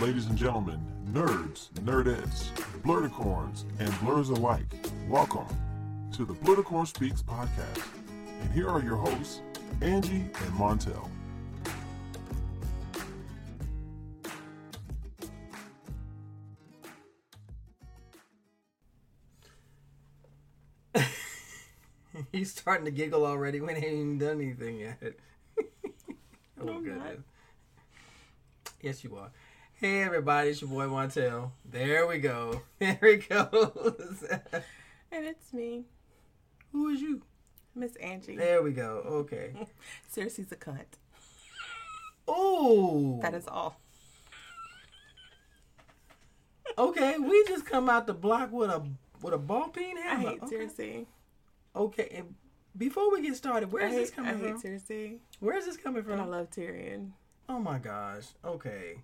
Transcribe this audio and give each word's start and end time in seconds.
Ladies 0.00 0.26
and 0.26 0.36
gentlemen, 0.36 0.78
nerds, 1.10 1.70
nerdettes, 1.84 2.50
blerdicorns, 2.82 3.64
and 3.78 3.88
blerds 3.94 4.28
alike, 4.28 4.66
welcome 5.08 5.46
to 6.12 6.26
the 6.26 6.34
Blerdicorn 6.34 6.86
Speaks 6.86 7.22
podcast. 7.22 7.82
And 8.42 8.52
here 8.52 8.68
are 8.68 8.82
your 8.82 8.96
hosts, 8.96 9.40
Angee 9.80 10.16
and 10.16 10.52
Montel. 10.58 11.08
He's 22.32 22.52
starting 22.52 22.84
to 22.84 22.90
giggle 22.90 23.24
already. 23.24 23.62
We 23.62 23.72
ain't 23.72 23.82
even 23.82 24.18
done 24.18 24.42
anything 24.42 24.78
yet. 24.78 24.98
oh, 25.58 26.64
No, 26.64 26.74
I'm 26.74 26.84
goodness. 26.84 27.20
Yes, 28.82 29.02
you 29.02 29.16
are. 29.16 29.30
Hey, 29.78 30.02
everybody, 30.02 30.50
it's 30.50 30.62
your 30.62 30.70
boy 30.70 30.86
Montel. 30.86 31.50
There 31.64 32.06
we 32.06 32.18
go. 32.18 32.62
There 32.78 32.98
he 33.02 33.16
goes. 33.16 34.24
And 35.12 35.24
it's 35.24 35.52
me, 35.52 35.84
Who 36.72 36.88
is 36.88 37.00
you? 37.00 37.22
Miss 37.74 37.94
Angee. 37.96 38.36
There 38.36 38.60
we 38.62 38.72
go. 38.72 39.02
Okay. 39.06 39.52
Cersei's 40.14 40.50
a 40.50 40.56
cunt. 40.56 40.98
Oh. 42.26 43.20
That 43.22 43.32
is 43.34 43.46
all. 43.46 43.78
Okay, 46.76 47.18
we 47.18 47.44
just 47.46 47.64
come 47.64 47.88
out 47.88 48.06
the 48.06 48.14
block 48.14 48.50
with 48.52 48.68
a 48.70 48.82
with 49.22 49.32
a 49.32 49.38
ball 49.38 49.68
peen 49.68 49.96
I 49.96 50.00
hammer. 50.00 50.30
hate 50.30 50.42
okay. 50.42 50.56
Cersei. 50.56 51.06
Okay, 51.74 52.08
and 52.12 52.34
before 52.76 53.10
we 53.12 53.22
get 53.22 53.36
started, 53.36 53.70
where 53.70 53.84
I 53.84 53.88
is 53.88 53.92
hate, 53.92 54.00
this 54.00 54.10
coming 54.10 54.38
from? 54.38 54.44
I 54.44 54.48
hate? 54.48 54.56
Cersei. 54.56 55.18
Where 55.40 55.56
is 55.56 55.66
this 55.66 55.76
coming 55.76 56.04
And 56.10 56.20
I 56.20 56.24
love 56.24 56.50
Tyrion. 56.50 57.10
Oh 57.48 57.60
my 57.60 57.78
gosh. 57.78 58.24
Okay. 58.44 58.96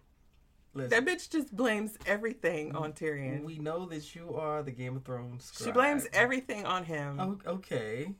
Listen, 0.75 0.91
That 0.91 1.05
bitch 1.05 1.29
just 1.31 1.55
blames 1.55 1.99
everything 2.07 2.75
on 2.75 2.93
Tyrion. 2.95 3.45
we 3.45 3.59
know 3.59 3.87
that 3.87 4.15
you 4.15 4.35
are 4.37 4.63
the 4.63 4.71
Game 4.71 4.97
of 4.97 5.05
Thrones. 5.05 5.53
She 5.63 5.71
blames 5.71 6.07
everything 6.13 6.65
on 6.65 6.85
him. 6.85 7.21
Oh, 7.21 7.39
okay. 7.53 8.13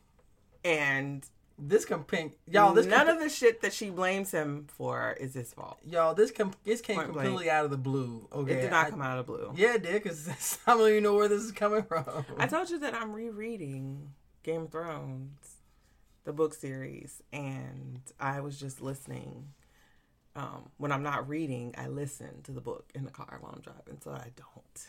And 0.65 1.25
This 1.59 1.85
campaign, 1.85 2.33
y'all. 2.47 2.73
This 2.75 2.87
none 2.87 3.07
com- 3.07 3.17
of 3.17 3.23
the 3.23 3.29
shit 3.29 3.61
that 3.63 3.73
she 3.73 3.91
blames 3.91 4.31
him 4.33 4.67
for 4.69 5.13
is 5.21 5.35
his 5.35 5.53
fault. 5.53 5.79
y'all. 5.85 6.15
This 6.15 6.31
com- 6.31 6.53
this 6.65 6.81
came 6.81 6.97
Point 6.97 7.13
completely 7.13 7.51
out 7.51 7.65
of 7.65 7.71
the 7.71 7.77
blue. 7.79 8.29
Okay, 8.33 8.53
It 8.53 8.61
did 8.63 8.71
not 8.71 8.87
I- 8.87 8.91
come 8.91 9.01
out 9.03 9.19
of 9.19 9.27
the 9.27 9.33
blue. 9.33 9.53
Yeah, 9.57 9.75
it 9.75 9.83
did 9.83 10.03
because 10.03 10.59
I 10.67 10.75
don't 10.77 10.89
even 10.89 11.03
know 11.05 11.15
where 11.15 11.29
this 11.29 11.43
is 11.43 11.53
coming 11.53 11.83
from. 11.85 12.05
I 12.39 12.47
told 12.47 12.69
you 12.71 12.79
that 12.81 12.95
I'm 12.95 13.13
rereading 13.13 14.13
Game 14.43 14.63
of 14.63 14.71
Thrones, 14.73 15.57
the 16.25 16.33
book 16.33 16.53
series, 16.55 17.23
and 17.33 18.01
I 18.21 18.41
was 18.41 18.59
just 18.61 18.81
listening. 18.81 19.49
Um, 20.35 20.71
when 20.79 20.93
I'm 20.93 21.03
not 21.03 21.29
reading, 21.29 21.75
I 21.77 21.89
listen 21.89 22.43
to 22.45 22.53
the 22.53 22.61
book 22.61 22.91
in 22.95 23.05
the 23.05 23.11
car 23.11 23.37
while 23.41 23.53
I'm 23.55 23.61
driving 23.61 23.99
so 24.03 24.13
I 24.13 24.29
don't 24.37 24.89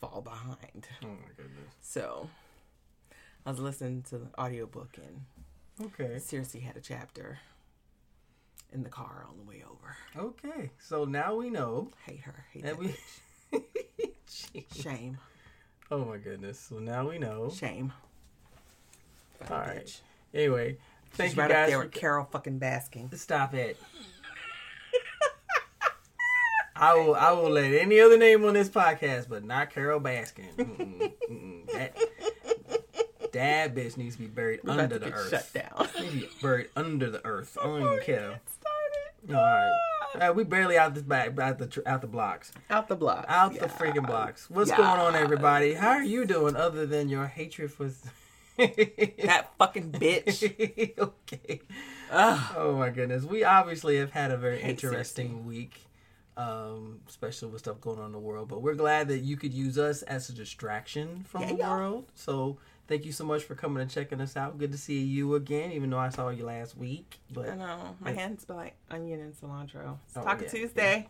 fall 0.00 0.20
behind. 0.20 0.86
oh 1.04 1.06
my 1.06 1.28
goodness. 1.36 1.74
So 1.80 2.28
I 3.46 3.50
was 3.50 3.60
listening 3.60 4.02
to 4.10 4.18
the 4.18 4.28
audiobook 4.38 4.96
and 4.96 5.86
Okay. 5.86 6.16
Cersei 6.16 6.60
had 6.60 6.76
a 6.76 6.80
chapter 6.80 7.38
in 8.72 8.82
the 8.82 8.88
car 8.88 9.24
on 9.30 9.36
the 9.38 9.44
way 9.44 9.62
over. 9.64 9.96
Okay. 10.16 10.70
So 10.80 11.04
now 11.04 11.36
we 11.36 11.50
know 11.50 11.92
Hate 12.04 12.20
her. 12.22 12.44
Hate 12.52 12.64
that 12.64 12.76
we. 12.78 12.96
bitch. 13.52 14.64
Shame. 14.82 15.18
Oh 15.90 16.04
my 16.04 16.16
goodness. 16.16 16.58
So 16.58 16.80
now 16.80 17.08
we 17.08 17.18
know. 17.18 17.48
Shame. 17.54 17.92
All 19.48 19.56
right. 19.58 19.84
bitch. 19.86 20.00
Anyway, 20.34 20.76
thank 21.12 21.30
She's 21.30 21.36
you 21.36 21.42
right 21.42 21.50
up 21.52 21.56
guys. 21.56 21.68
there 21.68 21.78
for- 21.78 21.84
with 21.84 21.94
Carole 21.94 22.28
fucking 22.30 22.58
Baskin. 22.58 23.16
Stop 23.16 23.54
it. 23.54 23.78
I 26.78 26.94
will. 26.94 27.14
I 27.14 27.32
will 27.32 27.50
let 27.50 27.72
any 27.72 28.00
other 28.00 28.16
name 28.18 28.44
on 28.44 28.54
this 28.54 28.68
podcast, 28.68 29.28
but 29.28 29.44
not 29.44 29.70
Carole 29.70 30.00
Baskin. 30.00 30.54
Mm-mm, 30.56 31.12
mm-mm. 31.30 31.72
That, 31.72 31.96
that 33.32 33.74
bitch 33.74 33.96
needs 33.96 34.16
to 34.16 34.22
be 34.22 34.26
buried 34.28 34.60
We're 34.64 34.72
under 34.80 34.98
the 34.98 35.06
get 35.06 35.14
earth. 35.14 35.30
shut 35.30 35.52
down. 35.52 35.88
Needs 36.00 36.12
to 36.12 36.20
be 36.20 36.28
buried 36.42 36.68
under 36.76 37.10
the 37.10 37.24
earth. 37.26 37.56
I 37.60 37.64
don't 37.66 37.82
even 37.82 38.00
care. 38.04 38.40
Started. 38.60 39.34
All 39.36 39.42
right. 39.42 40.28
Uh, 40.28 40.32
we 40.32 40.42
barely 40.44 40.78
out 40.78 40.94
this 40.94 41.02
back, 41.02 41.38
out 41.38 41.58
the 41.58 41.66
tr- 41.66 41.80
out 41.84 42.00
the 42.00 42.06
blocks, 42.06 42.50
Out 42.70 42.88
the 42.88 42.96
block. 42.96 43.26
out 43.28 43.52
Yeah. 43.54 43.62
the 43.62 43.66
freaking 43.68 44.06
blocks. 44.06 44.48
What's 44.48 44.70
Yeah. 44.70 44.78
going 44.78 44.88
on, 45.00 45.14
everybody? 45.14 45.74
How 45.74 45.90
are 45.90 46.02
you 46.02 46.24
doing? 46.24 46.56
Other 46.56 46.86
than 46.86 47.08
your 47.10 47.26
hatred 47.26 47.70
for 47.70 47.90
That 48.56 49.48
fucking 49.58 49.92
bitch. 49.92 50.98
okay. 50.98 51.60
Ugh. 52.10 52.54
Oh 52.56 52.76
my 52.76 52.88
goodness. 52.90 53.24
We 53.24 53.44
obviously 53.44 53.98
have 53.98 54.12
had 54.12 54.30
a 54.30 54.36
very 54.38 54.62
interesting 54.62 55.44
week, 55.44 55.82
um, 56.38 57.00
especially 57.08 57.48
with 57.50 57.58
stuff 57.60 57.80
going 57.82 57.98
on 57.98 58.06
in 58.06 58.12
the 58.12 58.18
world. 58.18 58.48
But 58.48 58.62
we're 58.62 58.74
glad 58.74 59.08
that 59.08 59.18
you 59.18 59.36
could 59.36 59.52
use 59.52 59.76
us 59.76 60.00
as 60.02 60.30
a 60.30 60.32
distraction 60.32 61.24
from 61.28 61.42
Yeah, 61.42 61.48
the 61.48 61.54
yeah. 61.56 61.70
world. 61.76 62.06
So 62.14 62.56
thank 62.86 63.04
you 63.04 63.12
so 63.12 63.24
much 63.24 63.42
for 63.42 63.54
coming 63.54 63.82
and 63.82 63.90
checking 63.90 64.20
us 64.20 64.36
out. 64.36 64.56
Good 64.56 64.72
to 64.72 64.78
see 64.78 65.00
you 65.02 65.34
again, 65.34 65.72
even 65.72 65.90
though 65.90 65.98
I 65.98 66.08
saw 66.10 66.28
you 66.30 66.44
last 66.46 66.76
week. 66.78 67.18
But 67.30 67.50
I 67.50 67.54
know. 67.56 67.96
My 68.00 68.10
Yeah. 68.12 68.20
hands 68.20 68.42
smell 68.44 68.56
like 68.58 68.76
onion 68.90 69.20
and 69.20 69.34
cilantro. 69.34 69.98
It's 70.06 70.16
Oh, 70.16 70.22
Taco 70.22 70.44
yeah. 70.44 70.48
Tuesday. 70.48 71.08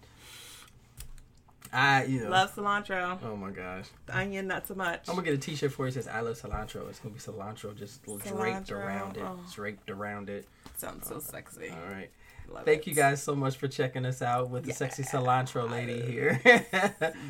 I, 1.71 2.05
you 2.05 2.21
know, 2.25 2.31
Love 2.31 2.55
cilantro. 2.55 3.19
oh 3.23 3.37
my 3.37 3.51
gosh. 3.51 3.85
The 4.07 4.17
onion, 4.17 4.47
not 4.47 4.67
so 4.67 4.75
much. 4.75 5.07
I'm 5.07 5.15
gonna 5.17 5.27
get 5.27 5.35
a 5.35 5.39
T-shirt 5.39 5.71
for 5.71 5.85
you 5.85 5.93
says 5.93 6.09
"I 6.09 6.21
love 6.21 6.41
cilantro." 6.41 6.89
It's 6.89 6.99
gonna 7.01 7.15
be 7.15 7.21
cilantro 7.21 7.77
just 7.77 8.03
draped 8.05 8.73
around 8.73 9.19
it, 9.19 9.23
oh. 9.23 9.39
draped 9.53 9.91
around 9.91 10.31
it. 10.31 10.49
Sounds 10.79 11.07
so 11.07 11.19
sexy. 11.21 11.69
All 11.69 11.93
right. 11.93 12.09
Love 12.51 12.65
Thank 12.65 12.81
it. 12.83 12.87
you 12.89 12.95
guys 12.95 13.23
so 13.23 13.35
much 13.35 13.57
for 13.57 13.69
checking 13.69 14.07
us 14.07 14.23
out 14.23 14.49
with 14.49 14.65
the 14.65 14.73
sexy 14.73 15.03
cilantro 15.03 15.71
lady 15.71 16.01
here. 16.01 16.41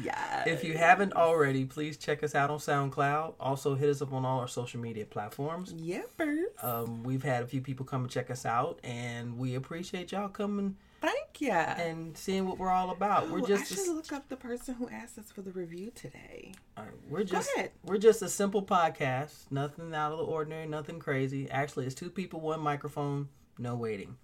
Yeah. 0.02 0.44
If 0.46 0.62
you 0.64 0.76
haven't 0.78 1.12
already, 1.14 1.64
please 1.64 1.96
check 1.96 2.22
us 2.22 2.34
out 2.34 2.50
on 2.50 2.58
SoundCloud. 2.58 3.34
Also, 3.40 3.74
hit 3.74 3.88
us 3.90 4.00
up 4.00 4.12
on 4.12 4.24
all 4.24 4.40
our 4.40 4.48
social 4.48 4.80
media 4.80 5.04
platforms. 5.04 5.72
Yep. 5.76 6.20
Um, 6.62 7.02
we've 7.02 7.22
had 7.22 7.42
a 7.42 7.46
few 7.46 7.60
people 7.60 7.84
come 7.84 8.02
and 8.02 8.10
check 8.10 8.30
us 8.30 8.46
out, 8.46 8.78
and 8.84 9.36
we 9.38 9.54
appreciate 9.56 10.12
y'all 10.12 10.28
coming 10.28 10.76
Thank 11.00 11.40
you. 11.40 11.50
and 11.50 12.16
seeing 12.16 12.46
what 12.46 12.58
we're 12.58 12.70
all 12.70 12.90
about. 12.90 13.28
We're 13.30 13.40
just 13.46 13.72
I 13.72 13.74
should 13.76 13.94
look 13.94 14.12
up 14.12 14.28
the 14.28 14.36
person 14.36 14.74
who 14.74 14.88
asked 14.88 15.18
us 15.18 15.30
for 15.32 15.42
the 15.42 15.50
review 15.52 15.90
today. 15.94 16.52
uh, 16.76 16.82
we're 17.08 17.24
just 17.24 17.50
ahead. 17.56 17.72
we're 17.84 17.98
just 17.98 18.22
a 18.22 18.28
simple 18.28 18.62
podcast. 18.62 19.50
Nothing 19.50 19.94
out 19.94 20.12
of 20.12 20.18
the 20.18 20.24
ordinary. 20.24 20.66
Nothing 20.66 20.98
crazy. 21.00 21.50
Actually, 21.50 21.86
it's 21.86 21.94
two 21.94 22.10
people, 22.10 22.40
one 22.40 22.60
microphone, 22.60 23.28
no 23.58 23.74
waiting. 23.74 24.16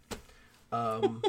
Um, 0.74 1.22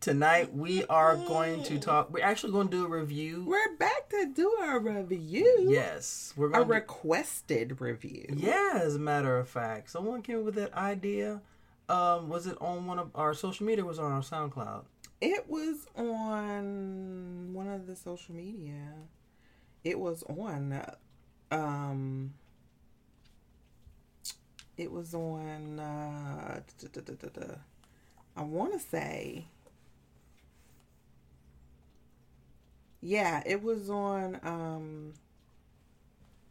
tonight 0.00 0.54
we 0.54 0.84
are 0.86 1.16
going 1.16 1.62
to 1.64 1.78
talk. 1.78 2.10
We're 2.10 2.24
actually 2.24 2.52
going 2.52 2.68
to 2.68 2.76
do 2.76 2.84
a 2.86 2.88
review. 2.88 3.44
We're 3.46 3.76
back 3.76 4.08
to 4.10 4.32
do 4.34 4.56
a 4.62 4.78
review. 4.78 5.66
Yes, 5.68 6.32
we're 6.36 6.50
A 6.52 6.64
requested 6.64 7.80
review. 7.80 8.26
Yeah, 8.34 8.80
as 8.82 8.96
a 8.96 8.98
matter 8.98 9.38
of 9.38 9.48
fact, 9.48 9.90
someone 9.90 10.22
came 10.22 10.38
up 10.38 10.44
with 10.44 10.54
that 10.54 10.72
idea. 10.74 11.42
Um, 11.88 12.28
was 12.28 12.46
it 12.46 12.56
on 12.60 12.86
one 12.86 12.98
of 12.98 13.10
our 13.14 13.34
social 13.34 13.66
media? 13.66 13.84
Was 13.84 13.98
it 13.98 14.02
on 14.02 14.12
our 14.12 14.22
SoundCloud? 14.22 14.84
It 15.20 15.50
was 15.50 15.86
on 15.96 17.52
one 17.52 17.68
of 17.68 17.86
the 17.86 17.96
social 17.96 18.34
media. 18.34 18.94
It 19.84 19.98
was 19.98 20.22
on 20.22 20.80
um 21.50 22.32
it 24.78 24.90
was 24.90 25.14
on 25.14 25.78
uh. 25.78 26.60
I 28.40 28.42
want 28.44 28.72
to 28.72 28.78
say 28.80 29.44
Yeah, 33.02 33.42
it 33.46 33.62
was 33.62 33.88
on 33.90 34.38
um 34.42 35.12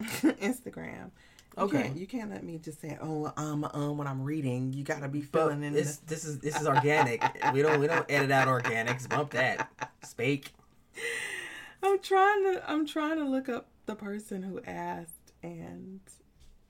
Instagram. 0.00 1.10
You 1.56 1.64
Okay. 1.64 1.82
can't- 1.82 1.96
you 1.96 2.06
can't 2.06 2.30
let 2.30 2.42
me 2.44 2.58
just 2.58 2.80
say, 2.80 2.96
"Oh, 3.00 3.32
um, 3.36 3.64
um," 3.74 3.98
when 3.98 4.06
I'm 4.06 4.22
reading. 4.22 4.72
You 4.72 4.82
gotta 4.84 5.08
be 5.08 5.20
filling 5.20 5.62
in. 5.64 5.72
this 5.72 5.96
the- 5.98 6.06
this 6.06 6.24
is 6.24 6.38
this 6.38 6.60
is 6.60 6.66
organic. 6.66 7.22
we 7.52 7.62
don't 7.62 7.80
we 7.80 7.86
don't 7.88 8.08
edit 8.10 8.30
out 8.30 8.46
organics. 8.48 9.08
Bump 9.08 9.30
that. 9.32 9.68
Speak. 10.04 10.52
I'm 11.82 12.00
trying 12.00 12.44
to 12.54 12.62
I'm 12.70 12.86
trying 12.86 13.16
to 13.18 13.24
look 13.24 13.48
up 13.48 13.66
the 13.86 13.94
person 13.96 14.42
who 14.44 14.60
asked 14.62 15.32
and 15.42 16.00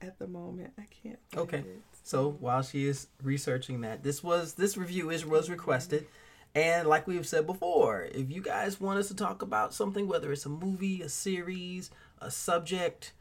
at 0.01 0.19
the 0.19 0.27
moment 0.27 0.73
I 0.79 0.87
can't 1.03 1.19
Okay. 1.37 1.59
it. 1.59 1.83
So 2.03 2.37
while 2.41 2.63
she 2.63 2.87
is 2.87 3.09
researching 3.23 3.83
that, 3.83 4.03
this 4.03 4.23
was 4.23 4.55
this 4.55 4.77
review 4.77 5.11
is 5.11 5.25
was 5.25 5.51
requested, 5.51 6.07
and 6.55 6.89
like 6.89 7.07
we've 7.07 7.27
said 7.27 7.47
before, 7.47 8.09
if 8.13 8.31
you 8.31 8.43
guys 8.43 8.81
want 8.81 8.99
us 8.99 9.09
to 9.09 9.15
talk 9.15 9.43
about 9.43 9.73
something, 9.73 10.09
whether 10.09 10.33
it's 10.33 10.47
a 10.47 10.51
movie, 10.51 11.03
a 11.03 11.09
series, 11.09 11.91
a 12.21 12.31
subject, 12.31 13.13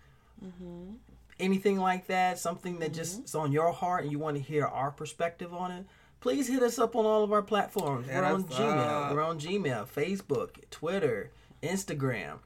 mm-hmm. 0.43 0.93
anything 1.39 1.77
like 1.77 2.07
that, 2.07 2.39
something 2.39 2.79
that 2.79 2.93
just 2.93 3.15
mm-hmm. 3.15 3.25
is 3.25 3.35
on 3.35 3.51
your 3.51 3.71
heart, 3.71 4.03
and 4.03 4.11
you 4.11 4.17
want 4.17 4.37
to 4.37 4.41
hear 4.41 4.65
our 4.65 4.91
perspective 4.91 5.53
on 5.53 5.71
it, 5.71 5.85
please 6.21 6.47
hit 6.47 6.63
us 6.63 6.79
up 6.79 6.95
on 6.95 7.05
all 7.05 7.23
of 7.23 7.31
our 7.31 7.43
platforms. 7.43 8.07
Hit 8.07 8.15
We're 8.15 8.25
on 8.25 8.43
Gmail. 8.45 8.77
up. 8.77 9.13
We're 9.13 9.23
on 9.23 9.39
Gmail, 9.39 9.87
Facebook, 9.87 10.69
Twitter, 10.71 11.31
Instagram. 11.61 12.39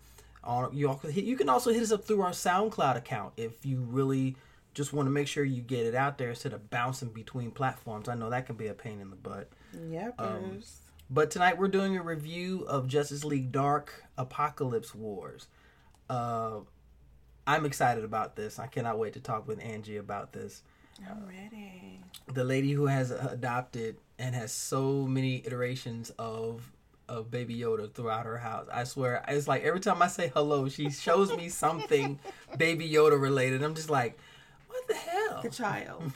On 0.44 0.76
you, 0.76 1.00
you 1.14 1.38
can 1.38 1.48
also 1.48 1.72
hit 1.72 1.82
us 1.82 1.94
up 1.94 2.04
through 2.04 2.22
our 2.22 2.32
SoundCloud 2.32 2.98
account 2.98 3.34
if 3.38 3.66
you 3.66 3.80
really 3.80 4.36
just 4.74 4.94
want 4.94 5.08
to 5.08 5.12
make 5.12 5.28
sure 5.28 5.44
you 5.44 5.62
get 5.62 5.86
it 5.86 5.96
out 5.96 6.18
there 6.18 6.30
instead 6.30 6.54
of 6.54 6.70
bouncing 6.70 7.10
between 7.10 7.52
platforms. 7.52 8.10
I 8.10 8.16
know 8.16 8.30
that 8.30 8.46
can 8.46 8.56
be 8.56 8.68
a 8.68 8.74
pain 8.74 9.00
in 9.00 9.10
the 9.10 9.16
butt. 9.16 9.50
Yep. 9.90 10.16
Um, 10.20 10.62
But 11.10 11.32
tonight 11.32 11.58
we're 11.58 11.68
doing 11.68 11.98
a 11.98 12.02
review 12.04 12.64
of 12.68 12.88
Justice 12.88 13.24
League 13.24 13.52
Dark 13.52 14.04
Apokolips 14.18 14.96
Wars. 14.96 15.48
Uh, 16.10 16.60
I'm 17.46 17.66
excited 17.66 18.04
about 18.04 18.36
this. 18.36 18.58
I 18.58 18.68
cannot 18.68 18.98
wait 18.98 19.14
to 19.14 19.20
talk 19.20 19.48
with 19.48 19.60
Angee 19.60 19.98
about 19.98 20.32
this. 20.34 20.62
I'm 21.10 21.26
ready. 21.28 22.00
The 22.34 22.44
lady 22.44 22.72
who 22.72 22.86
has 22.86 23.12
adopted 23.12 23.98
and 24.20 24.36
has 24.36 24.52
so 24.52 25.06
many 25.08 25.44
iterations 25.46 26.12
of 26.18 26.72
of 27.10 27.30
Baby 27.30 27.58
Yoda 27.58 27.94
throughout 27.94 28.26
her 28.26 28.38
house. 28.38 28.68
I 28.72 28.86
swear, 28.86 29.24
it's 29.28 29.46
like 29.48 29.64
every 29.64 29.82
time 29.82 30.02
I 30.02 30.08
say 30.08 30.32
hello, 30.34 30.70
she 30.70 30.90
shows 30.90 31.36
me 31.36 31.50
something 31.50 32.18
Baby 32.58 32.90
Yoda 32.90 33.20
related. 33.20 33.62
I'm 33.62 33.76
just 33.76 33.90
like, 33.90 34.18
what 34.86 34.88
the 34.88 34.96
hell? 34.96 35.42
The 35.42 35.50
child. 35.50 36.12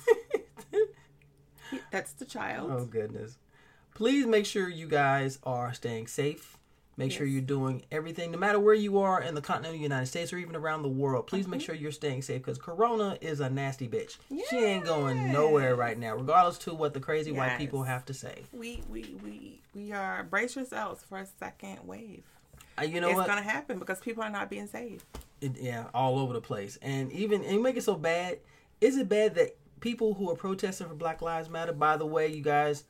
That's 1.92 2.14
the 2.14 2.26
child. 2.26 2.72
Oh 2.72 2.86
goodness. 2.86 3.38
Please 3.94 4.26
make 4.26 4.46
sure 4.46 4.70
you 4.70 4.88
guys 4.88 5.40
are 5.44 5.74
staying 5.74 6.08
safe. 6.08 6.58
Make 6.98 7.12
sure 7.12 7.28
you're 7.28 7.42
doing 7.42 7.84
everything, 7.92 8.32
no 8.32 8.40
matter 8.40 8.60
where 8.60 8.74
you 8.74 8.98
are 8.98 9.22
in 9.22 9.36
the 9.36 9.42
continental 9.42 9.80
United 9.80 10.08
States 10.08 10.34
or 10.34 10.40
even 10.40 10.56
around 10.56 10.82
the 10.82 10.90
world. 10.90 11.28
Please 11.28 11.48
make 11.48 11.62
sure 11.62 11.76
you're 11.76 11.92
staying 11.92 12.24
safe 12.24 12.42
because 12.42 12.58
Corona 12.58 13.20
is 13.22 13.40
a 13.40 13.52
nasty 13.52 13.88
bitch. 13.88 14.18
She 14.50 14.58
ain't 14.58 14.84
going 14.84 15.32
nowhere 15.32 15.76
right 15.76 15.98
now, 15.98 16.16
regardless 16.16 16.58
to 16.60 16.74
what 16.74 16.96
the 16.96 17.00
crazy 17.00 17.32
white 17.32 17.60
people 17.60 17.84
have 17.84 18.04
to 18.06 18.16
say. 18.16 18.46
We 18.52 18.82
we 18.90 19.16
we 19.24 19.62
we 19.76 19.92
are 19.92 20.24
brace 20.24 20.56
yourselves 20.56 21.04
for 21.04 21.20
a 21.20 21.28
second 21.40 21.86
wave. 21.86 22.24
Uh, 22.80 22.86
you 22.86 23.00
know 23.00 23.10
it's 23.10 23.18
what? 23.18 23.28
gonna 23.28 23.44
happen 23.44 23.78
because 23.78 24.00
people 24.00 24.24
are 24.24 24.30
not 24.32 24.50
being 24.50 24.66
safe. 24.66 25.06
It, 25.40 25.56
yeah, 25.62 25.86
all 25.94 26.18
over 26.18 26.34
the 26.34 26.42
place. 26.42 26.80
And 26.82 27.12
even 27.12 27.44
and 27.44 27.54
you 27.54 27.62
make 27.62 27.78
it 27.78 27.84
so 27.84 27.96
bad. 27.96 28.40
Is 28.82 28.98
it 28.98 29.10
bad 29.10 29.36
that 29.36 29.58
people 29.80 30.14
who 30.14 30.30
are 30.32 30.36
protesting 30.36 30.88
for 30.88 30.96
Black 30.96 31.22
Lives 31.22 31.50
Matter, 31.50 31.74
by 31.74 31.98
the 31.98 32.06
way, 32.06 32.28
you 32.28 32.42
guys 32.42 32.84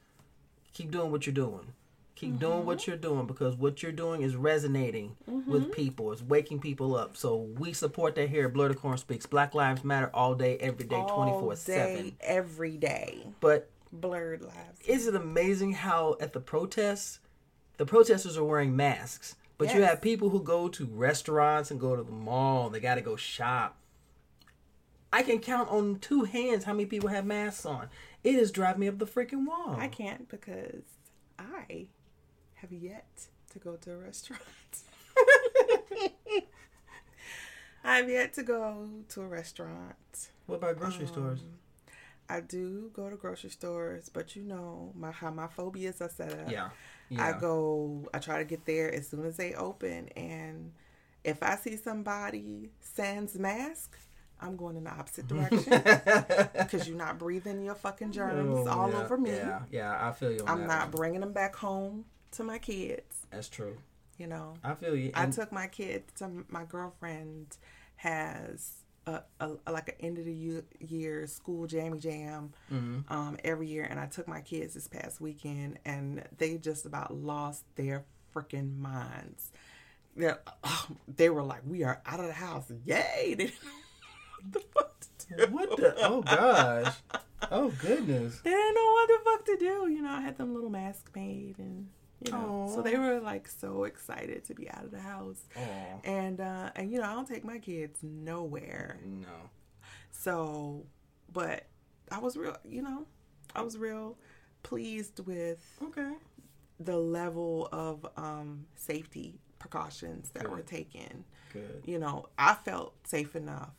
keep 0.74 0.92
doing 0.92 1.12
what 1.12 1.26
you're 1.26 1.34
doing. 1.34 1.74
Keep 2.16 2.40
doing 2.40 2.66
what 2.66 2.80
mm-hmm. 2.80 2.90
you're 2.92 2.98
doing 2.98 3.28
because 3.28 3.56
what 3.56 3.84
you're 3.84 3.92
doing 3.92 4.24
is 4.24 4.36
resonating 4.36 5.16
mm-hmm. 5.30 5.52
with 5.52 5.72
people. 5.72 6.12
It's 6.12 6.24
waking 6.24 6.60
people 6.60 6.96
up. 6.96 7.16
So 7.16 7.36
we 7.60 7.74
support 7.74 8.16
that 8.16 8.30
here 8.30 8.48
at 8.48 8.54
Blerdicorn 8.54 8.98
Speaks. 8.98 9.28
Black 9.28 9.54
Lives 9.54 9.84
Matter 9.84 10.10
all 10.16 10.34
day, 10.34 10.58
every 10.58 10.86
day, 10.86 11.04
24 11.08 11.56
seven. 11.58 12.16
every 12.22 12.76
day. 12.78 13.20
But 13.40 13.70
Blurred 13.92 14.42
lives. 14.42 14.82
is 14.88 15.06
it 15.06 15.16
amazing 15.16 15.74
how 15.74 16.18
at 16.20 16.34
the 16.34 16.40
protests, 16.40 17.20
the 17.78 17.86
protesters 17.86 18.36
are 18.36 18.44
wearing 18.44 18.76
masks, 18.76 19.36
but 19.60 19.74
you 19.76 19.84
have 19.84 20.02
people 20.02 20.30
who 20.30 20.42
go 20.42 20.68
to 20.70 20.86
restaurants 20.86 21.70
and 21.70 21.80
go 21.80 21.96
to 21.96 22.04
the 22.04 22.12
mall. 22.12 22.70
They 22.70 22.80
got 22.80 22.96
to 22.96 23.02
go 23.02 23.16
shop. 23.16 23.78
I 25.12 25.24
can 25.24 25.40
count 25.40 25.70
on 25.70 26.00
two 26.00 26.24
hands 26.24 26.66
how 26.66 26.74
many 26.74 26.86
people 26.86 27.10
have 27.10 27.26
masks 27.26 27.66
on. 27.66 27.90
It 28.24 28.36
is 28.36 28.52
driving 28.52 28.82
me 28.82 28.88
up 28.88 28.98
the 28.98 29.06
freaking 29.06 29.46
wall. 29.46 29.76
I 29.78 29.88
can't 29.88 30.28
because 30.28 30.84
I 31.40 31.88
have 32.56 32.72
yet 32.72 33.28
to 33.52 33.60
go 33.60 33.76
to 33.78 33.94
a 33.94 33.98
restaurant. 33.98 34.42
I've 37.84 38.10
yet 38.10 38.34
to 38.34 38.44
go 38.44 38.90
to 39.10 39.22
a 39.22 39.28
restaurant. 39.28 40.30
What 40.46 40.58
about 40.58 40.78
grocery 40.78 41.06
um, 41.06 41.08
stores? 41.08 41.40
I 42.30 42.42
do 42.42 42.92
go 42.94 43.10
to 43.10 43.16
grocery 43.16 43.50
stores, 43.50 44.10
but 44.12 44.36
you 44.36 44.44
know 44.44 44.92
my 44.96 45.12
how 45.12 45.32
my 45.32 45.48
phobias 45.48 46.02
are 46.02 46.10
set 46.10 46.34
up. 46.34 46.52
Yeah, 46.52 46.70
yeah. 47.10 47.26
I 47.26 47.40
go. 47.40 48.10
I 48.14 48.20
try 48.20 48.40
to 48.40 48.44
get 48.44 48.66
there 48.66 48.94
as 48.94 49.08
soon 49.08 49.26
as 49.26 49.38
they 49.38 49.54
open, 49.54 50.10
and 50.18 50.74
if 51.24 51.42
I 51.42 51.56
see 51.56 51.78
somebody 51.78 52.72
sans 52.82 53.38
mask, 53.40 53.98
I'm 54.40 54.56
going 54.56 54.76
in 54.78 54.84
the 54.84 54.92
opposite 54.92 55.28
direction 55.30 55.82
because 56.58 56.88
you're 56.88 56.98
not 56.98 57.18
breathing 57.18 57.64
your 57.64 57.76
fucking 57.76 58.12
germs 58.12 58.68
Oh, 58.68 58.70
all 58.70 58.90
yeah, 58.92 59.02
over 59.04 59.18
me. 59.18 59.32
Yeah, 59.32 59.60
yeah. 59.72 60.08
I 60.08 60.12
feel 60.12 60.32
you. 60.32 60.44
I'm 60.48 60.68
not 60.68 60.84
one. 60.84 60.92
bringing 60.92 61.22
them 61.22 61.34
back 61.34 61.56
home 61.56 62.06
to 62.32 62.44
my 62.44 62.58
kids. 62.58 63.26
That's 63.32 63.50
true. 63.50 63.78
You 64.18 64.28
know, 64.28 64.56
I 64.64 64.74
feel 64.74 64.96
you. 64.96 65.12
I 65.14 65.28
took 65.28 65.52
my 65.52 65.68
kids 65.68 66.12
to 66.20 66.30
my 66.50 66.64
girlfriend 66.66 67.56
has 67.98 68.72
a, 69.06 69.22
a, 69.40 69.52
a- 69.68 69.72
like 69.72 69.90
an 69.90 69.96
end 70.00 70.18
of 70.18 70.26
the 70.26 70.34
year, 70.34 70.64
year 70.80 71.28
school 71.28 71.66
jammy 71.68 71.98
jam 72.00 72.52
Mm-hmm. 72.74 73.14
um, 73.14 73.38
every 73.44 73.68
year, 73.68 73.86
and 73.90 74.00
I 74.00 74.06
took 74.08 74.28
my 74.28 74.42
kids 74.42 74.74
this 74.74 74.88
past 74.88 75.22
weekend, 75.22 75.80
and 75.86 76.24
they 76.38 76.58
just 76.58 76.86
about 76.86 77.14
lost 77.14 77.64
their 77.76 78.06
freaking 78.36 78.78
minds. 78.80 79.52
They're, 80.16 80.40
they 81.08 81.30
were 81.30 81.44
like, 81.44 81.62
"We 81.66 81.84
are 81.84 82.02
out 82.06 82.20
of 82.20 82.26
the 82.28 82.34
house! 82.34 82.72
Yay!" 82.86 83.36
They 83.38 83.52
what 84.42 84.54
the 84.54 84.60
fuck 84.60 85.00
to 85.00 85.46
do. 85.48 85.52
what 85.54 85.78
the? 85.78 85.96
Oh 86.06 86.22
gosh. 86.22 86.96
Oh 87.52 87.70
goodness. 87.82 88.40
They 88.42 88.50
didn't 88.50 88.76
know 88.76 88.92
what 88.94 89.08
the 89.08 89.20
fuck 89.24 89.46
to 89.46 89.58
do. 89.58 89.88
You 89.92 90.02
know, 90.02 90.10
I 90.12 90.22
had 90.22 90.38
them 90.38 90.54
little 90.54 90.70
masks 90.70 91.12
made, 91.16 91.56
and 91.60 91.88
you 92.26 92.32
know, 92.32 92.72
so 92.74 92.82
they 92.82 92.98
were 92.98 93.20
like 93.20 93.48
so 93.48 93.84
excited 93.84 94.44
to 94.46 94.54
be 94.56 94.70
out 94.72 94.84
of 94.84 94.92
the 94.92 95.00
house. 95.00 95.40
Oh 95.56 95.62
And 96.04 96.40
uh, 96.42 96.72
and 96.76 96.92
you 96.92 96.98
know, 96.98 97.04
I 97.06 97.14
don't 97.14 97.28
take 97.28 97.44
my 97.46 97.60
kids 97.60 98.00
nowhere. 98.02 99.00
no. 99.06 99.28
So, 100.12 100.86
but 101.32 101.68
I 102.12 102.18
was 102.20 102.36
real, 102.38 102.58
you 102.68 102.82
know, 102.82 103.06
I 103.56 103.62
was 103.62 103.78
real 103.78 104.18
pleased 104.64 105.20
with 105.28 105.64
Okay. 105.84 106.14
the 106.80 106.98
level 106.98 107.70
of 107.72 108.06
um, 108.18 108.66
safety 108.76 109.36
precautions 109.60 110.32
that 110.32 110.50
were 110.50 110.62
taken. 110.62 111.24
Good. 111.54 111.84
You 111.86 112.00
know, 112.00 112.30
I 112.38 112.56
felt 112.56 112.96
safe 113.08 113.36
enough 113.36 113.70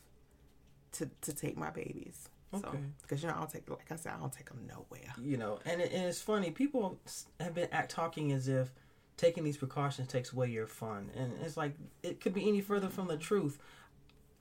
to 0.92 1.08
to 1.22 1.32
take 1.32 1.56
my 1.56 1.70
babies. 1.70 2.28
So, 2.52 2.58
Okay. 2.66 2.78
because 3.02 3.22
you 3.22 3.28
know, 3.28 3.34
I 3.34 3.38
don't 3.38 3.50
take 3.50 3.68
like 3.68 3.90
I 3.90 3.96
said, 3.96 4.12
I 4.16 4.18
don't 4.18 4.32
take 4.32 4.48
them 4.48 4.66
nowhere. 4.66 5.12
you 5.20 5.36
know, 5.36 5.58
and, 5.66 5.80
it, 5.80 5.92
and 5.92 6.04
it's 6.04 6.22
funny. 6.22 6.50
People 6.50 6.98
have 7.40 7.54
been 7.54 7.68
act 7.72 7.90
talking 7.90 8.32
as 8.32 8.48
if 8.48 8.72
taking 9.16 9.44
these 9.44 9.56
precautions 9.56 10.08
takes 10.08 10.32
away 10.32 10.48
your 10.48 10.66
fun, 10.66 11.10
and 11.14 11.32
it's 11.42 11.56
like 11.56 11.74
it 12.02 12.20
could 12.20 12.32
be 12.32 12.48
any 12.48 12.60
further 12.60 12.88
from 12.88 13.08
the 13.08 13.16
truth. 13.16 13.58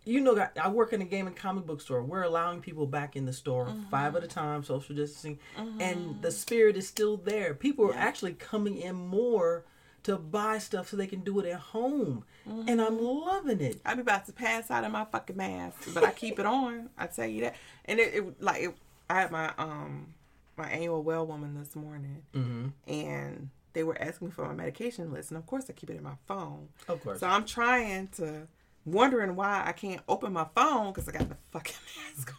You 0.05 0.21
know, 0.21 0.37
I- 0.39 0.51
I 0.63 0.69
work 0.69 0.93
in 0.93 1.01
a 1.01 1.05
game 1.05 1.27
and 1.27 1.35
comic 1.35 1.65
book 1.65 1.81
store. 1.81 2.01
We're 2.01 2.23
allowing 2.23 2.61
people 2.61 2.87
back 2.87 3.17
in 3.17 3.25
the 3.25 3.33
store 3.33 3.65
mm-hmm. 3.65 3.89
five 3.89 4.15
at 4.15 4.23
a 4.23 4.27
time, 4.27 4.63
social 4.63 4.95
distancing, 4.95 5.39
and 5.57 5.79
mm-hmm. 5.79 6.21
the 6.21 6.31
spirit 6.31 6.77
is 6.77 6.87
still 6.87 7.17
there. 7.17 7.53
People 7.53 7.89
are 7.89 7.95
actually 7.95 8.33
coming 8.33 8.77
in 8.77 8.95
more 8.95 9.65
to 10.07 10.17
buy 10.17 10.57
stuff 10.57 10.89
so 10.89 10.97
they 10.97 11.07
can 11.07 11.21
do 11.21 11.39
it 11.39 11.45
at 11.47 11.59
home, 11.59 12.23
and 12.45 12.81
I'm 12.81 12.99
loving 13.01 13.61
it. 13.61 13.79
I'd 13.85 13.95
be 13.95 14.01
about 14.01 14.25
to 14.25 14.33
pass 14.33 14.69
out 14.71 14.83
of 14.83 14.91
my 14.91 15.05
fucking 15.05 15.37
mask, 15.37 15.93
but 15.93 16.03
I 16.03 16.11
keep 16.11 16.39
it 16.39 16.45
on. 16.45 16.89
I 16.97 17.07
tell 17.07 17.27
you 17.27 17.41
that. 17.41 17.55
And 17.85 17.99
it, 17.99 18.13
it 18.15 18.41
like 18.41 18.63
it, 18.63 18.75
I 19.09 19.21
had 19.21 19.31
my 19.31 19.53
um 19.57 20.13
my 20.57 20.67
annual 20.69 21.03
well 21.03 21.25
woman 21.27 21.55
this 21.57 21.75
morning, 21.75 22.23
Mm-hmm. 22.33 22.67
and 22.91 23.49
they 23.73 23.83
were 23.83 24.01
asking 24.01 24.29
me 24.29 24.31
for 24.33 24.45
my 24.47 24.53
medication 24.53 25.11
list, 25.13 25.29
and 25.31 25.37
of 25.37 25.45
course 25.45 25.65
I 25.69 25.73
keep 25.73 25.89
it 25.91 25.97
in 25.97 26.03
my 26.03 26.15
phone. 26.27 26.69
Of 26.87 27.03
course. 27.03 27.19
So 27.19 27.27
I'm 27.27 27.45
trying 27.45 28.07
to 28.17 28.47
wondering 28.85 29.35
why 29.35 29.61
I 29.65 29.71
can't 29.73 30.01
open 30.07 30.33
my 30.33 30.47
phone 30.55 30.93
because 30.93 31.07
I 31.07 31.11
got 31.11 31.29
the 31.29 31.35
fucking 31.51 31.75
mask 32.15 32.31
on. 32.31 32.35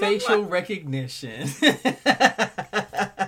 Facial 0.00 0.42
like- 0.42 0.50
recognition. 0.50 1.48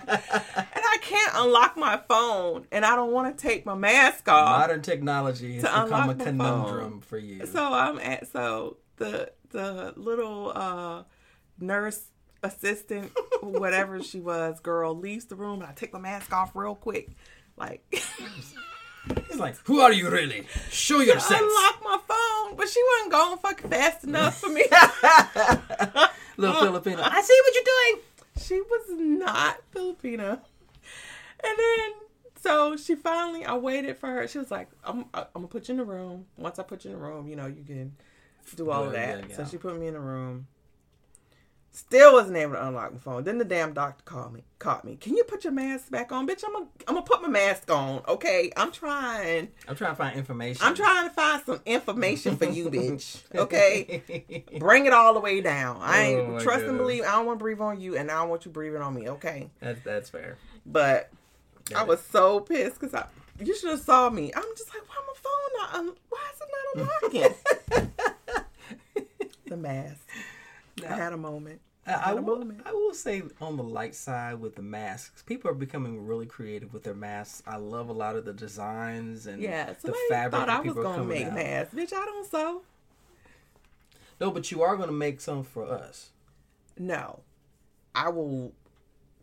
unlock 1.37 1.77
my 1.77 2.01
phone, 2.09 2.67
and 2.73 2.85
I 2.85 2.97
don't 2.97 3.13
want 3.13 3.37
to 3.37 3.43
take 3.43 3.65
my 3.67 3.75
mask 3.75 4.29
off. 4.29 4.61
Modern 4.61 4.83
technology 4.83 5.55
has 5.55 5.63
become 5.63 6.11
a 6.11 6.15
conundrum 6.15 6.91
phone. 6.93 7.01
for 7.01 7.19
you. 7.19 7.47
So 7.47 7.63
I'm 7.73 7.99
at 7.99 8.31
so 8.33 8.77
the 8.97 9.33
the 9.51 9.93
little 9.97 10.53
uh 10.55 11.03
nurse 11.59 12.03
assistant 12.43 13.11
whatever 13.43 14.03
she 14.03 14.21
was 14.21 14.61
girl 14.61 14.95
leaves 14.95 15.25
the 15.27 15.37
room 15.37 15.61
and 15.63 15.71
I 15.71 15.73
take 15.73 15.93
my 15.93 15.99
mask 15.99 16.33
off 16.33 16.55
real 16.55 16.75
quick 16.75 17.09
like 17.57 17.83
He's 19.29 19.39
like, 19.39 19.57
"Who 19.67 19.81
are 19.81 19.93
you 19.93 20.11
really? 20.11 20.47
Show 20.71 21.01
your 21.01 21.19
sense." 21.21 21.41
unlock 21.41 21.81
my 21.83 21.99
phone 22.09 22.57
but 22.57 22.69
she 22.69 22.81
wasn't 22.95 23.13
going 23.13 23.39
fucking 23.39 23.71
fast 23.71 24.05
enough 24.05 24.39
for 24.41 24.49
me 24.49 24.65
Little 26.37 26.61
Filipino. 26.61 27.03
I 27.03 27.23
see 27.23 27.41
what 27.45 27.55
you're 27.55 27.65
doing. 27.65 28.03
she 28.41 28.61
was 28.61 28.99
not 28.99 29.61
Filipino 29.73 30.41
and 31.43 31.59
then 31.59 31.91
so 32.41 32.77
she 32.77 32.95
finally 32.95 33.45
I 33.45 33.55
waited 33.57 33.97
for 33.97 34.09
her 34.09 34.29
she 34.29 34.39
was 34.39 34.51
like 34.51 34.69
I'm 34.85 35.07
I'm 35.15 35.27
gonna 35.35 35.49
put 35.49 35.69
you 35.69 35.73
in 35.73 35.79
the 35.79 35.85
room 35.85 36.27
once 36.37 36.59
I 36.59 36.63
put 36.63 36.85
you 36.85 36.93
in 36.93 36.99
the 36.99 37.03
room 37.03 37.29
you 37.29 37.37
know 37.37 37.47
you 37.47 37.65
can 37.65 37.97
do 38.57 38.71
all 38.71 38.85
of 38.85 38.93
that 38.93 39.29
yeah, 39.29 39.37
so 39.37 39.45
she 39.45 39.57
put 39.57 39.79
me 39.79 39.87
in 39.87 39.95
the 39.95 40.01
room 40.01 40.47
Still 41.77 42.13
wasn't 42.13 42.37
able 42.37 42.53
to 42.53 42.69
unlock 42.69 42.93
my 42.93 43.01
phone. 43.01 43.25
Then 43.25 43.39
the 43.39 43.45
damn 43.45 43.73
doctor 43.73 44.05
called 44.05 44.33
me, 44.33 44.45
caught 44.61 44.85
me. 44.85 44.95
Can 44.95 45.17
you 45.17 45.25
put 45.25 45.43
your 45.43 45.53
mask 45.53 45.91
back 45.91 46.13
on, 46.13 46.25
bitch? 46.25 46.45
I'm 46.47 46.53
gonna, 46.53 46.67
I'm 46.87 46.95
gonna 46.95 47.03
put 47.05 47.21
my 47.21 47.27
mask 47.27 47.69
on. 47.69 48.01
Okay, 48.07 48.53
I'm 48.57 48.71
trying. 48.71 49.49
I'm 49.67 49.75
trying 49.75 49.91
to 49.91 49.97
find 49.97 50.17
information. 50.17 50.65
I'm 50.65 50.77
trying 50.77 51.09
to 51.09 51.13
find 51.13 51.43
some 51.45 51.61
information 51.67 52.37
for 52.37 52.45
you, 52.45 52.71
bitch. 52.71 53.23
Okay, 53.35 54.05
bring 54.61 54.87
it 54.87 54.93
all 54.93 55.15
the 55.15 55.21
way 55.21 55.41
down. 55.41 55.79
I 55.81 56.05
ain't 56.05 56.29
Oh, 56.29 56.39
trust 56.39 56.65
and 56.67 56.79
believe. 56.79 57.03
I 57.03 57.11
don't 57.17 57.27
want 57.27 57.41
to 57.41 57.43
breathe 57.43 57.61
on 57.61 57.81
you, 57.81 57.97
and 57.97 58.09
I 58.09 58.21
don't 58.21 58.29
want 58.29 58.45
you 58.45 58.53
breathing 58.53 58.81
on 58.81 58.95
me. 58.95 59.09
Okay, 59.09 59.51
that's 59.59 59.81
that's 59.81 60.11
fair. 60.11 60.39
but 60.65 61.11
Got 61.71 61.79
I 61.79 61.83
it. 61.83 61.89
was 61.89 62.01
so 62.05 62.41
pissed 62.41 62.79
because 62.81 62.95
I, 62.95 63.07
you 63.43 63.57
should 63.57 63.71
have 63.71 63.81
saw 63.81 64.11
me. 64.11 64.33
I'm 64.35 64.43
just 64.57 64.69
like, 64.73 64.83
why 64.89 64.97
my 65.07 65.15
phone 65.17 65.53
not? 65.61 65.75
Un- 65.75 65.97
why 66.09 66.21
is 66.33 66.41
it 66.41 66.49
not 67.13 67.13
unlocking? 67.13 68.45
the 69.47 69.57
mask. 69.57 70.01
I 70.89 70.95
had 70.95 71.13
a 71.13 71.17
moment. 71.17 71.61
I, 71.87 71.93
I 71.93 72.11
a 72.13 72.17
will, 72.17 72.39
moment. 72.39 72.63
I 72.65 72.73
will 72.73 72.95
say 72.95 73.23
on 73.41 73.57
the 73.57 73.63
light 73.63 73.95
side 73.95 74.41
with 74.41 74.57
the 74.57 74.63
masks, 74.63 75.23
people 75.23 75.51
are 75.51 75.55
becoming 75.55 76.07
really 76.07 76.27
creative 76.27 76.73
with 76.73 76.83
their 76.83 76.95
masks. 76.95 77.43
I 77.47 77.57
love 77.57 77.89
a 77.89 77.93
lot 77.93 78.17
of 78.17 78.25
the 78.25 78.33
designs 78.33 79.27
and 79.27 79.41
Yeah, 79.43 79.75
the 79.83 79.95
fabric 80.09 80.33
thought 80.33 80.49
I 80.49 80.61
was 80.61 80.75
gonna 80.75 81.05
make 81.05 81.27
out. 81.27 81.35
masks. 81.35 81.75
Bitch, 81.75 81.93
I 81.93 82.05
don't 82.05 82.27
sew. 82.31 82.63
No, 84.21 84.31
but 84.31 84.51
you 84.51 84.63
are 84.63 84.77
going 84.77 84.89
to 84.89 84.95
make 84.95 85.21
some 85.21 85.43
for 85.43 85.67
us. 85.67 86.11
No, 86.79 87.21
I 87.95 88.09
will 88.11 88.53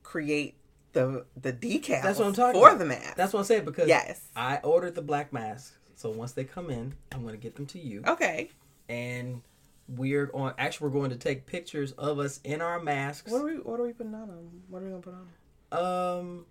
create 0.03 0.55
the 0.93 1.25
the 1.39 1.53
decals. 1.53 2.01
That's 2.03 2.19
what 2.19 2.27
I'm 2.27 2.33
talking 2.33 2.59
for 2.59 2.67
about. 2.69 2.79
the 2.79 2.85
mask. 2.85 3.15
That's 3.15 3.33
what 3.33 3.39
I'm 3.39 3.45
saying 3.45 3.65
because 3.65 3.87
Yes. 3.87 4.21
I 4.35 4.57
ordered 4.57 4.95
the 4.95 5.01
black 5.01 5.31
masks. 5.33 5.77
So 5.95 6.09
once 6.09 6.31
they 6.31 6.43
come 6.43 6.69
in, 6.69 6.93
I'm 7.11 7.21
going 7.21 7.33
to 7.35 7.39
get 7.39 7.55
them 7.55 7.65
to 7.67 7.79
you. 7.79 8.03
okay. 8.07 8.49
And 8.89 9.41
we're 9.87 10.29
on. 10.33 10.53
Actually, 10.57 10.87
we're 10.89 10.99
going 10.99 11.11
to 11.11 11.15
take 11.17 11.45
pictures 11.45 11.91
of 11.93 12.17
us 12.19 12.39
in 12.43 12.61
our 12.61 12.79
masks. 12.81 13.31
What 13.31 13.41
are 13.41 13.45
we 13.45 13.53
What 13.55 13.79
are 13.79 13.83
we 13.83 13.93
putting 13.93 14.13
on 14.15 14.27
them? 14.27 14.63
What 14.69 14.81
are 14.81 14.85
we 14.85 14.91
gonna 14.91 15.01
put 15.01 15.13
on? 15.71 16.17
Um, 16.19 16.45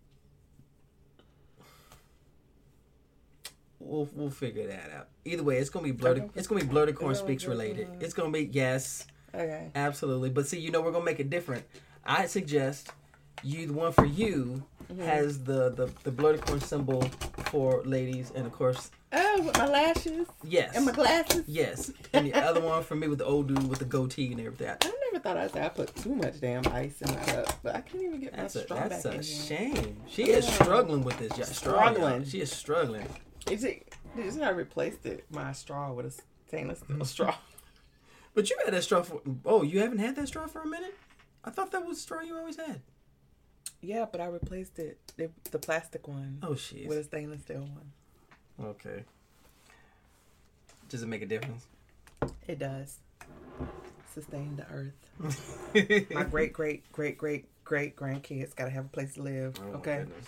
we'll 3.79 4.09
we'll 4.15 4.31
figure 4.31 4.67
that 4.69 4.91
out. 4.97 5.09
Either 5.25 5.43
way, 5.43 5.59
it's 5.59 5.71
gonna 5.71 5.85
be 5.85 5.93
blurred. 5.93 6.31
It's 6.35 6.47
gonna 6.47 6.61
be 6.63 6.67
Blerdicorn 6.67 7.17
speaks 7.17 7.45
related. 7.45 7.89
It's 8.01 8.15
gonna 8.15 8.31
be 8.31 8.49
yes, 8.53 9.07
Okay. 9.35 9.71
absolutely. 9.75 10.31
But 10.31 10.47
see, 10.47 10.59
you 10.59 10.71
know, 10.71 10.81
we're 10.83 10.93
gonna 10.93 11.05
make 11.05 11.21
it 11.21 11.31
different. 11.31 11.65
I 12.05 12.27
suggest 12.27 12.91
you 13.43 13.67
the 13.67 13.73
one 13.73 13.93
for 13.93 14.05
you 14.07 14.63
Mm-hmm. 14.91 15.03
has 15.05 15.45
the 15.45 15.71
the 15.71 15.89
the 16.03 16.11
Blerdicorn 16.11 16.61
symbol 16.61 17.01
for 17.45 17.81
ladies, 17.85 18.33
and 18.35 18.45
of 18.45 18.51
course, 18.51 18.91
Oh, 19.13 19.43
with 19.45 19.57
my 19.57 19.69
lashes 19.69 20.27
yes, 20.43 20.75
and 20.75 20.85
my 20.85 20.91
glasses. 20.91 21.45
yes, 21.47 21.93
and 22.13 22.27
the 22.27 22.35
other 22.35 22.61
one 22.61 22.83
for 22.83 22.97
me 22.97 23.07
with 23.07 23.21
the 23.21 23.25
old 23.25 23.47
dude 23.47 23.69
with 23.69 23.79
the 23.79 23.85
goatee 23.85 24.33
and 24.33 24.41
everything. 24.41 24.69
I 24.69 24.93
never 25.13 25.23
thought 25.23 25.37
I'd 25.37 25.53
say 25.53 25.65
I 25.65 25.69
put 25.69 25.95
too 25.95 26.17
much 26.17 26.41
damn 26.41 26.67
ice 26.73 27.01
in 27.03 27.15
my 27.15 27.21
cup, 27.23 27.61
but 27.63 27.77
I 27.77 27.83
can't 27.83 28.03
even 28.03 28.19
get 28.21 28.35
That's 28.35 28.57
my 28.57 28.61
a 28.63 28.65
straw 28.65 28.89
that's 28.89 29.05
back 29.05 29.13
a 29.13 29.17
in. 29.19 29.23
shame. 29.23 29.97
She 30.09 30.25
is 30.25 30.45
struggling 30.49 31.05
with 31.05 31.19
this. 31.21 31.39
yeah. 31.39 31.45
Struggling. 31.45 32.25
She 32.25 32.41
is 32.41 32.51
struggling. 32.51 33.07
Is 33.49 33.63
it? 33.63 33.95
Is 34.19 34.39
it 34.39 34.43
I 34.43 34.51
replaced 34.51 35.07
it 35.07 35.25
my 35.31 35.53
straw 35.53 35.93
with 35.93 36.07
a 36.07 36.23
stainless 36.49 36.81
steel 36.81 37.05
straw? 37.05 37.37
But 38.35 38.51
you 38.51 38.57
had 38.65 38.75
that 38.75 38.83
straw 38.83 39.03
for. 39.03 39.21
Oh, 39.47 39.63
you 39.63 39.79
haven't 39.79 39.99
had 39.99 40.17
that 40.17 40.27
straw 40.27 40.49
for 40.49 40.63
a 40.63 40.67
minute? 40.67 40.97
I 41.45 41.51
thought 41.51 41.71
that 41.71 41.87
was 41.87 41.99
the 41.99 42.03
straw 42.03 42.23
you 42.23 42.37
always 42.37 42.57
had. 42.57 42.81
Yeah, 43.83 44.05
but 44.11 44.21
I 44.21 44.27
replaced 44.27 44.79
it, 44.79 44.99
the, 45.17 45.31
the 45.51 45.59
plastic 45.59 46.07
one, 46.07 46.39
Oh, 46.43 46.55
shit. 46.55 46.87
with 46.87 46.99
a 46.99 47.05
stainless 47.05 47.41
steel 47.43 47.61
one. 47.61 47.93
Okay. 48.63 49.05
Does 50.89 51.03
it 51.03 51.07
make 51.09 51.23
a 51.23 51.27
difference? 51.27 51.67
It 52.47 52.59
does 52.59 52.99
sustain 54.13 54.57
the 54.57 54.67
earth. 54.71 56.09
My 56.13 56.25
great 56.25 56.53
great 56.53 56.91
great 56.93 57.17
great 57.17 57.47
great 57.65 57.97
grandkids 57.97 58.55
got 58.55 58.65
to 58.65 58.71
have 58.71 58.87
a 58.87 58.89
place 58.89 59.15
to 59.15 59.23
live. 59.23 59.55
Oh, 59.61 59.65
my 59.73 59.79
okay. 59.79 59.99
goodness. 59.99 60.27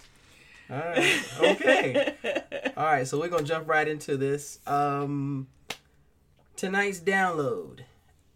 All 0.71 0.79
right. 0.79 1.25
Okay. 1.41 2.73
All 2.77 2.85
right. 2.85 3.07
So 3.07 3.19
we're 3.19 3.29
gonna 3.29 3.43
jump 3.43 3.69
right 3.69 3.87
into 3.87 4.17
this. 4.17 4.61
Um, 4.67 5.49
tonight's 6.57 7.01
download, 7.01 7.81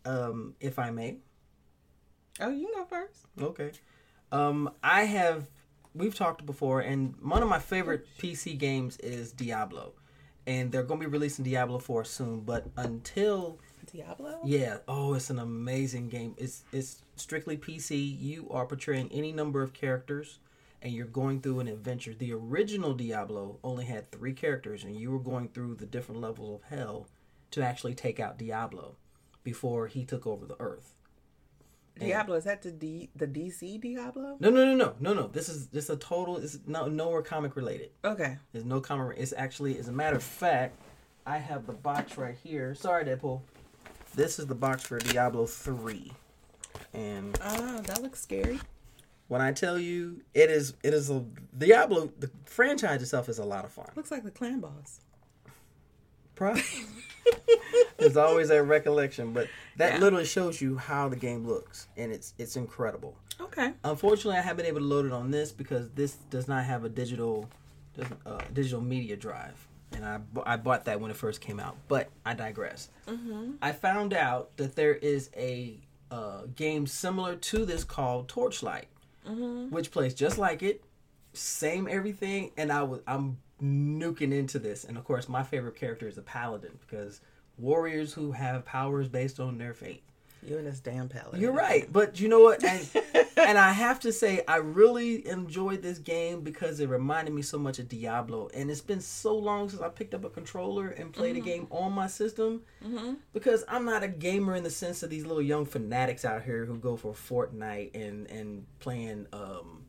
um, 0.05 0.55
if 0.61 0.79
I 0.79 0.91
may. 0.91 1.19
Oh, 2.41 2.51
you 2.51 2.67
can 2.67 2.83
go 2.83 2.85
first. 2.85 3.21
Okay. 3.41 3.71
Um, 4.33 4.71
I 4.83 5.04
have 5.04 5.47
we've 5.95 6.14
talked 6.14 6.45
before, 6.45 6.80
and 6.80 7.14
one 7.23 7.42
of 7.42 7.49
my 7.49 7.59
favorite 7.59 8.06
PC 8.18 8.59
games 8.59 8.97
is 8.99 9.33
Diablo, 9.33 9.92
and 10.47 10.71
they're 10.71 10.83
gonna 10.83 11.00
be 11.00 11.06
releasing 11.06 11.45
Diablo 11.45 11.78
4 11.78 12.04
soon. 12.04 12.40
But 12.40 12.66
until 12.76 13.59
Diablo. 13.92 14.40
yeah, 14.45 14.78
oh, 14.88 15.14
it's 15.14 15.30
an 15.30 15.38
amazing 15.38 16.09
game. 16.09 16.35
It's 16.37 16.64
it's 16.73 17.02
strictly 17.16 17.56
PC. 17.56 18.21
You 18.21 18.49
are 18.50 18.66
portraying 18.66 19.11
any 19.12 19.33
number 19.33 19.62
of 19.62 19.73
characters, 19.73 20.38
and 20.83 20.92
you're 20.92 21.06
going 21.06 21.40
through 21.40 21.61
an 21.61 21.68
adventure. 21.68 22.14
The 22.14 22.33
original 22.33 22.95
Diablo 22.95 23.59
only 23.62 23.85
had 23.85 24.11
three 24.11 24.33
characters, 24.33 24.85
and 24.85 24.97
you 24.97 25.11
were 25.11 25.21
going 25.21 25.49
through 25.49 25.76
the 25.76 25.87
different 25.87 26.21
levels 26.21 26.61
of 26.61 26.76
hell 26.76 27.06
to 27.52 27.62
actually 27.62 27.95
take 27.95 28.21
out 28.21 28.38
Diablo 28.38 28.97
before 29.45 29.87
he 29.87 30.04
took 30.04 30.26
over 30.26 30.45
the 30.45 30.61
Earth. 30.61 30.96
Diablo 31.99 32.37
is 32.37 32.45
that 32.45 32.62
the 32.62 32.71
D 32.73 33.09
the 33.17 33.26
DC 33.26 33.81
Diablo? 33.81 34.37
No, 34.41 34.50
no, 34.50 34.65
no, 34.67 34.75
no, 34.75 34.95
no, 35.00 35.15
no. 35.15 35.29
This 35.29 35.49
is 35.49 35.69
this 35.69 35.88
a 35.88 35.97
total. 35.97 36.37
It's 36.37 36.59
no 36.67 36.87
nowhere 36.88 37.23
comic 37.23 37.57
related. 37.57 37.91
Okay. 38.05 38.37
There's 38.53 38.65
no 38.67 38.81
comic. 38.81 39.17
It's 39.19 39.33
actually, 39.37 39.79
as 39.79 39.88
a 39.88 39.93
matter 39.93 40.17
of 40.17 40.23
fact, 40.23 40.79
I 41.25 41.38
have 41.38 41.67
the 41.67 41.73
box 41.73 42.19
right 42.19 42.37
here. 42.43 42.75
Sorry, 42.75 43.05
Deadpool. 43.05 43.41
This 44.15 44.38
is 44.38 44.47
the 44.47 44.55
box 44.55 44.85
for 44.85 44.99
Diablo 44.99 45.47
three, 45.47 46.12
and 46.93 47.38
Oh, 47.43 47.81
that 47.83 48.03
looks 48.03 48.21
scary. 48.21 48.61
when 49.29 49.41
I 49.41 49.53
tell 49.53 49.79
you, 49.79 50.21
it 50.35 50.50
is 50.50 50.75
it 50.83 50.93
is 50.95 51.11
a 51.11 51.25
Diablo. 51.57 52.12
The 52.19 52.31
franchise 52.45 53.03
itself 53.03 53.29
is 53.29 53.38
a 53.38 53.45
lot 53.45 53.65
of 53.65 53.73
fun. 53.73 53.88
Looks 53.97 54.11
like 54.11 54.23
the 54.25 54.31
clan 54.31 54.61
boss. 54.61 55.00
Probably. 56.35 56.62
There's 57.99 58.17
always 58.19 58.49
that 58.49 58.62
recollection, 58.65 59.33
but 59.33 59.49
that 59.76 59.95
Yeah. 59.95 59.99
literally 60.00 60.25
shows 60.25 60.61
you 60.61 60.76
how 60.76 61.09
the 61.09 61.16
game 61.16 61.47
looks, 61.47 61.88
and 61.97 62.12
it's 62.12 62.35
it's 62.38 62.56
incredible. 62.56 63.16
Okay. 63.40 63.73
Unfortunately, 63.85 64.38
I 64.38 64.42
haven't 64.42 64.59
been 64.64 64.66
able 64.66 64.80
to 64.80 64.87
load 64.87 65.06
it 65.06 65.12
on 65.12 65.30
this 65.30 65.52
because 65.52 65.90
this 65.90 66.14
does 66.30 66.49
not 66.49 66.64
have 66.64 66.85
a 66.85 66.88
digital 66.88 67.49
uh, 68.26 68.40
digital 68.52 68.80
media 68.83 69.16
drive, 69.16 69.66
and 69.92 70.04
I 70.04 70.21
I 70.45 70.56
bought 70.56 70.85
that 70.87 71.00
when 71.00 71.11
it 71.11 71.16
first 71.16 71.40
came 71.40 71.59
out. 71.61 71.76
But 71.88 72.11
I 72.25 72.35
digress. 72.35 72.88
I 73.62 73.73
found 73.73 74.12
out 74.14 74.56
that 74.59 74.76
there 74.76 74.95
is 74.95 75.30
a 75.37 75.78
uh, 76.11 76.42
game 76.54 76.87
similar 76.87 77.37
to 77.37 77.64
this 77.64 77.85
called 77.85 78.28
Torchlight, 78.28 78.88
which 79.71 79.90
plays 79.90 80.14
just 80.14 80.38
like 80.38 80.62
it, 80.62 80.85
same 81.33 81.88
everything, 81.88 82.52
and 82.56 82.71
I 82.73 82.83
was 82.83 83.00
I'm 83.06 83.38
nuking 83.62 84.33
into 84.33 84.59
this, 84.59 84.85
and 84.85 84.97
of 84.99 85.04
course 85.04 85.28
my 85.28 85.42
favorite 85.42 85.76
character 85.76 86.06
is 86.09 86.18
a 86.18 86.23
paladin 86.23 86.78
because 86.87 87.21
warriors 87.59 88.13
who 88.13 88.33
have 88.33 88.65
powers 88.65 89.09
based 89.09 89.41
on 89.41 89.59
their 89.59 89.75
faith. 89.75 90.03
You 90.47 90.59
and 90.59 90.67
this 90.67 90.79
damn 90.79 91.09
palette. 91.09 91.41
You're 91.41 91.53
right, 91.53 91.93
but 91.93 92.21
you 92.21 92.29
know 92.29 92.41
what? 92.41 92.63
And, 92.63 92.89
and 93.37 93.59
I 93.59 93.73
have 93.73 93.99
to 94.01 94.13
say, 94.13 94.43
I 94.47 94.57
really 94.57 95.27
enjoyed 95.27 95.83
this 95.83 95.99
game 95.99 96.43
because 96.43 96.79
it 96.79 96.89
reminded 96.89 97.35
me 97.35 97.43
so 97.43 97.59
much 97.59 97.81
of 97.81 97.89
Diablo. 97.89 98.49
And 98.55 98.71
it's 98.71 98.81
been 98.81 99.01
so 99.01 99.37
long 99.37 99.69
since 99.69 99.83
I 99.83 99.89
picked 99.89 100.15
up 100.15 100.25
a 100.25 100.31
controller 100.31 100.89
and 100.89 101.13
played 101.13 101.37
a 101.37 101.41
game 101.41 101.67
on 101.71 101.93
my 101.93 102.07
system 102.07 102.63
because 103.33 103.65
I'm 103.67 103.85
not 103.85 104.05
a 104.05 104.09
gamer 104.09 104.55
in 104.55 104.63
the 104.63 104.71
sense 104.71 105.03
of 105.03 105.11
these 105.11 105.27
little 105.27 105.43
young 105.43 105.67
fanatics 105.67 106.25
out 106.25 106.43
here 106.43 106.65
who 106.65 106.77
go 106.77 106.97
for 106.97 107.13
Fortnite 107.13 107.95
and 107.95 108.31
and 108.31 108.67
playing 108.79 109.27
um 109.33 109.83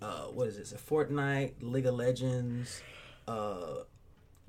uh 0.00 0.26
what 0.26 0.48
is 0.48 0.56
this? 0.56 0.72
A 0.72 0.76
Fortnite, 0.76 1.54
League 1.60 1.86
of 1.86 1.94
Legends, 1.96 2.82
uh 3.26 3.82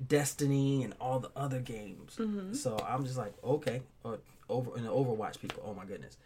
Destiny 0.06 0.82
and 0.82 0.94
all 1.00 1.20
the 1.20 1.30
other 1.36 1.60
games. 1.60 2.16
Mm-hmm. 2.16 2.54
So 2.54 2.78
I'm 2.88 3.04
just 3.04 3.18
like, 3.18 3.34
okay, 3.44 3.82
or 4.04 4.18
over 4.48 4.74
and 4.76 4.86
the 4.86 4.90
Overwatch 4.90 5.40
people. 5.40 5.62
Oh 5.66 5.74
my 5.74 5.84
goodness. 5.84 6.16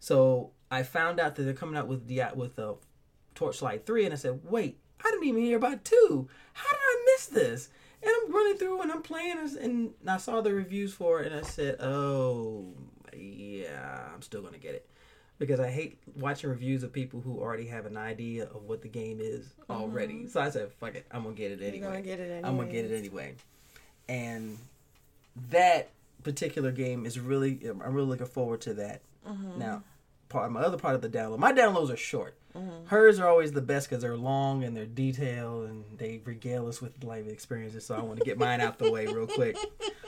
So 0.00 0.50
I 0.70 0.82
found 0.82 1.20
out 1.20 1.36
that 1.36 1.42
they're 1.42 1.54
coming 1.54 1.76
out 1.76 1.88
with 1.88 2.08
the 2.08 2.22
uh, 2.22 2.34
with 2.34 2.56
the 2.56 2.76
Torchlight 3.34 3.86
three, 3.86 4.04
and 4.04 4.12
I 4.12 4.16
said, 4.16 4.40
wait, 4.44 4.78
I 5.04 5.10
didn't 5.10 5.24
even 5.24 5.42
hear 5.42 5.56
about 5.56 5.84
two. 5.84 6.28
How 6.52 6.70
did 6.70 6.80
I 6.80 7.04
miss 7.06 7.26
this? 7.26 7.68
And 8.02 8.10
I'm 8.10 8.34
running 8.34 8.58
through 8.58 8.82
and 8.82 8.90
I'm 8.90 9.02
playing, 9.02 9.38
and 9.60 9.94
I 10.06 10.16
saw 10.16 10.40
the 10.40 10.52
reviews 10.52 10.92
for 10.92 11.20
it, 11.20 11.30
and 11.30 11.40
I 11.40 11.42
said, 11.42 11.80
oh 11.80 12.74
yeah, 13.16 14.08
I'm 14.12 14.22
still 14.22 14.42
gonna 14.42 14.58
get 14.58 14.74
it 14.74 14.88
because 15.38 15.60
I 15.60 15.70
hate 15.70 15.98
watching 16.16 16.50
reviews 16.50 16.82
of 16.82 16.92
people 16.92 17.20
who 17.20 17.40
already 17.40 17.66
have 17.66 17.86
an 17.86 17.96
idea 17.96 18.44
of 18.44 18.64
what 18.64 18.82
the 18.82 18.88
game 18.88 19.18
is 19.20 19.54
already. 19.68 20.28
So 20.28 20.40
I 20.40 20.50
said, 20.50 20.70
fuck 20.72 20.94
it, 20.94 21.06
I'm 21.10 21.24
gonna 21.24 21.34
get 21.34 21.52
it 21.52 21.62
anyway. 21.62 21.78
You're 21.78 21.90
gonna 21.90 22.02
get 22.02 22.20
it 22.20 22.44
I'm 22.44 22.56
gonna 22.56 22.70
get 22.70 22.84
it 22.84 22.96
anyway. 22.96 23.34
And 24.08 24.58
that 25.50 25.90
particular 26.22 26.70
game 26.70 27.06
is 27.06 27.18
really, 27.18 27.58
I'm 27.64 27.80
really 27.80 28.08
looking 28.08 28.26
forward 28.26 28.60
to 28.62 28.74
that. 28.74 29.00
Mm-hmm. 29.28 29.58
Now, 29.58 29.82
part 30.28 30.50
my 30.50 30.60
other 30.60 30.78
part 30.78 30.94
of 30.94 31.02
the 31.02 31.08
download, 31.08 31.38
my 31.38 31.52
downloads 31.52 31.92
are 31.92 31.96
short. 31.96 32.36
Mm-hmm. 32.56 32.86
Hers 32.86 33.18
are 33.18 33.28
always 33.28 33.52
the 33.52 33.62
best 33.62 33.88
because 33.88 34.02
they're 34.02 34.16
long 34.16 34.62
and 34.62 34.76
they're 34.76 34.84
detailed 34.84 35.70
and 35.70 35.84
they 35.96 36.20
regale 36.24 36.68
us 36.68 36.82
with 36.82 37.02
life 37.02 37.26
experiences. 37.26 37.86
So 37.86 37.94
I 37.94 38.00
want 38.02 38.18
to 38.18 38.24
get 38.24 38.38
mine 38.38 38.60
out 38.60 38.78
the 38.78 38.90
way 38.90 39.06
real 39.06 39.26
quick. 39.26 39.56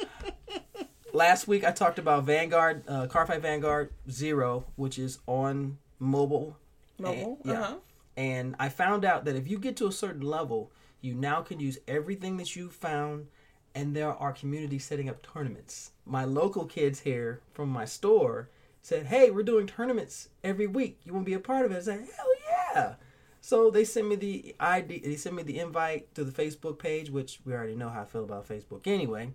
Last 1.14 1.47
week 1.47 1.62
I 1.62 1.71
talked 1.71 2.00
about 2.00 2.25
Vanguard, 2.25 2.83
uh, 2.88 3.06
Cardfight 3.06 3.40
Vanguard 3.40 3.90
Zero, 4.11 4.64
which 4.75 4.99
is 4.99 5.21
on 5.28 5.78
mobile. 6.00 6.56
Mobile? 6.99 7.38
And, 7.44 7.52
yeah. 7.52 7.61
Uh-huh. 7.61 7.76
And 8.16 8.56
I 8.59 8.68
found 8.68 9.04
out 9.04 9.25
that 9.25 9.37
if 9.37 9.49
you 9.49 9.61
get 9.61 9.76
to 9.76 9.87
a 9.87 9.92
certain 9.92 10.23
level, 10.23 10.73
you 11.00 11.14
now 11.14 11.40
can 11.40 11.61
use 11.61 11.78
everything 11.87 12.37
that 12.38 12.56
you 12.56 12.68
found, 12.68 13.28
and 13.76 13.94
there 13.94 14.12
are 14.12 14.33
communities 14.33 14.85
setting 14.87 15.09
up 15.09 15.23
tournaments. 15.23 15.92
My 16.04 16.25
local 16.25 16.64
kids 16.64 16.99
here 16.99 17.40
from 17.52 17.68
my 17.68 17.85
store 17.85 18.49
said, 18.83 19.06
"Hey, 19.06 19.30
we're 19.30 19.44
doing 19.44 19.68
tournaments 19.68 20.30
every 20.42 20.66
week. 20.66 20.99
You 21.04 21.12
want 21.12 21.26
to 21.26 21.30
be 21.30 21.35
a 21.35 21.38
part 21.38 21.64
of 21.64 21.71
it?" 21.71 21.76
I 21.76 21.80
said, 21.83 22.09
"Hell 22.16 22.26
yeah!" 22.75 22.94
So 23.40 23.71
they 23.71 23.85
sent 23.85 24.09
me 24.09 24.16
the 24.16 24.56
ID. 24.59 24.99
They 24.99 25.14
sent 25.14 25.37
me 25.37 25.44
the 25.44 25.61
invite 25.61 26.12
to 26.16 26.25
the 26.25 26.33
Facebook 26.33 26.80
page, 26.80 27.09
which 27.09 27.38
we 27.44 27.52
already 27.52 27.76
know 27.76 27.90
how 27.90 28.02
I 28.02 28.04
feel 28.04 28.25
about 28.25 28.49
Facebook 28.49 28.88
anyway. 28.88 29.33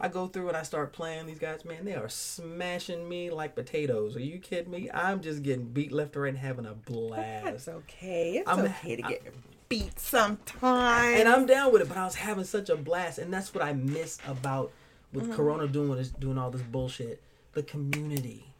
I 0.00 0.08
go 0.08 0.26
through 0.26 0.48
and 0.48 0.56
I 0.56 0.62
start 0.62 0.92
playing 0.92 1.26
these 1.26 1.38
guys. 1.38 1.64
Man, 1.64 1.84
they 1.84 1.94
are 1.94 2.08
smashing 2.08 3.08
me 3.08 3.30
like 3.30 3.54
potatoes. 3.54 4.16
Are 4.16 4.20
you 4.20 4.38
kidding 4.38 4.70
me? 4.72 4.90
I'm 4.92 5.20
just 5.22 5.42
getting 5.42 5.66
beat 5.66 5.92
left 5.92 6.16
or 6.16 6.22
right 6.22 6.28
and 6.30 6.38
having 6.38 6.66
a 6.66 6.74
blast. 6.74 7.44
That's 7.44 7.68
okay. 7.68 8.38
It's 8.38 8.48
I'm- 8.48 8.60
okay 8.66 8.96
to 8.96 9.02
get 9.02 9.22
beat 9.68 9.98
sometimes. 9.98 11.20
and 11.20 11.28
I'm 11.28 11.46
down 11.46 11.72
with 11.72 11.82
it. 11.82 11.88
But 11.88 11.96
I 11.96 12.04
was 12.04 12.16
having 12.16 12.44
such 12.44 12.68
a 12.70 12.76
blast, 12.76 13.18
and 13.18 13.32
that's 13.32 13.54
what 13.54 13.62
I 13.64 13.72
miss 13.72 14.18
about 14.26 14.72
with 15.12 15.24
Mm-hmm. 15.24 15.34
Corona 15.34 15.68
doing 15.68 15.96
this, 15.96 16.10
doing 16.10 16.38
all 16.38 16.50
this 16.50 16.62
bullshit. 16.62 17.22
The 17.52 17.62
community. 17.62 18.52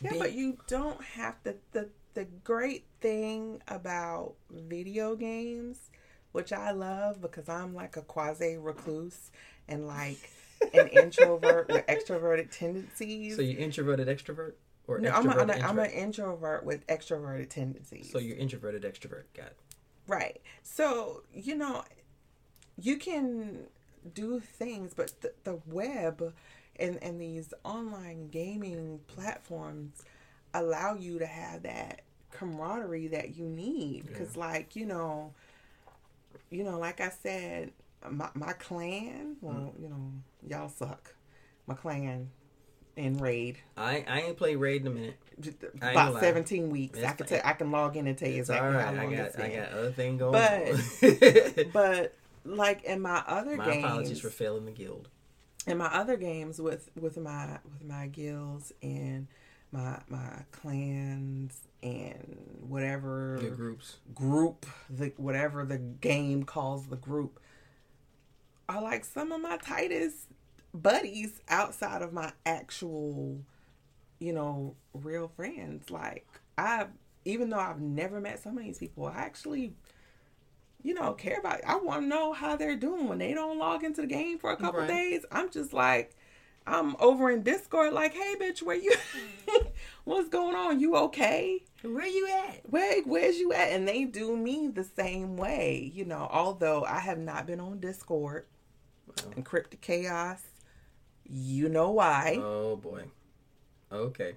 Yeah, 0.00 0.12
Be- 0.12 0.18
but 0.18 0.32
you 0.32 0.58
don't 0.68 1.02
have 1.02 1.42
to. 1.42 1.56
The 1.72 1.88
the 2.14 2.24
great 2.44 2.84
thing 3.00 3.60
about 3.68 4.34
video 4.50 5.16
games, 5.16 5.90
which 6.32 6.52
I 6.52 6.70
love 6.70 7.20
because 7.20 7.48
I'm 7.48 7.74
like 7.74 7.96
a 7.96 8.02
quasi 8.02 8.56
recluse 8.56 9.30
and 9.68 9.86
like 9.86 10.30
an 10.72 10.88
introvert 10.88 11.68
with 11.68 11.86
extroverted 11.86 12.50
tendencies. 12.50 13.36
So 13.36 13.42
you 13.42 13.56
introverted 13.58 14.08
extrovert 14.08 14.52
or 14.88 15.00
no, 15.00 15.10
I'm, 15.10 15.28
a, 15.28 15.32
I'm, 15.32 15.50
a, 15.50 15.52
I'm 15.54 15.78
an 15.78 15.90
introvert? 15.90 16.64
with 16.64 16.86
extroverted 16.86 17.50
tendencies. 17.50 18.10
So 18.10 18.18
you're 18.18 18.36
introverted 18.36 18.82
extrovert. 18.82 19.24
Got 19.34 19.46
it. 19.46 19.56
Right. 20.06 20.40
So, 20.62 21.22
you 21.34 21.56
know, 21.56 21.82
you 22.80 22.96
can 22.96 23.66
do 24.14 24.40
things, 24.40 24.94
but 24.94 25.20
the, 25.20 25.32
the 25.44 25.58
web 25.66 26.32
and, 26.78 27.02
and 27.02 27.20
these 27.20 27.52
online 27.64 28.28
gaming 28.28 29.00
platforms 29.08 30.04
allow 30.54 30.94
you 30.94 31.18
to 31.18 31.26
have 31.26 31.64
that 31.64 32.02
camaraderie 32.30 33.08
that 33.08 33.36
you 33.36 33.46
need. 33.46 34.06
Because, 34.06 34.36
like, 34.36 34.76
you 34.76 34.86
know, 34.86 35.32
you 36.50 36.62
know, 36.62 36.78
like 36.78 37.00
I 37.00 37.10
said, 37.10 37.72
my, 38.10 38.28
my 38.34 38.52
clan, 38.54 39.36
well, 39.40 39.54
mm. 39.76 39.82
you 39.82 39.88
know, 39.88 40.12
y'all 40.46 40.68
suck. 40.68 41.14
My 41.66 41.74
clan 41.74 42.30
in 42.96 43.18
raid 43.18 43.58
I 43.76 44.04
I 44.08 44.20
ain't 44.22 44.36
played 44.38 44.56
Raid 44.56 44.80
in 44.82 44.86
a 44.86 44.90
minute. 44.90 45.16
about. 45.82 46.20
17 46.20 46.70
weeks. 46.70 46.98
It's 46.98 47.06
I 47.06 47.12
can 47.12 47.26
tell, 47.26 47.40
I 47.44 47.52
can 47.52 47.70
log 47.70 47.96
in 47.96 48.06
and 48.06 48.16
tell 48.16 48.28
you 48.28 48.38
exactly 48.38 48.66
all 48.68 48.72
how 48.72 48.78
right. 48.78 48.98
I 48.98 49.02
long 49.02 49.10
got 49.16 49.26
it's 49.26 49.36
I 49.36 49.48
been. 49.48 49.60
got 49.60 49.72
other 49.72 49.90
thing 49.92 50.16
going 50.16 50.32
But- 50.32 51.62
on. 51.64 51.70
but 51.72 52.14
like 52.44 52.84
in 52.84 53.00
my 53.02 53.22
other 53.26 53.56
My 53.56 53.64
games 53.66 53.84
apologies 53.84 54.20
for 54.20 54.30
failing 54.30 54.64
the 54.64 54.70
guild. 54.70 55.08
in 55.66 55.76
my 55.78 55.86
other 55.86 56.16
games 56.16 56.60
with 56.60 56.88
with 56.98 57.18
my 57.18 57.58
with 57.64 57.84
my 57.84 58.06
guilds 58.06 58.72
and 58.82 59.26
my 59.72 59.98
my 60.08 60.44
clans 60.52 61.58
and 61.82 62.38
whatever 62.66 63.38
Your 63.42 63.50
groups. 63.50 63.96
group 64.14 64.64
the 64.88 65.12
whatever 65.16 65.64
the 65.64 65.78
game 65.78 66.44
calls 66.44 66.86
the 66.86 66.96
group 66.96 67.40
are 68.68 68.82
like 68.82 69.04
some 69.04 69.32
of 69.32 69.40
my 69.40 69.56
tightest 69.58 70.28
buddies 70.74 71.40
outside 71.48 72.02
of 72.02 72.12
my 72.12 72.32
actual 72.44 73.40
you 74.18 74.32
know 74.32 74.74
real 74.94 75.28
friends. 75.28 75.90
Like 75.90 76.26
i 76.58 76.86
even 77.24 77.50
though 77.50 77.58
i've 77.58 77.80
never 77.80 78.20
met 78.20 78.42
some 78.42 78.56
of 78.56 78.64
these 78.64 78.78
people 78.78 79.04
i 79.06 79.12
actually 79.12 79.74
you 80.82 80.94
know 80.94 81.12
care 81.12 81.38
about 81.38 81.60
i 81.66 81.76
want 81.76 82.02
to 82.02 82.06
know 82.06 82.32
how 82.32 82.56
they're 82.56 82.76
doing. 82.76 83.08
When 83.08 83.18
they 83.18 83.34
don't 83.34 83.58
log 83.58 83.84
into 83.84 84.00
the 84.02 84.06
game 84.06 84.38
for 84.38 84.50
a 84.52 84.56
couple 84.56 84.80
Right. 84.80 84.88
days 84.88 85.24
i'm 85.30 85.50
just 85.50 85.72
like 85.72 86.14
i'm 86.66 86.96
over 86.98 87.30
in 87.30 87.42
discord 87.42 87.92
like 87.92 88.14
hey 88.14 88.34
bitch 88.40 88.62
where 88.62 88.76
you 88.76 88.92
what's 90.04 90.28
going 90.28 90.56
on? 90.56 90.80
You 90.80 90.96
okay? 90.96 91.62
Where 91.82 92.06
you 92.06 92.28
at? 92.48 92.62
where 92.70 93.02
where's 93.02 93.36
you 93.38 93.52
at? 93.52 93.68
And 93.70 93.86
they 93.86 94.04
do 94.04 94.36
me 94.36 94.68
the 94.68 94.84
same 94.84 95.36
way 95.36 95.90
you 95.94 96.04
know 96.04 96.28
although 96.30 96.84
i 96.84 96.98
have 97.00 97.18
not 97.18 97.46
been 97.46 97.60
on 97.60 97.80
discord 97.80 98.46
encrypted 99.36 99.80
chaos 99.80 100.42
you 101.28 101.68
know 101.68 101.90
why 101.90 102.38
Oh 102.40 102.76
boy. 102.76 103.04
Okay. 103.90 104.34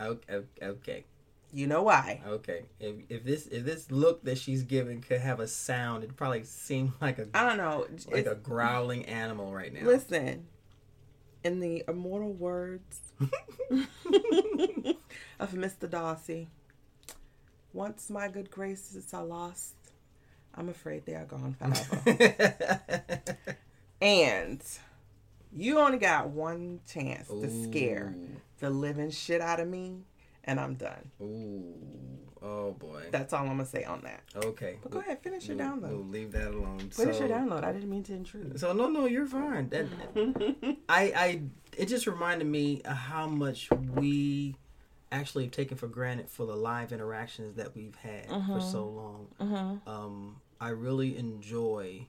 Okay. 0.00 0.42
Okay. 0.62 1.04
you 1.52 1.66
know 1.66 1.82
why 1.82 2.20
Okay. 2.26 2.64
If, 2.80 2.96
if 3.08 3.24
this 3.24 3.46
if 3.46 3.64
this 3.64 3.90
look 3.90 4.24
that 4.24 4.38
she's 4.38 4.62
giving 4.62 5.00
could 5.00 5.20
have 5.20 5.40
a 5.40 5.46
sound, 5.46 6.02
it'd 6.04 6.16
probably 6.16 6.44
seem 6.44 6.94
like 7.00 7.18
a 7.18 7.26
i 7.34 7.44
don't 7.44 7.56
know 7.56 7.86
like 8.12 8.26
a 8.26 8.34
growling 8.34 9.04
animal 9.06 9.52
right 9.52 9.72
now. 9.72 9.84
listen 9.86 10.46
in 11.44 11.60
the 11.60 11.84
immortal 11.88 12.32
words 12.32 13.00
of 15.38 15.52
mr 15.52 15.88
darcy 15.88 16.48
once 17.72 18.10
my 18.10 18.26
good 18.28 18.50
graces 18.50 19.14
are 19.14 19.24
lost 19.24 19.75
i'm 20.56 20.68
afraid 20.68 21.04
they 21.06 21.14
are 21.14 21.24
gone 21.24 21.54
forever 21.58 23.36
and 24.00 24.62
you 25.52 25.78
only 25.78 25.98
got 25.98 26.28
one 26.28 26.80
chance 26.90 27.28
to 27.28 27.64
scare 27.64 28.14
the 28.60 28.70
living 28.70 29.10
shit 29.10 29.40
out 29.40 29.60
of 29.60 29.68
me 29.68 29.98
and 30.44 30.58
i'm 30.60 30.74
done 30.74 31.10
Ooh. 31.20 31.74
Oh 32.42 32.72
boy. 32.72 33.04
that's 33.10 33.32
all 33.32 33.40
i'm 33.42 33.48
gonna 33.48 33.64
say 33.66 33.84
on 33.84 34.02
that 34.02 34.20
Okay. 34.36 34.76
but 34.82 34.90
go 34.92 34.98
ahead 35.00 35.20
finish 35.22 35.48
your 35.48 35.56
We'll, 35.56 35.66
download 35.66 35.88
we'll 35.90 36.04
leave 36.06 36.32
that 36.32 36.48
alone. 36.52 36.78
finish 36.90 37.16
so, 37.16 37.26
your 37.26 37.36
download 37.36 37.64
i 37.64 37.72
didn't 37.72 37.90
mean 37.90 38.02
to 38.04 38.12
intrude 38.14 38.58
So 38.60 38.72
no, 38.72 38.88
no, 38.88 39.06
you're 39.06 39.26
fine. 39.26 39.68
That, 39.70 39.86
I, 40.88 41.12
I, 41.16 41.40
it 41.76 41.86
just 41.86 42.06
reminded 42.06 42.46
me 42.46 42.82
how 42.84 43.26
much 43.26 43.68
we 43.94 44.54
actually 45.10 45.44
have 45.44 45.52
taken 45.52 45.76
for 45.76 45.86
granted 45.88 46.28
for 46.28 46.46
the 46.46 46.54
live 46.56 46.92
interactions 46.92 47.56
that 47.56 47.74
we've 47.74 47.96
had 47.96 48.26
for 48.28 48.60
so 48.60 49.26
long. 49.40 49.80
Um, 49.86 50.36
I 50.60 50.70
really 50.70 51.16
enjoy, 51.16 52.06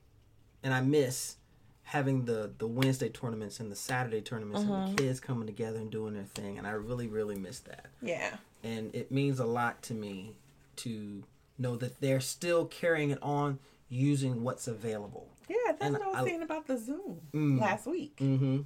and 0.64 0.74
I 0.74 0.82
miss 0.82 1.36
having 1.84 2.26
the 2.26 2.52
the 2.58 2.68
Wednesday 2.68 3.10
tournaments 3.10 3.60
and 3.60 3.72
the 3.72 3.76
Saturday 3.76 4.22
tournaments 4.22 4.62
and 4.64 4.98
the 4.98 5.02
kids 5.04 5.20
coming 5.20 5.48
together 5.48 5.80
and 5.80 5.90
doing 5.92 6.14
their 6.14 6.24
thing, 6.26 6.58
and 6.58 6.68
I 6.68 6.72
really, 6.72 7.08
really 7.08 7.36
miss 7.36 7.60
that 7.62 7.86
yeah 8.02 8.36
and 8.64 8.94
it 8.96 9.12
means 9.12 9.40
a 9.40 9.46
lot 9.46 9.82
to 9.84 9.94
me 9.94 10.34
to 10.78 11.24
know 11.60 11.76
that 11.76 12.00
they're 12.02 12.20
still 12.20 12.66
carrying 12.66 13.12
it 13.12 13.20
on 13.22 13.60
using 13.88 14.44
what's 14.44 14.68
available. 14.68 15.28
yeah 15.48 15.56
that's 15.68 15.82
And 15.82 15.94
what 15.94 16.02
i 16.02 16.08
was 16.08 16.16
I- 16.18 16.26
saying 16.26 16.42
about 16.42 16.68
the 16.68 16.78
zoom 16.78 17.22
Mm. 17.34 17.62
last 17.62 17.86
week 17.88 18.18
Mm-hmm. 18.18 18.62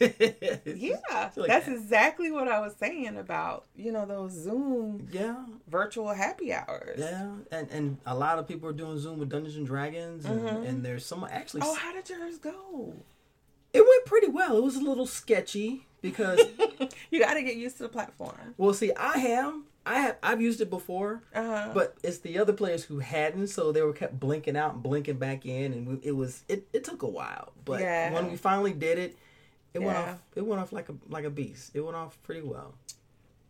Yeah, 0.00 0.96
like 1.36 1.48
that's 1.48 1.66
that. 1.66 1.68
exactly 1.74 2.30
what 2.30 2.48
I 2.48 2.60
was 2.60 2.74
saying 2.78 3.16
about 3.16 3.66
you 3.76 3.92
know 3.92 4.06
those 4.06 4.32
Zoom 4.32 5.08
yeah, 5.12 5.44
virtual 5.68 6.12
happy 6.12 6.52
hours. 6.52 6.98
yeah, 6.98 7.28
and 7.50 7.70
and 7.70 7.98
a 8.06 8.14
lot 8.14 8.38
of 8.38 8.46
people 8.48 8.68
are 8.68 8.72
doing 8.72 8.98
Zoom 8.98 9.18
with 9.18 9.28
Dungeons 9.30 9.56
and 9.56 9.66
Dragons, 9.66 10.24
and, 10.24 10.46
and 10.66 10.84
there's 10.84 11.04
some 11.04 11.26
actually. 11.30 11.62
Oh, 11.64 11.74
how 11.74 11.92
did 11.92 12.08
yours 12.08 12.38
go? 12.38 12.94
it 13.74 13.80
went 13.86 14.06
pretty 14.06 14.28
well. 14.28 14.56
It 14.56 14.62
was 14.64 14.76
a 14.76 14.80
little 14.80 15.06
sketchy 15.06 15.86
because, 16.00 16.40
You 17.10 17.20
got 17.20 17.34
to 17.34 17.42
get 17.42 17.56
used 17.56 17.76
to 17.76 17.82
the 17.82 17.88
platform. 17.90 18.54
well, 18.56 18.72
see, 18.72 18.92
I 18.94 19.18
have, 19.18 19.54
I 19.84 20.00
have, 20.00 20.16
I've 20.22 20.40
used 20.40 20.62
it 20.62 20.70
before, 20.70 21.22
Uh-huh. 21.34 21.72
but 21.74 21.94
it's 22.02 22.18
the 22.18 22.38
other 22.38 22.54
players 22.54 22.84
who 22.84 23.00
hadn't, 23.00 23.48
so 23.48 23.70
they 23.70 23.82
were 23.82 23.92
kept 23.92 24.18
blinking 24.18 24.56
out 24.56 24.72
and 24.72 24.82
blinking 24.82 25.18
back 25.18 25.44
in, 25.44 25.74
and 25.74 25.86
we, 25.86 25.94
it 26.02 26.12
was 26.16 26.44
it, 26.48 26.66
it 26.72 26.82
took 26.82 27.02
a 27.02 27.06
while, 27.08 27.52
but 27.66 27.80
Yeah. 27.80 28.10
when 28.14 28.30
we 28.30 28.38
finally 28.38 28.72
did 28.72 28.98
it, 28.98 29.18
it 29.74 29.80
went 29.82 29.96
off 29.96 30.18
it 30.34 30.44
went 30.46 30.60
off 30.60 30.72
like 30.72 30.88
a 30.88 30.94
like 31.08 31.24
a 31.24 31.30
beast. 31.30 31.72
It 31.74 31.80
went 31.80 31.96
off 31.96 32.18
pretty 32.22 32.42
well. 32.42 32.74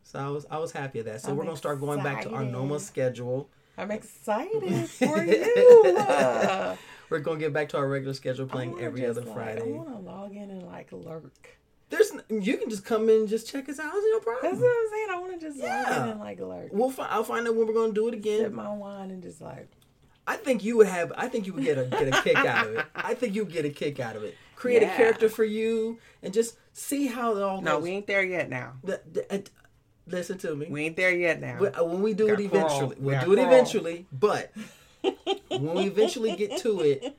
So 0.02 0.18
I 0.18 0.28
was 0.28 0.46
I 0.50 0.58
was 0.58 0.72
happy 0.72 1.00
of 1.00 1.04
that. 1.06 1.20
So 1.20 1.30
I'm 1.30 1.36
we're 1.36 1.44
gonna 1.44 1.56
start 1.56 1.80
going 1.80 2.02
back 2.02 2.22
to 2.22 2.30
our 2.30 2.44
normal 2.44 2.78
schedule. 2.78 3.48
I'm 3.76 3.90
excited 3.90 4.88
for 4.90 5.22
you. 5.24 5.96
Uh, 5.96 6.76
We're 7.10 7.20
gonna 7.20 7.38
get 7.38 7.52
back 7.54 7.70
to 7.70 7.78
our 7.78 7.88
regular 7.88 8.12
schedule, 8.12 8.46
playing 8.46 8.80
every 8.80 9.06
other 9.06 9.22
like, 9.22 9.34
Friday. 9.34 9.62
I 9.72 9.76
want 9.76 9.88
to 9.88 9.98
log 9.98 10.34
in 10.36 10.50
and 10.50 10.62
like 10.64 10.88
lurk. 10.92 11.58
There's 11.90 12.12
you 12.28 12.58
can 12.58 12.68
just 12.68 12.84
come 12.84 13.08
in 13.08 13.20
and 13.20 13.28
just 13.28 13.48
check 13.48 13.66
us 13.68 13.78
out. 13.78 13.92
It's 13.94 14.26
no 14.26 14.32
That's 14.42 14.58
what 14.60 14.70
I'm 14.70 14.90
saying. 14.90 15.06
I 15.10 15.18
want 15.18 15.40
to 15.40 15.46
just 15.46 15.58
log 15.58 15.68
Yeah. 15.68 16.02
in 16.04 16.08
and 16.10 16.20
like 16.20 16.38
lurk. 16.40 16.68
We'll 16.72 16.90
fi- 16.90 17.08
I'll 17.08 17.24
find 17.24 17.46
out 17.48 17.54
when 17.54 17.66
we're 17.66 17.72
gonna 17.72 17.92
do 17.94 18.08
it 18.08 18.12
Sip 18.12 18.18
again. 18.20 18.54
my 18.54 18.74
wine 18.74 19.10
and 19.10 19.22
just 19.22 19.40
like 19.40 19.68
I 20.26 20.36
think 20.36 20.62
you 20.64 20.76
would 20.76 20.86
have. 20.88 21.12
I 21.16 21.28
think 21.28 21.46
you 21.46 21.54
would 21.54 21.64
get 21.64 21.78
a 21.78 21.84
get 21.86 22.08
a 22.08 22.22
kick 22.22 22.36
out 22.36 22.66
of 22.66 22.74
it. 22.76 22.86
I 22.94 23.14
think 23.14 23.34
you 23.34 23.44
would 23.44 23.52
get 23.54 23.64
a 23.64 23.70
kick 23.70 24.00
out 24.00 24.16
of 24.16 24.24
it. 24.24 24.36
Create 24.58 24.82
Yeah. 24.82 24.92
a 24.92 24.96
character 24.96 25.28
for 25.28 25.44
you 25.44 25.98
and 26.20 26.34
just 26.34 26.56
see 26.72 27.06
how 27.06 27.36
it 27.36 27.42
all 27.42 27.60
no, 27.62 27.74
goes. 27.76 27.84
we 27.84 27.90
ain't 27.90 28.08
there 28.08 28.24
yet 28.24 28.48
now. 28.50 28.72
The- 28.82 29.00
the- 29.12 29.44
listen 30.08 30.36
to 30.38 30.56
me. 30.56 30.66
We 30.68 30.84
ain't 30.86 30.96
there 30.96 31.14
yet 31.14 31.40
now. 31.40 31.58
We- 31.60 31.68
uh, 31.68 31.84
when 31.84 32.02
we 32.02 32.12
do 32.12 32.26
it 32.26 32.30
Gotta 32.30 32.48
crawl. 32.48 32.64
eventually, 32.64 32.96
We 32.98 33.04
we'll 33.12 33.20
do 33.24 33.32
it 33.32 33.36
crawl. 33.36 33.46
eventually. 33.46 34.06
But 34.10 34.50
when 35.48 35.74
we 35.74 35.84
eventually 35.84 36.34
get 36.34 36.56
to 36.62 36.80
it, 36.80 37.14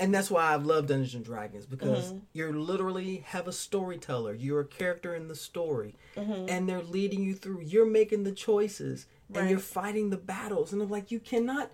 and 0.00 0.12
that's 0.12 0.28
why 0.30 0.52
I've 0.52 0.66
loved 0.66 0.88
Dungeons 0.88 1.14
and 1.14 1.24
Dragons 1.24 1.64
because 1.64 2.06
Mm-hmm. 2.06 2.18
you're 2.32 2.52
literally 2.52 3.18
have 3.26 3.46
a 3.46 3.52
storyteller. 3.52 4.34
You're 4.34 4.60
a 4.62 4.66
character 4.66 5.14
in 5.14 5.28
the 5.28 5.36
story, 5.36 5.94
Mm-hmm. 6.16 6.48
and 6.48 6.68
they're 6.68 6.82
leading 6.82 7.22
you 7.22 7.34
through. 7.34 7.60
You're 7.60 7.86
making 7.86 8.24
the 8.24 8.32
choices, 8.32 9.06
and 9.32 9.48
you're 9.48 9.60
fighting 9.60 10.10
the 10.10 10.16
battles. 10.16 10.72
And 10.72 10.82
I'm 10.82 10.90
like, 10.90 11.12
you 11.12 11.20
cannot. 11.20 11.70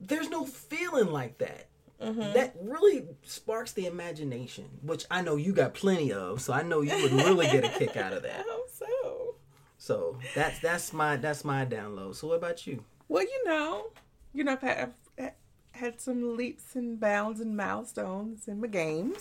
There's 0.00 0.30
no 0.30 0.46
feeling 0.46 1.12
like 1.12 1.36
that. 1.38 1.66
Mm-hmm. 2.04 2.32
That 2.34 2.56
really 2.60 3.06
sparks 3.22 3.72
the 3.72 3.86
imagination, 3.86 4.66
which 4.82 5.04
I 5.10 5.22
know 5.22 5.36
you 5.36 5.52
got 5.52 5.74
plenty 5.74 6.12
of. 6.12 6.40
So 6.42 6.52
I 6.52 6.62
know 6.62 6.82
you 6.82 6.94
would 7.02 7.12
really 7.12 7.46
get 7.46 7.64
a 7.64 7.68
kick 7.78 7.96
out 7.96 8.12
of 8.12 8.22
that. 8.22 8.40
I 8.46 8.50
hope 8.50 8.70
so. 8.70 9.34
So 9.78 10.18
that's 10.34 10.58
that's 10.60 10.92
my 10.92 11.16
that's 11.16 11.44
my 11.44 11.64
download. 11.66 12.16
So 12.16 12.28
what 12.28 12.36
about 12.38 12.66
you? 12.66 12.84
Well, 13.08 13.22
you 13.22 13.44
know, 13.44 13.86
you 14.32 14.44
know, 14.44 14.56
have 14.56 14.92
have 15.18 15.34
had 15.74 16.00
some 16.00 16.36
leaps 16.36 16.76
and 16.76 16.98
bounds 17.00 17.40
and 17.40 17.56
milestones 17.56 18.48
in 18.48 18.60
my 18.60 18.68
games. 18.68 19.18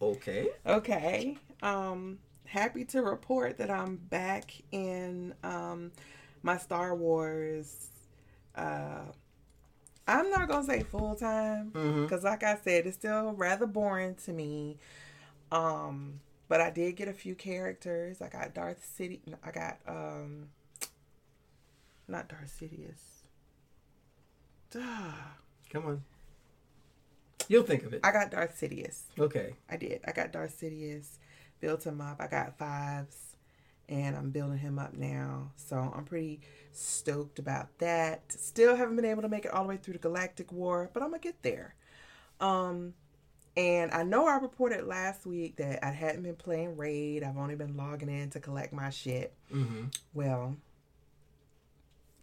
Okay. 0.00 0.48
Okay. 0.66 1.36
Um, 1.62 2.18
happy 2.44 2.84
to 2.86 3.02
report 3.02 3.58
that 3.58 3.70
I'm 3.70 3.96
back 3.96 4.52
in 4.70 5.34
um, 5.42 5.90
my 6.42 6.56
Star 6.58 6.94
Wars. 6.94 7.88
Uh, 8.54 9.06
I'm 10.08 10.30
not 10.30 10.48
gonna 10.48 10.64
say 10.64 10.82
full 10.82 11.16
time 11.16 11.70
because, 12.02 12.22
like 12.22 12.42
I 12.42 12.56
said, 12.62 12.86
it's 12.86 12.96
still 12.96 13.32
rather 13.32 13.66
boring 13.66 14.14
to 14.24 14.32
me. 14.32 14.78
Um, 15.50 16.20
but 16.48 16.60
I 16.60 16.70
did 16.70 16.96
get 16.96 17.08
a 17.08 17.12
few 17.12 17.34
characters. 17.34 18.22
I 18.22 18.28
got 18.28 18.54
Darth 18.54 18.84
City. 18.96 19.20
I 19.44 19.50
got 19.50 19.78
um, 19.88 20.48
not 22.08 22.28
Darth 22.28 22.56
Sidious. 22.60 23.00
Duh. 24.70 24.80
Come 25.70 25.86
on. 25.86 26.04
You'll 27.48 27.64
think 27.64 27.84
of 27.84 27.92
it. 27.92 28.00
I 28.02 28.12
got 28.12 28.30
Darth 28.30 28.58
Sidious. 28.60 29.02
Okay. 29.18 29.54
I 29.68 29.76
did. 29.76 30.00
I 30.06 30.12
got 30.12 30.32
Darth 30.32 30.60
Sidious, 30.60 31.18
built 31.60 31.84
him 31.84 32.00
up. 32.00 32.20
I 32.20 32.28
got 32.28 32.58
fives, 32.58 33.25
and 33.88 34.16
I'm 34.16 34.30
building 34.30 34.58
him 34.58 34.78
up 34.78 34.94
now. 34.94 35.50
So 35.56 35.76
I'm 35.76 36.04
pretty 36.04 36.40
stoked 36.72 37.38
about 37.38 37.78
that. 37.78 38.32
Still 38.32 38.76
haven't 38.76 38.96
been 38.96 39.04
able 39.04 39.22
to 39.22 39.28
make 39.28 39.44
it 39.44 39.52
all 39.52 39.62
the 39.62 39.68
way 39.68 39.76
through 39.76 39.94
the 39.94 39.98
Galactic 39.98 40.52
War, 40.52 40.90
but 40.92 41.02
I'm 41.02 41.10
gonna 41.10 41.20
get 41.20 41.42
there. 41.42 41.74
Um, 42.40 42.94
and 43.56 43.90
I 43.92 44.02
know 44.02 44.26
I 44.26 44.36
reported 44.36 44.86
last 44.86 45.24
week 45.24 45.56
that 45.56 45.84
I 45.84 45.90
hadn't 45.90 46.22
been 46.22 46.36
playing 46.36 46.76
Raid. 46.76 47.22
I've 47.24 47.38
only 47.38 47.54
been 47.54 47.76
logging 47.76 48.10
in 48.10 48.28
to 48.30 48.40
collect 48.40 48.72
my 48.72 48.90
shit. 48.90 49.32
Mm-hmm. 49.52 49.84
Well, 50.12 50.56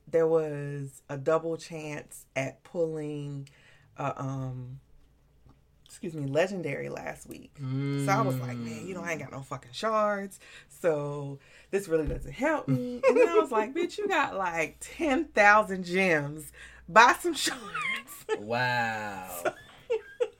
there 0.07 0.27
was 0.27 1.01
a 1.09 1.17
double 1.17 1.57
chance 1.57 2.25
at 2.35 2.63
pulling, 2.63 3.49
a, 3.97 4.21
um, 4.21 4.79
excuse 5.85 6.13
me, 6.13 6.27
legendary 6.27 6.89
last 6.89 7.27
week. 7.27 7.51
So 8.05 8.11
I 8.11 8.21
was 8.21 8.35
like, 8.35 8.57
man, 8.57 8.85
you 8.85 8.93
know, 8.93 9.01
I 9.01 9.13
ain't 9.13 9.21
got 9.21 9.31
no 9.31 9.41
fucking 9.41 9.71
shards. 9.71 10.39
So 10.83 11.39
this 11.71 11.87
really 11.87 12.05
doesn't 12.07 12.33
help 12.33 12.67
me. 12.67 12.99
And 13.07 13.15
then 13.17 13.29
I 13.29 13.35
was 13.39 13.51
like, 13.51 13.73
bitch, 13.73 13.97
you 13.97 14.05
got 14.05 14.35
like 14.35 14.75
10,000 14.81 15.85
gems. 15.85 16.51
Buy 16.89 17.15
some 17.19 17.33
shards. 17.33 17.61
Wow. 18.39 19.43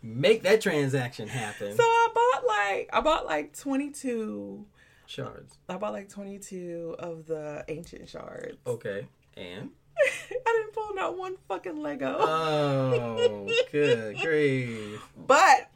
Make 0.02 0.44
that 0.44 0.62
transaction 0.62 1.28
happen. 1.28 1.76
so 1.76 1.84
I 1.84 2.10
bought 2.14 2.48
like, 2.48 2.90
I 2.92 3.02
bought 3.02 3.26
like 3.26 3.58
22, 3.58 4.66
Shards. 5.06 5.58
I 5.70 5.78
bought 5.78 5.94
like 5.94 6.10
22 6.10 6.96
of 7.00 7.26
the 7.26 7.64
ancient 7.68 8.10
shards. 8.10 8.58
Okay. 8.66 9.08
And? 9.38 9.70
I 10.00 10.58
didn't 10.58 10.74
pull 10.74 10.94
not 10.96 11.18
one 11.18 11.36
fucking 11.48 11.82
Lego. 11.82 12.18
Oh, 12.20 13.48
good 13.72 14.18
grief. 14.18 15.02
But 15.16 15.70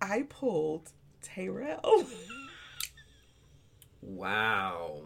I 0.00 0.24
pulled 0.28 0.90
Tyrell. 1.22 2.06
Wow. 4.02 5.02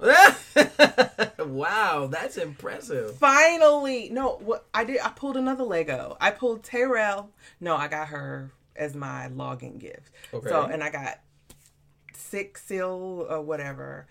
wow, 1.38 2.08
that's 2.10 2.36
impressive. 2.36 3.16
Finally, 3.16 4.10
no, 4.10 4.38
what 4.42 4.66
I 4.74 4.84
did, 4.84 5.00
I 5.00 5.10
pulled 5.10 5.36
another 5.36 5.64
Lego. 5.64 6.16
I 6.20 6.30
pulled 6.30 6.62
Terrell. 6.64 7.30
No, 7.60 7.76
I 7.76 7.88
got 7.88 8.08
her 8.08 8.50
as 8.76 8.94
my 8.94 9.28
login 9.32 9.78
gift. 9.78 10.10
Okay. 10.32 10.48
So, 10.48 10.64
and 10.64 10.82
I 10.82 10.90
got 10.90 11.20
six 12.12 12.64
seal 12.64 13.26
or 13.28 13.40
whatever. 13.40 14.06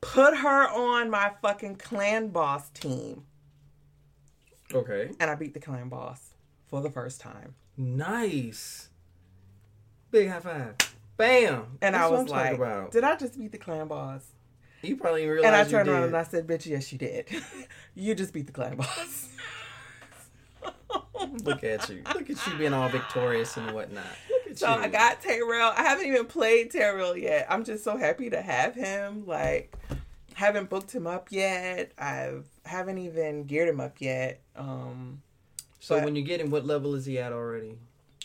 Put 0.00 0.36
her 0.36 0.68
on 0.68 1.10
my 1.10 1.32
fucking 1.42 1.76
clan 1.76 2.28
boss 2.28 2.68
team, 2.70 3.24
Okay. 4.72 5.10
and 5.18 5.30
I 5.30 5.34
beat 5.34 5.52
the 5.52 5.60
clan 5.60 5.88
boss 5.88 6.34
for 6.68 6.80
the 6.80 6.90
first 6.90 7.20
time. 7.20 7.54
Nice. 7.76 8.88
Big 10.12 10.28
high 10.28 10.40
five. 10.40 10.76
Bam. 11.16 11.78
And 11.80 11.94
That's 11.94 12.04
I 12.04 12.08
was 12.10 12.28
like, 12.28 12.56
about. 12.56 12.92
"Did 12.92 13.04
I 13.04 13.16
just 13.16 13.38
beat 13.38 13.52
the 13.52 13.58
clan 13.58 13.88
boss?" 13.88 14.22
you 14.82 14.96
probably 14.96 15.22
didn't 15.22 15.34
realize 15.36 15.46
And 15.52 15.56
I 15.56 15.64
turned 15.68 15.88
around 15.88 16.04
and 16.04 16.16
I 16.16 16.22
said, 16.24 16.46
"Bitch, 16.46 16.66
yes, 16.66 16.92
you 16.92 16.98
did. 16.98 17.26
you 17.94 18.14
just 18.14 18.32
beat 18.32 18.46
the 18.46 18.52
clan 18.52 18.76
boss." 18.76 19.28
Look 21.44 21.64
at 21.64 21.88
you. 21.88 22.02
Look 22.14 22.28
at 22.30 22.46
you 22.46 22.56
being 22.58 22.72
all 22.72 22.88
victorious 22.88 23.56
and 23.56 23.72
whatnot. 23.72 24.04
Look 24.30 24.50
at 24.52 24.58
So 24.58 24.68
you. 24.68 24.82
I 24.82 24.88
got 24.88 25.22
Tyrell. 25.22 25.72
I 25.76 25.82
haven't 25.82 26.06
even 26.06 26.26
played 26.26 26.70
Tyrell 26.70 27.16
yet. 27.16 27.46
I'm 27.48 27.64
just 27.64 27.82
so 27.84 27.96
happy 27.96 28.30
to 28.30 28.40
have 28.40 28.74
him. 28.74 29.26
Like, 29.26 29.74
haven't 30.34 30.68
booked 30.68 30.92
him 30.94 31.06
up 31.06 31.28
yet. 31.30 31.92
I 31.98 32.32
haven't 32.64 32.98
even 32.98 33.44
geared 33.44 33.68
him 33.68 33.80
up 33.80 33.96
yet. 34.00 34.40
Um, 34.54 35.22
So 35.80 36.02
when 36.04 36.14
you 36.16 36.22
get 36.22 36.40
him, 36.40 36.50
what 36.50 36.66
level 36.66 36.94
is 36.94 37.06
he 37.06 37.18
at 37.18 37.32
already? 37.32 37.78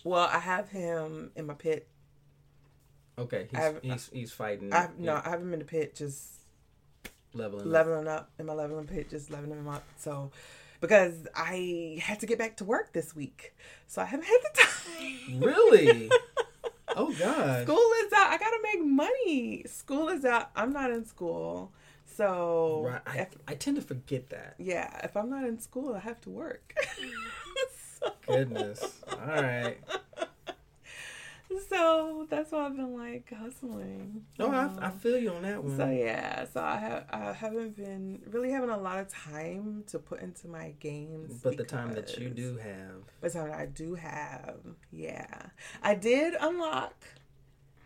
well, 0.04 0.27
I 0.32 0.39
have 0.39 0.69
him 0.69 1.32
in 1.36 1.45
my 1.45 1.54
pit. 1.54 1.88
Okay, 3.17 3.47
he's 3.52 3.62
he's, 3.82 4.10
he's 4.13 4.32
fighting. 4.32 4.74
I 4.74 4.89
no, 4.97 5.13
yeah, 5.13 5.21
I 5.26 5.30
have 5.30 5.41
him 5.41 5.54
in 5.54 5.60
the 5.60 5.65
pit, 5.65 5.95
just 5.95 6.41
leveling. 7.34 7.67
up. 7.67 7.71
leveling 7.71 8.08
up 8.08 8.32
in 8.39 8.45
my 8.45 8.54
leveling 8.54 8.88
pit, 8.88 9.10
just 9.10 9.30
leveling 9.30 9.60
him 9.60 9.67
up. 9.67 9.84
So 9.97 10.32
because 10.80 11.28
I 11.36 12.00
had 12.02 12.19
to 12.21 12.26
get 12.26 12.38
back 12.38 12.58
to 12.58 12.65
work 12.65 12.93
this 12.93 13.15
week, 13.15 13.56
so 13.88 14.02
I 14.02 14.06
haven't 14.06 14.26
had 14.26 14.39
the 14.43 14.62
time. 14.62 15.39
Really? 15.39 16.12
oh 16.95 17.13
God. 17.17 17.63
School 17.63 17.91
is 18.06 18.13
out. 18.13 18.28
I 18.28 18.38
gotta 18.38 18.60
make 18.63 18.84
money. 18.84 19.63
School 19.67 20.10
is 20.10 20.26
out. 20.26 20.50
I'm 20.56 20.74
not 20.74 20.91
in 20.91 21.06
school, 21.06 21.71
so 22.06 22.88
Right. 22.88 23.02
I, 23.06 23.17
if 23.19 23.38
I 23.47 23.54
tend 23.56 23.78
to 23.78 23.82
forget 23.82 24.30
that. 24.30 24.56
Yeah, 24.58 25.00
if 25.04 25.15
I'm 25.15 25.30
not 25.30 25.45
in 25.45 25.60
school, 25.60 25.93
I 25.93 26.00
have 26.00 26.19
to 26.21 26.30
work. 26.30 26.74
so, 28.00 28.12
Goodness. 28.26 29.02
All 29.10 29.41
right. 29.41 29.78
So 31.69 32.27
that's 32.29 32.51
why 32.51 32.65
I've 32.65 32.75
been 32.75 32.93
like 32.97 33.31
hustling. 33.33 34.23
No, 34.39 34.49
I, 34.51 34.65
Um, 34.65 34.79
I 34.81 34.89
feel 34.89 35.17
you 35.17 35.31
on 35.31 35.41
that 35.43 35.63
one. 35.63 35.75
so 35.77 35.89
yeah, 35.89 36.45
so 36.53 36.61
I 36.61 36.77
have 36.77 37.05
I 37.11 37.33
haven't 37.33 37.75
been 37.75 38.21
really 38.27 38.51
having 38.51 38.69
a 38.69 38.77
lot 38.77 38.99
of 38.99 39.07
time 39.09 39.83
to 39.87 39.99
put 39.99 40.21
into 40.21 40.47
my 40.47 40.73
games. 40.79 41.41
but 41.43 41.57
the 41.57 41.63
time 41.63 41.93
that 41.93 42.17
you 42.17 42.29
do 42.29 42.57
have. 42.57 43.03
the 43.21 43.29
time 43.29 43.49
that 43.49 43.59
I 43.59 43.65
do 43.65 43.95
have, 43.95 44.57
yeah, 44.91 45.47
I 45.83 45.95
did 45.95 46.35
unlock 46.39 46.93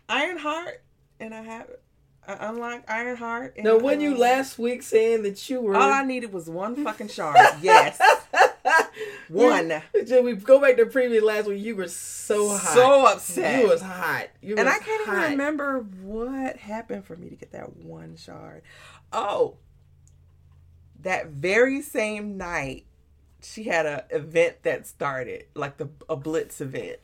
Ironheart, 0.08 0.82
and 1.20 1.34
I 1.34 1.42
have 1.42 1.68
I 2.28 2.48
unlocked 2.48 2.88
Ironheart. 2.90 3.54
And, 3.56 3.64
No, 3.64 3.78
when 3.78 4.00
you 4.00 4.12
um, 4.12 4.18
last 4.18 4.58
week 4.58 4.82
saying 4.82 5.22
that 5.22 5.48
you 5.48 5.60
were. 5.60 5.76
all 5.76 5.92
I 5.92 6.02
needed 6.04 6.32
was 6.32 6.48
one 6.50 6.82
fucking 6.84 7.08
shard. 7.08 7.36
Yes, 7.62 8.00
one. 9.28 9.82
You- 9.94 10.22
we 10.22 10.34
go 10.34 10.60
back 10.60 10.76
to 10.76 10.84
the 10.84 10.90
previous 10.90 11.22
last 11.22 11.46
week. 11.46 11.62
You 11.62 11.76
were 11.76 11.88
so 11.88 12.48
hot. 12.56 12.74
So 12.74 13.06
upset. 13.06 13.62
You 13.62 13.68
was 13.68 13.80
hot. 13.82 14.28
You 14.40 14.56
and 14.56 14.66
was 14.66 14.74
I 14.74 14.78
can't 14.78 15.06
hot. 15.06 15.16
even 15.18 15.30
remember 15.32 15.80
what 16.02 16.56
happened 16.56 17.04
for 17.04 17.16
me 17.16 17.28
to 17.30 17.36
get 17.36 17.52
that 17.52 17.76
one 17.76 18.16
shard. 18.16 18.62
Oh, 19.12 19.56
that 21.00 21.28
very 21.28 21.82
same 21.82 22.36
night, 22.36 22.86
she 23.42 23.64
had 23.64 23.86
a 23.86 24.04
event 24.10 24.62
that 24.62 24.86
started, 24.86 25.44
like 25.54 25.76
the 25.76 25.88
a 26.08 26.16
blitz 26.16 26.60
event, 26.60 26.98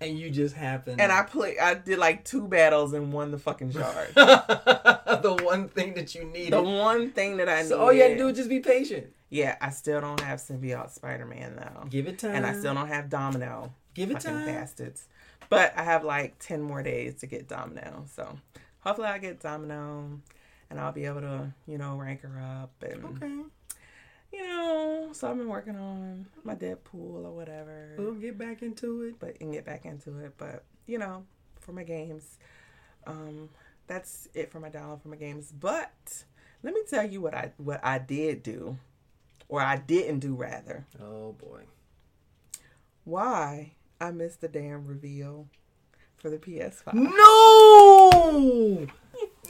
And 0.00 0.16
you 0.18 0.30
just 0.30 0.54
happened. 0.54 1.00
and 1.00 1.10
I 1.10 1.22
play. 1.24 1.58
I 1.58 1.74
did 1.74 1.98
like 1.98 2.24
two 2.24 2.46
battles 2.46 2.92
and 2.92 3.12
won 3.12 3.30
the 3.32 3.38
fucking 3.38 3.72
shard. 3.72 4.14
the 4.14 5.36
one 5.42 5.68
thing 5.68 5.94
that 5.94 6.14
you 6.14 6.24
needed. 6.24 6.52
the 6.52 6.62
one 6.62 7.10
thing 7.10 7.38
that 7.38 7.48
I 7.48 7.56
needed. 7.56 7.68
so 7.68 7.80
all 7.80 7.92
you 7.92 8.02
had 8.02 8.08
to 8.12 8.16
do 8.18 8.26
was 8.26 8.36
just 8.36 8.48
be 8.48 8.60
patient. 8.60 9.08
Yeah, 9.30 9.56
I 9.60 9.70
still 9.70 10.00
don't 10.00 10.20
have 10.20 10.38
symbiote 10.38 10.90
Spider 10.90 11.26
Man 11.26 11.56
though, 11.56 11.86
Give 11.88 12.06
it 12.06 12.18
time. 12.18 12.34
and 12.34 12.46
I 12.46 12.52
still 12.54 12.74
don't 12.74 12.88
have 12.88 13.10
Domino. 13.10 13.72
give 13.94 14.10
it 14.10 14.20
time. 14.20 14.44
bastards. 14.44 15.06
But 15.50 15.72
I 15.76 15.82
have 15.82 16.04
like 16.04 16.38
10 16.38 16.60
more 16.62 16.82
days 16.82 17.16
to 17.16 17.26
get 17.26 17.48
Domino. 17.48 18.04
So 18.14 18.38
hopefully 18.80 19.08
I 19.08 19.18
get 19.18 19.40
Domino 19.40 20.20
and 20.70 20.80
I'll 20.80 20.92
be 20.92 21.04
able 21.06 21.20
to, 21.22 21.52
you 21.66 21.78
know, 21.78 21.96
rank 21.96 22.22
her 22.22 22.38
up. 22.40 22.70
And, 22.82 23.04
Okay. 23.04 23.42
you 24.32 24.42
know, 24.46 25.08
so 25.12 25.30
I've 25.30 25.36
been 25.38 25.48
working 25.48 25.76
on 25.76 26.26
my 26.44 26.54
Deadpool 26.54 27.24
or 27.24 27.30
whatever. 27.32 27.94
We'll 27.98 28.12
get 28.14 28.36
back 28.38 28.62
into 28.62 29.02
it. 29.02 29.18
But 29.18 29.36
and 29.40 29.52
get 29.52 29.64
back 29.64 29.84
into 29.86 30.18
it. 30.18 30.34
But, 30.36 30.64
you 30.86 30.98
know, 30.98 31.24
for 31.60 31.72
my 31.72 31.82
games, 31.84 32.38
um, 33.06 33.48
that's 33.86 34.28
it 34.34 34.50
for 34.52 34.60
my 34.60 34.68
download 34.70 35.00
for 35.02 35.08
my 35.08 35.16
games. 35.16 35.50
But 35.58 36.24
let 36.62 36.74
me 36.74 36.82
tell 36.88 37.08
you 37.08 37.20
what 37.22 37.34
I 37.34 37.52
what 37.56 37.80
I 37.84 37.98
did 37.98 38.42
do. 38.42 38.76
Or 39.48 39.60
I 39.60 39.76
didn't 39.76 40.20
do 40.20 40.34
rather. 40.34 40.86
Oh 41.00 41.32
boy. 41.32 41.62
Why 43.04 43.72
I 44.00 44.10
missed 44.10 44.40
the 44.42 44.48
damn 44.48 44.86
reveal 44.86 45.48
for 46.16 46.28
the 46.30 46.36
PS5. 46.36 46.92
No! 46.94 48.86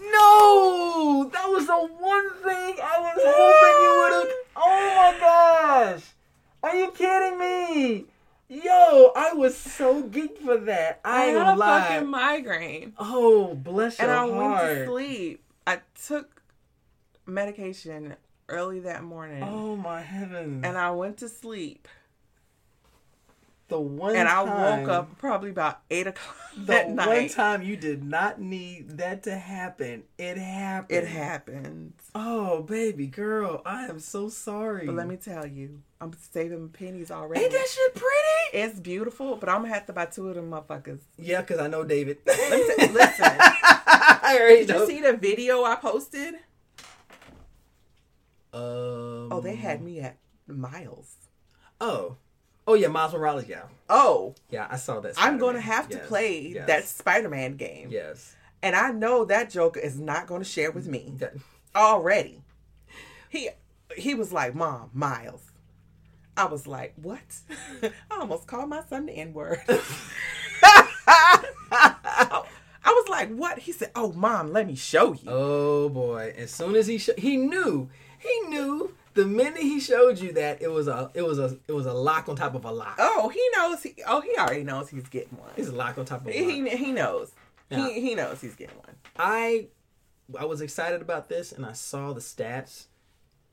No! 0.00 1.30
That 1.32 1.48
was 1.48 1.66
the 1.66 1.76
one 1.76 2.30
thing 2.42 2.76
I 2.82 3.00
was 3.00 3.20
hoping 3.24 3.82
you 3.82 3.92
would 3.98 4.12
have. 4.14 4.32
Oh 4.56 4.94
my 4.96 5.18
gosh! 5.20 6.02
Are 6.62 6.76
you 6.76 6.90
kidding 6.92 7.38
me? 7.38 8.04
Yo, 8.48 9.12
I 9.14 9.32
was 9.34 9.56
so 9.56 10.02
geeked 10.04 10.38
for 10.38 10.56
that. 10.56 11.00
I, 11.04 11.22
I 11.22 11.26
had 11.26 11.54
a 11.54 11.56
lie. 11.56 11.80
fucking 11.82 12.08
migraine. 12.08 12.92
Oh, 12.98 13.54
bless 13.54 13.98
your 13.98 14.08
and 14.08 14.16
I 14.16 14.26
heart. 14.28 14.64
went 14.64 14.78
to 14.78 14.86
sleep. 14.86 15.42
I 15.66 15.80
took 16.06 16.42
medication 17.26 18.14
early 18.48 18.80
that 18.80 19.02
morning. 19.04 19.42
Oh 19.42 19.76
my 19.76 20.00
heavens. 20.02 20.64
And 20.64 20.76
I 20.76 20.90
went 20.90 21.18
to 21.18 21.28
sleep. 21.28 21.88
The 23.68 23.78
one 23.78 24.16
and 24.16 24.26
I 24.26 24.46
time, 24.46 24.80
woke 24.80 24.88
up 24.88 25.18
probably 25.18 25.50
about 25.50 25.80
eight 25.90 26.06
o'clock 26.06 26.36
the 26.56 26.64
that 26.72 26.88
one 26.88 27.28
time 27.28 27.62
you 27.62 27.76
did 27.76 28.02
not 28.02 28.40
need 28.40 28.96
that 28.96 29.24
to 29.24 29.36
happen. 29.36 30.04
It 30.16 30.38
happened. 30.38 30.98
It 30.98 31.06
happened. 31.06 31.92
Oh, 32.14 32.62
baby 32.62 33.06
girl, 33.06 33.60
I 33.66 33.84
am 33.84 34.00
so 34.00 34.30
sorry. 34.30 34.86
But 34.86 34.94
let 34.94 35.06
me 35.06 35.16
tell 35.16 35.46
you, 35.46 35.82
I'm 36.00 36.14
saving 36.32 36.70
pennies 36.70 37.10
already. 37.10 37.44
Ain't 37.44 37.52
that 37.52 37.68
shit 37.68 37.94
pretty? 37.94 38.64
It's 38.64 38.80
beautiful, 38.80 39.36
but 39.36 39.50
I'm 39.50 39.60
gonna 39.62 39.74
have 39.74 39.84
to 39.86 39.92
buy 39.92 40.06
two 40.06 40.30
of 40.30 40.36
them 40.36 40.50
motherfuckers. 40.50 41.00
Yeah, 41.18 41.42
because 41.42 41.58
I 41.58 41.66
know 41.66 41.84
David. 41.84 42.24
T- 42.24 42.32
listen. 42.90 43.26
I 43.40 44.38
already 44.40 44.64
Did 44.64 44.68
know. 44.70 44.80
you 44.80 44.86
see 44.86 45.00
the 45.02 45.12
video 45.12 45.64
I 45.64 45.76
posted? 45.76 46.36
Um, 48.58 49.28
Oh, 49.32 49.40
they 49.42 49.54
had 49.54 49.82
me 49.82 50.00
at 50.00 50.16
Miles. 50.46 51.14
Oh. 51.80 52.16
Oh, 52.66 52.74
yeah, 52.74 52.88
Miles 52.88 53.12
Morales, 53.14 53.46
yeah. 53.48 53.62
Oh, 53.88 54.34
Yeah, 54.50 54.66
I 54.70 54.76
saw 54.76 55.00
that. 55.00 55.14
I'm 55.16 55.38
going 55.38 55.54
to 55.56 55.62
Spider-Man. 55.62 55.76
have 55.82 55.88
to 55.90 55.98
play 56.08 56.48
yes, 56.54 56.66
that 56.66 56.84
Spider-Man 56.86 57.56
game, 57.56 57.88
Yes. 57.90 58.34
and 58.62 58.74
I 58.76 58.90
know 58.90 59.24
that 59.26 59.50
Joker 59.50 59.80
is 59.80 59.98
not 59.98 60.26
going 60.26 60.42
to 60.42 60.48
share 60.48 60.70
with 60.70 60.86
me 60.86 61.14
That- 61.18 61.34
already. 61.74 62.42
He 63.30 63.50
he 63.96 64.14
was 64.14 64.32
like, 64.32 64.54
"Mom, 64.54 64.90
Miles." 64.92 65.50
I 66.36 66.44
was 66.46 66.66
like, 66.66 66.92
"What?" 66.96 67.20
I 67.82 67.90
almost 68.20 68.46
called 68.46 68.68
my 68.68 68.82
son 68.88 69.06
the 69.06 69.12
N 69.12 69.32
word. 69.32 69.60
I 71.10 71.54
was 72.86 73.08
like, 73.08 73.30
"What?" 73.34 73.58
He 73.58 73.72
said, 73.72 73.90
"Oh, 73.94 74.12
mom, 74.12 74.52
let 74.52 74.66
me 74.66 74.74
show 74.74 75.12
you." 75.12 75.22
Oh 75.28 75.88
boy! 75.88 76.32
As 76.36 76.50
soon 76.50 76.74
as 76.76 76.86
he 76.86 76.98
sh- 76.98 77.10
he 77.18 77.36
knew 77.36 77.88
he 78.18 78.40
knew 78.48 78.94
the 79.14 79.26
minute 79.26 79.62
he 79.62 79.80
showed 79.80 80.18
you 80.18 80.32
that 80.32 80.62
it 80.62 80.70
was 80.70 80.88
a 80.88 81.10
it 81.14 81.22
was 81.22 81.38
a 81.38 81.56
it 81.66 81.72
was 81.72 81.86
a 81.86 81.92
lock 81.92 82.28
on 82.28 82.36
top 82.36 82.54
of 82.54 82.64
a 82.64 82.70
lock. 82.70 82.96
Oh, 82.98 83.28
he 83.28 83.42
knows. 83.56 83.82
He 83.82 83.94
oh, 84.06 84.20
he 84.20 84.36
already 84.38 84.64
knows 84.64 84.88
he's 84.88 85.08
getting 85.08 85.36
one. 85.38 85.50
It's 85.56 85.68
a 85.68 85.72
lock 85.72 85.98
on 85.98 86.04
top 86.04 86.20
of 86.20 86.28
a 86.28 86.30
lock. 86.30 86.50
He 86.50 86.68
he 86.76 86.92
knows. 86.92 87.32
Yeah. 87.70 87.88
He 87.88 88.00
he 88.00 88.14
knows 88.14 88.40
he's 88.40 88.54
getting 88.54 88.76
one. 88.76 88.94
I 89.16 89.66
I 90.38 90.44
was 90.44 90.60
excited 90.60 91.00
about 91.00 91.28
this 91.28 91.52
and 91.52 91.64
I 91.64 91.72
saw 91.72 92.12
the 92.12 92.20
stats 92.20 92.86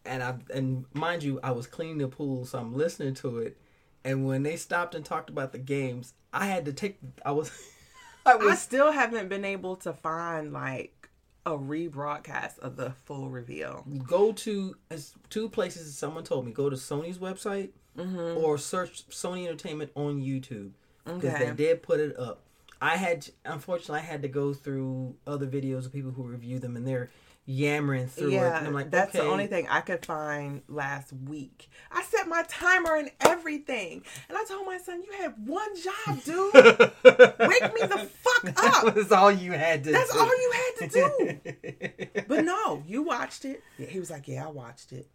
and 0.05 0.21
I 0.21 0.35
and 0.53 0.85
mind 0.93 1.23
you 1.23 1.39
I 1.43 1.51
was 1.51 1.67
cleaning 1.67 1.97
the 1.99 2.07
pool 2.07 2.45
so 2.45 2.59
I'm 2.59 2.75
listening 2.75 3.13
to 3.15 3.39
it 3.39 3.57
and 4.03 4.25
when 4.25 4.43
they 4.43 4.55
stopped 4.55 4.93
and 4.93 5.03
talked 5.03 5.29
about 5.29 5.51
the 5.51 5.57
games 5.57 6.13
I 6.33 6.45
had 6.45 6.65
to 6.65 6.73
take 6.73 6.99
I 7.25 7.31
was 7.31 7.51
I 8.25 8.33
I 8.33 8.35
was 8.35 8.59
still 8.59 8.91
haven't 8.91 9.29
been 9.29 9.45
able 9.45 9.77
to 9.77 9.93
find 9.93 10.51
like 10.51 11.04
a 11.45 11.51
rebroadcast 11.51 12.59
of 12.59 12.75
the 12.75 12.91
full 13.05 13.29
reveal. 13.29 13.85
go 14.07 14.31
to 14.31 14.75
as 14.89 15.13
two 15.29 15.47
places 15.49 15.95
someone 15.97 16.23
told 16.23 16.45
me 16.45 16.51
go 16.51 16.69
to 16.69 16.75
Sony's 16.75 17.17
website 17.19 17.69
mm-hmm. 17.97 18.37
or 18.43 18.57
search 18.57 19.07
Sony 19.09 19.45
Entertainment 19.45 19.91
on 19.95 20.21
YouTube 20.21 20.71
because 21.05 21.23
Okay. 21.35 21.45
they 21.45 21.51
did 21.51 21.83
put 21.83 21.99
it 21.99 22.17
up. 22.17 22.41
I 22.81 22.97
had 22.97 23.27
unfortunately 23.45 23.99
I 23.99 24.03
had 24.03 24.21
to 24.23 24.27
go 24.27 24.53
through 24.53 25.15
other 25.27 25.47
videos 25.47 25.85
of 25.85 25.93
people 25.93 26.11
who 26.11 26.23
review 26.23 26.59
them 26.59 26.75
and 26.75 26.85
they're 26.87 27.09
yammering 27.45 28.07
through 28.07 28.29
it 28.29 28.33
Yeah, 28.33 28.57
and 28.57 28.67
I'm 28.67 28.73
like 28.73 28.89
that's 28.91 29.13
the 29.13 29.21
only 29.23 29.47
thing 29.47 29.67
I 29.69 29.81
could 29.81 30.05
find 30.05 30.61
last 30.67 31.13
week. 31.13 31.69
I 31.91 32.01
set 32.03 32.27
my 32.27 32.43
timer 32.47 32.95
and 32.95 33.11
everything, 33.21 34.03
and 34.27 34.37
I 34.37 34.43
told 34.45 34.65
my 34.65 34.77
son, 34.79 35.03
"You 35.03 35.11
had 35.13 35.33
one 35.45 35.69
job, 35.81 36.23
dude. 36.23 36.53
Wake 36.53 37.73
me 37.73 37.81
the 37.87 38.09
fuck 38.21 38.63
up." 38.85 38.95
That's 38.95 39.11
all 39.11 39.31
you 39.31 39.51
had 39.51 39.83
to 39.85 39.91
That's 39.91 40.11
do. 40.11 40.19
all 40.19 40.25
you 40.27 40.53
had 40.53 40.89
to 40.89 41.39
do. 41.43 42.23
But 42.27 42.43
no, 42.45 42.83
you 42.87 43.03
watched 43.03 43.45
it. 43.45 43.61
Yeah, 43.77 43.87
he 43.87 43.99
was 43.99 44.09
like, 44.09 44.27
"Yeah, 44.27 44.45
I 44.45 44.49
watched 44.49 44.91
it." 44.91 45.07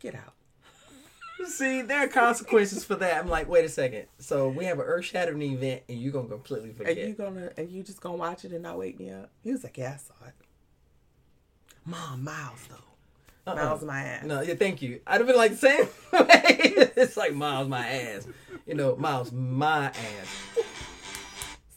Get 0.00 0.14
out. 0.16 0.34
See, 1.46 1.82
there 1.82 2.04
are 2.04 2.08
consequences 2.08 2.84
for 2.84 2.94
that. 2.96 3.16
I'm 3.18 3.28
like, 3.28 3.48
wait 3.48 3.64
a 3.64 3.68
second. 3.68 4.06
So 4.18 4.48
we 4.48 4.64
have 4.64 4.78
an 4.78 4.84
earth 4.84 5.04
shattering 5.06 5.42
event 5.42 5.82
and 5.88 6.00
you're 6.00 6.12
gonna 6.12 6.28
completely 6.28 6.70
Are 6.70 6.74
forget. 6.74 6.96
you 6.98 7.14
gonna? 7.14 7.50
Are 7.56 7.62
you 7.62 7.82
just 7.82 8.00
gonna 8.00 8.16
watch 8.16 8.44
it 8.44 8.52
and 8.52 8.62
not 8.62 8.78
wake 8.78 8.98
me 8.98 9.10
up? 9.10 9.30
He 9.42 9.50
was 9.52 9.62
like, 9.64 9.76
"Yeah, 9.78 9.94
I 9.94 9.96
saw 9.96 10.14
it." 10.26 10.34
Mom, 11.84 12.24
Miles 12.24 12.66
though. 12.68 13.50
Uh-uh. 13.50 13.56
Miles 13.56 13.82
my 13.82 14.00
ass. 14.02 14.24
No, 14.24 14.40
yeah, 14.40 14.54
thank 14.54 14.82
you. 14.82 15.00
I'd 15.06 15.18
have 15.20 15.26
been 15.26 15.36
like 15.36 15.52
the 15.52 15.56
same 15.56 15.86
way. 16.12 16.28
it's 16.96 17.16
like 17.16 17.34
Miles 17.34 17.68
my 17.68 17.86
ass. 17.86 18.26
You 18.66 18.74
know, 18.74 18.94
Miles 18.96 19.32
my 19.32 19.86
ass. 19.86 19.94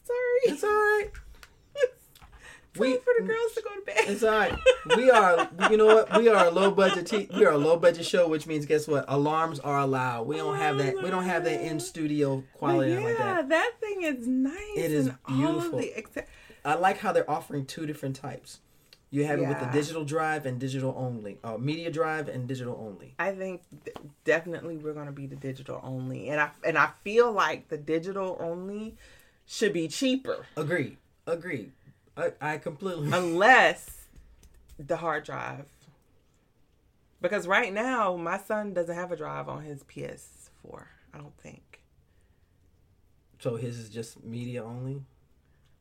Sorry. 0.04 0.42
It's 0.46 0.64
all 0.64 0.70
right. 0.70 1.10
We- 2.78 2.98
for 2.98 3.14
the 3.18 3.26
girls 3.26 3.54
to 3.54 3.62
go 3.62 3.70
to 3.74 3.82
bed. 3.86 3.96
It's 4.00 4.22
all 4.22 4.32
right. 4.32 4.54
We 4.98 5.10
are, 5.10 5.50
you 5.72 5.78
know 5.78 5.86
what? 5.86 6.18
We 6.20 6.28
are 6.28 6.46
a 6.48 6.52
low 6.52 6.72
budget. 6.72 7.10
We 7.34 7.46
are 7.46 7.54
a 7.54 7.58
low 7.58 7.78
budget 7.78 8.06
show, 8.06 8.28
which 8.28 8.48
means 8.48 8.66
guess 8.66 8.86
what? 8.88 9.06
Alarms 9.08 9.60
are 9.62 9.80
allowed. 9.80 10.28
We 10.28 10.36
don't 10.38 10.58
have 10.58 10.78
that. 10.80 11.02
We 11.02 11.10
don't 11.10 11.24
have 11.24 11.46
that 11.46 11.62
in 11.62 11.80
studio 11.80 12.44
quality 12.54 12.92
yeah, 12.92 13.00
like 13.00 13.18
that. 13.18 13.50
that 13.50 13.72
thing 13.80 14.04
is 14.04 14.28
nice. 14.28 14.54
It 14.76 14.92
is 14.92 15.10
beautiful. 15.26 15.80
except, 15.80 16.30
I 16.66 16.76
like 16.76 16.98
how 16.98 17.14
they're 17.14 17.30
offering 17.30 17.66
two 17.66 17.86
different 17.86 18.18
types. 18.18 18.60
You 19.12 19.24
have 19.26 19.40
it 19.40 19.48
with 19.48 19.60
the 19.60 19.68
digital 19.68 20.04
drive 20.04 20.46
and 20.46 20.60
digital 20.60 20.94
only, 20.98 21.38
uh, 21.44 21.58
media 21.58 21.90
drive 21.90 22.28
and 22.28 22.48
digital 22.48 22.76
only. 22.86 23.16
I 23.18 23.32
think 23.32 23.62
th- 23.86 23.96
definitely 24.26 24.78
we're 24.78 24.94
gonna 24.94 25.12
be 25.12 25.26
the 25.28 25.36
digital 25.36 25.80
only, 25.84 26.30
and 26.30 26.42
I 26.42 26.52
and 26.66 26.78
I 26.78 26.90
feel 27.04 27.32
like 27.32 27.70
the 27.70 27.78
digital 27.78 28.36
only 28.40 28.96
should 29.46 29.74
be 29.74 29.88
cheaper 29.88 30.46
Agreed. 30.58 30.98
Agreed. 31.28 31.72
I, 32.18 32.34
I 32.42 32.58
completely. 32.58 33.10
unless 33.14 34.06
the 34.80 34.98
hard 34.98 35.24
drive. 35.24 35.66
Because 37.22 37.48
right 37.48 37.74
now 37.74 38.16
my 38.18 38.38
son 38.38 38.74
doesn't 38.74 38.94
have 38.96 39.12
a 39.12 39.16
drive 39.16 39.48
on 39.50 39.64
his 39.64 39.84
PS4. 39.84 40.86
I 41.14 41.18
don't 41.18 41.36
think. 41.38 41.82
so 43.40 43.56
his 43.56 43.78
is 43.80 43.90
just 43.90 44.24
media 44.24 44.64
only. 44.64 45.02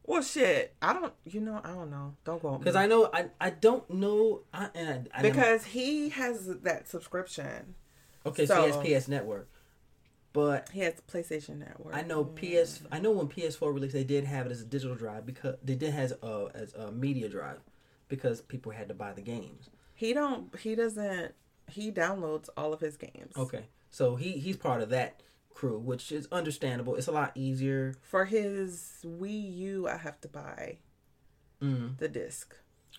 Well, 0.07 0.23
shit. 0.23 0.75
I 0.83 0.93
don't. 0.93 1.13
You 1.25 1.41
know. 1.41 1.61
I 1.65 1.69
don't 1.71 1.91
know. 1.91 2.15
Don't 2.25 2.43
go. 2.43 2.59
Because 2.59 2.77
I 2.77 2.87
know 2.87 3.09
I 3.13 3.27
I 3.41 3.51
don't 3.51 3.89
know. 3.91 4.43
I, 4.53 4.69
and 4.75 5.09
I, 5.15 5.19
I 5.21 5.23
because 5.23 5.65
he 5.65 6.11
has 6.11 6.47
that 6.63 6.89
subscription. 6.89 7.75
okay, 8.27 8.47
so, 8.47 8.71
so- 8.71 8.81
he 8.81 8.93
has 8.93 9.05
PS 9.05 9.09
Network, 9.09 9.49
but 10.33 10.69
He 10.71 10.81
has 10.81 10.95
PlayStation 11.11 11.59
Network. 11.59 11.95
I 11.95 12.03
know 12.03 12.25
PS. 12.25 12.83
I 12.93 12.99
know 13.01 13.13
when 13.13 13.29
PS4 13.29 13.73
released, 13.73 13.95
they 13.95 14.05
did 14.05 14.25
have 14.25 14.47
it 14.47 14.53
as 14.53 14.61
a 14.61 14.67
digital 14.67 14.95
drive 14.95 15.25
because 15.25 15.57
they 15.63 15.75
did 15.75 15.93
has 15.95 16.13
uh 16.23 16.47
as 16.55 16.75
a 16.75 16.93
media 16.93 17.29
drive 17.29 17.61
because 18.09 18.43
people 18.43 18.73
had 18.73 18.89
to 18.89 18.95
buy 18.95 19.13
the 19.13 19.23
games. 19.23 19.71
He 19.95 20.13
don't. 20.13 20.55
He 20.59 20.75
doesn't. 20.75 21.33
He 21.71 21.91
downloads 21.91 22.51
all 22.59 22.75
of 22.75 22.81
his 22.81 22.99
games. 22.99 23.33
Okay, 23.39 23.65
so 23.89 24.17
he 24.17 24.33
he's 24.33 24.59
part 24.59 24.83
of 24.83 24.91
that 24.91 25.23
crew, 25.55 25.79
which 25.79 26.11
is 26.13 26.29
understandable. 26.33 26.97
It's 26.97 27.07
a 27.07 27.13
lot 27.13 27.33
easier. 27.35 27.95
For 28.03 28.25
his 28.27 28.99
Wii 29.05 29.57
U, 29.57 29.89
I 29.89 29.97
have 29.97 30.21
to 30.23 30.29
buy 30.29 30.79
Mm. 31.63 31.97
the 31.99 32.09
disc. 32.09 32.55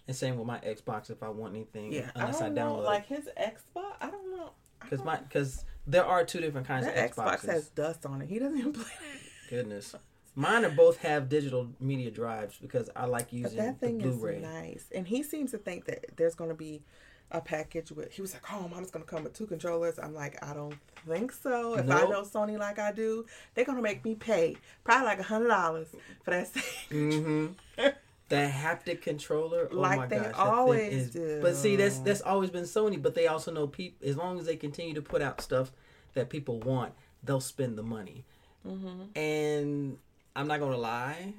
And 0.08 0.16
same 0.16 0.38
with 0.38 0.48
my 0.48 0.60
Xbox 0.60 1.10
if 1.10 1.22
I 1.22 1.30
want 1.30 1.54
anything, 1.56 1.92
Yeah, 1.94 2.10
unless 2.16 2.42
I, 2.42 2.46
I 2.46 2.50
don't 2.50 2.56
know. 2.56 2.62
download 2.78 2.84
Like 2.86 3.06
his 3.08 3.30
Xbox, 3.40 3.94
I 4.02 4.10
don't 4.10 4.32
know. 4.32 4.52
Because 4.80 5.04
my 5.04 5.18
because 5.18 5.66
there 5.88 6.06
are 6.06 6.24
two 6.26 6.40
different 6.42 6.68
kinds 6.68 6.86
that 6.86 6.98
of 6.98 7.12
Xbox 7.12 7.40
Xboxes. 7.42 7.50
has 7.50 7.70
dust 7.70 8.06
on 8.06 8.22
it. 8.22 8.28
He 8.30 8.40
doesn't 8.40 8.58
even 8.58 8.74
play 8.74 8.84
that. 8.84 9.50
Goodness, 9.50 9.96
mine 10.36 10.64
are 10.66 10.70
both 10.70 10.98
have 10.98 11.28
digital 11.30 11.70
media 11.80 12.12
drives 12.12 12.58
because 12.60 12.90
I 12.96 13.06
like 13.06 13.26
But 13.28 13.34
using 13.34 13.58
that 13.58 13.80
the 13.80 13.88
thing 13.88 13.98
Blu-ray. 14.00 14.38
is 14.38 14.42
nice, 14.44 14.86
and 14.96 15.08
he 15.08 15.24
seems 15.24 15.52
to 15.52 15.58
think 15.58 15.86
that 15.86 16.06
there's 16.18 16.36
going 16.36 16.50
to 16.50 16.56
be 16.56 16.84
a 17.32 17.42
package 17.42 17.92
with. 17.92 18.12
He 18.12 18.22
was 18.22 18.34
like, 18.34 18.44
"Oh, 18.52 18.68
mom's 18.68 18.92
to 19.06 19.10
come 19.12 19.24
with 19.24 19.34
two 19.34 19.48
controllers." 19.48 20.00
I'm 20.00 20.14
like, 20.14 20.44
"I 20.44 20.54
don't 20.54 20.76
think 21.08 21.32
so. 21.32 21.76
If 21.76 21.90
I 21.90 22.06
know 22.06 22.22
Sony 22.24 22.58
like 22.58 22.80
I 22.80 22.92
do, 22.92 23.26
they're 23.54 23.66
to 23.78 23.84
make 23.84 24.04
me 24.06 24.16
pay 24.16 24.58
probably 24.84 25.06
like 25.08 25.20
a 25.20 25.24
hundred 25.24 25.50
dollars 25.50 25.88
for 26.24 26.32
that." 26.32 26.48
hmm 26.90 27.48
That 28.30 28.52
haptic 28.52 29.04
controller, 29.04 29.70
oh 29.72 29.76
Like 29.76 29.98
my 29.98 30.08
they 30.08 30.16
gosh, 30.18 30.34
always 30.36 30.92
is, 30.94 31.10
do. 31.12 31.40
But 31.44 31.56
see, 31.56 31.76
that's 31.76 32.00
that's 32.00 32.22
always 32.22 32.50
been 32.50 32.64
Sony. 32.64 33.00
But 33.00 33.14
they 33.14 33.28
also 33.28 33.52
know 33.52 33.68
people. 33.68 34.08
As 34.08 34.18
long 34.18 34.40
as 34.40 34.48
they 34.48 34.56
continue 34.56 34.96
to 34.96 35.02
put 35.02 35.22
out 35.22 35.42
stuff 35.42 35.72
that 36.16 36.30
people 36.30 36.60
want, 36.60 36.94
they'll 37.24 37.40
spend 37.40 37.78
the 37.78 37.84
money. 37.84 38.26
mm-hmm. 38.66 39.16
And 39.16 39.98
I'm 40.36 40.48
not 40.48 40.60
gonna 40.60 40.78
lie, 40.78 41.36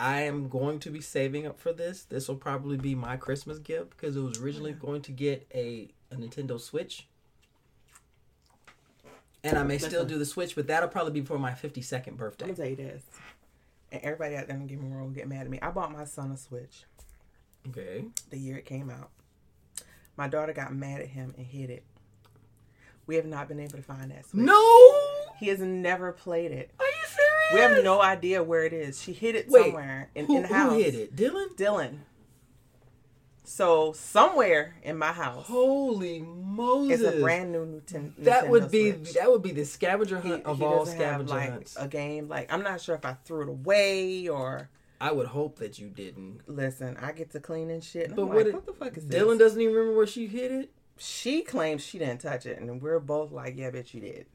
I 0.00 0.22
am 0.22 0.48
going 0.48 0.78
to 0.80 0.90
be 0.90 1.02
saving 1.02 1.46
up 1.46 1.60
for 1.60 1.74
this. 1.74 2.04
This 2.04 2.26
will 2.26 2.36
probably 2.36 2.78
be 2.78 2.94
my 2.94 3.18
Christmas 3.18 3.58
gift 3.58 3.90
because 3.90 4.16
it 4.16 4.20
was 4.20 4.40
originally 4.40 4.72
going 4.72 5.02
to 5.02 5.12
get 5.12 5.46
a, 5.54 5.90
a 6.10 6.16
Nintendo 6.16 6.58
Switch. 6.58 7.06
And 9.44 9.58
I 9.58 9.62
may 9.62 9.76
still 9.76 10.04
do 10.06 10.18
the 10.18 10.24
Switch, 10.24 10.54
but 10.54 10.66
that'll 10.68 10.88
probably 10.88 11.12
be 11.12 11.20
for 11.26 11.38
my 11.38 11.50
52nd 11.52 12.16
birthday. 12.16 12.46
I'm 12.46 12.50
gonna 12.54 12.56
tell 12.56 12.70
you 12.70 12.76
this, 12.76 13.02
and 13.92 14.02
everybody 14.02 14.36
out 14.36 14.46
there 14.48 14.56
don't 14.56 14.66
get 14.66 14.80
me 14.80 14.88
wrong, 14.90 15.12
get 15.12 15.28
mad 15.28 15.42
at 15.42 15.50
me. 15.50 15.58
I 15.60 15.70
bought 15.70 15.92
my 15.92 16.04
son 16.04 16.30
a 16.30 16.36
Switch 16.36 16.84
Okay. 17.68 18.04
the 18.30 18.38
year 18.38 18.56
it 18.56 18.64
came 18.64 18.88
out. 18.90 19.10
My 20.16 20.28
daughter 20.28 20.52
got 20.54 20.74
mad 20.74 21.00
at 21.02 21.08
him 21.08 21.34
and 21.36 21.46
hid 21.46 21.68
it. 21.70 21.84
We 23.06 23.16
have 23.16 23.26
not 23.26 23.48
been 23.48 23.60
able 23.60 23.76
to 23.78 23.82
find 23.82 24.10
that 24.10 24.26
Switch. 24.26 24.44
No! 24.44 24.92
He 25.38 25.48
has 25.48 25.60
never 25.60 26.12
played 26.12 26.52
it. 26.52 26.70
Serious? 26.78 26.89
We 27.52 27.60
have 27.60 27.82
no 27.84 28.00
idea 28.00 28.42
where 28.42 28.64
it 28.64 28.72
is. 28.72 29.00
She 29.02 29.12
hid 29.12 29.34
it 29.34 29.48
Wait, 29.48 29.64
somewhere 29.64 30.10
in, 30.14 30.26
who, 30.26 30.36
in 30.36 30.42
the 30.42 30.48
house. 30.48 30.72
Who 30.72 30.78
hid 30.78 30.94
it? 30.94 31.16
Dylan? 31.16 31.56
Dylan. 31.56 31.98
So 33.42 33.92
somewhere 33.94 34.76
in 34.84 34.96
my 34.96 35.10
house 35.12 35.46
Holy 35.46 36.20
Moses! 36.20 37.00
is 37.00 37.06
a 37.14 37.20
brand 37.20 37.50
new 37.50 37.66
Nintendo. 37.80 38.12
that 38.18 38.48
would 38.48 38.70
be 38.70 38.92
Switch. 38.92 39.14
that 39.14 39.28
would 39.30 39.42
be 39.42 39.50
the 39.50 39.64
scavenger 39.64 40.20
He, 40.20 40.28
hunt 40.28 40.44
of 40.44 40.58
he 40.58 40.64
all 40.64 40.84
doesn't 40.84 41.00
have 41.00 41.26
scavenger 41.28 41.34
like 41.34 41.68
a 41.76 41.88
game. 41.88 42.28
Like 42.28 42.52
I'm 42.52 42.62
not 42.62 42.80
sure 42.80 42.94
if 42.94 43.04
I 43.04 43.14
threw 43.24 43.42
it 43.42 43.48
away 43.48 44.28
or 44.28 44.68
I 45.00 45.10
would 45.10 45.26
hope 45.26 45.58
that 45.58 45.78
you 45.80 45.88
didn't. 45.88 46.42
listen. 46.46 46.96
I 46.98 47.10
get 47.12 47.30
to 47.30 47.40
clean 47.40 47.70
and 47.70 47.82
shit. 47.82 48.08
And 48.08 48.16
But 48.16 48.26
what 48.26 48.36
like, 48.36 48.46
it- 48.48 48.54
what 48.54 48.66
the 48.66 48.72
fuck 48.74 48.96
is 48.96 49.06
this? 49.06 49.20
Dylan 49.20 49.30
this? 49.30 49.38
doesn't 49.38 49.60
even 49.60 49.74
remember 49.74 49.96
where 49.96 50.06
she 50.06 50.26
hid 50.28 50.52
it. 50.52 50.70
She 50.98 51.40
claims 51.42 51.82
she 51.82 51.98
didn't 51.98 52.20
touch 52.20 52.44
it, 52.44 52.58
and 52.60 52.80
we're 52.82 53.00
both 53.00 53.32
like, 53.32 53.56
yeah, 53.56 53.70
bitch, 53.70 53.94
you 53.94 54.02
did. 54.02 54.26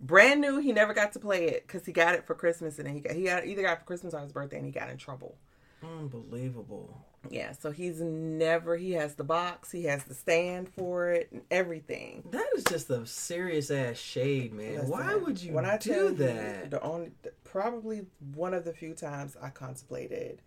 Brand 0.00 0.40
new. 0.40 0.58
He 0.58 0.72
never 0.72 0.94
got 0.94 1.12
to 1.12 1.18
play 1.18 1.48
it 1.48 1.66
because 1.66 1.84
he 1.84 1.92
got 1.92 2.14
it 2.14 2.26
for 2.26 2.34
Christmas, 2.34 2.78
and 2.78 2.86
then 2.86 2.94
he 2.94 3.00
got 3.00 3.14
he 3.14 3.24
got 3.24 3.46
either 3.46 3.62
got 3.62 3.72
it 3.72 3.78
for 3.80 3.86
Christmas 3.86 4.14
or 4.14 4.20
his 4.20 4.32
birthday, 4.32 4.56
and 4.56 4.66
he 4.66 4.72
got 4.72 4.90
in 4.90 4.96
trouble. 4.96 5.36
Unbelievable. 5.82 7.04
Yeah, 7.28 7.52
so 7.52 7.70
he's 7.70 8.00
never. 8.00 8.76
He 8.76 8.92
has 8.92 9.14
the 9.14 9.24
box. 9.24 9.70
He 9.70 9.84
has 9.84 10.04
the 10.04 10.14
stand 10.14 10.70
for 10.70 11.10
it 11.10 11.28
and 11.30 11.42
everything. 11.50 12.24
That 12.30 12.46
is 12.56 12.64
just 12.64 12.88
a 12.88 13.06
serious 13.06 13.70
ass 13.70 13.98
shade, 13.98 14.54
man. 14.54 14.88
Why 14.88 15.14
would 15.14 15.42
you 15.42 15.52
when 15.52 15.66
I 15.66 15.76
do 15.76 15.92
tell 15.92 16.04
you 16.04 16.14
that? 16.14 16.70
The 16.70 16.80
only, 16.80 17.10
probably 17.44 18.06
one 18.34 18.54
of 18.54 18.64
the 18.64 18.72
few 18.72 18.94
times 18.94 19.36
I 19.40 19.50
contemplated 19.50 20.40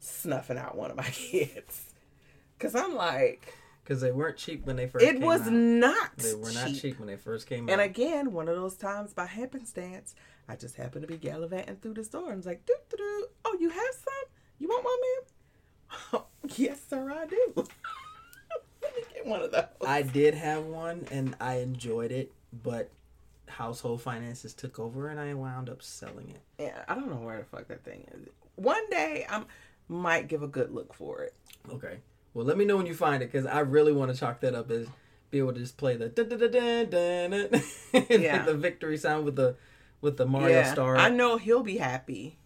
snuffing 0.00 0.58
out 0.58 0.76
one 0.76 0.90
of 0.90 0.96
my 0.96 1.02
kids, 1.12 1.94
because 2.58 2.74
I'm 2.74 2.94
like, 2.94 3.54
Because 3.88 4.02
they 4.02 4.12
weren't 4.12 4.36
cheap 4.36 4.66
when 4.66 4.76
they 4.76 4.86
first. 4.86 5.02
it 5.02 5.18
was 5.18 5.40
out. 5.40 5.52
not. 5.52 6.18
They 6.18 6.34
were 6.34 6.52
not 6.52 6.66
cheap. 6.68 6.82
cheap 6.82 6.98
when 6.98 7.08
they 7.08 7.16
first 7.16 7.46
came 7.46 7.60
And 7.60 7.70
out. 7.70 7.72
And 7.80 7.80
again, 7.90 8.32
one 8.34 8.46
of 8.46 8.54
those 8.54 8.76
times 8.76 9.14
by 9.14 9.24
happenstance, 9.24 10.14
I 10.46 10.56
just 10.56 10.74
happened 10.76 11.06
to 11.06 11.08
be 11.08 11.16
gallivanting 11.16 11.76
through 11.76 11.94
the 11.94 12.04
store. 12.04 12.28
and 12.28 12.36
was 12.36 12.44
like, 12.44 12.66
doo, 12.66 12.74
doo, 12.90 12.98
doo. 12.98 13.26
"Oh, 13.46 13.56
you 13.58 13.70
have 13.70 13.94
some? 13.94 14.12
You 14.58 14.68
want 14.68 14.84
one, 14.84 16.20
ma'am?" 16.20 16.22
yes, 16.58 16.80
sir, 16.86 17.10
I 17.10 17.24
do. 17.24 17.52
Let 17.56 18.94
me 18.94 19.02
get 19.14 19.26
one 19.26 19.40
of 19.40 19.52
those. 19.52 19.64
I 19.86 20.02
did 20.02 20.34
have 20.34 20.64
one 20.64 21.06
and 21.10 21.34
I 21.40 21.54
enjoyed 21.60 22.12
it, 22.12 22.30
but 22.62 22.90
household 23.46 24.02
finances 24.02 24.52
took 24.52 24.78
over 24.78 25.08
and 25.08 25.18
I 25.18 25.32
wound 25.32 25.70
up 25.70 25.82
selling 25.82 26.28
it. 26.28 26.42
yeah, 26.58 26.84
I 26.88 26.94
don't 26.94 27.08
know 27.08 27.16
where 27.26 27.38
the 27.38 27.44
fuck 27.44 27.68
that 27.68 27.84
thing 27.84 28.06
is. 28.12 28.28
One 28.56 28.88
day, 28.90 29.24
I 29.30 29.44
might 29.88 30.28
give 30.28 30.42
a 30.42 30.46
good 30.46 30.72
look 30.72 30.92
for 30.92 31.22
it. 31.22 31.32
Okay. 31.72 32.00
Well, 32.38 32.46
let 32.46 32.56
me 32.56 32.64
know 32.64 32.76
when 32.76 32.86
you 32.86 32.94
find 32.94 33.20
it 33.20 33.32
because 33.32 33.46
I 33.46 33.58
really 33.58 33.90
want 33.90 34.12
to 34.14 34.16
chalk 34.16 34.38
that 34.42 34.54
up 34.54 34.70
as 34.70 34.86
be 35.32 35.40
able 35.40 35.54
to 35.54 35.58
just 35.58 35.76
play 35.76 35.96
the 35.96 36.08
dun, 36.08 36.28
dun, 36.28 36.38
dun, 36.38 36.52
dun, 36.52 36.88
dun, 36.88 37.30
dun, 37.50 37.62
Yeah. 38.20 38.36
like 38.36 38.46
the 38.46 38.54
victory 38.54 38.96
sound 38.96 39.24
with 39.24 39.34
the 39.34 39.56
with 40.00 40.18
the 40.18 40.24
Mario 40.24 40.60
yeah, 40.60 40.72
star. 40.72 40.96
I 40.96 41.08
know 41.08 41.36
he'll 41.36 41.64
be 41.64 41.78
happy 41.78 42.38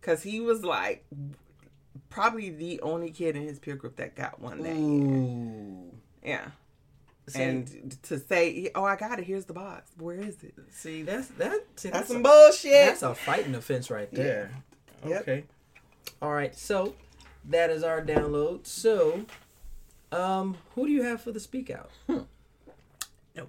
because 0.00 0.22
he 0.22 0.38
was 0.38 0.62
like 0.62 1.04
probably 2.08 2.50
the 2.50 2.80
only 2.82 3.10
kid 3.10 3.34
in 3.34 3.42
his 3.42 3.58
peer 3.58 3.74
group 3.74 3.96
that 3.96 4.14
got 4.14 4.38
one 4.40 4.62
that 4.62 4.76
year. 4.76 5.90
Yeah. 6.24 6.50
See, 7.26 7.42
and 7.42 8.00
to 8.04 8.20
say, 8.20 8.70
"Oh, 8.76 8.84
I 8.84 8.94
got 8.94 9.18
it. 9.18 9.24
Here's 9.24 9.46
the 9.46 9.54
box. 9.54 9.90
Where 9.98 10.14
is 10.20 10.36
it?" 10.44 10.54
see 10.70 11.02
that's 11.02 11.26
that. 11.30 11.64
See, 11.74 11.88
That's 11.88 12.02
that's 12.02 12.08
some 12.10 12.18
a, 12.18 12.22
bullshit. 12.22 12.70
that's 12.70 13.02
a 13.02 13.12
fighting 13.12 13.56
offense 13.56 13.90
right 13.90 14.08
there. 14.12 14.52
Yep. 15.04 15.22
Okay. 15.22 15.44
All 16.22 16.32
right. 16.32 16.54
So 16.56 16.94
that 17.48 17.70
is 17.70 17.82
our 17.82 18.02
download. 18.02 18.66
So, 18.66 19.24
um, 20.12 20.56
who 20.74 20.86
do 20.86 20.92
you 20.92 21.02
have 21.02 21.20
for 21.20 21.32
the 21.32 21.40
speak 21.40 21.70
out? 21.70 21.90
no 22.08 22.16
clue. 23.34 23.46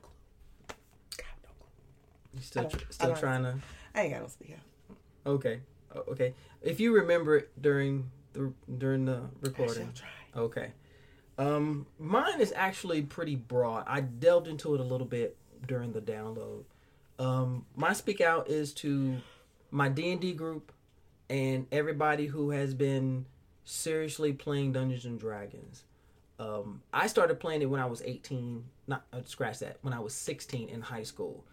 God, 1.17 1.27
no 1.43 1.49
clue. 1.60 2.33
You 2.33 2.41
still 2.41 2.69
tr- 2.69 2.86
still 2.89 3.15
trying 3.15 3.43
to. 3.43 3.55
I 3.95 4.01
ain't 4.01 4.13
got 4.13 4.21
no 4.21 4.27
speak 4.27 4.57
out. 4.57 4.97
Okay. 5.25 5.62
Okay. 6.10 6.33
If 6.62 6.79
you 6.79 6.93
remember 6.93 7.38
it 7.38 7.62
during 7.62 8.10
the 8.33 8.53
during 8.77 9.05
the 9.05 9.21
recording. 9.41 9.91
Okay. 10.36 10.71
Um, 11.39 11.86
mine 11.99 12.41
is 12.41 12.51
actually 12.55 13.03
pretty 13.03 13.36
broad. 13.36 13.83
I 13.88 14.01
delved 14.01 14.47
into 14.47 14.73
it 14.73 14.79
a 14.79 14.83
little 14.83 15.05
bit 15.05 15.38
during 15.67 15.93
the 15.93 16.01
download. 16.01 16.63
Um, 17.19 17.65
my 17.75 17.93
speak 17.93 18.21
out 18.21 18.49
is 18.49 18.73
to 18.75 19.17
my 19.71 19.89
D 19.89 20.12
and 20.12 20.21
D 20.21 20.33
group 20.33 20.71
and 21.29 21.67
everybody 21.71 22.27
who 22.27 22.51
has 22.51 22.73
been 22.73 23.25
seriously 23.67 24.34
playing 24.34 24.73
Dungeons 24.73 25.06
and 25.06 25.19
Dragons. 25.19 25.84
Um, 26.39 26.82
I 26.93 27.08
started 27.08 27.39
playing 27.39 27.62
it 27.62 27.69
when 27.69 27.82
I 27.82 27.86
was 27.86 28.01
18. 28.03 28.63
Not 28.88 29.03
uh, 29.12 29.21
scratch 29.25 29.60
that. 29.60 29.77
When 29.82 29.93
I 29.93 29.99
was 29.99 30.13
16 30.13 30.69
in 30.69 30.82
high 30.82 31.03
school, 31.03 31.43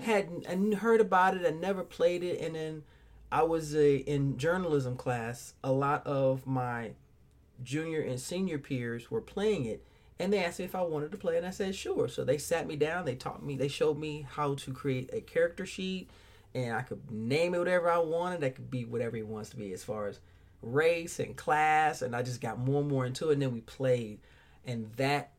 hadn't 0.00 0.46
and 0.46 0.74
heard 0.74 1.00
about 1.00 1.36
it. 1.36 1.46
I 1.46 1.50
never 1.50 1.82
played 1.82 2.22
it, 2.22 2.40
and 2.40 2.54
then 2.54 2.82
I 3.30 3.42
was 3.42 3.74
a, 3.74 3.96
in 3.96 4.36
journalism 4.38 4.96
class. 4.96 5.54
A 5.64 5.72
lot 5.72 6.06
of 6.06 6.46
my 6.46 6.92
junior 7.62 8.00
and 8.00 8.20
senior 8.20 8.58
peers 8.58 9.10
were 9.10 9.20
playing 9.20 9.64
it 9.64 9.82
and 10.18 10.32
they 10.32 10.44
asked 10.44 10.58
me 10.58 10.64
if 10.64 10.74
I 10.74 10.82
wanted 10.82 11.10
to 11.12 11.18
play 11.18 11.36
and 11.36 11.46
I 11.46 11.50
said 11.50 11.74
sure. 11.74 12.08
So 12.08 12.24
they 12.24 12.38
sat 12.38 12.66
me 12.66 12.76
down, 12.76 13.04
they 13.04 13.14
taught 13.14 13.44
me, 13.44 13.56
they 13.56 13.68
showed 13.68 13.98
me 13.98 14.26
how 14.28 14.54
to 14.54 14.72
create 14.72 15.10
a 15.12 15.20
character 15.20 15.66
sheet 15.66 16.10
and 16.54 16.74
I 16.74 16.82
could 16.82 17.10
name 17.10 17.54
it 17.54 17.58
whatever 17.58 17.90
I 17.90 17.98
wanted. 17.98 18.40
That 18.40 18.54
could 18.54 18.70
be 18.70 18.84
whatever 18.84 19.16
it 19.16 19.26
wants 19.26 19.50
to 19.50 19.56
be 19.56 19.72
as 19.72 19.84
far 19.84 20.06
as 20.06 20.20
race 20.62 21.18
and 21.18 21.36
class 21.36 22.02
and 22.02 22.14
I 22.14 22.22
just 22.22 22.40
got 22.40 22.58
more 22.58 22.80
and 22.80 22.90
more 22.90 23.06
into 23.06 23.30
it 23.30 23.34
and 23.34 23.42
then 23.42 23.52
we 23.52 23.60
played 23.60 24.20
and 24.66 24.92
that 24.96 25.32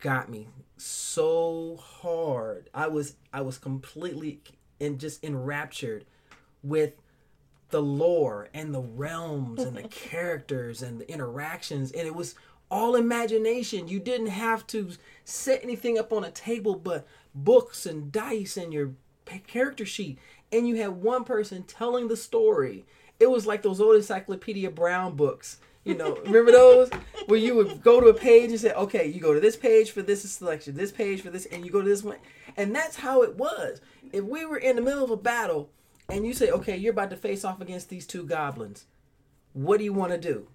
got 0.00 0.28
me 0.28 0.48
so 0.76 1.78
hard. 1.80 2.68
I 2.74 2.88
was 2.88 3.16
I 3.32 3.40
was 3.40 3.58
completely 3.58 4.40
and 4.80 4.98
just 4.98 5.24
enraptured 5.24 6.04
with 6.62 6.94
the 7.70 7.82
lore 7.82 8.48
and 8.54 8.74
the 8.74 8.80
realms 8.80 9.62
and 9.62 9.76
the 9.76 9.82
characters 9.88 10.82
and 10.82 11.00
the 11.00 11.10
interactions 11.10 11.90
and 11.92 12.06
it 12.06 12.14
was 12.14 12.34
all 12.70 12.96
imagination 12.96 13.88
you 13.88 14.00
didn't 14.00 14.28
have 14.28 14.66
to 14.66 14.90
set 15.24 15.62
anything 15.62 15.98
up 15.98 16.12
on 16.12 16.24
a 16.24 16.30
table 16.30 16.74
but 16.74 17.06
books 17.34 17.84
and 17.86 18.12
dice 18.12 18.56
and 18.56 18.72
your 18.72 18.92
character 19.46 19.84
sheet 19.84 20.18
and 20.52 20.68
you 20.68 20.76
had 20.76 20.88
one 20.90 21.24
person 21.24 21.62
telling 21.62 22.08
the 22.08 22.16
story 22.16 22.84
it 23.20 23.30
was 23.30 23.46
like 23.46 23.62
those 23.62 23.80
old 23.80 23.96
encyclopedia 23.96 24.70
brown 24.70 25.14
books 25.14 25.58
you 25.84 25.94
know 25.94 26.16
remember 26.24 26.52
those 26.52 26.90
where 27.26 27.38
you 27.38 27.54
would 27.54 27.82
go 27.82 28.00
to 28.00 28.08
a 28.08 28.14
page 28.14 28.50
and 28.50 28.60
say 28.60 28.72
okay 28.72 29.06
you 29.06 29.20
go 29.20 29.34
to 29.34 29.40
this 29.40 29.56
page 29.56 29.90
for 29.90 30.02
this 30.02 30.28
selection 30.30 30.74
this 30.74 30.92
page 30.92 31.20
for 31.20 31.30
this 31.30 31.46
and 31.46 31.64
you 31.64 31.70
go 31.70 31.82
to 31.82 31.88
this 31.88 32.02
one 32.02 32.18
and 32.56 32.74
that's 32.74 32.96
how 32.96 33.22
it 33.22 33.36
was 33.36 33.80
if 34.12 34.24
we 34.24 34.44
were 34.44 34.58
in 34.58 34.76
the 34.76 34.82
middle 34.82 35.04
of 35.04 35.10
a 35.10 35.16
battle 35.16 35.70
and 36.08 36.26
you 36.26 36.34
say, 36.34 36.50
okay, 36.50 36.76
you're 36.76 36.92
about 36.92 37.10
to 37.10 37.16
face 37.16 37.44
off 37.44 37.60
against 37.60 37.88
these 37.88 38.06
two 38.06 38.24
goblins. 38.24 38.84
What 39.52 39.78
do 39.78 39.84
you 39.84 39.92
want 39.92 40.12
to 40.12 40.18
do? 40.18 40.48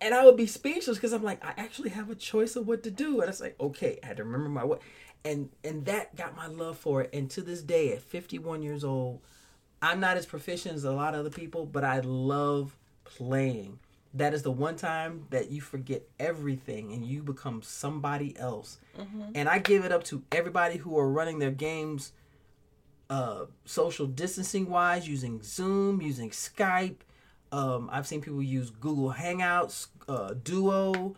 And 0.00 0.14
I 0.14 0.24
would 0.24 0.36
be 0.36 0.46
speechless 0.46 0.96
because 0.96 1.12
I'm 1.12 1.22
like, 1.22 1.44
I 1.44 1.54
actually 1.56 1.90
have 1.90 2.10
a 2.10 2.14
choice 2.14 2.56
of 2.56 2.66
what 2.66 2.82
to 2.84 2.90
do. 2.90 3.20
And 3.20 3.28
it's 3.28 3.40
like, 3.40 3.56
okay, 3.60 3.98
I 4.02 4.06
had 4.06 4.16
to 4.18 4.24
remember 4.24 4.48
my 4.48 4.64
what. 4.64 4.80
And 5.24 5.50
and 5.64 5.84
that 5.86 6.14
got 6.14 6.36
my 6.36 6.46
love 6.46 6.78
for 6.78 7.02
it. 7.02 7.10
And 7.12 7.28
to 7.30 7.42
this 7.42 7.62
day, 7.62 7.92
at 7.92 8.02
51 8.02 8.62
years 8.62 8.84
old, 8.84 9.20
I'm 9.80 10.00
not 10.00 10.16
as 10.16 10.26
proficient 10.26 10.74
as 10.74 10.84
a 10.84 10.92
lot 10.92 11.14
of 11.14 11.20
other 11.20 11.30
people, 11.30 11.66
but 11.66 11.84
I 11.84 12.00
love 12.00 12.76
playing. 13.04 13.78
That 14.14 14.34
is 14.34 14.42
the 14.42 14.50
one 14.50 14.76
time 14.76 15.26
that 15.30 15.50
you 15.50 15.60
forget 15.60 16.02
everything 16.18 16.92
and 16.92 17.04
you 17.04 17.22
become 17.22 17.62
somebody 17.62 18.36
else. 18.38 18.78
And 19.34 19.48
I 19.48 19.58
give 19.58 19.84
it 19.84 19.92
up 19.92 20.02
to 20.04 20.22
everybody 20.32 20.78
who 20.78 20.98
are 20.98 21.08
running 21.08 21.38
their 21.38 21.50
games 21.52 22.12
uh, 23.10 23.46
social 23.64 24.06
distancing 24.06 24.68
wise, 24.68 25.08
using 25.08 25.42
Zoom, 25.42 26.02
using 26.02 26.30
Skype. 26.30 26.96
Um, 27.52 27.88
I've 27.92 28.06
seen 28.06 28.20
people 28.20 28.42
use 28.42 28.68
Google 28.70 29.12
Hangouts, 29.14 29.86
uh, 30.08 30.34
Duo. 30.42 31.14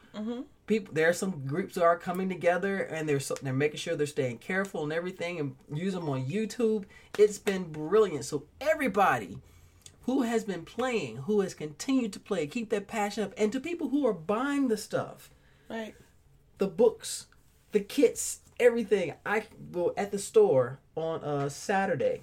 People, 0.71 0.95
there 0.95 1.09
are 1.09 1.13
some 1.13 1.47
groups 1.49 1.75
that 1.75 1.83
are 1.83 1.99
coming 1.99 2.29
together 2.29 2.79
and 2.79 3.09
they're 3.09 3.19
so, 3.19 3.35
they're 3.43 3.53
making 3.53 3.79
sure 3.79 3.97
they're 3.97 4.07
staying 4.07 4.39
careful 4.39 4.85
and 4.85 4.93
everything, 4.93 5.41
and 5.41 5.57
use 5.75 5.95
them 5.95 6.09
on 6.09 6.27
YouTube. 6.27 6.85
It's 7.19 7.41
been 7.41 7.73
brilliant. 7.73 8.25
So 8.25 8.45
everybody 8.61 9.39
who 10.03 10.23
has 10.23 10.45
been 10.45 10.65
playing, 10.65 11.17
who 11.17 11.41
has 11.41 11.55
continued 11.55 12.13
to 12.13 12.21
play, 12.21 12.47
keep 12.47 12.71
that 12.71 12.87
passion 12.87 13.25
up, 13.25 13.35
and 13.37 13.51
to 13.51 13.59
people 13.59 13.89
who 13.89 14.07
are 14.07 14.13
buying 14.13 14.69
the 14.69 14.77
stuff 14.77 15.31
Right. 15.69 15.97
the 16.59 16.69
books, 16.69 17.27
the 17.73 17.81
kits, 17.81 18.39
everything. 18.61 19.15
I 19.27 19.43
well 19.73 19.93
at 19.97 20.13
the 20.13 20.21
store 20.21 20.79
on 20.95 21.25
uh 21.25 21.49
Saturday. 21.49 22.23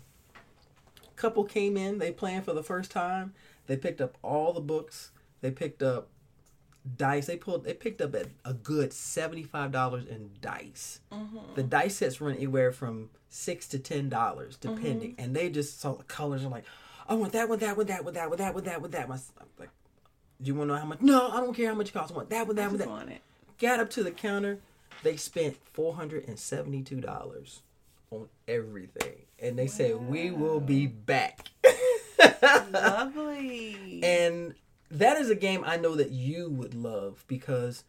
Couple 1.18 1.44
came 1.44 1.76
in, 1.76 1.98
they 1.98 2.14
playing 2.14 2.44
for 2.44 2.54
the 2.54 2.64
first 2.64 2.92
time. 2.92 3.34
They 3.66 3.76
picked 3.76 4.00
up 4.00 4.18
all 4.22 4.54
the 4.54 4.62
books. 4.62 5.12
They 5.42 5.52
picked 5.52 5.84
up 5.84 6.08
dice. 6.98 7.26
They 7.26 7.38
pulled 7.38 7.64
they 7.64 7.74
picked 7.74 8.02
up 8.02 8.14
a, 8.14 8.26
a 8.46 8.54
good 8.54 8.94
seventy-five 8.94 9.72
dollars 9.72 10.06
in 10.06 10.32
dice. 10.42 11.00
Mm-hmm. 11.12 11.56
The 11.56 11.64
dice 11.64 11.98
sets 11.98 12.22
run 12.22 12.36
anywhere 12.36 12.72
from 12.72 13.10
six 13.30 13.68
to 13.70 13.80
ten 13.80 14.10
dollars 14.10 14.58
depending. 14.58 15.12
Mm-hmm. 15.12 15.22
And 15.22 15.36
they 15.36 15.50
just 15.50 15.80
saw 15.80 15.94
the 15.94 16.04
colors 16.04 16.44
and 16.44 16.52
like, 16.52 16.66
I 17.08 17.14
want 17.16 17.34
that 17.34 17.50
one, 17.50 17.60
that 17.60 17.78
one, 17.78 17.86
that 17.88 18.04
one, 18.04 18.14
that 18.14 18.30
one, 18.30 18.38
that 18.38 18.54
one, 18.54 18.64
that 18.64 18.82
one, 18.82 18.92
that 18.92 19.10
one. 19.10 19.20
I'm 19.40 19.48
like, 19.60 19.70
do 20.42 20.48
you 20.48 20.56
want 20.56 20.70
to 20.70 20.74
know 20.76 20.80
how 20.80 20.86
much? 20.86 21.02
No, 21.02 21.30
I 21.30 21.38
don't 21.38 21.54
care 21.54 21.70
how 21.70 21.76
much 21.76 21.90
it 21.90 21.94
costs. 21.94 22.12
I 22.12 22.16
want 22.16 22.30
that 22.30 22.48
one, 22.48 22.56
that 22.58 22.70
one, 22.70 22.78
that 22.78 22.88
want 22.90 23.10
it. 23.10 23.22
got 23.60 23.80
up 23.80 23.90
to 23.92 24.04
the 24.04 24.12
counter. 24.12 24.60
They 25.04 25.16
spent 25.16 25.58
four 25.74 25.94
hundred 25.94 26.28
and 26.28 26.40
seventy-two 26.40 27.02
dollars 27.02 27.62
on 28.12 28.28
everything, 28.48 29.26
and 29.40 29.58
they 29.58 29.68
said 29.68 29.96
we 30.08 30.32
will 30.32 30.60
be 30.60 30.88
back. 30.88 31.48
Lovely. 32.72 34.02
and 34.04 34.54
that 34.90 35.18
is 35.18 35.30
a 35.30 35.36
game 35.36 35.64
I 35.66 35.78
know 35.78 35.96
that 35.96 36.12
you 36.12 36.50
would 36.50 36.74
love 36.74 37.24
because 37.28 37.84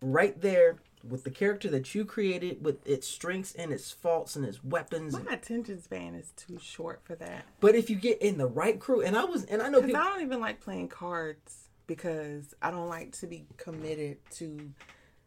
right 0.00 0.40
there 0.40 0.76
with 1.08 1.24
the 1.24 1.30
character 1.30 1.68
that 1.68 1.94
you 1.94 2.04
created 2.04 2.64
with 2.64 2.86
its 2.86 3.06
strengths 3.06 3.54
and 3.54 3.72
its 3.72 3.90
faults 3.90 4.36
and 4.36 4.44
its 4.44 4.64
weapons. 4.64 5.12
My 5.12 5.34
attention 5.34 5.82
span 5.82 6.14
is 6.14 6.32
too 6.36 6.58
short 6.58 7.00
for 7.04 7.14
that. 7.16 7.44
But 7.60 7.74
if 7.74 7.90
you 7.90 7.96
get 7.96 8.22
in 8.22 8.38
the 8.38 8.46
right 8.46 8.78
crew, 8.78 9.02
and 9.02 9.16
I 9.16 9.24
was, 9.24 9.44
and 9.44 9.60
I 9.60 9.68
know 9.68 9.80
Because 9.80 9.86
people, 9.88 10.00
I 10.00 10.04
don't 10.04 10.22
even 10.22 10.40
like 10.40 10.60
playing 10.60 10.88
cards 10.88 11.68
because 11.86 12.54
I 12.62 12.70
don't 12.70 12.88
like 12.88 13.12
to 13.18 13.26
be 13.26 13.46
committed 13.56 14.18
to 14.32 14.70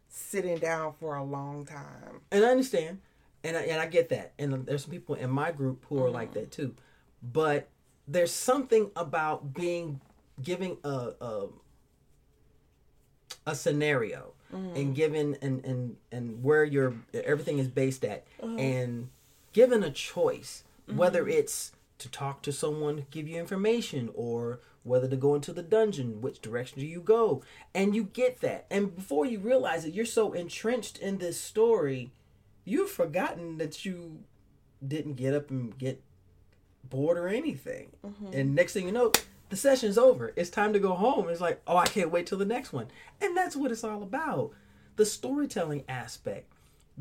sitting 0.08 0.58
down 0.58 0.94
for 0.98 1.16
a 1.16 1.24
long 1.24 1.64
time. 1.64 2.22
and 2.32 2.44
I 2.44 2.48
understand, 2.48 2.98
and 3.44 3.56
I, 3.56 3.60
and 3.62 3.80
I 3.80 3.86
get 3.86 4.08
that, 4.08 4.32
and 4.38 4.66
there's 4.66 4.82
some 4.82 4.90
people 4.90 5.14
in 5.14 5.30
my 5.30 5.52
group 5.52 5.84
who 5.88 6.02
are 6.02 6.10
like 6.10 6.30
mm. 6.30 6.34
that 6.34 6.50
too, 6.50 6.74
but 7.22 7.68
there's 8.08 8.32
something 8.32 8.90
about 8.96 9.54
being 9.54 10.00
giving 10.42 10.78
a 10.84 11.12
a, 11.20 11.46
a 13.46 13.54
scenario 13.54 14.32
mm-hmm. 14.52 14.76
and 14.76 14.94
given 14.94 15.36
and 15.42 15.64
and 15.64 15.96
and 16.12 16.42
where 16.42 16.64
your 16.64 16.94
everything 17.12 17.58
is 17.58 17.68
based 17.68 18.04
at, 18.04 18.26
mm-hmm. 18.40 18.58
and 18.58 19.08
given 19.52 19.82
a 19.82 19.90
choice, 19.90 20.64
mm-hmm. 20.88 20.98
whether 20.98 21.28
it's 21.28 21.72
to 21.98 22.08
talk 22.10 22.42
to 22.42 22.52
someone, 22.52 23.06
give 23.10 23.26
you 23.26 23.38
information, 23.38 24.10
or 24.14 24.60
whether 24.84 25.08
to 25.08 25.16
go 25.16 25.34
into 25.34 25.52
the 25.52 25.62
dungeon, 25.62 26.20
which 26.20 26.40
direction 26.40 26.80
do 26.80 26.86
you 26.86 27.00
go? 27.00 27.42
And 27.74 27.94
you 27.94 28.04
get 28.04 28.40
that. 28.40 28.66
And 28.70 28.94
before 28.94 29.26
you 29.26 29.40
realize 29.40 29.84
it, 29.84 29.94
you're 29.94 30.06
so 30.06 30.32
entrenched 30.32 30.98
in 30.98 31.18
this 31.18 31.40
story, 31.40 32.12
you've 32.64 32.90
forgotten 32.90 33.58
that 33.58 33.84
you 33.84 34.20
didn't 34.86 35.14
get 35.14 35.34
up 35.34 35.50
and 35.50 35.76
get 35.76 36.00
bored 36.88 37.18
or 37.18 37.28
anything. 37.28 37.90
And 38.32 38.54
next 38.54 38.72
thing 38.72 38.86
you 38.86 38.92
know, 38.92 39.12
the 39.48 39.56
session's 39.56 39.98
over. 39.98 40.32
It's 40.36 40.50
time 40.50 40.72
to 40.72 40.78
go 40.78 40.94
home. 40.94 41.28
It's 41.28 41.40
like, 41.40 41.62
oh, 41.66 41.76
I 41.76 41.86
can't 41.86 42.10
wait 42.10 42.26
till 42.26 42.38
the 42.38 42.44
next 42.44 42.72
one. 42.72 42.88
And 43.20 43.36
that's 43.36 43.56
what 43.56 43.72
it's 43.72 43.84
all 43.84 44.02
about. 44.02 44.52
The 44.96 45.06
storytelling 45.06 45.84
aspect, 45.88 46.52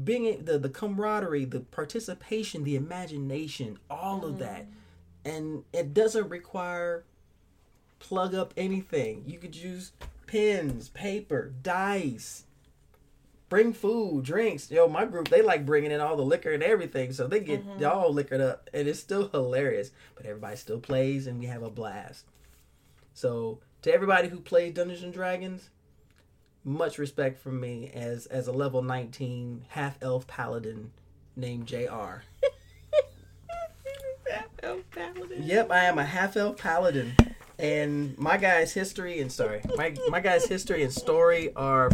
being 0.02 0.46
the 0.46 0.58
the 0.58 0.70
camaraderie, 0.70 1.46
the 1.46 1.62
participation, 1.62 2.64
the 2.64 2.76
imagination, 2.76 3.80
all 3.90 4.24
of 4.24 4.34
mm-hmm. 4.34 4.44
that. 4.44 4.66
And 5.26 5.64
it 5.74 5.94
doesn't 5.94 6.30
require 6.30 7.04
plug 8.00 8.34
up 8.34 8.54
anything. 8.56 9.24
You 9.26 9.40
could 9.40 9.56
use 9.56 9.92
pens, 10.28 10.90
paper, 10.90 11.54
dice, 11.64 12.44
bring 13.50 13.74
food, 13.74 14.24
drinks. 14.24 14.70
Yo, 14.72 14.88
my 14.88 15.06
group 15.06 15.30
they 15.30 15.42
like 15.42 15.66
bringing 15.66 15.92
in 15.92 16.00
all 16.00 16.16
the 16.16 16.24
liquor 16.24 16.52
and 16.52 16.64
everything, 16.64 17.12
so 17.12 17.28
they 17.28 17.40
get 17.40 17.66
mm-hmm. 17.66 17.82
y'all 17.82 18.14
liquored 18.14 18.42
up, 18.42 18.70
and 18.74 18.88
it's 18.88 19.00
still 19.00 19.30
hilarious. 19.30 19.92
But 20.16 20.26
everybody 20.26 20.56
still 20.56 20.80
plays, 20.80 21.28
and 21.28 21.40
we 21.40 21.48
have 21.48 21.64
a 21.64 21.70
blast. 21.70 22.26
So 23.18 23.58
to 23.82 23.92
everybody 23.92 24.28
who 24.28 24.40
plays 24.40 24.76
Dungeons 24.76 25.02
and 25.02 25.12
Dragons, 25.12 25.72
much 26.64 27.00
respect 27.00 27.40
from 27.40 27.60
me 27.60 27.90
as 27.92 28.28
as 28.28 28.46
a 28.48 28.52
level 28.52 28.84
nineteen 28.84 29.66
half 29.70 29.98
elf 30.04 30.28
paladin 30.28 30.92
named 31.36 31.66
Jr. 31.66 31.78
Yep, 35.40 35.72
I 35.72 35.86
am 35.86 35.98
a 35.98 36.04
half 36.04 36.38
elf 36.38 36.58
paladin. 36.58 37.16
And 37.58 38.16
my 38.20 38.38
guy's 38.38 38.74
history 38.74 39.20
and 39.20 39.32
sorry, 39.32 39.62
my 39.76 39.96
my 40.10 40.20
guy's 40.20 40.46
history 40.46 40.84
and 40.84 40.94
story 40.94 41.52
are 41.56 41.90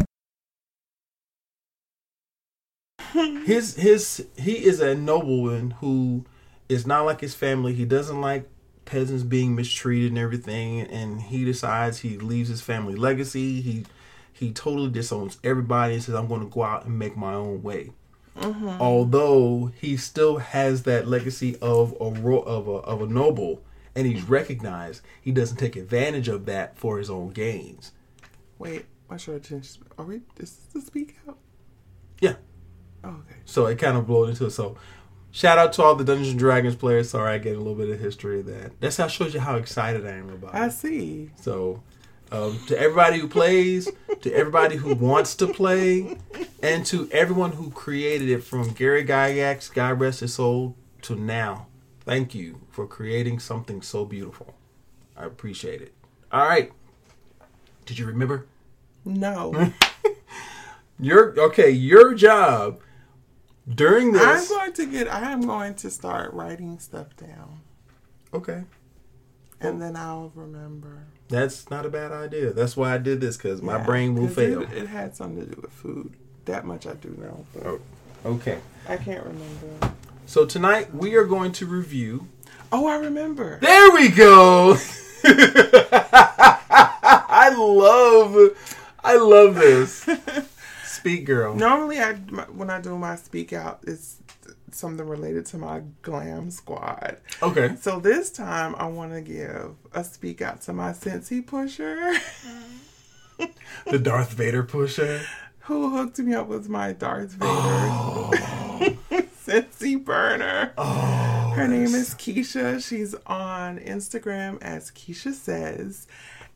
his 3.46 3.76
his 3.76 4.28
he 4.38 4.66
is 4.66 4.82
a 4.82 4.94
nobleman 4.94 5.72
who 5.72 6.26
is 6.68 6.86
not 6.86 7.06
like 7.06 7.22
his 7.22 7.34
family. 7.34 7.74
He 7.74 7.86
doesn't 7.86 8.20
like 8.20 8.50
peasants 8.86 9.24
being 9.24 9.56
mistreated 9.56 10.10
and 10.10 10.18
everything 10.18 10.82
and 10.82 11.22
he 11.22 11.46
decides 11.46 12.00
he 12.00 12.18
leaves 12.18 12.50
his 12.50 12.62
family 12.62 12.96
legacy. 12.96 13.62
He 13.62 13.86
he 14.32 14.52
totally 14.52 14.90
disowns 14.90 15.38
everybody 15.44 15.96
and 15.96 16.04
says 16.04 16.16
I'm 16.16 16.28
going 16.28 16.42
to 16.42 16.54
go 16.54 16.64
out 16.64 16.86
and 16.86 16.98
make 16.98 17.16
my 17.16 17.34
own 17.34 17.64
way. 17.64 17.92
Mm-hmm. 18.38 18.82
Although 18.82 19.72
he 19.80 19.96
still 19.96 20.38
has 20.38 20.84
that 20.84 21.08
legacy 21.08 21.58
of 21.62 21.96
a 22.02 22.10
ro- 22.10 22.42
of 22.42 22.68
a 22.68 22.72
of 22.72 23.02
a 23.02 23.08
noble 23.08 23.64
and 23.96 24.08
he's 24.08 24.24
recognized, 24.24 25.02
he 25.22 25.32
doesn't 25.32 25.58
take 25.58 25.76
advantage 25.76 26.28
of 26.28 26.46
that 26.48 26.78
for 26.78 26.98
his 26.98 27.10
own 27.10 27.30
gains. 27.30 27.92
Wait, 28.58 28.86
what's 29.08 29.28
your 29.28 29.36
attention? 29.36 29.84
Are 29.98 30.06
we? 30.06 30.16
Is 30.16 30.22
this 30.38 30.52
the 30.74 30.82
speak 30.82 31.18
out? 31.28 31.38
Yeah. 32.20 32.36
Oh, 33.04 33.10
okay. 33.10 33.36
So 33.46 33.66
it 33.68 33.78
kind 33.78 33.98
of 33.98 34.08
blowed 34.08 34.30
into 34.30 34.46
it. 34.46 34.52
So 34.52 34.78
shout 35.34 35.58
out 35.58 35.74
to 35.74 35.84
all 35.84 35.96
the 35.96 36.06
Dungeons 36.06 36.30
and 36.30 36.40
Dragons 36.40 36.78
players. 36.78 37.10
Sorry, 37.10 37.34
I 37.34 37.38
get 37.40 37.58
a 37.58 37.60
little 37.60 37.76
bit 37.76 37.90
of 37.90 38.00
history 38.00 38.40
of 38.40 38.46
that. 38.46 38.80
That's 38.80 38.96
how 38.96 39.08
shows 39.08 39.34
you 39.34 39.42
how 39.42 39.58
excited 39.58 40.08
I 40.08 40.12
am 40.12 40.30
about 40.30 40.56
I 40.56 40.60
it. 40.60 40.66
I 40.68 40.70
see. 40.70 41.32
So 41.42 41.84
um, 42.32 42.58
to 42.68 42.80
everybody 42.80 43.20
who 43.20 43.28
plays, 43.28 43.92
to 44.22 44.34
everybody 44.34 44.78
who 44.78 44.96
wants 44.96 45.36
to 45.36 45.48
play, 45.48 46.18
and 46.62 46.86
to 46.86 47.10
everyone 47.12 47.52
who 47.52 47.70
created 47.72 48.30
it 48.30 48.44
from 48.44 48.72
Gary 48.72 49.04
Gygax, 49.04 49.74
God 49.74 50.00
rest 50.00 50.22
his 50.22 50.36
soul, 50.36 50.78
to 51.02 51.16
now. 51.16 51.68
Thank 52.06 52.34
you 52.34 52.62
for 52.70 52.88
creating 52.88 53.40
something 53.40 53.82
so 53.82 54.06
beautiful. 54.06 54.54
I 55.18 55.26
appreciate 55.26 55.82
it. 55.82 55.94
All 56.32 56.48
right. 56.48 56.72
Did 57.86 58.00
you 58.00 58.06
remember? 58.06 58.48
No, 59.06 59.72
Your 61.00 61.38
okay, 61.40 61.70
your 61.70 62.14
job 62.14 62.80
during 63.72 64.12
this, 64.12 64.52
I'm 64.52 64.58
going 64.58 64.74
to 64.74 64.86
get. 64.86 65.08
I 65.08 65.32
am 65.32 65.42
going 65.42 65.76
to 65.76 65.90
start 65.90 66.34
writing 66.34 66.80
stuff 66.80 67.16
down, 67.18 67.62
Okay. 68.34 68.64
and 69.62 69.82
then 69.82 69.96
I'll 69.96 70.32
remember. 70.36 71.06
That's 71.30 71.70
not 71.70 71.86
a 71.86 71.90
bad 71.90 72.12
idea. 72.12 72.52
That's 72.54 72.76
why 72.78 72.94
I 72.94 72.98
did 72.98 73.22
this 73.22 73.38
because 73.38 73.62
my 73.62 73.78
Yeah, 73.78 73.86
brain 73.86 74.16
will 74.16 74.28
fail. 74.28 74.62
It, 74.64 74.72
it 74.74 74.88
had 74.88 75.16
something 75.16 75.48
to 75.48 75.56
do 75.56 75.62
with 75.62 75.72
food. 75.72 76.14
That 76.46 76.66
much 76.66 76.86
I 76.86 76.94
do 76.96 77.10
know, 77.18 77.46
Oh, 77.66 77.80
okay. 78.34 78.60
I 78.88 78.98
can't 78.98 79.26
remember. 79.26 79.94
So 80.26 80.46
tonight 80.46 80.94
we 80.94 81.16
are 81.16 81.24
going 81.24 81.54
to 81.54 81.66
review. 81.66 82.28
Oh, 82.72 82.86
I 82.88 82.98
remember. 82.98 83.60
There 83.62 83.92
we 83.92 84.10
go. 84.10 84.76
I 86.36 87.54
love, 87.58 88.58
I 89.04 89.16
love 89.18 89.56
this. 89.56 90.06
Speak, 91.04 91.26
girl. 91.26 91.54
Normally, 91.54 92.00
I 92.00 92.18
my- 92.30 92.44
when 92.46 92.70
I 92.70 92.80
do 92.80 92.98
my 92.98 93.18
speak 93.18 93.52
out, 93.52 93.82
it's 93.86 94.20
something 94.72 95.06
related 95.06 95.46
to 95.48 95.58
my 95.58 95.82
glam 96.02 96.50
squad. 96.50 97.18
Okay. 97.42 97.76
So 97.82 98.00
this 98.00 98.32
time, 98.32 98.74
I 98.78 98.86
want 98.88 99.12
to 99.12 99.20
give 99.22 99.76
a 99.94 100.04
speak 100.06 100.42
out 100.42 100.62
to 100.62 100.72
my 100.74 100.92
Scentsy 100.94 101.46
pusher, 101.46 102.14
The 103.86 104.00
Darth 104.00 104.32
Vader 104.32 104.64
pusher. 104.64 105.22
who 105.62 105.90
hooked 105.96 106.20
me 106.20 106.34
up 106.34 106.48
with 106.48 106.70
my 106.70 106.94
Darth 106.94 107.32
Vader 107.32 107.46
Oh. 107.52 108.32
Scentsy 109.46 110.02
burner. 110.04 110.72
Oh. 110.78 111.52
Her 111.56 111.68
name 111.68 111.94
is 111.94 112.16
Keisha. 112.16 112.82
She's 112.86 113.14
on 113.28 113.78
Instagram 113.80 114.62
as 114.64 114.90
Keisha 114.92 115.34
Says. 115.34 116.08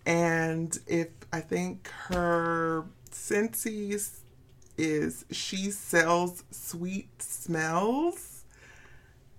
And 0.05 0.77
if 0.87 1.09
I 1.33 1.41
think 1.41 1.89
her 2.07 2.85
Scentsy 3.11 3.99
is 4.77 5.25
she 5.31 5.71
sells 5.71 6.43
sweet 6.51 7.21
smells. 7.21 8.33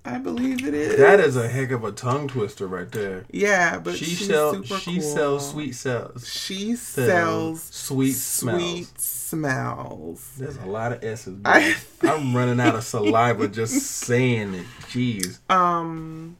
I 0.04 0.16
believe 0.18 0.66
it 0.66 0.72
is. 0.72 0.96
That 0.96 1.20
is 1.20 1.36
a 1.36 1.48
heck 1.48 1.70
of 1.70 1.84
a 1.84 1.92
tongue 1.92 2.28
twister 2.28 2.66
right 2.66 2.90
there. 2.90 3.26
yeah, 3.30 3.78
but 3.78 3.96
she 3.96 4.06
sells. 4.06 4.66
She 4.66 5.00
cool. 5.00 5.02
sells 5.02 5.50
sweet 5.50 5.74
cells. 5.74 6.26
She 6.26 6.76
sells 6.76 7.08
sells 7.08 7.62
sweet 7.62 8.12
smells. 8.12 8.62
sweet 8.62 9.00
smells. 9.00 10.32
There's 10.38 10.56
a 10.56 10.66
lot 10.66 10.92
of 10.92 11.04
S's. 11.04 11.38
I- 11.44 11.76
I'm 12.02 12.34
running 12.34 12.58
out 12.60 12.74
of 12.74 12.84
saliva 12.84 13.48
just 13.48 13.82
saying 13.82 14.54
it. 14.54 14.66
Jeez. 14.88 15.40
Um, 15.50 16.38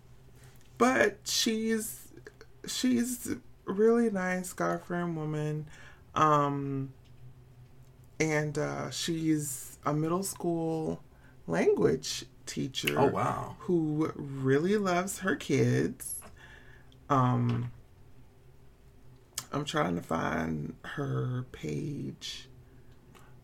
but 0.79 1.19
she's 1.25 2.09
she's 2.67 3.35
really 3.67 4.09
nice 4.11 4.53
God 4.55 4.83
fearing 4.85 5.15
woman. 5.15 5.67
Um, 6.15 6.93
and 8.21 8.59
uh, 8.59 8.91
she's 8.91 9.79
a 9.85 9.93
middle 9.95 10.23
school 10.23 11.01
language 11.47 12.25
teacher. 12.47 12.95
Oh 12.99 13.07
wow. 13.07 13.57
Who 13.61 14.13
really 14.17 14.77
loves 14.77 15.21
her 15.21 15.37
kids. 15.37 16.21
Um, 17.11 17.71
I'm 19.53 19.65
trying 19.65 19.97
to 19.97 20.03
find 20.03 20.75
her 20.85 21.45
page. 21.53 22.49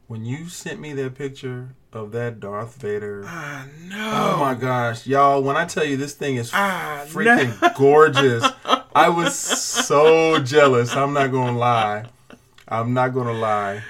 When 0.06 0.24
you 0.26 0.48
sent 0.48 0.80
me 0.80 0.92
that 0.94 1.14
picture 1.14 1.70
of 1.90 2.12
that 2.12 2.38
Darth 2.40 2.74
Vader. 2.76 3.24
I 3.26 3.66
know. 3.88 4.10
Oh 4.12 4.36
my 4.40 4.54
gosh, 4.54 5.06
y'all! 5.06 5.42
When 5.42 5.56
I 5.56 5.64
tell 5.64 5.84
you 5.84 5.96
this 5.96 6.12
thing 6.12 6.36
is 6.36 6.50
Ah, 6.52 7.04
freaking 7.06 7.60
no. 7.62 7.70
gorgeous, 7.76 8.44
I 8.94 9.08
was 9.08 9.34
so 9.38 10.40
jealous. 10.40 10.94
I'm 10.94 11.14
not 11.14 11.32
gonna 11.32 11.56
lie. 11.56 12.06
I'm 12.68 12.92
not 12.92 13.14
gonna 13.14 13.32
lie. 13.32 13.82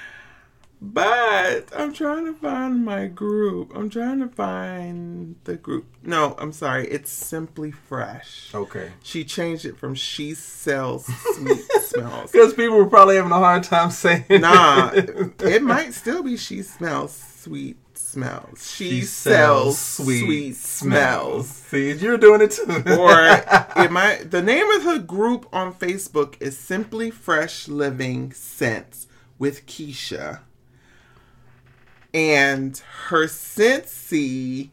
But 0.87 1.71
I'm 1.75 1.95
trying 1.95 2.27
to 2.27 2.35
find 2.35 2.85
my 2.85 3.07
group. 3.07 3.73
I'm 3.75 3.89
trying 3.89 4.21
to 4.21 4.29
find 4.29 5.37
the 5.45 5.57
group. 5.57 5.87
No, 6.03 6.37
I'm 6.39 6.53
sorry. 6.53 6.87
It's 6.89 7.11
Simply 7.11 7.71
Fresh. 7.71 8.51
Okay. 8.55 8.91
She 9.03 9.25
changed 9.25 9.65
it 9.65 9.79
from 9.79 9.95
She 9.95 10.35
Sells 10.35 11.07
Sweet 11.07 11.63
Smells. 11.81 12.31
Because 12.33 12.53
people 12.53 12.77
were 12.77 12.87
probably 12.87 13.17
having 13.17 13.33
a 13.33 13.37
hard 13.37 13.63
time 13.63 13.91
saying 13.91 14.27
Nah, 14.29 14.91
it. 14.93 15.41
it 15.43 15.63
might 15.63 15.95
still 15.95 16.23
be 16.23 16.37
She 16.37 16.61
Smells 16.63 17.13
Sweet 17.17 17.79
Smells. 17.97 18.71
She, 18.75 18.91
She 18.91 19.01
sells 19.03 19.77
sweet, 19.79 20.55
smells. 20.55 21.49
See, 21.49 21.93
you're 21.95 22.19
doing 22.19 22.43
it 22.43 22.51
too. 22.53 22.63
or 22.69 22.73
it 23.85 23.91
might 23.91 24.31
the 24.31 24.41
name 24.43 24.71
of 24.73 24.83
her 24.85 24.99
group 24.99 25.47
on 25.53 25.73
Facebook 25.75 26.35
is 26.41 26.57
Simply 26.59 27.11
Fresh 27.11 27.67
Living 27.69 28.33
Scents 28.33 29.07
with 29.39 29.67
Keisha. 29.67 30.41
And 32.15 32.81
her 33.09 33.27
Scentsy 33.27 34.71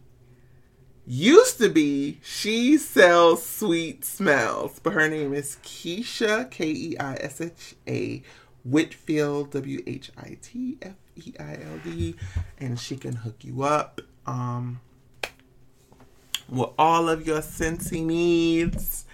used 1.06 1.58
to 1.58 1.70
be 1.70 2.20
She 2.24 2.78
Sells 2.78 3.44
Sweet 3.44 4.06
Smells, 4.06 4.80
but 4.82 4.94
her 4.94 5.10
name 5.10 5.34
is 5.34 5.58
Keisha 5.64 6.50
K 6.52 6.68
E 6.68 6.98
I 7.00 7.16
S 7.16 7.42
H 7.42 7.76
A 7.88 8.22
Whitfield 8.64 9.52
W 9.52 9.84
H 9.88 10.12
I 10.18 10.38
T 10.42 10.78
F 10.84 10.94
E 11.16 11.34
I 11.40 11.56
L 11.56 11.80
D 11.84 12.16
and 12.60 12.80
she 12.80 12.96
can 12.96 13.16
hook 13.16 13.44
you 13.44 13.64
up. 13.64 14.02
Um 14.28 14.80
with 16.52 16.70
all 16.78 17.10
of 17.10 17.26
your 17.26 17.40
Scentsy 17.40 18.06
needs. 18.06 19.06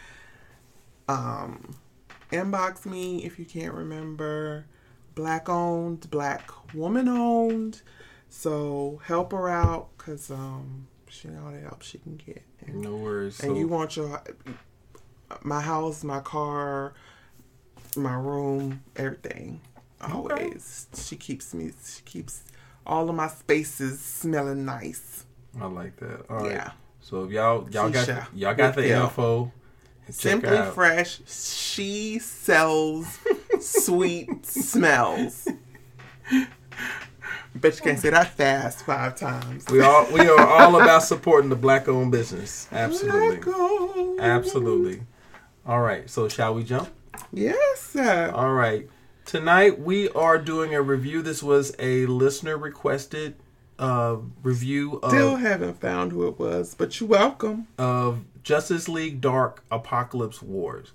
Um, 1.08 1.76
inbox 2.32 2.86
me 2.86 3.24
if 3.24 3.40
you 3.40 3.46
can't 3.46 3.74
remember. 3.74 4.66
Black 5.16 5.48
owned, 5.48 6.10
black 6.10 6.52
woman 6.74 7.08
owned. 7.08 7.82
So 8.30 9.00
help 9.06 9.32
her 9.32 9.50
out 9.50 9.90
because 9.98 10.30
um, 10.32 10.88
she 11.10 11.30
all 11.30 11.52
the 11.52 11.60
help 11.60 11.82
she 11.82 11.98
can 12.00 12.16
get. 12.18 12.44
And, 12.66 12.82
no 12.82 12.96
worries. 12.96 13.40
and 13.40 13.52
So- 13.52 13.58
you 13.58 13.68
want 13.68 13.96
your 13.98 14.22
my 15.42 15.60
house, 15.62 16.04
my 16.04 16.20
car, 16.22 16.94
my 17.96 18.16
room, 18.16 18.84
everything. 18.96 19.62
Always. 20.02 20.88
She 20.96 21.16
keeps 21.16 21.54
me. 21.54 21.72
She 21.86 22.02
keeps 22.04 22.44
all 22.86 23.10
of 23.10 23.16
my 23.16 23.28
spaces 23.28 24.00
smelling 24.00 24.64
nice. 24.64 25.26
I 25.60 25.66
like 25.66 25.98
that. 25.98 26.26
All 26.30 26.38
right. 26.42 26.52
Yeah. 26.52 26.72
So 27.02 27.24
if 27.24 27.32
y'all 27.32 27.68
y'all 27.72 27.90
got 27.90 28.08
y'all 28.36 28.54
got 28.54 28.76
the 28.76 28.88
Yeah. 28.88 29.04
info. 29.06 29.52
Simply. 30.10 30.58
Fresh. 30.74 31.20
She 31.28 32.20
sells 32.20 33.20
sweet 33.60 34.46
smells. 34.46 35.48
Bet 37.62 37.76
you 37.76 37.82
can't 37.84 38.00
say 38.00 38.10
that 38.10 38.34
fast 38.34 38.86
five 38.86 39.16
times. 39.16 39.66
We 39.70 39.82
all 39.82 40.12
we 40.12 40.22
are 40.22 40.40
all 40.40 40.82
about 40.82 41.04
supporting 41.04 41.50
the 41.50 41.56
black 41.56 41.88
owned 41.88 42.12
business. 42.12 42.68
Absolutely. 42.72 43.38
Go. 43.38 44.18
Absolutely. 44.20 45.02
All 45.66 45.82
right. 45.82 46.10
So 46.10 46.30
shall 46.30 46.54
we 46.54 46.64
jump? 46.64 46.90
Yes, 47.34 47.82
sir. 47.82 48.32
All 48.34 48.54
right. 48.54 48.90
Tonight 49.26 49.80
we 49.80 50.10
are 50.10 50.38
doing 50.38 50.74
a 50.74 50.82
review. 50.82 51.22
This 51.22 51.44
was 51.44 51.76
a 51.80 52.06
listener 52.06 52.58
requested 52.58 53.36
uh, 53.80 54.18
review 54.44 55.00
Still 55.08 55.36
haven't 55.36 55.80
found 55.80 56.12
who 56.12 56.28
it 56.28 56.40
was, 56.40 56.76
but 56.76 57.00
you're 57.00 57.10
welcome. 57.10 57.68
of 57.78 58.24
Justice 58.44 58.88
League 58.88 59.22
Dark 59.22 59.64
Apokolips 59.70 60.42
Wars. 60.42 60.94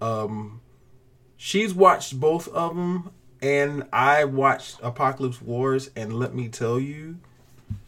Um, 0.00 0.60
she's 1.36 1.74
watched 1.74 2.18
both 2.18 2.48
of 2.48 2.74
them, 2.74 3.10
and 3.44 3.84
I 3.92 4.24
watched 4.24 4.80
Apokolips 4.80 5.42
Wars, 5.42 5.90
and 5.94 6.18
let 6.18 6.34
me 6.34 6.48
tell 6.48 6.80
you, 6.80 7.18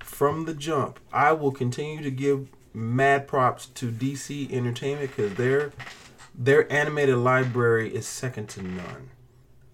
from 0.00 0.44
the 0.44 0.52
jump, 0.52 1.00
I 1.10 1.32
will 1.32 1.50
continue 1.50 2.02
to 2.02 2.10
give 2.10 2.50
mad 2.74 3.26
props 3.26 3.64
to 3.68 3.90
DC 3.90 4.52
Entertainment 4.52 5.16
because 5.16 5.32
their 5.36 5.72
their 6.34 6.70
animated 6.70 7.16
library 7.16 7.88
is 7.94 8.06
second 8.06 8.50
to 8.50 8.62
none. 8.62 9.08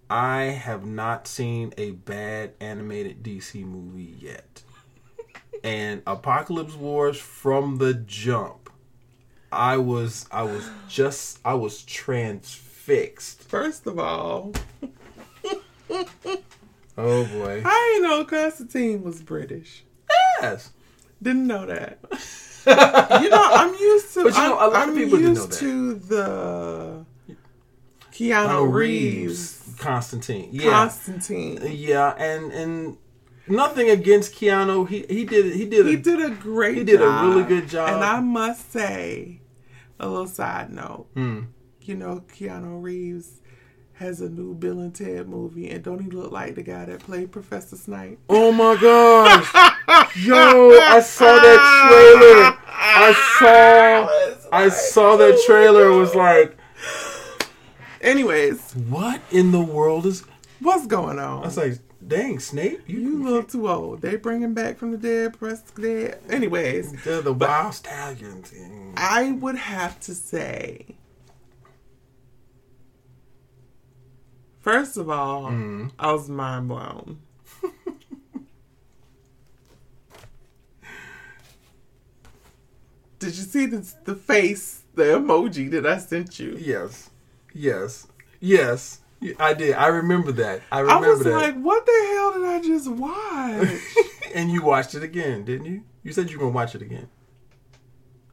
I 0.08 0.42
have 0.42 0.86
not 0.86 1.26
seen 1.26 1.74
a 1.76 1.90
bad 1.90 2.52
animated 2.60 3.24
DC 3.24 3.64
movie 3.64 4.14
yet. 4.20 4.62
And 5.64 6.04
Apokolips 6.04 6.76
Wars 6.76 7.18
from 7.18 7.78
the 7.78 7.94
jump. 7.94 8.70
I 9.50 9.78
was 9.78 10.26
I 10.30 10.44
was 10.44 10.70
just 10.88 11.40
I 11.44 11.54
was 11.54 11.82
transfixed. 11.82 13.42
First 13.42 13.88
of 13.88 13.98
all, 13.98 14.52
Oh 16.98 17.24
boy. 17.24 17.62
I 17.64 17.90
didn't 17.94 18.10
know 18.10 18.24
Constantine 18.24 19.02
was 19.02 19.22
British. 19.22 19.84
Yes. 20.40 20.72
Didn't 21.22 21.46
know 21.46 21.64
that. 21.66 21.98
you 23.22 23.30
know, 23.30 23.48
I'm 23.50 23.74
used 23.74 24.12
to. 24.14 24.24
But 24.24 24.34
you 24.34 24.42
know, 24.42 24.54
a 24.54 24.68
lot 24.68 24.74
I'm, 24.74 24.90
of 24.90 24.94
I'm 24.96 25.02
people 25.02 25.18
didn't 25.18 25.36
used 25.36 25.40
know 25.40 25.46
that. 25.46 25.58
to 25.58 25.94
the 25.94 27.06
Keanu 28.12 28.46
Keanu 28.46 28.72
Reeves, 28.72 29.74
Constantine. 29.78 30.50
Yeah. 30.52 30.70
Constantine. 30.70 31.60
yeah, 31.70 32.14
and 32.18 32.52
and 32.52 32.98
nothing 33.48 33.88
against 33.88 34.34
Keanu. 34.34 34.86
He 34.88 35.06
he 35.08 35.24
did 35.24 35.54
he 35.54 35.64
did 35.64 35.86
He 35.86 35.94
a, 35.94 35.96
did 35.96 36.20
a 36.20 36.30
great. 36.34 36.76
He 36.76 36.84
did 36.84 37.00
a 37.00 37.08
really 37.22 37.44
good 37.44 37.68
job. 37.68 37.88
And 37.88 38.04
I 38.04 38.20
must 38.20 38.70
say, 38.70 39.40
a 39.98 40.08
little 40.08 40.26
side 40.26 40.70
note. 40.70 41.06
Hmm. 41.14 41.44
You 41.80 41.96
know, 41.96 42.22
Keanu 42.28 42.82
Reeves 42.82 43.40
has 44.02 44.20
a 44.20 44.28
new 44.28 44.54
Bill 44.54 44.80
and 44.80 44.94
Ted 44.94 45.28
movie, 45.28 45.70
and 45.70 45.82
don't 45.82 46.00
he 46.00 46.10
look 46.10 46.32
like 46.32 46.56
the 46.56 46.62
guy 46.62 46.84
that 46.84 47.00
played 47.00 47.30
Professor 47.30 47.76
Snape? 47.76 48.18
Oh 48.28 48.52
my 48.52 48.76
gosh. 48.80 49.46
Yo, 50.16 50.70
I 50.70 51.00
saw 51.00 51.36
that 51.36 51.60
trailer. 51.88 52.58
I 52.68 53.12
saw 53.38 54.48
I 54.52 54.68
saw 54.68 55.16
that 55.16 55.40
trailer. 55.46 55.90
It 55.90 55.96
was 55.96 56.14
like, 56.14 56.56
Anyways, 58.00 58.74
what 58.74 59.20
in 59.30 59.52
the 59.52 59.60
world 59.60 60.04
is 60.06 60.24
what's 60.60 60.86
going 60.86 61.20
on? 61.20 61.42
I 61.42 61.46
was 61.46 61.56
like, 61.56 61.78
dang, 62.06 62.40
Snape, 62.40 62.82
you, 62.88 62.98
You 62.98 63.22
look 63.22 63.48
too 63.50 63.68
old. 63.68 64.02
They 64.02 64.16
bring 64.16 64.42
him 64.42 64.54
back 64.54 64.78
from 64.78 64.90
the 64.90 64.98
dead, 64.98 65.38
press 65.38 65.62
dead. 65.62 66.18
Anyways, 66.28 67.04
the, 67.04 67.20
the 67.20 67.32
wild 67.32 67.74
stallion 67.74 68.42
thing. 68.42 68.94
I 68.96 69.32
would 69.32 69.56
have 69.56 70.00
to 70.00 70.14
say, 70.14 70.96
first 74.62 74.96
of 74.96 75.10
all, 75.10 75.44
mm-hmm. 75.44 75.88
I 75.98 76.12
was 76.12 76.28
mind 76.28 76.68
blown. 76.68 77.18
Did 83.18 83.36
you 83.36 83.44
see 83.44 83.66
the, 83.66 83.86
the 84.04 84.14
face, 84.14 84.82
the 84.94 85.04
emoji 85.04 85.70
that 85.72 85.86
I 85.86 85.98
sent 85.98 86.40
you? 86.40 86.56
Yes. 86.58 87.10
Yes. 87.52 88.06
Yes. 88.40 89.00
I 89.38 89.54
did. 89.54 89.74
I 89.74 89.86
remember 89.86 90.32
that. 90.32 90.62
I 90.72 90.80
remember 90.80 91.04
that. 91.04 91.08
I 91.08 91.12
was 91.12 91.22
that. 91.24 91.30
like, 91.30 91.54
what 91.60 91.86
the 91.86 92.08
hell 92.12 92.32
did 92.32 92.44
I 92.44 92.60
just 92.60 92.90
watch? 92.90 93.68
and 94.34 94.50
you 94.50 94.62
watched 94.62 94.96
it 94.96 95.04
again, 95.04 95.44
didn't 95.44 95.66
you? 95.66 95.84
You 96.02 96.12
said 96.12 96.30
you 96.30 96.38
were 96.38 96.46
gonna 96.46 96.54
watch 96.54 96.74
it 96.74 96.82
again. 96.82 97.08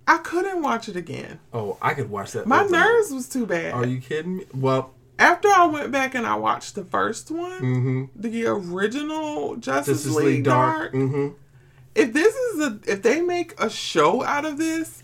I 0.08 0.18
couldn't 0.18 0.64
watch 0.64 0.90
it 0.90 0.96
again. 0.96 1.40
Oh, 1.54 1.78
I 1.84 1.94
could 1.94 2.10
watch 2.10 2.32
that. 2.32 2.48
My 2.48 2.64
nerves 2.64 3.12
was 3.12 3.30
too 3.30 3.46
bad. 3.46 3.74
Are 3.74 3.86
you 3.86 4.02
kidding 4.02 4.38
me? 4.38 4.46
Well, 4.56 4.96
After 5.20 5.50
I 5.50 5.66
went 5.66 5.92
back 5.92 6.16
and 6.16 6.26
I 6.26 6.36
watched 6.36 6.76
the 6.76 6.86
first 6.86 7.30
one, 7.30 7.60
mm-hmm. 7.60 8.06
the 8.16 8.46
original 8.46 9.58
Justice, 9.58 10.04
Justice 10.04 10.16
League, 10.16 10.26
League 10.26 10.44
Dark. 10.46 10.94
Dark. 10.94 10.94
Mm-hmm. 10.94 11.28
If 11.94 12.14
this 12.14 12.34
is 12.34 12.60
a, 12.62 12.80
if 12.88 13.02
they 13.02 13.20
make 13.20 13.54
a 13.60 13.70
show 13.70 14.24
out 14.24 14.46
of 14.46 14.58
this, 14.58 15.04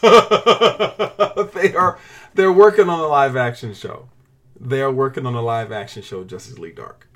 they 0.02 1.74
are 1.74 1.98
they're 2.34 2.52
working 2.52 2.88
on 2.88 3.00
a 3.00 3.08
live 3.08 3.34
action 3.34 3.74
show. 3.74 4.08
They 4.58 4.80
are 4.80 4.92
working 4.92 5.26
on 5.26 5.34
a 5.34 5.42
live 5.42 5.72
action 5.72 6.02
show, 6.02 6.22
Justice 6.22 6.58
League 6.58 6.76
Dark. 6.76 7.08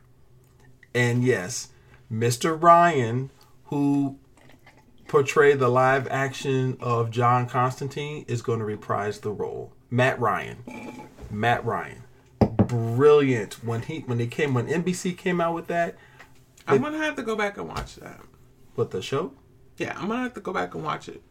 And 0.92 1.22
yes, 1.22 1.68
Mr. 2.12 2.60
Ryan, 2.60 3.30
who 3.66 4.18
portrayed 5.06 5.60
the 5.60 5.68
live 5.68 6.08
action 6.08 6.76
of 6.80 7.12
John 7.12 7.46
Constantine, 7.46 8.24
is 8.26 8.42
going 8.42 8.58
to 8.58 8.64
reprise 8.64 9.20
the 9.20 9.30
role. 9.30 9.72
Matt 9.88 10.18
Ryan. 10.18 11.08
Matt 11.30 11.64
Ryan. 11.64 12.02
Brilliant. 12.66 13.54
When 13.64 13.82
he 13.82 14.00
when 14.00 14.18
they 14.18 14.26
came 14.26 14.54
when 14.54 14.66
NBC 14.66 15.16
came 15.16 15.40
out 15.40 15.54
with 15.54 15.66
that, 15.68 15.96
I'm 16.66 16.82
gonna 16.82 16.98
have 16.98 17.16
to 17.16 17.22
go 17.22 17.34
back 17.36 17.56
and 17.58 17.68
watch 17.68 17.96
that. 17.96 18.20
with 18.76 18.90
the 18.90 19.02
show, 19.02 19.32
Yeah, 19.76 19.94
I'm 19.98 20.08
gonna 20.08 20.22
have 20.22 20.34
to 20.34 20.40
go 20.40 20.52
back 20.52 20.74
and 20.74 20.84
watch 20.84 21.08
it. 21.08 21.22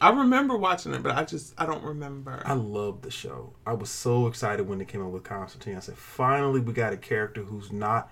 I 0.00 0.10
remember 0.10 0.56
watching 0.56 0.92
it, 0.92 1.02
but 1.02 1.16
I 1.16 1.24
just 1.24 1.54
I 1.56 1.64
don't 1.64 1.82
remember. 1.82 2.42
I 2.44 2.52
love 2.52 3.00
the 3.02 3.10
show. 3.10 3.54
I 3.66 3.72
was 3.72 3.88
so 3.88 4.26
excited 4.26 4.68
when 4.68 4.78
they 4.78 4.84
came 4.84 5.00
out 5.02 5.10
with 5.12 5.22
Constantine. 5.24 5.76
I 5.76 5.80
said, 5.80 5.96
finally, 5.96 6.60
we 6.60 6.72
got 6.74 6.92
a 6.92 6.96
character 6.98 7.42
who's 7.42 7.72
not 7.72 8.10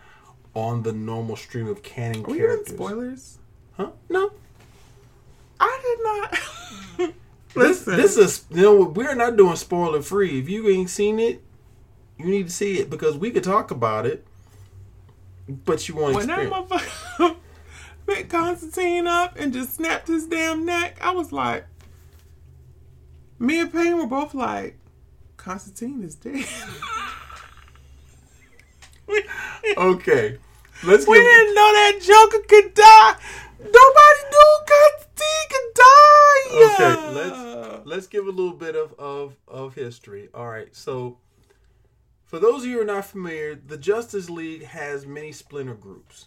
on 0.54 0.82
the 0.82 0.92
normal 0.92 1.36
stream 1.36 1.66
of 1.68 1.82
canon 1.82 2.24
Are 2.24 2.34
characters. 2.34 2.74
spoilers? 2.74 3.38
Huh? 3.76 3.90
No. 4.08 4.30
I 5.60 6.28
did 6.98 7.00
not. 7.00 7.14
This, 7.54 7.86
Listen, 7.86 7.96
this 7.96 8.16
is 8.16 8.44
you 8.50 8.62
know 8.62 8.84
we're 8.84 9.14
not 9.14 9.36
doing 9.36 9.56
spoiler 9.56 10.00
free. 10.02 10.38
If 10.40 10.48
you 10.48 10.68
ain't 10.68 10.88
seen 10.90 11.18
it, 11.20 11.42
you 12.18 12.26
need 12.26 12.46
to 12.46 12.52
see 12.52 12.78
it 12.78 12.88
because 12.88 13.16
we 13.16 13.30
could 13.30 13.44
talk 13.44 13.70
about 13.70 14.06
it. 14.06 14.26
but 15.48 15.86
you 15.88 15.96
want 15.96 16.12
to 16.12 16.18
When 16.18 16.26
that 16.28 16.38
experience. 16.40 16.70
motherfucker 16.70 17.36
picked 18.06 18.30
Constantine 18.30 19.06
up 19.06 19.38
and 19.38 19.52
just 19.52 19.74
snapped 19.74 20.08
his 20.08 20.26
damn 20.26 20.64
neck, 20.64 20.96
I 21.02 21.10
was 21.12 21.30
like, 21.32 21.66
me 23.38 23.60
and 23.60 23.70
Payne 23.72 23.98
were 23.98 24.06
both 24.06 24.32
like, 24.34 24.78
Constantine 25.36 26.02
is 26.02 26.14
dead. 26.14 26.46
Okay, 29.76 30.38
let's 30.84 31.04
go 31.04 31.12
we 31.12 31.18
didn't 31.18 31.54
know 31.54 31.72
that 31.72 31.98
Joker 32.02 32.44
could 32.48 32.74
die. 32.74 33.14
Nobody 33.58 34.20
knew 34.30 34.58
Constantine 34.66 35.01
die. 35.16 36.74
Okay, 36.74 37.14
let's 37.14 37.86
let's 37.86 38.06
give 38.06 38.26
a 38.26 38.30
little 38.30 38.54
bit 38.54 38.76
of, 38.76 38.94
of 38.98 39.36
of 39.48 39.74
history. 39.74 40.28
All 40.34 40.48
right, 40.48 40.74
so 40.74 41.18
for 42.24 42.38
those 42.38 42.62
of 42.62 42.70
you 42.70 42.76
who 42.76 42.82
are 42.82 42.86
not 42.86 43.04
familiar, 43.04 43.54
the 43.54 43.76
Justice 43.76 44.30
League 44.30 44.64
has 44.64 45.06
many 45.06 45.32
splinter 45.32 45.74
groups. 45.74 46.26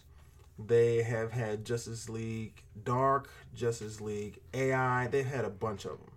They 0.58 1.02
have 1.02 1.32
had 1.32 1.64
Justice 1.64 2.08
League 2.08 2.62
Dark, 2.84 3.28
Justice 3.54 4.00
League 4.00 4.38
AI. 4.54 5.08
They've 5.08 5.26
had 5.26 5.44
a 5.44 5.50
bunch 5.50 5.84
of 5.84 5.98
them. 5.98 6.10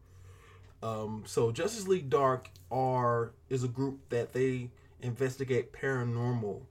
Um, 0.81 1.23
so 1.25 1.51
Justice 1.51 1.87
League 1.87 2.09
Dark 2.09 2.49
are 2.71 3.33
is 3.49 3.63
a 3.63 3.67
group 3.67 4.09
that 4.09 4.31
they 4.31 4.69
investigate 5.01 5.73
paranormal 5.73 6.61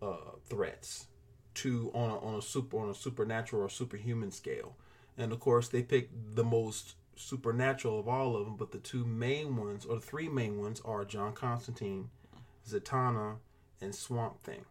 uh, 0.00 0.16
threats 0.48 1.06
to 1.54 1.90
on 1.94 2.10
a, 2.10 2.18
on 2.20 2.34
a 2.36 2.42
super 2.42 2.78
on 2.78 2.88
a 2.88 2.94
supernatural 2.94 3.62
or 3.62 3.68
superhuman 3.68 4.30
scale, 4.30 4.76
and 5.20 5.32
of 5.32 5.40
course 5.40 5.68
they 5.68 5.82
pick 5.82 6.08
the 6.34 6.42
most 6.42 6.94
supernatural 7.14 8.00
of 8.00 8.08
all 8.08 8.36
of 8.36 8.46
them. 8.46 8.56
But 8.56 8.72
the 8.72 8.78
two 8.78 9.04
main 9.04 9.56
ones 9.56 9.84
or 9.84 9.96
the 9.96 10.00
three 10.00 10.28
main 10.28 10.58
ones 10.58 10.80
are 10.84 11.04
John 11.04 11.34
Constantine, 11.34 12.08
Zatanna, 12.68 13.36
and 13.80 13.94
Swamp 13.94 14.42
Thing. 14.42 14.64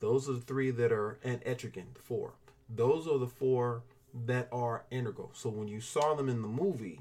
Those 0.00 0.28
are 0.28 0.34
the 0.34 0.40
three 0.40 0.70
that 0.70 0.92
are 0.92 1.18
and 1.24 1.42
Etrigan, 1.44 1.94
the 1.94 2.00
four. 2.00 2.34
Those 2.68 3.08
are 3.08 3.18
the 3.18 3.26
four 3.26 3.82
that 4.26 4.48
are 4.52 4.84
integral. 4.90 5.30
So 5.34 5.50
when 5.50 5.68
you 5.68 5.80
saw 5.80 6.14
them 6.14 6.28
in 6.28 6.42
the 6.42 6.48
movie, 6.48 7.00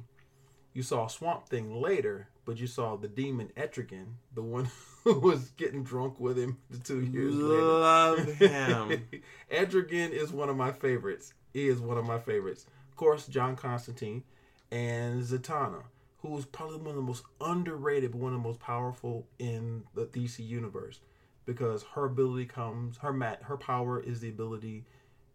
you 0.74 0.82
saw 0.82 1.08
Swamp 1.08 1.48
Thing 1.48 1.80
later, 1.80 2.30
but 2.46 2.58
you 2.58 2.68
saw 2.68 2.96
the 2.96 3.08
demon 3.08 3.50
Etrigan, 3.56 4.14
the 4.34 4.42
one 4.42 4.70
who 5.04 5.20
was 5.20 5.50
getting 5.52 5.84
drunk 5.84 6.20
with 6.20 6.38
him 6.38 6.58
the 6.70 6.78
two 6.84 7.02
years 7.02 7.36
later. 7.36 7.62
Love 7.62 8.20
him. 8.20 9.08
Etrigan 9.52 10.10
is 10.10 10.32
one 10.32 10.50
of 10.50 10.58
my 10.58 10.72
favorites. 10.72 11.34
He 11.54 11.68
is 11.68 11.80
one 11.80 11.98
of 11.98 12.06
my 12.06 12.20
favorites. 12.20 12.66
Of 12.98 13.00
course, 13.00 13.28
John 13.28 13.56
Constantine 13.56 14.24
and 14.72 15.22
Zatanna, 15.22 15.84
who 16.24 16.36
is 16.36 16.46
probably 16.48 16.78
one 16.78 16.88
of 16.88 16.96
the 16.96 17.04
most 17.04 17.22
underrated, 17.40 18.12
but 18.12 18.20
one 18.20 18.34
of 18.34 18.42
the 18.42 18.48
most 18.48 18.60
powerful 18.60 19.28
in 19.38 19.84
the 19.94 20.08
DC 20.08 20.40
universe, 20.40 21.00
because 21.46 21.84
her 21.94 22.06
ability 22.06 22.46
comes 22.48 22.98
her 22.98 23.14
mat 23.14 23.44
her 23.44 23.56
power 23.56 24.00
is 24.00 24.20
the 24.20 24.30
ability 24.30 24.84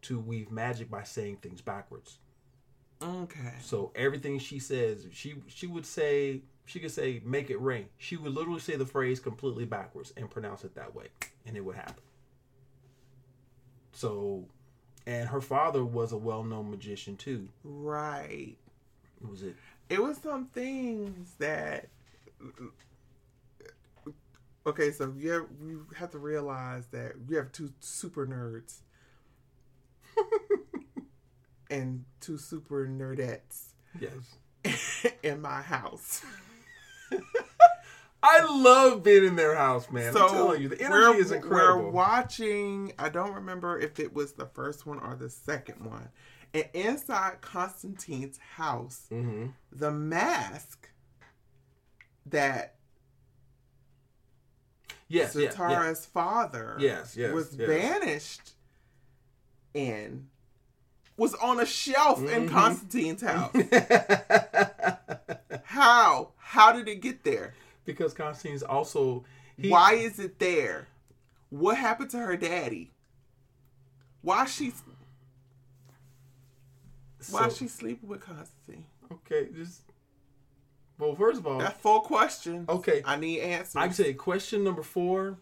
to 0.02 0.18
weave 0.18 0.50
magic 0.50 0.90
by 0.90 1.04
saying 1.04 1.36
things 1.36 1.60
backwards. 1.60 2.18
okay. 3.00 3.54
So 3.60 3.92
everything 3.94 4.40
she 4.40 4.58
says, 4.58 5.06
she 5.12 5.36
she 5.46 5.68
would 5.68 5.86
say 5.86 6.42
she 6.64 6.80
could 6.80 6.90
say 6.90 7.22
make 7.24 7.48
it 7.48 7.60
rain. 7.60 7.86
She 7.96 8.16
would 8.16 8.32
literally 8.34 8.58
say 8.58 8.74
the 8.74 8.86
phrase 8.86 9.20
completely 9.20 9.66
backwards 9.66 10.12
and 10.16 10.28
pronounce 10.28 10.64
it 10.64 10.74
that 10.74 10.96
way, 10.96 11.06
and 11.46 11.56
it 11.56 11.60
would 11.64 11.76
happen. 11.76 12.02
So, 13.92 14.46
and 15.06 15.28
her 15.28 15.40
father 15.40 15.84
was 15.84 16.12
a 16.12 16.16
well-known 16.16 16.70
magician 16.70 17.16
too. 17.16 17.48
Right. 17.64 18.56
Was 19.20 19.42
it? 19.42 19.54
it 19.88 20.02
was 20.02 20.16
some 20.18 20.46
things 20.46 21.34
that 21.38 21.88
okay 24.66 24.90
so 24.90 25.12
you 25.16 25.30
have, 25.30 25.46
you 25.64 25.86
have 25.96 26.10
to 26.10 26.18
realize 26.18 26.86
that 26.86 27.12
you 27.28 27.36
have 27.36 27.52
two 27.52 27.72
super 27.80 28.26
nerds 28.26 28.78
and 31.70 32.04
two 32.20 32.38
super 32.38 32.86
nerdettes 32.86 33.74
Yes. 34.00 35.12
in 35.22 35.40
my 35.42 35.60
house 35.62 36.22
I 38.22 38.44
love 38.44 39.02
being 39.02 39.24
in 39.24 39.36
their 39.36 39.56
house, 39.56 39.90
man. 39.90 40.12
so 40.12 40.26
I'm 40.26 40.30
telling 40.34 40.62
you, 40.62 40.68
the 40.68 40.80
energy 40.80 41.18
is 41.18 41.32
incredible. 41.32 41.84
we're 41.84 41.90
watching 41.90 42.92
i 42.98 43.08
don't 43.08 43.32
remember 43.34 43.78
if 43.80 43.98
it 43.98 44.14
was 44.14 44.32
the 44.32 44.46
first 44.46 44.86
one 44.86 44.98
or 45.00 45.16
the 45.16 45.28
second 45.28 45.84
one 45.84 46.08
and 46.54 46.64
inside 46.74 47.40
constantine's 47.40 48.38
house 48.56 49.06
mm-hmm. 49.10 49.46
the 49.72 49.90
mask 49.90 50.88
that 52.26 52.76
Yes, 55.08 55.34
yeah, 55.36 55.42
yeah. 55.42 55.50
Zatara's 55.50 56.06
father 56.06 56.76
Yes, 56.78 57.16
yes, 57.16 57.32
was 57.34 57.54
yes. 57.58 57.68
banished 57.68 58.52
in 59.74 60.28
was 61.18 61.34
on 61.34 61.60
a 61.60 61.66
shelf 61.66 62.18
in 62.20 62.48
Mhm. 62.48 62.50
Constantine's 62.50 63.20
house. 63.20 63.54
How? 65.64 66.30
How 66.38 66.72
did 66.72 66.88
it 66.88 67.02
get 67.02 67.24
there? 67.24 67.52
Because 67.84 68.14
Constantine's 68.14 68.62
also 68.62 69.24
he, 69.56 69.68
Why 69.70 69.94
is 69.94 70.18
it 70.18 70.38
there? 70.38 70.88
What 71.50 71.76
happened 71.76 72.10
to 72.10 72.18
her 72.18 72.36
daddy? 72.36 72.90
Why 74.22 74.46
she's 74.46 74.82
why 77.30 77.48
so- 77.48 77.54
she 77.54 77.68
sleeping 77.68 78.08
with 78.08 78.20
Constantine? 78.20 78.84
okay. 79.12 79.48
Just 79.54 79.82
well, 80.98 81.14
first 81.14 81.38
of 81.40 81.46
all, 81.46 81.58
That's 81.58 81.78
four 81.80 82.02
questions. 82.02 82.68
okay. 82.68 83.02
I 83.04 83.16
need 83.16 83.40
answers. 83.40 83.76
I 83.76 83.88
say 83.90 84.12
question 84.14 84.62
number 84.62 84.82
four. 84.82 85.36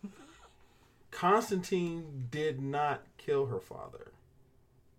Constantine 1.10 2.26
did 2.30 2.62
not 2.62 3.02
kill 3.18 3.46
her 3.46 3.60
father, 3.60 4.12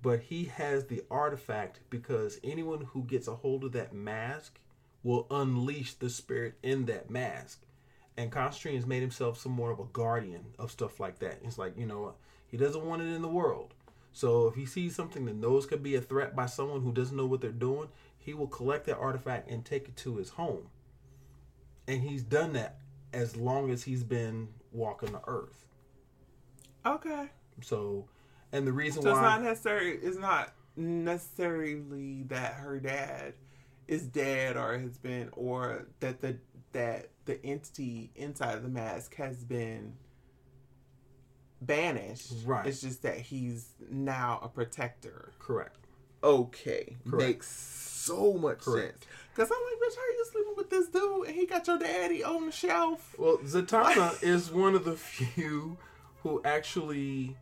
but 0.02 0.20
he 0.20 0.46
has 0.46 0.86
the 0.86 1.04
artifact 1.10 1.80
because 1.90 2.40
anyone 2.44 2.82
who 2.94 3.04
gets 3.04 3.28
a 3.28 3.36
hold 3.36 3.64
of 3.64 3.72
that 3.72 3.94
mask 3.94 4.60
will 5.04 5.28
unleash 5.32 5.94
the 5.96 6.10
spirit 6.10 6.56
in 6.64 6.86
that 6.86 7.10
mask. 7.10 7.62
And 8.18 8.32
Constantine 8.32 8.76
has 8.80 8.86
made 8.88 9.02
himself 9.02 9.40
some 9.40 9.52
more 9.52 9.72
of 9.72 9.80
a 9.80 9.86
guardian 9.86 10.46
of 10.60 10.72
stuff 10.72 11.00
like 11.00 11.20
that. 11.20 11.40
It's 11.44 11.58
like, 11.58 11.78
you 11.78 11.86
know, 11.86 12.14
he 12.48 12.58
doesn't 12.58 12.86
want 12.86 13.02
it 13.02 13.14
in 13.14 13.22
the 13.22 13.28
world. 13.28 13.74
So 14.14 14.48
if 14.48 14.56
he 14.56 14.66
sees 14.66 14.96
something 14.96 15.26
that 15.26 15.36
knows 15.36 15.66
could 15.66 15.82
be 15.82 15.96
a 15.96 16.02
threat 16.02 16.36
by 16.36 16.46
someone 16.46 16.82
who 16.82 16.92
doesn't 16.92 17.16
know 17.16 17.26
what 17.26 17.42
they're 17.42 17.52
doing, 17.52 17.88
he 18.18 18.34
will 18.34 18.48
collect 18.48 18.86
that 18.88 18.98
artifact 18.98 19.50
and 19.50 19.64
take 19.64 19.88
it 19.88 19.96
to 19.98 20.18
his 20.18 20.30
home. 20.32 20.68
And 21.88 22.02
he's 22.02 22.24
done 22.24 22.54
that 22.54 22.78
as 23.14 23.36
long 23.36 23.72
as 23.72 23.84
he's 23.84 24.04
been 24.04 24.50
walking 24.72 25.14
the 25.14 25.22
earth. 25.28 25.66
okay. 26.86 27.28
So, 27.62 28.06
and 28.52 28.68
the 28.68 28.74
reason 28.74 29.02
So 29.02 29.10
it's 29.10 29.16
why 29.18 29.22
not 29.22 29.44
necessary. 29.44 29.98
It's 30.02 30.18
not 30.18 30.54
necessarily 30.76 32.24
that 32.24 32.56
her 32.56 32.80
dad 32.80 33.34
is 33.92 34.08
dead 34.08 34.56
or 34.58 34.78
has 34.80 34.98
been, 34.98 35.30
or 35.34 35.86
that 36.00 36.22
the 36.22 36.38
that 36.72 37.10
the 37.26 37.46
entity 37.46 38.10
inside 38.16 38.56
of 38.56 38.64
the 38.64 38.70
mask 38.70 39.16
has 39.16 39.44
been 39.44 39.94
banished. 41.62 42.32
Right. 42.46 42.66
It's 42.66 42.82
just 42.82 43.04
that 43.04 43.18
he's 43.20 43.70
now 43.90 44.40
a 44.42 44.48
protector. 44.48 45.32
correct. 45.40 45.78
Okay, 46.24 46.98
Correct. 47.10 47.28
makes 47.28 47.48
so 47.50 48.34
much 48.34 48.60
Correct. 48.60 49.04
sense. 49.04 49.06
Cause 49.36 49.50
I'm 49.52 49.64
like, 49.64 49.90
bitch, 49.90 49.96
how 49.96 50.02
are 50.02 50.12
you 50.18 50.26
sleeping 50.32 50.54
with 50.56 50.70
this 50.70 50.88
dude 50.90 51.28
and 51.28 51.36
he 51.36 51.48
got 51.48 51.66
your 51.66 51.80
daddy 51.80 52.24
on 52.24 52.46
the 52.46 52.52
shelf? 52.52 53.16
Well, 53.18 53.38
Zatanna 53.40 54.22
is 54.24 54.52
one 54.52 54.76
of 54.76 54.86
the 54.86 54.96
few 54.96 55.78
who 56.22 56.40
actually 56.46 57.36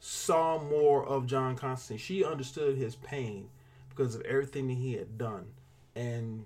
saw 0.00 0.58
more 0.58 1.06
of 1.06 1.26
John 1.26 1.54
Constantine. 1.54 1.98
She 2.04 2.24
understood 2.24 2.76
his 2.76 2.96
pain 2.96 3.50
because 3.90 4.16
of 4.16 4.22
everything 4.22 4.66
that 4.66 4.74
he 4.74 4.94
had 4.94 5.16
done. 5.16 5.46
And 5.98 6.44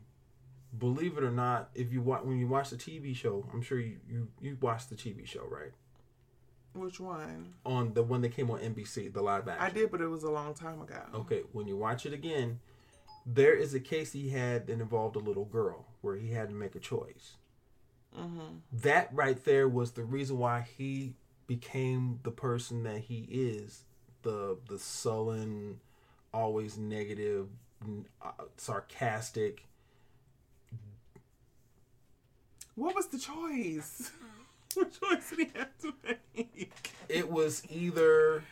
believe 0.78 1.18
it 1.18 1.24
or 1.24 1.30
not, 1.30 1.70
if 1.74 1.92
you 1.92 2.00
watch 2.00 2.24
when 2.24 2.38
you 2.38 2.48
watch 2.48 2.70
the 2.70 2.76
TV 2.76 3.14
show, 3.14 3.46
I'm 3.52 3.62
sure 3.62 3.78
you 3.78 3.98
you, 4.08 4.28
you 4.40 4.56
watched 4.60 4.88
the 4.88 4.96
TV 4.96 5.26
show, 5.26 5.44
right? 5.48 5.72
Which 6.74 6.98
one? 6.98 7.52
On 7.66 7.92
the 7.92 8.02
one 8.02 8.22
that 8.22 8.34
came 8.34 8.50
on 8.50 8.60
NBC, 8.60 9.12
the 9.12 9.20
live 9.20 9.46
action. 9.46 9.62
I 9.62 9.68
did, 9.68 9.90
but 9.90 10.00
it 10.00 10.06
was 10.06 10.22
a 10.22 10.30
long 10.30 10.54
time 10.54 10.80
ago. 10.80 11.02
Okay, 11.14 11.42
when 11.52 11.66
you 11.66 11.76
watch 11.76 12.06
it 12.06 12.14
again, 12.14 12.60
there 13.26 13.54
is 13.54 13.74
a 13.74 13.80
case 13.80 14.12
he 14.12 14.30
had 14.30 14.66
that 14.68 14.80
involved 14.80 15.16
a 15.16 15.18
little 15.18 15.44
girl 15.44 15.86
where 16.00 16.16
he 16.16 16.30
had 16.30 16.48
to 16.48 16.54
make 16.54 16.74
a 16.74 16.80
choice. 16.80 17.34
Mm-hmm. 18.18 18.56
That 18.72 19.10
right 19.12 19.42
there 19.44 19.68
was 19.68 19.92
the 19.92 20.04
reason 20.04 20.38
why 20.38 20.66
he 20.78 21.12
became 21.46 22.20
the 22.22 22.30
person 22.30 22.84
that 22.84 23.00
he 23.00 23.28
is 23.30 23.84
the 24.22 24.56
the 24.68 24.78
sullen, 24.78 25.80
always 26.32 26.78
negative, 26.78 27.48
sarcastic. 28.56 29.66
What 32.74 32.94
was 32.94 33.08
the 33.08 33.18
choice? 33.18 34.10
what 34.74 34.92
choice 34.92 35.30
did 35.30 35.38
he 35.38 35.50
have 35.58 35.78
to 35.82 35.94
make? 36.34 36.90
It 37.08 37.30
was 37.30 37.62
either 37.70 38.44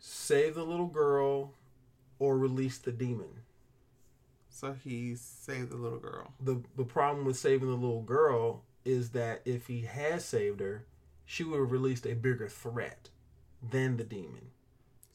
save 0.00 0.54
the 0.54 0.64
little 0.64 0.86
girl 0.88 1.52
or 2.18 2.36
release 2.36 2.78
the 2.78 2.92
demon. 2.92 3.42
So 4.50 4.72
he 4.72 5.14
saved 5.14 5.70
the 5.70 5.76
little 5.76 6.00
girl. 6.00 6.32
the 6.40 6.62
the 6.76 6.84
problem 6.84 7.24
with 7.24 7.36
saving 7.36 7.68
the 7.68 7.74
little 7.74 8.02
girl 8.02 8.64
is 8.84 9.10
that 9.10 9.42
if 9.44 9.68
he 9.68 9.82
had 9.82 10.20
saved 10.22 10.60
her, 10.60 10.84
she 11.24 11.44
would 11.44 11.60
have 11.60 11.70
released 11.70 12.06
a 12.06 12.14
bigger 12.14 12.48
threat. 12.48 13.10
than 13.62 13.96
the 13.96 14.04
demon. 14.04 14.50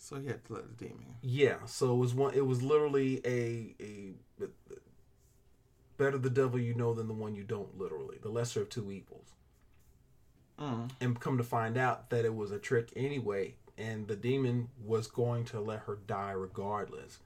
So 0.04 0.20
he 0.20 0.28
had 0.28 0.44
to 0.48 0.54
let 0.56 0.68
the 0.68 0.86
demon. 0.86 1.16
Yeah, 1.22 1.66
so 1.66 1.94
it 1.94 1.98
was 1.98 2.14
one. 2.14 2.34
It 2.34 2.46
was 2.46 2.62
literally 2.62 3.22
a 3.26 3.74
a 3.82 4.48
better 5.96 6.18
the 6.18 6.30
devil 6.30 6.60
you 6.60 6.74
know 6.74 6.94
than 6.94 7.08
the 7.08 7.14
one 7.14 7.36
you 7.36 7.46
don't. 7.46 7.80
Literally, 7.80 8.18
the 8.22 8.28
lesser 8.28 8.64
of 8.64 8.70
two 8.70 8.92
evils. 8.92 9.32
Mm. 10.60 10.92
And 11.00 11.18
come 11.18 11.38
to 11.38 11.44
find 11.44 11.78
out 11.78 12.10
that 12.10 12.26
it 12.26 12.36
was 12.36 12.52
a 12.52 12.60
trick 12.60 12.92
anyway, 12.98 13.56
and 13.78 14.06
the 14.10 14.18
demon 14.18 14.68
was 14.84 15.08
going 15.08 15.46
to 15.46 15.62
let 15.62 15.80
her 15.84 15.98
die 16.06 16.32
regardless, 16.32 17.20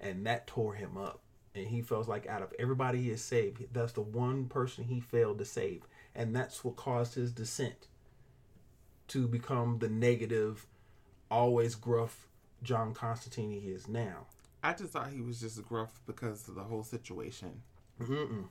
and 0.00 0.26
that 0.26 0.48
tore 0.48 0.74
him 0.74 0.96
up. 0.98 1.20
And 1.54 1.68
he 1.68 1.82
feels 1.82 2.08
like 2.08 2.26
out 2.26 2.42
of 2.42 2.52
everybody 2.58 3.00
he 3.00 3.10
has 3.10 3.22
saved, 3.22 3.62
that's 3.72 3.92
the 3.92 4.00
one 4.00 4.46
person 4.46 4.82
he 4.82 4.98
failed 4.98 5.38
to 5.38 5.44
save, 5.44 5.84
and 6.16 6.34
that's 6.34 6.64
what 6.64 6.74
caused 6.74 7.14
his 7.14 7.30
descent 7.30 7.86
to 9.06 9.28
become 9.28 9.78
the 9.78 9.88
negative, 9.88 10.66
always 11.30 11.74
gruff 11.74 12.28
John 12.62 12.94
Constantine 12.94 13.50
he 13.50 13.70
is 13.70 13.88
now. 13.88 14.26
I 14.62 14.72
just 14.72 14.92
thought 14.92 15.10
he 15.10 15.20
was 15.20 15.40
just 15.40 15.62
gruff 15.66 16.00
because 16.06 16.48
of 16.48 16.54
the 16.54 16.62
whole 16.62 16.84
situation. 16.84 17.62
Mm-mm. 18.00 18.46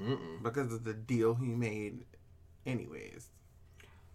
Mm-mm. 0.00 0.42
Because 0.42 0.72
of 0.72 0.84
the 0.84 0.94
deal 0.94 1.34
he 1.34 1.48
made, 1.48 2.04
anyways. 2.64 3.28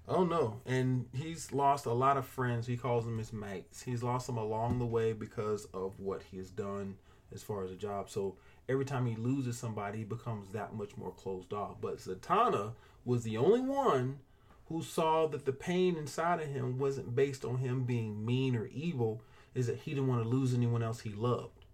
Oh 0.07 0.23
no, 0.23 0.61
and 0.65 1.07
he's 1.13 1.51
lost 1.51 1.85
a 1.85 1.91
lot 1.91 2.15
of 2.15 2.25
friends. 2.25 2.65
He 2.65 2.77
calls 2.77 3.03
them 3.03 3.17
his 3.17 3.33
mates. 3.33 3.83
He's 3.83 4.03
lost 4.03 4.27
them 4.27 4.37
along 4.37 4.79
the 4.79 4.85
way 4.85 5.11
because 5.11 5.65
of 5.73 5.99
what 5.99 6.23
he 6.31 6.37
has 6.37 6.49
done 6.49 6.95
as 7.33 7.43
far 7.43 7.65
as 7.65 7.71
a 7.71 7.75
job. 7.75 8.09
So 8.09 8.37
every 8.69 8.85
time 8.85 9.05
he 9.05 9.15
loses 9.17 9.57
somebody, 9.57 9.99
he 9.99 10.03
becomes 10.05 10.49
that 10.53 10.73
much 10.73 10.95
more 10.95 11.11
closed 11.11 11.51
off. 11.51 11.75
But 11.81 11.97
Zatanna 11.97 12.71
was 13.03 13.23
the 13.23 13.35
only 13.35 13.59
one 13.59 14.19
who 14.69 14.81
saw 14.83 15.27
that 15.27 15.45
the 15.45 15.53
pain 15.53 15.95
inside 15.95 16.41
of 16.41 16.47
him 16.47 16.77
wasn't 16.77 17.15
based 17.15 17.45
on 17.45 17.57
him 17.57 17.83
being 17.83 18.25
mean 18.25 18.55
or 18.55 18.67
evil, 18.67 19.21
is 19.55 19.67
that 19.67 19.79
he 19.79 19.91
didn't 19.91 20.07
want 20.07 20.23
to 20.23 20.29
lose 20.29 20.53
anyone 20.53 20.83
else 20.83 21.01
he 21.01 21.11
loved 21.11 21.65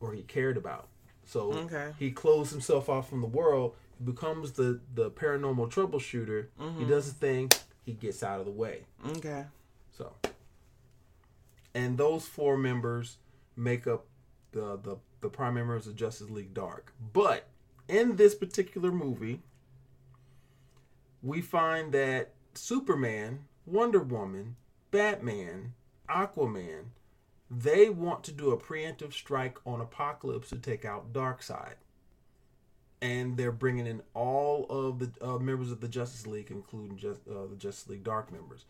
or 0.00 0.12
he 0.14 0.22
cared 0.22 0.56
about. 0.56 0.88
So 1.24 1.52
Okay. 1.52 1.92
he 1.98 2.10
closed 2.10 2.50
himself 2.50 2.88
off 2.88 3.08
from 3.08 3.20
the 3.20 3.26
world, 3.26 3.76
he 3.98 4.04
becomes 4.04 4.52
the, 4.52 4.80
the 4.94 5.10
paranormal 5.10 5.70
troubleshooter. 5.70 6.46
He 6.58 6.64
mm-hmm. 6.64 6.88
does 6.88 7.12
the 7.12 7.18
thing, 7.18 7.50
he 7.84 7.92
gets 7.92 8.22
out 8.22 8.40
of 8.40 8.46
the 8.46 8.52
way. 8.52 8.84
Okay. 9.16 9.44
So, 9.96 10.14
and 11.74 11.98
those 11.98 12.26
four 12.26 12.56
members 12.56 13.18
make 13.56 13.86
up 13.86 14.06
the 14.52 14.76
the 14.78 14.96
the 15.20 15.28
prime 15.28 15.54
members 15.54 15.86
of 15.86 15.94
Justice 15.94 16.30
League 16.30 16.54
Dark. 16.54 16.94
But 17.12 17.46
in 17.88 18.16
this 18.16 18.34
particular 18.34 18.90
movie, 18.90 19.42
we 21.22 21.40
find 21.40 21.92
that 21.92 22.32
Superman, 22.54 23.46
Wonder 23.66 24.00
Woman, 24.00 24.56
Batman, 24.90 25.74
Aquaman, 26.08 26.86
they 27.50 27.88
want 27.90 28.24
to 28.24 28.32
do 28.32 28.50
a 28.52 28.56
preemptive 28.56 29.12
strike 29.12 29.58
on 29.66 29.84
Apokolips 29.84 30.48
to 30.50 30.56
take 30.56 30.84
out 30.84 31.12
Darkseid. 31.12 31.74
And 33.02 33.36
they're 33.36 33.50
bringing 33.52 33.86
in 33.86 34.02
all 34.14 34.66
of 34.68 34.98
the 34.98 35.10
uh, 35.26 35.38
members 35.38 35.72
of 35.72 35.80
the 35.80 35.88
Justice 35.88 36.26
League, 36.26 36.50
including 36.50 36.98
just 36.98 37.20
uh, 37.28 37.46
the 37.48 37.56
Justice 37.56 37.88
League 37.88 38.04
Dark 38.04 38.30
members. 38.30 38.66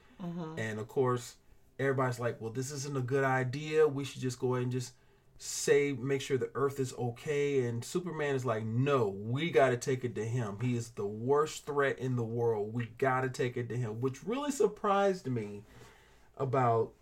And 0.59 0.79
of 0.79 0.87
course, 0.87 1.35
everybody's 1.81 2.21
like, 2.21 2.41
"Well, 2.41 2.53
this 2.53 2.71
isn't 2.71 2.97
a 2.97 3.01
good 3.01 3.25
idea. 3.25 3.89
We 3.89 4.05
should 4.05 4.21
just 4.21 4.39
go 4.39 4.55
ahead 4.55 4.65
and 4.65 4.73
just 4.73 4.93
save, 5.43 5.99
make 5.99 6.21
sure 6.21 6.37
the 6.37 6.51
Earth 6.55 6.79
is 6.79 6.93
okay." 6.95 7.67
And 7.67 7.85
Superman 7.85 8.35
is 8.35 8.45
like, 8.45 8.65
"No, 8.65 9.09
we 9.09 9.51
got 9.51 9.71
to 9.71 9.77
take 9.77 10.05
it 10.05 10.15
to 10.17 10.25
him. 10.25 10.59
He 10.61 10.77
is 10.77 10.91
the 10.91 11.07
worst 11.07 11.67
threat 11.67 11.99
in 11.99 12.17
the 12.17 12.23
world. 12.23 12.75
We 12.75 12.87
got 12.99 13.23
to 13.23 13.31
take 13.31 13.57
it 13.57 13.69
to 13.71 13.77
him." 13.77 14.01
Which 14.01 14.25
really 14.25 14.53
surprised 14.53 15.27
me 15.27 15.65
about, 16.37 16.93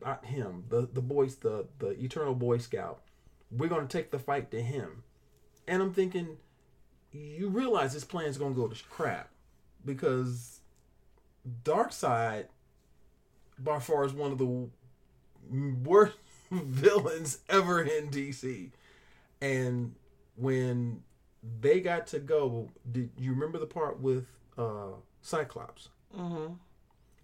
about 0.00 0.24
him, 0.24 0.64
the 0.68 0.88
the 0.92 1.02
boys, 1.02 1.36
the 1.36 1.66
the 1.78 1.90
Eternal 2.02 2.34
Boy 2.34 2.58
Scout. 2.58 3.02
We're 3.50 3.68
gonna 3.68 3.86
take 3.86 4.10
the 4.10 4.18
fight 4.18 4.50
to 4.52 4.62
him, 4.62 5.02
and 5.68 5.82
I'm 5.82 5.92
thinking, 5.92 6.38
you 7.12 7.50
realize 7.50 7.92
this 7.92 8.04
plan 8.04 8.26
is 8.26 8.38
gonna 8.38 8.54
go 8.54 8.68
to 8.68 8.84
crap 8.84 9.28
because 9.84 10.60
Darkseid 11.64 12.46
by 13.58 13.78
far 13.78 14.04
is 14.04 14.12
one 14.12 14.32
of 14.32 14.38
the 14.38 14.68
worst 15.84 16.16
villains 16.66 17.38
ever 17.48 17.82
in 17.82 18.08
DC. 18.10 18.70
And 19.40 19.94
when 20.36 21.02
they 21.60 21.80
got 21.80 22.06
to 22.08 22.18
go, 22.18 22.70
did 22.90 23.10
you 23.18 23.32
remember 23.32 23.58
the 23.58 23.66
part 23.66 24.00
with 24.00 24.26
uh 24.58 24.92
Cyclops? 25.20 25.88
Mm-hmm. 26.16 26.54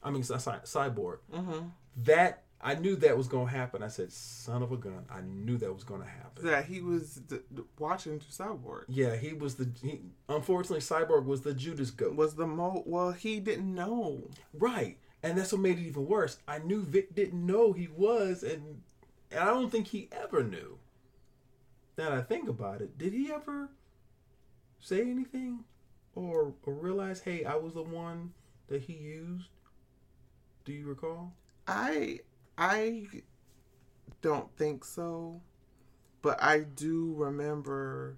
I 0.02 0.10
mean, 0.10 0.22
Cy- 0.22 0.38
Cy- 0.38 0.60
Cyborg. 0.64 1.18
Mm-hmm. 1.34 1.68
That 2.04 2.44
I 2.60 2.74
knew 2.74 2.96
that 2.96 3.16
was 3.16 3.28
going 3.28 3.46
to 3.46 3.52
happen. 3.52 3.82
I 3.82 3.88
said, 3.88 4.12
"Son 4.12 4.62
of 4.62 4.72
a 4.72 4.76
gun!" 4.76 5.04
I 5.10 5.20
knew 5.20 5.58
that 5.58 5.72
was 5.72 5.84
going 5.84 6.00
to 6.00 6.08
happen. 6.08 6.44
That 6.44 6.64
he 6.64 6.80
was 6.80 7.14
d- 7.14 7.38
d- 7.54 7.62
watching 7.78 8.18
Cyborg. 8.20 8.84
Yeah, 8.88 9.14
he 9.16 9.32
was 9.32 9.56
the. 9.56 9.70
He, 9.82 10.00
unfortunately, 10.28 10.80
Cyborg 10.80 11.24
was 11.24 11.42
the 11.42 11.54
Judas 11.54 11.90
goat. 11.90 12.16
Was 12.16 12.34
the 12.34 12.46
mo 12.46 12.82
well 12.86 13.12
he 13.12 13.38
didn't 13.40 13.72
know. 13.72 14.28
Right. 14.52 14.98
And 15.22 15.36
that's 15.36 15.52
what 15.52 15.60
made 15.60 15.78
it 15.78 15.82
even 15.82 16.06
worse. 16.06 16.38
I 16.46 16.58
knew 16.58 16.82
Vic 16.82 17.14
didn't 17.14 17.44
know 17.44 17.72
he 17.72 17.88
was, 17.88 18.44
and, 18.44 18.82
and 19.30 19.40
I 19.40 19.46
don't 19.46 19.70
think 19.70 19.88
he 19.88 20.08
ever 20.12 20.42
knew. 20.42 20.78
Now 21.96 22.10
that 22.10 22.18
I 22.18 22.22
think 22.22 22.48
about 22.48 22.80
it, 22.80 22.96
did 22.96 23.12
he 23.12 23.30
ever 23.32 23.70
say 24.78 25.00
anything 25.00 25.64
or, 26.14 26.54
or 26.64 26.74
realize, 26.74 27.20
hey, 27.20 27.44
I 27.44 27.56
was 27.56 27.74
the 27.74 27.82
one 27.82 28.32
that 28.68 28.82
he 28.82 28.92
used? 28.92 29.48
Do 30.64 30.72
you 30.72 30.86
recall? 30.86 31.32
I 31.66 32.20
I 32.56 33.06
don't 34.22 34.54
think 34.56 34.84
so. 34.84 35.40
But 36.22 36.42
I 36.42 36.60
do 36.60 37.14
remember 37.16 38.16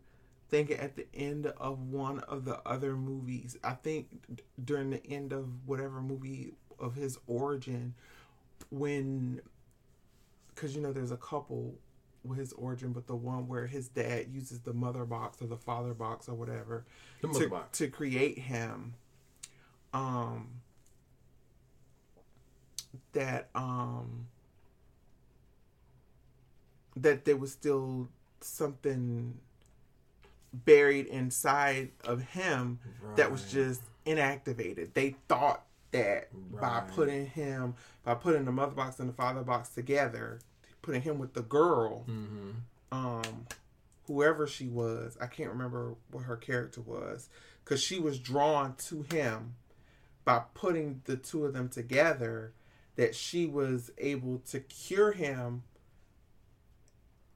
thinking 0.49 0.79
at 0.79 0.97
the 0.97 1.07
end 1.15 1.47
of 1.47 1.79
one 1.91 2.21
of 2.21 2.45
the 2.45 2.61
other 2.67 2.97
movies, 2.97 3.57
I 3.63 3.73
think 3.73 4.09
during 4.63 4.91
the 4.91 5.07
end 5.07 5.33
of 5.33 5.67
whatever 5.67 6.01
movie 6.01 6.55
of 6.79 6.95
his 6.95 7.19
origin, 7.27 7.95
when, 8.71 9.43
because 10.61 10.77
you 10.77 10.83
know, 10.83 10.93
there's 10.93 11.11
a 11.11 11.17
couple 11.17 11.75
with 12.23 12.39
his 12.39 12.53
origin, 12.53 12.93
but 12.93 13.07
the 13.07 13.17
one 13.17 13.49
where 13.49 13.67
his 13.67 13.89
dad 13.89 14.27
uses 14.31 14.61
the 14.61 14.75
mother 14.75 15.07
box 15.07 15.41
or 15.41 15.47
the 15.47 15.57
father 15.57 15.95
box 15.95 16.29
or 16.29 16.35
whatever 16.35 16.85
to, 17.23 17.49
box. 17.49 17.79
to 17.79 17.89
create 17.89 18.39
him, 18.39 18.93
um, 19.95 20.49
that, 23.13 23.49
um, 23.55 24.27
that 26.95 27.25
there 27.25 27.39
was 27.39 27.53
still 27.53 28.11
something 28.43 29.39
buried 30.53 31.07
inside 31.07 31.91
of 32.05 32.21
him 32.21 32.81
that 33.17 33.33
was 33.33 33.51
just 33.51 33.81
inactivated. 34.05 34.93
They 34.93 35.17
thought 35.27 35.65
that 35.93 36.29
by 36.61 36.83
putting 36.95 37.27
him, 37.27 37.75
by 38.05 38.15
putting 38.15 38.45
the 38.45 38.53
mother 38.53 38.75
box 38.75 39.01
and 39.01 39.09
the 39.09 39.15
father 39.15 39.43
box 39.43 39.71
together, 39.71 40.41
putting 40.83 41.03
him 41.03 41.19
with 41.19 41.35
the 41.35 41.43
girl, 41.43 42.05
Mm-hmm. 42.09 42.51
um, 42.93 43.47
whoever 44.07 44.47
she 44.47 44.67
was, 44.69 45.17
I 45.21 45.27
can't 45.27 45.51
remember 45.51 45.95
what 46.11 46.25
her 46.25 46.37
character 46.37 46.81
was, 46.81 47.29
because 47.65 47.83
she 47.83 47.99
was 47.99 48.19
drawn 48.19 48.75
to 48.89 49.03
him 49.13 49.55
by 50.25 50.43
putting 50.55 51.03
the 51.05 51.17
two 51.17 51.45
of 51.47 51.53
them 51.53 51.69
together. 51.69 52.53
That 52.97 53.15
she 53.15 53.47
was 53.47 53.91
able 53.97 54.41
to 54.51 54.61
cure 54.61 55.13
him, 55.13 55.63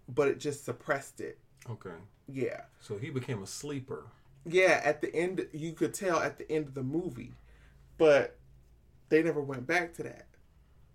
but 0.09 0.29
it 0.29 0.39
just 0.39 0.65
suppressed 0.65 1.21
it. 1.21 1.39
Okay. 1.71 1.91
Yeah. 2.29 2.63
So 2.81 2.99
he 2.99 3.09
became 3.09 3.43
a 3.43 3.47
sleeper. 3.47 4.05
Yeah, 4.45 4.83
at 4.85 5.01
the 5.01 5.15
end, 5.15 5.47
you 5.55 5.73
could 5.73 5.95
tell 5.95 6.19
at 6.19 6.37
the 6.37 6.51
end 6.53 6.67
of 6.67 6.75
the 6.75 6.83
movie, 6.83 7.33
but 7.97 8.37
they 9.09 9.23
never 9.23 9.41
went 9.41 9.67
back 9.67 9.95
to 9.95 10.03
that. 10.03 10.27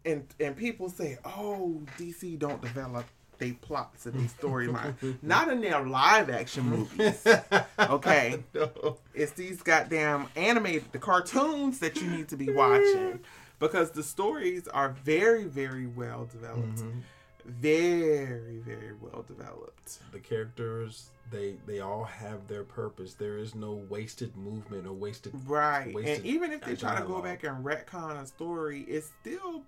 And 0.06 0.26
and 0.40 0.56
people 0.56 0.90
say, 0.90 1.18
"Oh, 1.26 1.82
DC 1.98 2.38
don't 2.40 2.62
develop 2.62 3.06
they 3.38 3.54
plots 3.54 4.06
and 4.06 4.16
they 4.16 4.26
storyline, 4.26 5.18
not 5.22 5.50
in 5.50 5.62
their 5.62 5.86
live 5.86 6.30
action 6.30 6.66
movies." 6.66 7.26
Okay, 7.80 8.44
no. 8.54 8.98
it's 9.14 9.32
these 9.32 9.62
goddamn 9.62 10.28
animated 10.36 10.92
the 10.92 11.00
cartoons 11.00 11.80
that 11.80 12.00
you 12.02 12.08
need 12.10 12.28
to 12.28 12.36
be 12.38 12.52
watching 12.52 13.22
because 13.58 13.92
the 13.92 14.04
stories 14.04 14.68
are 14.68 14.90
very 14.90 15.46
very 15.46 15.88
well 15.88 16.26
developed, 16.32 16.78
mm-hmm. 16.80 17.00
very 17.46 18.60
very 18.60 18.94
well 19.00 19.24
developed. 19.28 20.00
The 20.12 20.20
characters, 20.20 21.10
they 21.32 21.56
they 21.66 21.80
all 21.80 22.04
have 22.04 22.48
their 22.48 22.64
purpose. 22.64 23.14
There 23.16 23.38
is 23.38 23.56
no 23.56 23.74
wasted 23.90 24.36
movement 24.36 24.86
or 24.86 24.94
wasted 24.94 25.34
Right. 25.46 25.94
wasted 25.94 26.18
And 26.18 26.26
even 26.26 26.52
if 26.52 26.62
they 26.62 26.76
try 26.76 27.00
to 27.00 27.06
go 27.06 27.22
back 27.22 27.44
and 27.44 27.64
retcon 27.66 28.22
a 28.22 28.26
story, 28.26 28.82
it's 28.82 29.12
still 29.22 29.64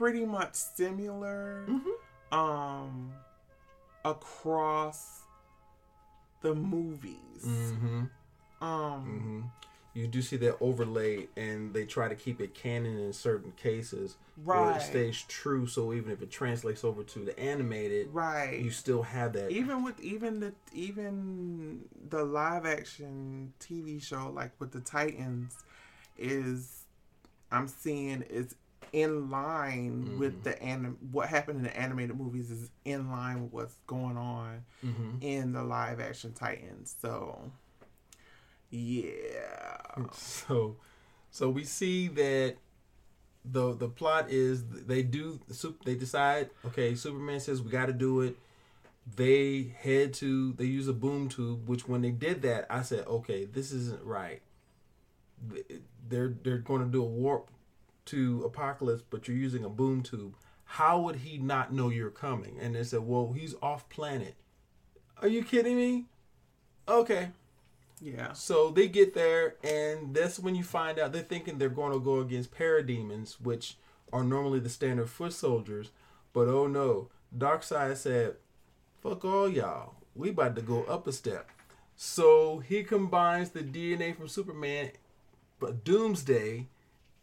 pretty 0.00 0.24
much 0.24 0.54
similar 0.54 1.66
Mm-hmm. 1.68 2.38
um 2.38 3.12
across 4.02 5.20
the 6.40 6.54
movies. 6.54 7.44
Mm-hmm. 7.46 8.04
Um 8.62 9.04
Mm-hmm. 9.06 9.40
you 9.92 10.06
do 10.06 10.22
see 10.22 10.36
that 10.38 10.56
overlay, 10.60 11.26
and 11.36 11.74
they 11.74 11.84
try 11.84 12.08
to 12.08 12.14
keep 12.14 12.40
it 12.40 12.54
canon 12.54 12.96
in 12.98 13.12
certain 13.12 13.52
cases. 13.52 14.16
Where 14.44 14.58
Right. 14.62 14.76
it 14.76 14.80
stays 14.82 15.22
true, 15.28 15.66
so 15.66 15.92
even 15.92 16.10
if 16.12 16.22
it 16.22 16.30
translates 16.30 16.82
over 16.82 17.02
to 17.04 17.18
the 17.18 17.38
animated, 17.38 18.08
Right. 18.10 18.58
you 18.58 18.70
still 18.70 19.02
have 19.02 19.34
that. 19.34 19.50
even 19.50 19.84
with 19.84 20.00
even 20.00 20.40
the 20.40 20.54
even 20.72 21.84
the 22.08 22.24
live 22.24 22.64
action 22.64 23.52
TV 23.60 24.02
show 24.02 24.30
like 24.34 24.52
with 24.58 24.72
the 24.72 24.80
Titans 24.80 25.58
is 26.16 26.84
I'm 27.52 27.68
seeing 27.68 28.22
is 28.22 28.54
in 28.92 29.30
line 29.30 30.18
with 30.18 30.42
the 30.42 30.60
anim 30.62 30.98
what 31.12 31.28
happened 31.28 31.58
in 31.58 31.64
the 31.64 31.76
animated 31.76 32.16
movies 32.16 32.50
is 32.50 32.70
in 32.84 33.10
line 33.10 33.42
with 33.42 33.52
what's 33.52 33.76
going 33.86 34.16
on 34.16 34.64
Mhm. 34.84 35.22
in 35.22 35.52
the 35.52 35.62
live 35.62 36.00
action 36.00 36.32
Titans. 36.32 36.96
So 37.00 37.50
yeah. 38.70 39.78
So, 40.12 40.76
so 41.30 41.50
we 41.50 41.64
see 41.64 42.08
that 42.08 42.56
the 43.44 43.74
the 43.74 43.88
plot 43.88 44.30
is 44.30 44.64
they 44.66 45.02
do 45.02 45.40
they 45.84 45.94
decide 45.94 46.50
okay 46.66 46.94
Superman 46.94 47.40
says 47.40 47.62
we 47.62 47.70
got 47.70 47.86
to 47.86 47.92
do 47.92 48.20
it. 48.20 48.36
They 49.16 49.74
head 49.80 50.12
to 50.14 50.52
they 50.52 50.66
use 50.66 50.88
a 50.88 50.92
boom 50.92 51.28
tube, 51.28 51.66
which 51.68 51.88
when 51.88 52.02
they 52.02 52.10
did 52.10 52.42
that, 52.42 52.66
I 52.70 52.82
said 52.82 53.06
okay 53.06 53.44
this 53.46 53.72
isn't 53.72 54.02
right. 54.04 54.42
They're 56.08 56.34
they're 56.42 56.58
going 56.58 56.82
to 56.82 56.88
do 56.88 57.02
a 57.02 57.06
warp 57.06 57.50
to 58.10 58.50
Apokolips, 58.50 59.02
but 59.10 59.26
you're 59.26 59.36
using 59.36 59.64
a 59.64 59.68
boom 59.68 60.02
tube. 60.02 60.34
How 60.64 61.00
would 61.00 61.16
he 61.16 61.38
not 61.38 61.72
know 61.72 61.88
you're 61.88 62.10
coming? 62.10 62.58
And 62.60 62.74
they 62.74 62.84
said, 62.84 63.00
well, 63.00 63.32
he's 63.32 63.54
off 63.60 63.88
planet. 63.88 64.34
Are 65.20 65.28
you 65.28 65.42
kidding 65.42 65.76
me? 65.76 66.06
Okay. 66.88 67.30
Yeah. 68.00 68.32
So 68.32 68.70
they 68.70 68.88
get 68.88 69.14
there, 69.14 69.56
and 69.62 70.14
that's 70.14 70.38
when 70.38 70.54
you 70.54 70.64
find 70.64 70.98
out 70.98 71.12
they're 71.12 71.22
thinking 71.22 71.58
they're 71.58 71.68
going 71.68 71.92
to 71.92 72.00
go 72.00 72.20
against 72.20 72.54
parademons, 72.54 73.40
which 73.40 73.76
are 74.12 74.24
normally 74.24 74.60
the 74.60 74.68
standard 74.68 75.10
foot 75.10 75.32
soldiers. 75.32 75.90
But 76.32 76.48
oh 76.48 76.66
no, 76.66 77.10
Darkseid 77.36 77.96
said, 77.96 78.36
"Fuck 79.02 79.24
all 79.24 79.48
y'all, 79.48 79.94
we 80.14 80.30
about 80.30 80.56
to 80.56 80.62
go 80.62 80.84
up 80.84 81.06
a 81.06 81.12
step." 81.12 81.50
So 81.94 82.60
he 82.60 82.82
combines 82.82 83.50
the 83.50 83.60
DNA 83.60 84.16
from 84.16 84.28
Superman, 84.28 84.92
but 85.58 85.84
Doomsday, 85.84 86.68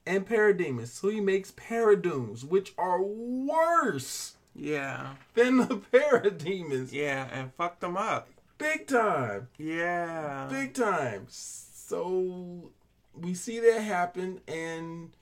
and 0.08 0.28
parademons. 0.28 0.88
So 0.88 1.10
he 1.10 1.20
makes 1.20 1.52
paradooms, 1.52 2.44
which 2.44 2.74
are 2.78 3.02
worse 3.02 4.36
Yeah. 4.56 5.16
than 5.36 5.58
the 5.58 5.78
parademons, 5.94 6.92
Yeah, 6.92 7.28
and 7.32 7.54
fuck 7.54 7.80
them 7.80 7.96
up. 7.98 8.30
big 8.58 8.88
time. 8.88 9.50
Yeah. 9.58 10.48
big 10.50 10.74
time. 10.74 11.28
So 11.30 12.72
we 13.14 13.34
see 13.36 13.60
that 13.60 13.82
happen, 13.82 14.42
and 14.48 15.16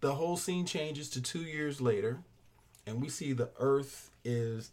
the 0.00 0.14
whole 0.14 0.36
scene 0.36 0.66
changes 0.66 1.08
to 1.10 1.20
two 1.22 1.42
years 1.42 1.80
later, 1.80 2.22
and 2.86 3.00
we 3.00 3.08
see 3.08 3.32
the 3.32 3.50
Earth 3.58 4.10
is 4.24 4.70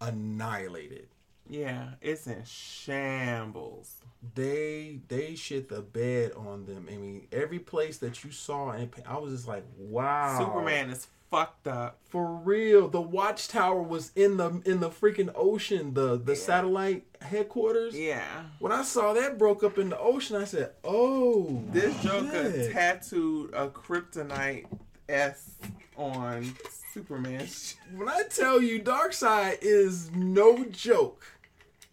annihilated. 0.00 1.08
Yeah, 1.48 1.94
it's 2.00 2.26
in 2.26 2.44
shambles. 2.44 4.01
They 4.34 5.00
they 5.08 5.34
shit 5.34 5.68
the 5.68 5.82
bed 5.82 6.32
on 6.36 6.64
them. 6.66 6.88
I 6.90 6.96
mean, 6.96 7.26
every 7.32 7.58
place 7.58 7.98
that 7.98 8.22
you 8.24 8.30
saw, 8.30 8.70
and 8.70 8.90
I 9.06 9.18
was 9.18 9.32
just 9.32 9.48
like, 9.48 9.64
wow, 9.78 10.38
Superman 10.38 10.90
is 10.90 11.08
fucked 11.30 11.66
up. 11.66 11.98
for 12.08 12.26
real. 12.36 12.88
The 12.88 13.00
watchtower 13.00 13.82
was 13.82 14.12
in 14.14 14.36
the 14.36 14.62
in 14.64 14.80
the 14.80 14.90
freaking 14.90 15.32
ocean. 15.34 15.94
The 15.94 16.16
the 16.18 16.36
satellite 16.36 17.04
headquarters. 17.20 17.98
Yeah. 17.98 18.44
When 18.60 18.70
I 18.70 18.82
saw 18.82 19.12
that 19.14 19.38
broke 19.38 19.64
up 19.64 19.76
in 19.78 19.88
the 19.88 19.98
ocean, 19.98 20.36
I 20.36 20.44
said, 20.44 20.72
"Oh, 20.84 21.64
This 21.70 22.00
Joker 22.02 22.70
tattooed 22.72 23.52
a 23.54 23.68
kryptonite 23.68 24.66
S 25.08 25.56
on 25.96 26.54
Superman. 26.94 27.48
When 27.96 28.08
I 28.08 28.22
tell 28.30 28.62
you, 28.62 28.80
Darkseid 28.80 29.58
is 29.62 30.10
no 30.12 30.64
joke, 30.66 31.24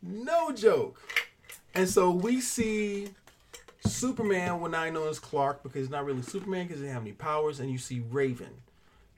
no 0.03 0.51
joke." 0.51 1.01
And 1.75 1.87
so 1.87 2.11
we 2.11 2.41
see 2.41 3.09
Superman, 3.85 4.59
when 4.59 4.75
I 4.75 4.89
know 4.89 5.07
as 5.07 5.19
Clark, 5.19 5.63
because 5.63 5.83
it's 5.83 5.91
not 5.91 6.05
really 6.05 6.21
Superman 6.21 6.67
because 6.67 6.81
he 6.81 6.87
doesn't 6.87 6.93
have 6.93 7.03
any 7.03 7.13
powers, 7.13 7.59
and 7.59 7.71
you 7.71 7.77
see 7.77 8.01
Raven. 8.09 8.61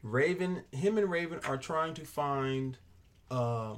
Raven, 0.04 0.64
him 0.72 0.98
and 0.98 1.10
Raven 1.10 1.40
are 1.46 1.58
trying 1.58 1.94
to 1.96 2.06
find 2.06 2.78
uh, 3.30 3.76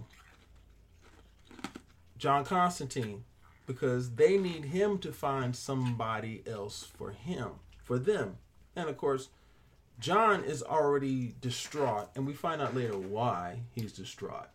John 2.18 2.46
Constantine 2.46 3.24
because 3.66 4.16
they 4.16 4.38
need 4.38 4.66
him 4.66 4.98
to 5.00 5.12
find 5.12 5.56
somebody 5.56 6.44
else 6.46 6.84
for 6.84 7.12
him, 7.12 7.52
for 7.84 7.98
them. 7.98 8.38
And 8.76 8.90
of 8.90 8.98
course, 8.98 9.30
John 10.00 10.44
is 10.44 10.64
already 10.64 11.36
distraught, 11.40 12.10
and 12.16 12.26
we 12.26 12.34
find 12.34 12.62
out 12.62 12.76
later 12.76 12.98
why 12.98 13.62
he's 13.72 13.94
distraught 13.94 14.48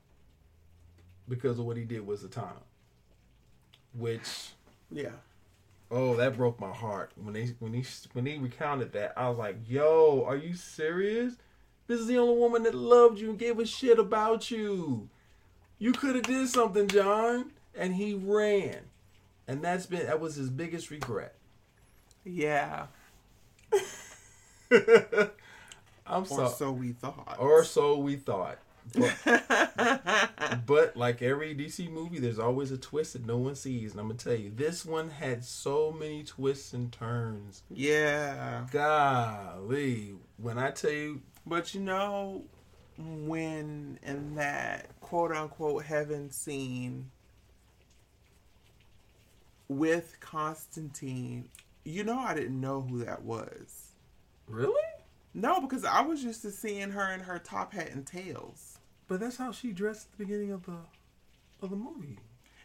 because 1.29 1.59
of 1.59 1.64
what 1.64 1.77
he 1.77 1.85
did 1.85 2.07
with 2.07 2.23
Zatanna. 2.23 2.68
Which, 3.95 4.51
Yeah. 4.91 5.12
oh, 5.91 6.14
that 6.16 6.36
broke 6.36 6.61
my 6.61 6.72
heart 6.72 7.12
when 7.16 7.34
they 7.34 7.47
when 7.59 7.72
he 7.74 7.84
when 8.12 8.26
he 8.26 8.39
recounted 8.39 8.93
that. 8.93 9.12
I 9.16 9.28
was 9.28 9.39
like, 9.39 9.57
"Yo, 9.68 10.24
are 10.26 10.36
you 10.36 10.55
serious? 10.55 11.34
This 11.86 12.01
is 12.01 12.07
the 12.07 12.18
only 12.18 12.36
woman 12.36 12.62
that 12.64 12.74
loved 12.74 13.18
you 13.18 13.30
and 13.30 13.39
gave 13.39 13.59
a 13.59 13.66
shit 13.66 13.99
about 13.99 14.51
you. 14.51 15.09
You 15.78 15.93
could 15.93 16.14
have 16.16 16.24
did 16.24 16.49
something, 16.49 16.86
John." 16.89 17.53
And 17.74 17.95
he 17.95 18.14
ran, 18.14 18.78
and 19.47 19.62
that's 19.62 19.86
been 19.86 20.07
that 20.07 20.20
was 20.20 20.34
his 20.34 20.51
biggest 20.51 20.91
regret. 20.91 21.34
Yeah. 22.24 22.86
I'm 24.70 26.24
sorry. 26.24 26.24
Or 26.26 26.26
sorry. 26.26 26.55
so 26.57 26.72
we 26.72 26.93
thought. 26.93 27.36
or 27.39 27.64
so 27.64 27.97
we 27.99 28.16
thought. 28.16 28.59
But, 28.95 30.62
but 30.66 30.97
like 30.97 31.22
every 31.22 31.55
DC 31.55 31.91
movie, 31.91 32.18
there's 32.18 32.39
always 32.39 32.70
a 32.70 32.78
twist 32.78 33.12
that 33.14 33.26
no 33.26 33.36
one 33.36 33.55
sees. 33.55 33.93
And 33.93 34.01
I'm 34.01 34.09
gonna 34.09 34.18
tell 34.18 34.34
you, 34.34 34.51
this 34.55 34.84
one 34.84 35.11
had 35.11 35.45
so 35.45 35.93
many 35.93 36.22
twists 36.24 36.72
and 36.72 36.93
turns. 36.93 37.62
yeah. 37.70 38.66
Golly, 38.70 40.14
when 40.36 40.59
I 40.59 40.70
tell 40.70 40.91
you, 40.91 41.20
But 41.47 41.74
you 41.74 41.80
know, 41.80 42.45
when 42.97 43.99
in 44.03 44.34
that 44.36 44.89
quote 45.01 45.32
unquote 45.32 45.84
heaven 45.84 46.30
scene 46.30 47.11
with 49.68 50.16
Constantine, 50.20 51.49
you 51.84 52.05
know, 52.05 52.18
I 52.18 52.34
didn't 52.34 52.61
know 52.61 52.80
who 52.82 53.05
that 53.05 53.22
was. 53.22 53.93
really? 54.47 54.74
No, 55.34 55.61
because 55.61 55.84
I 55.84 56.01
was 56.01 56.24
used 56.24 56.43
to 56.43 56.51
seeing 56.51 56.91
her 56.91 57.12
in 57.12 57.20
her 57.20 57.39
top 57.39 57.72
hat 57.72 57.91
and 57.93 58.05
tails. 58.05 58.78
But 59.09 59.21
that's 59.21 59.37
how 59.39 59.53
she 59.53 59.73
dressed 59.73 60.07
at 60.13 60.19
the 60.19 60.25
beginning 60.25 60.53
of 60.53 60.65
the 60.67 60.77
of 61.63 61.71
the 61.71 61.77
movie. 61.77 62.19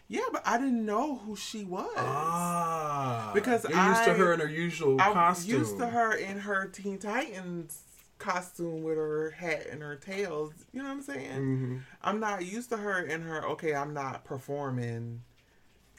Yeah, 0.07 0.21
but 0.31 0.43
I 0.45 0.57
didn't 0.59 0.85
know 0.85 1.15
who 1.15 1.35
she 1.35 1.63
was. 1.63 1.89
Ah, 1.97 3.31
Because 3.33 3.63
you're 3.67 3.85
used 3.87 4.03
to 4.03 4.13
her 4.13 4.33
in 4.33 4.39
her 4.41 4.49
usual 4.49 4.97
costume. 4.97 5.07
I'm 5.07 5.13
costume. 5.13 5.59
used 5.59 5.77
to 5.79 5.87
her 5.87 6.13
in 6.13 6.39
her 6.39 6.67
Teen 6.67 6.99
Titans 6.99 7.81
costume 8.19 8.83
with 8.83 8.97
her 8.97 9.31
hat 9.31 9.65
and 9.71 9.81
her 9.81 9.95
tails. 9.95 10.53
You 10.71 10.79
know 10.83 10.89
what 10.89 10.95
I'm 10.95 11.01
saying? 11.01 11.41
Mhm. 11.41 11.81
I'm 12.03 12.19
not 12.19 12.45
used 12.45 12.69
to 12.69 12.77
her 12.77 12.99
in 13.01 13.21
her. 13.23 13.43
Okay, 13.47 13.73
I'm 13.73 13.93
not 13.93 14.23
performing. 14.23 15.23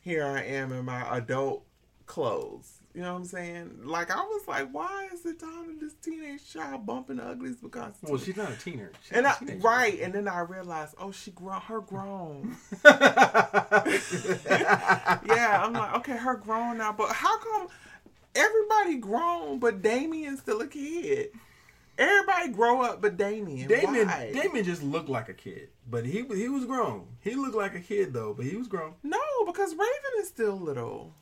Here 0.02 0.24
I 0.24 0.42
am 0.42 0.70
in 0.70 0.84
my 0.84 1.16
adult 1.16 1.64
clothes. 2.06 2.80
You 2.94 3.02
know 3.02 3.12
what 3.12 3.18
I'm 3.18 3.24
saying? 3.24 3.80
Like 3.82 4.12
I 4.12 4.20
was 4.20 4.46
like, 4.46 4.68
why 4.70 5.08
is 5.12 5.22
the 5.22 5.34
time 5.34 5.66
to 5.66 5.74
this 5.84 5.94
teenage 5.94 6.48
child 6.48 6.86
bumping 6.86 7.18
uglies 7.18 7.56
because? 7.56 7.94
Well, 8.02 8.18
she's 8.18 8.36
not 8.36 8.52
a 8.52 8.56
teenager. 8.56 8.92
She's 9.02 9.16
and 9.16 9.26
a 9.26 9.30
I, 9.30 9.34
teenager. 9.34 9.58
right, 9.58 10.00
and 10.00 10.14
then 10.14 10.28
I 10.28 10.40
realized, 10.40 10.94
oh, 10.98 11.10
she 11.10 11.32
grown. 11.32 11.60
Her 11.60 11.80
grown. 11.80 12.56
yeah, 12.84 13.02
I'm 15.64 15.72
like, 15.72 15.94
okay, 15.96 16.16
her 16.16 16.36
grown 16.36 16.78
now, 16.78 16.92
but 16.92 17.10
how 17.10 17.36
come 17.38 17.66
everybody 18.34 18.96
grown 18.98 19.58
but 19.58 19.82
Damian's 19.82 20.38
still 20.40 20.60
a 20.60 20.68
kid? 20.68 21.30
Everybody 21.98 22.50
grow 22.50 22.82
up 22.82 23.02
but 23.02 23.16
Damian. 23.16 23.66
Damian, 23.68 24.06
Why? 24.06 24.30
Damian 24.32 24.64
just 24.64 24.84
looked 24.84 25.08
like 25.08 25.28
a 25.28 25.34
kid, 25.34 25.70
but 25.90 26.06
he 26.06 26.24
he 26.34 26.48
was 26.48 26.64
grown. 26.64 27.06
He 27.20 27.34
looked 27.34 27.56
like 27.56 27.74
a 27.74 27.80
kid 27.80 28.12
though, 28.12 28.34
but 28.34 28.46
he 28.46 28.54
was 28.56 28.68
grown. 28.68 28.94
No, 29.02 29.18
because 29.46 29.72
Raven 29.72 30.20
is 30.20 30.28
still 30.28 30.56
little. 30.58 31.12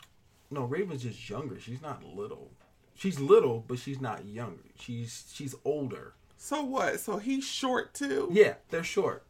No, 0.52 0.64
Raven's 0.64 1.02
just 1.02 1.28
younger. 1.30 1.58
She's 1.58 1.80
not 1.82 2.04
little. 2.04 2.50
She's 2.94 3.18
little, 3.18 3.64
but 3.66 3.78
she's 3.78 4.00
not 4.00 4.26
younger. 4.26 4.62
She's 4.78 5.24
she's 5.32 5.54
older. 5.64 6.12
So 6.36 6.62
what? 6.62 7.00
So 7.00 7.16
he's 7.18 7.44
short 7.44 7.94
too? 7.94 8.28
Yeah, 8.30 8.54
they're 8.70 8.84
short. 8.84 9.24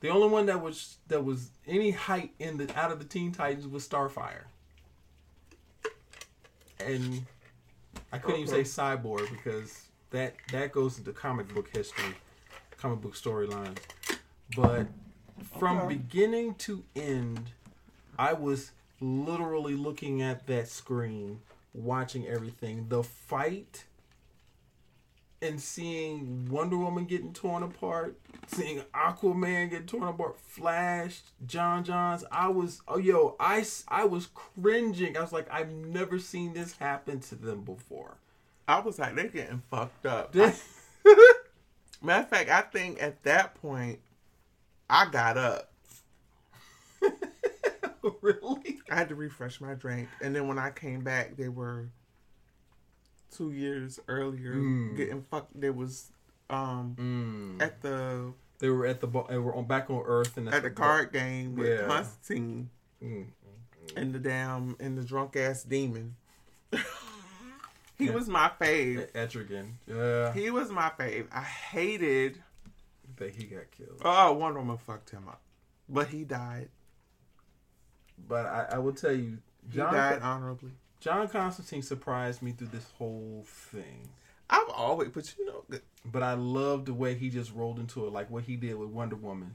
The 0.00 0.08
only 0.08 0.28
one 0.28 0.46
that 0.46 0.60
was 0.60 0.96
that 1.08 1.24
was 1.24 1.50
any 1.66 1.92
height 1.92 2.32
in 2.38 2.56
the 2.58 2.76
out 2.78 2.90
of 2.90 2.98
the 2.98 3.04
Teen 3.04 3.32
Titans 3.32 3.66
was 3.68 3.88
Starfire. 3.88 4.44
And 6.80 7.24
I 8.12 8.18
couldn't 8.18 8.42
even 8.42 8.64
say 8.64 8.82
Cyborg 8.82 9.30
because 9.30 9.86
that 10.10 10.34
that 10.52 10.72
goes 10.72 10.98
into 10.98 11.12
comic 11.12 11.52
book 11.54 11.68
history, 11.74 12.14
comic 12.76 13.00
book 13.00 13.14
storylines. 13.14 13.78
But 14.54 14.86
from 15.58 15.78
Okay. 15.78 15.88
beginning 15.96 16.54
to 16.56 16.84
end, 16.94 17.52
I 18.18 18.32
was 18.34 18.72
literally 19.00 19.74
looking 19.74 20.22
at 20.22 20.46
that 20.46 20.68
screen 20.68 21.40
watching 21.74 22.26
everything. 22.26 22.86
The 22.88 23.02
fight 23.02 23.84
and 25.42 25.60
seeing 25.60 26.48
Wonder 26.50 26.78
Woman 26.78 27.04
getting 27.04 27.32
torn 27.32 27.62
apart, 27.62 28.18
seeing 28.46 28.80
Aquaman 28.94 29.70
get 29.70 29.86
torn 29.86 30.04
apart, 30.04 30.38
Flash, 30.40 31.20
John 31.46 31.84
Johns. 31.84 32.24
I 32.32 32.48
was, 32.48 32.80
oh 32.88 32.98
yo, 32.98 33.36
I 33.38 33.64
I 33.88 34.04
was 34.04 34.28
cringing. 34.34 35.16
I 35.16 35.20
was 35.20 35.32
like, 35.32 35.46
I've 35.52 35.70
never 35.70 36.18
seen 36.18 36.54
this 36.54 36.72
happen 36.78 37.20
to 37.20 37.34
them 37.34 37.62
before. 37.62 38.16
I 38.66 38.80
was 38.80 38.98
like, 38.98 39.14
they're 39.14 39.28
getting 39.28 39.62
fucked 39.70 40.06
up. 40.06 40.32
They- 40.32 40.54
Matter 42.02 42.22
of 42.24 42.28
fact, 42.28 42.50
I 42.50 42.60
think 42.62 43.02
at 43.02 43.22
that 43.24 43.54
point, 43.60 44.00
I 44.88 45.06
got 45.10 45.36
up. 45.38 45.70
really? 48.22 48.78
I 48.90 48.94
had 48.94 49.08
to 49.08 49.14
refresh 49.14 49.60
my 49.60 49.74
drink, 49.74 50.08
and 50.22 50.34
then 50.34 50.48
when 50.48 50.58
I 50.58 50.70
came 50.70 51.00
back, 51.02 51.36
they 51.36 51.48
were 51.48 51.88
two 53.34 53.52
years 53.52 53.98
earlier 54.08 54.54
Mm. 54.54 54.96
getting 54.96 55.22
fucked. 55.22 55.58
They 55.60 55.70
was 55.70 56.10
um 56.48 56.94
Mm. 57.58 57.62
at 57.62 57.80
the 57.82 58.32
They 58.58 58.70
were 58.70 58.86
at 58.86 59.00
the. 59.00 59.08
They 59.28 59.36
were 59.38 59.54
on 59.54 59.66
back 59.66 59.90
on 59.90 60.02
Earth 60.06 60.36
and 60.38 60.48
at 60.48 60.62
the 60.62 60.70
card 60.70 61.12
game 61.12 61.56
with 61.56 61.68
Yeah. 61.80 61.86
Constantine 61.86 62.70
Mm. 63.02 63.26
and 63.96 64.14
the 64.14 64.18
damn 64.18 64.76
and 64.80 64.96
the 64.96 65.04
drunk 65.04 65.36
ass 65.36 65.62
demon. 65.62 66.16
he 67.98 68.06
Yeah. 68.06 68.12
was 68.12 68.28
my 68.28 68.50
fave. 68.60 69.10
Etrigan. 69.12 69.72
Yeah. 69.86 70.32
He 70.32 70.50
was 70.50 70.70
my 70.70 70.90
fave. 70.98 71.26
I 71.32 71.42
hated. 71.42 72.42
that 73.18 73.34
he 73.34 73.44
got 73.44 73.70
killed. 73.70 74.02
Oh, 74.04 74.32
Wonder 74.34 74.58
Woman 74.60 74.76
fucked 74.76 75.08
him 75.10 75.26
up, 75.26 75.40
but 75.88 76.08
he 76.08 76.24
died. 76.24 76.68
But 78.28 78.46
I, 78.46 78.66
I 78.72 78.78
will 78.78 78.92
tell 78.92 79.12
you, 79.12 79.38
He 79.70 79.78
died 79.78 80.22
honorably. 80.22 80.72
John 81.00 81.28
Constantine 81.28 81.82
surprised 81.82 82.42
me 82.42 82.52
through 82.52 82.68
this 82.68 82.86
whole 82.98 83.44
thing. 83.46 84.08
I've 84.48 84.68
always, 84.70 85.08
but 85.10 85.32
you 85.38 85.46
know, 85.46 85.64
But 86.04 86.22
I 86.22 86.34
love 86.34 86.84
the 86.84 86.94
way 86.94 87.14
he 87.14 87.30
just 87.30 87.52
rolled 87.52 87.78
into 87.78 88.06
it, 88.06 88.12
like 88.12 88.30
what 88.30 88.44
he 88.44 88.56
did 88.56 88.76
with 88.76 88.88
Wonder 88.90 89.16
Woman. 89.16 89.54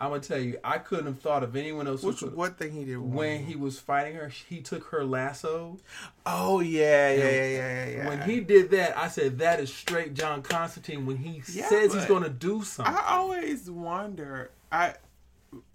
I'm 0.00 0.08
gonna 0.08 0.22
tell 0.22 0.38
you, 0.38 0.58
I 0.64 0.78
couldn't 0.78 1.04
have 1.04 1.20
thought 1.20 1.42
of 1.42 1.54
anyone 1.54 1.86
else. 1.86 2.02
which 2.02 2.22
what 2.22 2.56
thing 2.56 2.72
he 2.72 2.86
did 2.86 2.96
when 2.96 3.44
he 3.44 3.54
was 3.54 3.78
fighting 3.78 4.14
her, 4.14 4.28
he 4.28 4.62
took 4.62 4.84
her 4.84 5.04
lasso. 5.04 5.76
Oh 6.24 6.60
yeah, 6.60 7.12
yeah, 7.12 7.30
yeah, 7.30 7.46
yeah, 7.48 7.88
yeah. 7.88 8.08
When 8.08 8.22
he 8.22 8.40
did 8.40 8.70
that, 8.70 8.96
I 8.96 9.08
said 9.08 9.38
that 9.40 9.60
is 9.60 9.72
straight 9.72 10.14
John 10.14 10.40
Constantine. 10.40 11.04
When 11.04 11.18
he 11.18 11.40
says 11.42 11.92
he's 11.92 12.06
gonna 12.06 12.30
do 12.30 12.62
something, 12.62 12.94
I 12.94 13.14
always 13.14 13.70
wonder. 13.70 14.50
I 14.72 14.94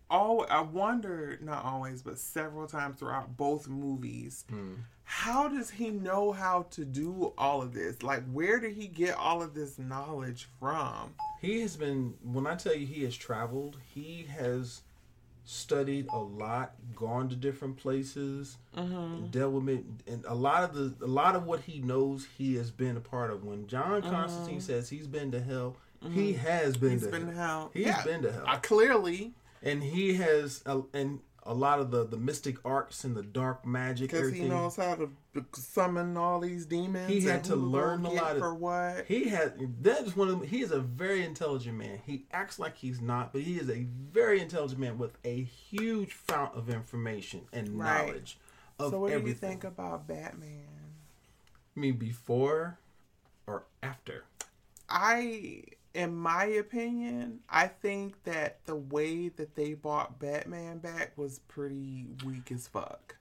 all 0.09 0.45
I 0.49 0.61
wonder 0.61 1.37
not 1.41 1.63
always, 1.65 2.01
but 2.01 2.17
several 2.19 2.67
times 2.67 2.97
throughout 2.99 3.35
both 3.37 3.67
movies. 3.67 4.45
Hmm. 4.49 4.73
How 5.07 5.47
does 5.47 5.69
he 5.69 5.91
know 5.91 6.31
how 6.31 6.63
to 6.71 6.83
do 6.83 7.31
all 7.37 7.61
of 7.61 7.73
this? 7.73 8.01
Like, 8.01 8.23
where 8.31 8.59
did 8.59 8.73
he 8.73 8.87
get 8.87 9.15
all 9.15 9.43
of 9.43 9.53
this 9.53 9.77
knowledge 9.77 10.47
from? 10.59 11.13
He 11.41 11.61
has 11.61 11.75
been, 11.77 12.15
when 12.23 12.47
I 12.47 12.55
tell 12.55 12.73
you 12.75 12.87
he 12.87 13.03
has 13.03 13.15
traveled, 13.15 13.77
he 13.93 14.25
has 14.35 14.81
studied 15.43 16.07
a 16.11 16.17
lot, 16.17 16.73
gone 16.95 17.29
to 17.29 17.35
different 17.35 17.77
places, 17.77 18.57
Mm-hmm. 18.75 19.27
dealt 19.27 19.53
with 19.53 19.69
it, 19.69 19.85
and 20.07 20.25
a 20.27 20.33
lot 20.35 20.63
of 20.63 20.73
the, 20.73 21.05
a 21.05 21.07
lot 21.07 21.35
of 21.35 21.45
what 21.45 21.61
he 21.61 21.79
knows, 21.79 22.27
he 22.37 22.55
has 22.55 22.71
been 22.71 22.97
a 22.97 23.01
part 23.01 23.31
of. 23.31 23.43
When 23.45 23.67
John 23.67 24.01
Mm-hmm. 24.01 24.09
Constantine 24.11 24.59
says 24.59 24.89
he's 24.89 25.07
been 25.07 25.31
to 25.31 25.39
hell, 25.39 25.77
he 26.11 26.33
has 26.33 26.75
been 26.77 26.91
He's 26.91 27.03
to 27.03 27.09
been 27.09 27.27
to 27.27 27.31
hell. 27.33 27.59
hell. 27.59 27.71
He's 27.73 27.85
Yeah. 27.85 28.03
been 28.03 28.21
to 28.23 28.31
hell, 28.31 28.43
Uh, 28.47 28.57
clearly, 28.57 29.33
and 29.65 29.83
he 29.83 30.13
has, 30.13 30.61
uh, 30.65 30.81
and 30.93 31.19
a 31.47 31.53
lot 31.53 31.79
of 31.79 31.91
the 31.91 32.05
the 32.05 32.17
mystic 32.17 32.57
arts 32.65 33.03
and 33.03 33.15
the 33.15 33.21
dark 33.21 33.65
magic, 33.67 34.09
because 34.09 34.31
he 34.31 34.43
knows 34.47 34.77
how 34.77 34.95
to 34.95 35.11
summon 35.53 36.17
all 36.17 36.39
these 36.39 36.65
demons. 36.65 37.07
He 37.11 37.21
had 37.21 37.43
to 37.45 37.55
learn 37.55 38.03
a 38.05 38.09
lot 38.11 38.31
of- 38.33 38.39
for 38.39 38.55
what. 38.55 39.05
He 39.05 39.25
has 39.29 39.51
that 39.81 40.03
is 40.07 40.15
one 40.15 40.29
of 40.29 40.41
he 40.43 40.61
is 40.61 40.71
a 40.71 40.79
very 40.79 41.23
intelligent 41.23 41.77
man. 41.77 41.99
He 42.05 42.25
acts 42.31 42.57
like 42.57 42.77
he's 42.77 42.99
not, 43.01 43.31
but 43.33 43.41
he 43.43 43.59
is 43.59 43.69
a 43.69 43.83
very 43.83 44.39
intelligent 44.39 44.79
man 44.79 44.97
with 44.97 45.17
a 45.23 45.43
huge 45.43 46.13
fount 46.13 46.55
of 46.55 46.69
information 46.69 47.41
and 47.53 47.77
Right. 47.77 48.07
knowledge 48.07 48.39
of 48.79 48.91
So, 48.91 48.99
what 49.01 49.11
do 49.11 49.19
you 49.27 49.33
think 49.35 49.63
about 49.63 50.07
Batman? 50.07 50.67
I 51.75 51.79
mean, 51.79 51.97
before 51.97 52.79
or 53.45 53.65
after? 53.83 54.23
I, 54.89 55.63
in 55.95 56.13
my 56.13 56.43
opinion, 56.43 57.39
I 57.49 57.67
think 57.67 58.23
that 58.25 58.65
the 58.65 58.75
way 58.75 59.29
that 59.29 59.55
they 59.55 59.73
brought 59.73 60.19
Batman 60.19 60.79
back 60.79 61.17
was 61.17 61.39
pretty 61.39 62.07
weak 62.25 62.51
as 62.51 62.67
fuck. 62.67 63.15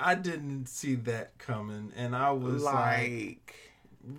I 0.00 0.16
didn't 0.16 0.66
see 0.66 0.96
that 0.96 1.38
coming, 1.38 1.92
and 1.96 2.16
I 2.16 2.32
was 2.32 2.64
like, 2.64 2.74
like, 2.74 3.54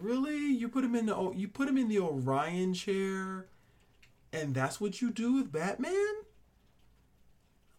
"Really? 0.01 0.47
You 0.53 0.69
put 0.69 0.85
him 0.85 0.95
in 0.95 1.07
the 1.07 1.31
you 1.35 1.49
put 1.49 1.67
him 1.67 1.77
in 1.77 1.89
the 1.89 1.99
Orion 1.99 2.73
chair, 2.73 3.47
and 4.31 4.55
that's 4.55 4.79
what 4.79 5.01
you 5.01 5.11
do 5.11 5.33
with 5.33 5.51
Batman?" 5.51 6.15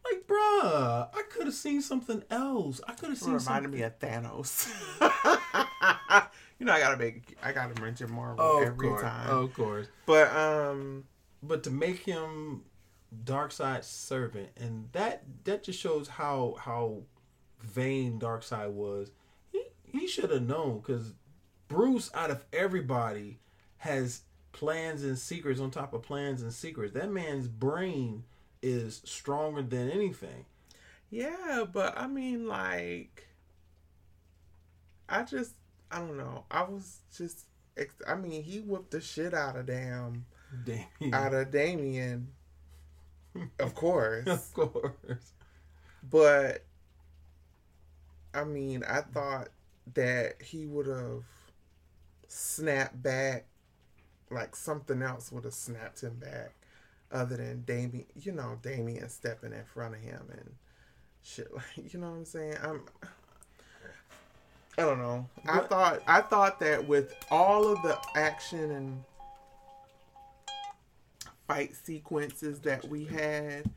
Like, 0.04 0.26
bruh, 0.26 1.08
I 1.12 1.22
could 1.30 1.46
have 1.46 1.54
seen 1.54 1.80
something 1.80 2.22
else. 2.30 2.80
I 2.86 2.92
could 2.92 3.08
have 3.08 3.18
seen 3.18 3.32
reminded 3.32 3.44
something. 3.44 3.70
me 3.72 3.82
of 3.82 3.98
Thanos. 3.98 4.68
you 6.58 6.66
know, 6.66 6.72
I 6.72 6.80
gotta 6.80 6.96
make, 6.96 7.36
I 7.42 7.52
gotta 7.52 7.80
mention 7.80 8.10
Marvel 8.12 8.44
Oh, 8.44 8.62
every 8.62 8.88
course, 8.88 9.02
time. 9.02 9.30
of 9.30 9.54
course. 9.54 9.86
But 10.06 10.34
um, 10.34 11.04
but 11.42 11.62
to 11.64 11.70
make 11.70 12.00
him 12.00 12.62
Darkseid's 13.24 13.86
servant, 13.86 14.50
and 14.56 14.88
that 14.92 15.22
that 15.44 15.62
just 15.62 15.78
shows 15.80 16.08
how 16.08 16.56
how 16.60 17.02
vain 17.60 18.18
Darkseid 18.20 18.70
was. 18.72 19.10
He 19.52 19.62
he 19.84 20.06
should 20.06 20.30
have 20.30 20.42
known 20.42 20.78
because 20.80 21.12
Bruce, 21.68 22.10
out 22.14 22.30
of 22.30 22.44
everybody, 22.52 23.38
has 23.78 24.22
plans 24.52 25.04
and 25.04 25.18
secrets 25.18 25.60
on 25.60 25.70
top 25.70 25.92
of 25.94 26.02
plans 26.02 26.42
and 26.42 26.52
secrets. 26.52 26.94
That 26.94 27.10
man's 27.12 27.46
brain 27.48 28.24
is 28.62 29.00
stronger 29.04 29.62
than 29.62 29.88
anything. 29.90 30.46
yeah, 31.10 31.64
but 31.72 31.96
I 31.96 32.06
mean, 32.08 32.48
like, 32.48 33.28
I 35.08 35.22
just, 35.22 35.52
I 35.90 35.98
don't 35.98 36.16
know. 36.16 36.44
I 36.50 36.62
was 36.62 36.98
just, 37.16 37.46
ex- 37.76 37.94
I 38.06 38.14
mean, 38.14 38.42
he 38.42 38.60
whooped 38.60 38.90
the 38.90 39.00
shit 39.00 39.34
out 39.34 39.56
of 39.56 39.66
damn, 39.66 40.26
Damn. 40.64 41.14
out 41.14 41.34
of 41.34 41.50
Damian, 41.50 42.28
of 43.58 43.74
course. 43.74 44.26
of 44.26 44.52
course. 44.54 45.32
But 46.08 46.64
I 48.34 48.44
mean, 48.44 48.84
I 48.84 49.00
thought 49.00 49.48
that 49.94 50.42
he 50.42 50.66
would 50.66 50.86
have 50.86 51.22
snapped 52.28 53.02
back, 53.02 53.46
like 54.30 54.54
something 54.54 55.02
else 55.02 55.32
would 55.32 55.44
have 55.44 55.54
snapped 55.54 56.02
him 56.02 56.14
back, 56.16 56.54
other 57.10 57.36
than 57.36 57.62
Damian. 57.62 58.06
You 58.14 58.32
know, 58.32 58.58
Damian 58.62 59.08
stepping 59.08 59.52
in 59.52 59.64
front 59.64 59.94
of 59.94 60.00
him 60.00 60.22
and 60.30 60.50
shit. 61.22 61.52
Like, 61.52 61.64
you 61.92 61.98
know 61.98 62.10
what 62.10 62.16
I'm 62.18 62.24
saying? 62.24 62.56
I'm. 62.62 62.82
I 64.78 64.82
don't 64.82 64.98
know. 64.98 65.26
I 65.46 65.58
thought 65.58 66.02
I 66.06 66.20
thought 66.20 66.60
that 66.60 66.86
with 66.86 67.12
all 67.32 67.66
of 67.66 67.82
the 67.82 67.98
action 68.14 68.70
and 68.70 69.04
fight 71.48 71.74
sequences 71.74 72.60
that 72.60 72.88
we 72.88 73.04
had, 73.04 73.68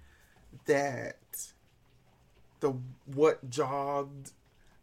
that 0.66 1.18
the 2.60 2.76
what 3.06 3.50
jogged 3.50 4.32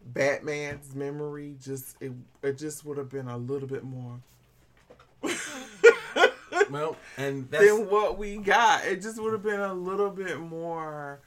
Batman's 0.04 0.92
memory 0.92 1.54
just 1.62 1.96
it 2.00 2.12
it 2.42 2.58
just 2.58 2.84
would 2.84 2.98
have 2.98 3.10
been 3.10 3.28
a 3.28 3.38
little 3.38 3.68
bit 3.68 3.84
more 3.84 4.18
Well, 6.70 6.96
and 7.16 7.50
that's 7.50 7.64
than 7.64 7.88
what 7.88 8.18
we 8.18 8.38
got. 8.38 8.84
It 8.84 9.00
just 9.00 9.20
would 9.22 9.32
have 9.32 9.42
been 9.42 9.60
a 9.60 9.72
little 9.72 10.10
bit 10.10 10.38
more 10.38 11.20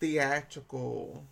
theatrical. 0.00 1.22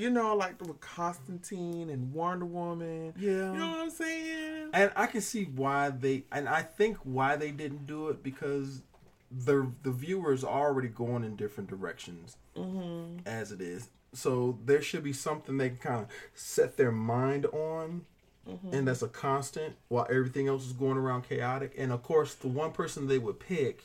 You 0.00 0.10
know, 0.10 0.34
like 0.34 0.60
with 0.60 0.80
Constantine 0.80 1.90
and 1.90 2.12
Wonder 2.12 2.46
Woman. 2.46 3.12
yeah. 3.18 3.52
You 3.52 3.58
know 3.58 3.68
what 3.68 3.80
I'm 3.80 3.90
saying? 3.90 4.70
And 4.72 4.90
I 4.96 5.06
can 5.06 5.20
see 5.20 5.44
why 5.44 5.90
they, 5.90 6.24
and 6.32 6.48
I 6.48 6.62
think 6.62 6.96
why 7.04 7.36
they 7.36 7.50
didn't 7.50 7.86
do 7.86 8.08
it 8.08 8.22
because 8.22 8.82
the 9.30 9.70
the 9.82 9.92
viewers 9.92 10.42
are 10.42 10.66
already 10.68 10.88
going 10.88 11.22
in 11.24 11.36
different 11.36 11.68
directions 11.70 12.36
Mm-hmm. 12.56 13.18
as 13.26 13.52
it 13.52 13.60
is. 13.60 13.88
So 14.12 14.58
there 14.64 14.82
should 14.82 15.04
be 15.04 15.12
something 15.12 15.56
they 15.56 15.68
can 15.68 15.78
kind 15.78 16.00
of 16.02 16.08
set 16.34 16.76
their 16.76 16.92
mind 16.92 17.46
on, 17.46 18.06
Mm-hmm. 18.48 18.72
and 18.74 18.88
that's 18.88 19.02
a 19.02 19.08
constant 19.08 19.76
while 19.88 20.06
everything 20.10 20.48
else 20.48 20.64
is 20.66 20.72
going 20.72 20.96
around 20.96 21.28
chaotic. 21.28 21.74
And 21.76 21.92
of 21.92 22.02
course, 22.02 22.34
the 22.34 22.48
one 22.48 22.72
person 22.72 23.06
they 23.06 23.18
would 23.18 23.38
pick 23.38 23.84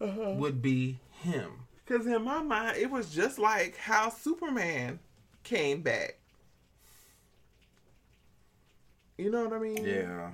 Uh-huh. 0.00 0.34
would 0.36 0.60
be 0.60 0.98
him. 1.22 1.50
Because 1.86 2.06
in 2.06 2.22
my 2.22 2.42
mind, 2.42 2.76
it 2.76 2.90
was 2.90 3.14
just 3.14 3.38
like 3.38 3.76
how 3.78 4.10
Superman 4.10 4.98
came 5.44 5.82
back. 5.82 6.18
You 9.16 9.30
know 9.30 9.44
what 9.44 9.52
I 9.52 9.58
mean? 9.58 9.84
Yeah. 9.84 10.30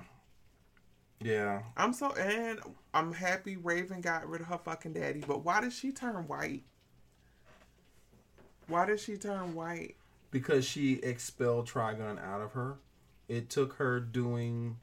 Yeah. 1.19 1.61
I'm 1.77 1.93
so 1.93 2.11
and 2.13 2.59
I'm 2.93 3.13
happy 3.13 3.57
Raven 3.57 4.01
got 4.01 4.27
rid 4.27 4.41
of 4.41 4.47
her 4.47 4.57
fucking 4.57 4.93
daddy, 4.93 5.23
but 5.27 5.45
why 5.45 5.61
did 5.61 5.73
she 5.73 5.91
turn 5.91 6.27
white? 6.27 6.63
Why 8.67 8.85
did 8.85 8.99
she 8.99 9.17
turn 9.17 9.53
white? 9.53 9.95
because 10.31 10.65
she 10.65 10.93
expelled 10.93 11.67
Trigon 11.67 12.23
out 12.23 12.41
of 12.41 12.53
her, 12.53 12.77
it 13.27 13.49
took 13.49 13.73
her 13.73 13.99
doing 13.99 14.77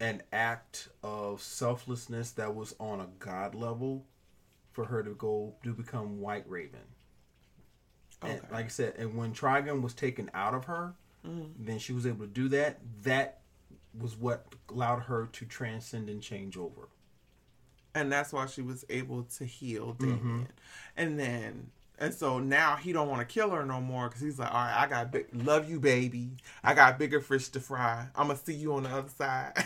an 0.00 0.22
act 0.32 0.88
of 1.02 1.42
selflessness 1.42 2.32
that 2.32 2.54
was 2.54 2.74
on 2.80 3.00
a 3.00 3.08
god 3.18 3.54
level 3.54 4.06
for 4.72 4.86
her 4.86 5.02
to 5.02 5.10
go 5.10 5.54
to 5.62 5.74
become 5.74 6.20
White 6.20 6.48
Raven. 6.48 6.80
And 8.22 8.40
like 8.52 8.66
I 8.66 8.68
said, 8.68 8.94
and 8.98 9.16
when 9.16 9.32
Trigon 9.32 9.80
was 9.82 9.94
taken 9.94 10.30
out 10.34 10.54
of 10.54 10.64
her, 10.66 10.92
then 11.24 11.78
she 11.78 11.92
was 11.92 12.06
able 12.06 12.26
to 12.26 12.30
do 12.32 12.48
that. 12.50 12.78
That 13.02 13.40
was 13.98 14.16
what 14.16 14.46
allowed 14.70 15.00
her 15.00 15.26
to 15.32 15.44
transcend 15.44 16.08
and 16.08 16.22
change 16.22 16.56
over. 16.56 16.88
and 17.94 18.10
that's 18.12 18.32
why 18.32 18.46
she 18.46 18.62
was 18.62 18.84
able 18.88 19.24
to 19.24 19.44
heal 19.44 19.94
Mm-hmm. 19.98 20.16
Damian. 20.18 20.48
And 20.96 21.18
then, 21.18 21.70
and 21.98 22.14
so 22.14 22.38
now 22.38 22.76
he 22.76 22.92
don't 22.92 23.08
want 23.08 23.20
to 23.20 23.26
kill 23.26 23.50
her 23.50 23.64
no 23.66 23.80
more 23.80 24.08
because 24.08 24.22
he's 24.22 24.38
like, 24.38 24.48
all 24.48 24.54
right, 24.54 24.76
I 24.82 24.86
got 24.86 25.10
big, 25.10 25.26
love 25.34 25.68
you, 25.68 25.80
baby. 25.80 26.36
I 26.62 26.74
got 26.74 26.98
bigger 26.98 27.20
fish 27.20 27.48
to 27.48 27.60
fry. 27.60 28.06
I'm 28.14 28.28
gonna 28.28 28.38
see 28.38 28.54
you 28.54 28.74
on 28.74 28.84
the 28.84 28.90
other 28.90 29.08
side. 29.08 29.52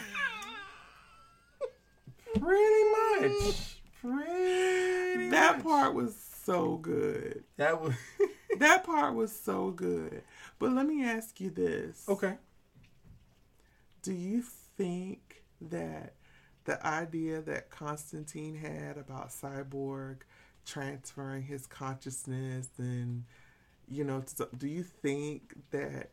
Pretty 2.38 2.84
much. 3.20 3.76
Pretty 4.00 5.28
that 5.30 5.56
much. 5.58 5.64
part 5.64 5.94
was 5.94 6.16
so 6.44 6.76
good. 6.78 7.44
That 7.56 7.80
was 7.80 7.94
That 8.58 8.84
part 8.84 9.14
was 9.14 9.34
so 9.34 9.70
good. 9.70 10.22
But 10.58 10.72
let 10.72 10.86
me 10.86 11.04
ask 11.04 11.40
you 11.40 11.50
this: 11.50 12.04
okay. 12.08 12.34
Do 14.02 14.12
you 14.12 14.42
think 14.76 15.42
that 15.60 16.14
the 16.64 16.84
idea 16.86 17.40
that 17.42 17.70
Constantine 17.70 18.56
had 18.56 18.98
about 18.98 19.30
Cyborg 19.30 20.18
transferring 20.66 21.42
his 21.42 21.66
consciousness 21.66 22.68
and 22.78 23.24
you 23.88 24.04
know, 24.04 24.24
do 24.56 24.66
you 24.66 24.82
think 24.82 25.54
that 25.70 26.10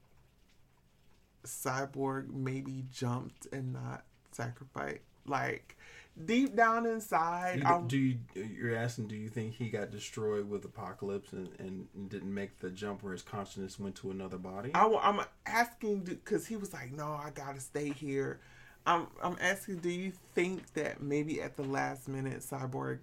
Cyborg 1.46 2.34
maybe 2.34 2.86
jumped 2.92 3.48
and 3.52 3.74
not 3.74 4.04
sacrificed? 4.32 5.00
Like 5.26 5.78
deep 6.26 6.56
down 6.56 6.86
inside, 6.86 7.60
you, 7.60 7.84
do 7.88 7.98
you, 7.98 8.18
you're 8.36 8.76
asking? 8.76 9.08
Do 9.08 9.16
you 9.16 9.30
think 9.30 9.54
he 9.54 9.70
got 9.70 9.92
destroyed 9.92 10.50
with 10.50 10.64
Apokolips 10.64 11.34
and, 11.34 11.50
and, 11.60 12.10
didn't 12.10 12.34
make 12.34 12.60
the 12.60 12.70
jump 12.70 13.04
where 13.04 13.14
his 13.14 13.22
consciousness 13.22 13.80
went 13.80 13.96
to 13.96 14.12
another 14.12 14.38
body? 14.38 14.72
I, 14.74 14.86
am 14.86 15.22
asking 15.46 16.02
because 16.02 16.48
he 16.48 16.58
was 16.58 16.74
like, 16.74 16.92
"No, 16.92 17.08
I 17.08 17.32
gotta 17.34 17.60
stay 17.60 17.90
here." 17.90 18.40
I'm 18.86 19.08
I'm 19.22 19.38
asking, 19.40 19.78
do 19.78 19.90
you 19.90 20.12
think 20.34 20.74
that 20.74 21.02
maybe 21.02 21.42
at 21.42 21.56
the 21.56 21.64
last 21.64 22.08
minute 22.08 22.40
Cyborg 22.40 23.00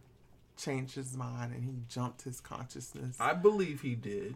changed 0.56 0.94
his 0.96 1.16
mind 1.16 1.54
and 1.54 1.64
he 1.64 1.76
jumped 1.88 2.22
his 2.22 2.40
consciousness? 2.40 3.16
I 3.20 3.34
believe 3.34 3.82
he 3.82 3.94
did. 3.94 4.34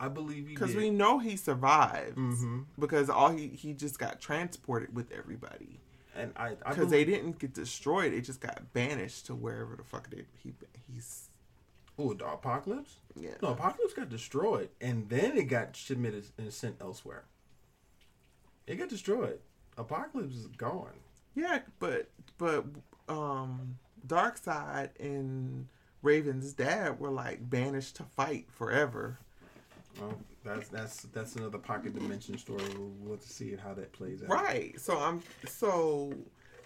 I 0.00 0.06
believe 0.06 0.46
he 0.46 0.54
Because 0.54 0.76
we 0.76 0.90
know 0.90 1.18
he 1.18 1.36
survived 1.36 2.16
Mhm. 2.16 2.66
because 2.78 3.10
all 3.10 3.30
he 3.30 3.48
he 3.48 3.74
just 3.74 3.98
got 3.98 4.20
transported 4.20 4.94
with 4.94 5.10
everybody 5.10 5.80
and 6.18 6.32
I, 6.36 6.54
because 6.68 6.90
they 6.90 7.04
didn't 7.04 7.38
get 7.38 7.54
destroyed; 7.54 8.12
it 8.12 8.22
just 8.22 8.40
got 8.40 8.72
banished 8.72 9.26
to 9.26 9.34
wherever 9.34 9.76
the 9.76 9.84
fuck 9.84 10.10
they, 10.10 10.24
he 10.42 10.52
he's 10.92 11.28
oh, 11.98 12.12
the 12.14 12.24
Apokolips. 12.24 12.96
yeah. 13.18 13.30
No, 13.42 13.54
Apokolips 13.54 13.94
got 13.94 14.08
destroyed, 14.08 14.68
and 14.80 15.08
then 15.08 15.36
it 15.36 15.44
got 15.44 15.76
submitted 15.76 16.24
and 16.36 16.52
sent 16.52 16.76
elsewhere. 16.80 17.24
It 18.66 18.76
got 18.76 18.88
destroyed. 18.88 19.38
Apokolips 19.76 20.36
is 20.36 20.46
gone. 20.46 20.98
Yeah, 21.34 21.60
but 21.78 22.08
but 22.36 22.64
um 23.08 23.78
Darkseid 24.06 24.90
and 24.98 25.68
Raven's 26.02 26.52
dad 26.52 27.00
were 27.00 27.10
like 27.10 27.48
banished 27.48 27.96
to 27.96 28.02
fight 28.04 28.46
forever. 28.50 29.18
That's 30.48 30.68
that's 30.68 31.02
that's 31.12 31.36
another 31.36 31.58
pocket 31.58 31.94
dimension 31.94 32.38
story. 32.38 32.62
We'll, 32.76 32.92
we'll 33.00 33.18
see 33.20 33.54
how 33.56 33.74
that 33.74 33.92
plays 33.92 34.22
out. 34.22 34.30
Right. 34.30 34.78
So 34.80 34.98
I'm 34.98 35.22
so 35.46 36.12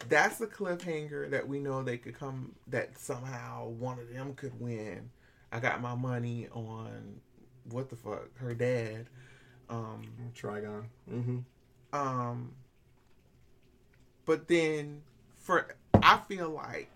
that's 0.08 0.38
the 0.38 0.46
cliffhanger 0.46 1.30
that 1.30 1.46
we 1.46 1.58
know 1.58 1.82
they 1.82 1.98
could 1.98 2.18
come 2.18 2.54
that 2.68 2.98
somehow 2.98 3.68
one 3.68 3.98
of 3.98 4.12
them 4.12 4.34
could 4.34 4.58
win. 4.60 5.10
I 5.52 5.60
got 5.60 5.80
my 5.80 5.94
money 5.94 6.48
on 6.52 7.20
what 7.70 7.90
the 7.90 7.96
fuck, 7.96 8.36
her 8.36 8.54
dad. 8.54 9.06
Um 9.68 10.06
Trigon. 10.34 10.84
Mm-hmm. 11.10 11.38
um 11.92 12.52
but 14.24 14.48
then 14.48 15.02
for 15.38 15.74
I 16.02 16.18
feel 16.28 16.50
like 16.50 16.90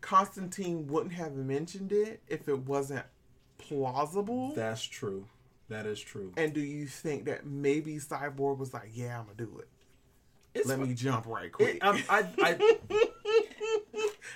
Constantine 0.00 0.86
wouldn't 0.86 1.12
have 1.12 1.34
mentioned 1.34 1.92
it 1.92 2.22
if 2.28 2.48
it 2.48 2.58
wasn't 2.60 3.04
plausible. 3.58 4.52
That's 4.54 4.82
true. 4.82 5.26
That 5.68 5.86
is 5.86 6.00
true. 6.00 6.32
and 6.36 6.52
do 6.54 6.60
you 6.60 6.86
think 6.86 7.26
that 7.26 7.46
maybe 7.46 7.96
Cyborg 7.96 8.58
was 8.58 8.72
like, 8.72 8.90
"Yeah, 8.94 9.18
I'm 9.18 9.26
gonna 9.26 9.36
do 9.36 9.58
it. 9.58 9.68
It's 10.54 10.66
Let 10.66 10.80
me 10.80 10.94
jump 10.94 11.26
right 11.26 11.52
quick. 11.52 11.76
It, 11.76 11.84
um, 11.84 12.02
I, 12.08 12.26
I, 12.40 12.52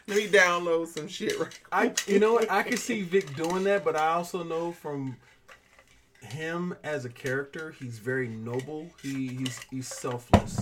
Let 0.06 0.16
me 0.16 0.28
download 0.28 0.88
some 0.88 1.08
shit 1.08 1.38
right 1.38 1.58
I, 1.72 1.92
you 2.06 2.18
know 2.18 2.34
what? 2.34 2.50
I 2.50 2.62
can 2.62 2.76
see 2.76 3.02
Vic 3.02 3.34
doing 3.34 3.64
that, 3.64 3.84
but 3.84 3.96
I 3.96 4.08
also 4.08 4.42
know 4.42 4.72
from 4.72 5.16
him 6.20 6.74
as 6.84 7.04
a 7.04 7.08
character, 7.08 7.74
he's 7.78 7.98
very 7.98 8.28
noble. 8.28 8.88
He, 9.02 9.28
he's 9.28 9.58
he's 9.70 9.88
selfless, 9.88 10.60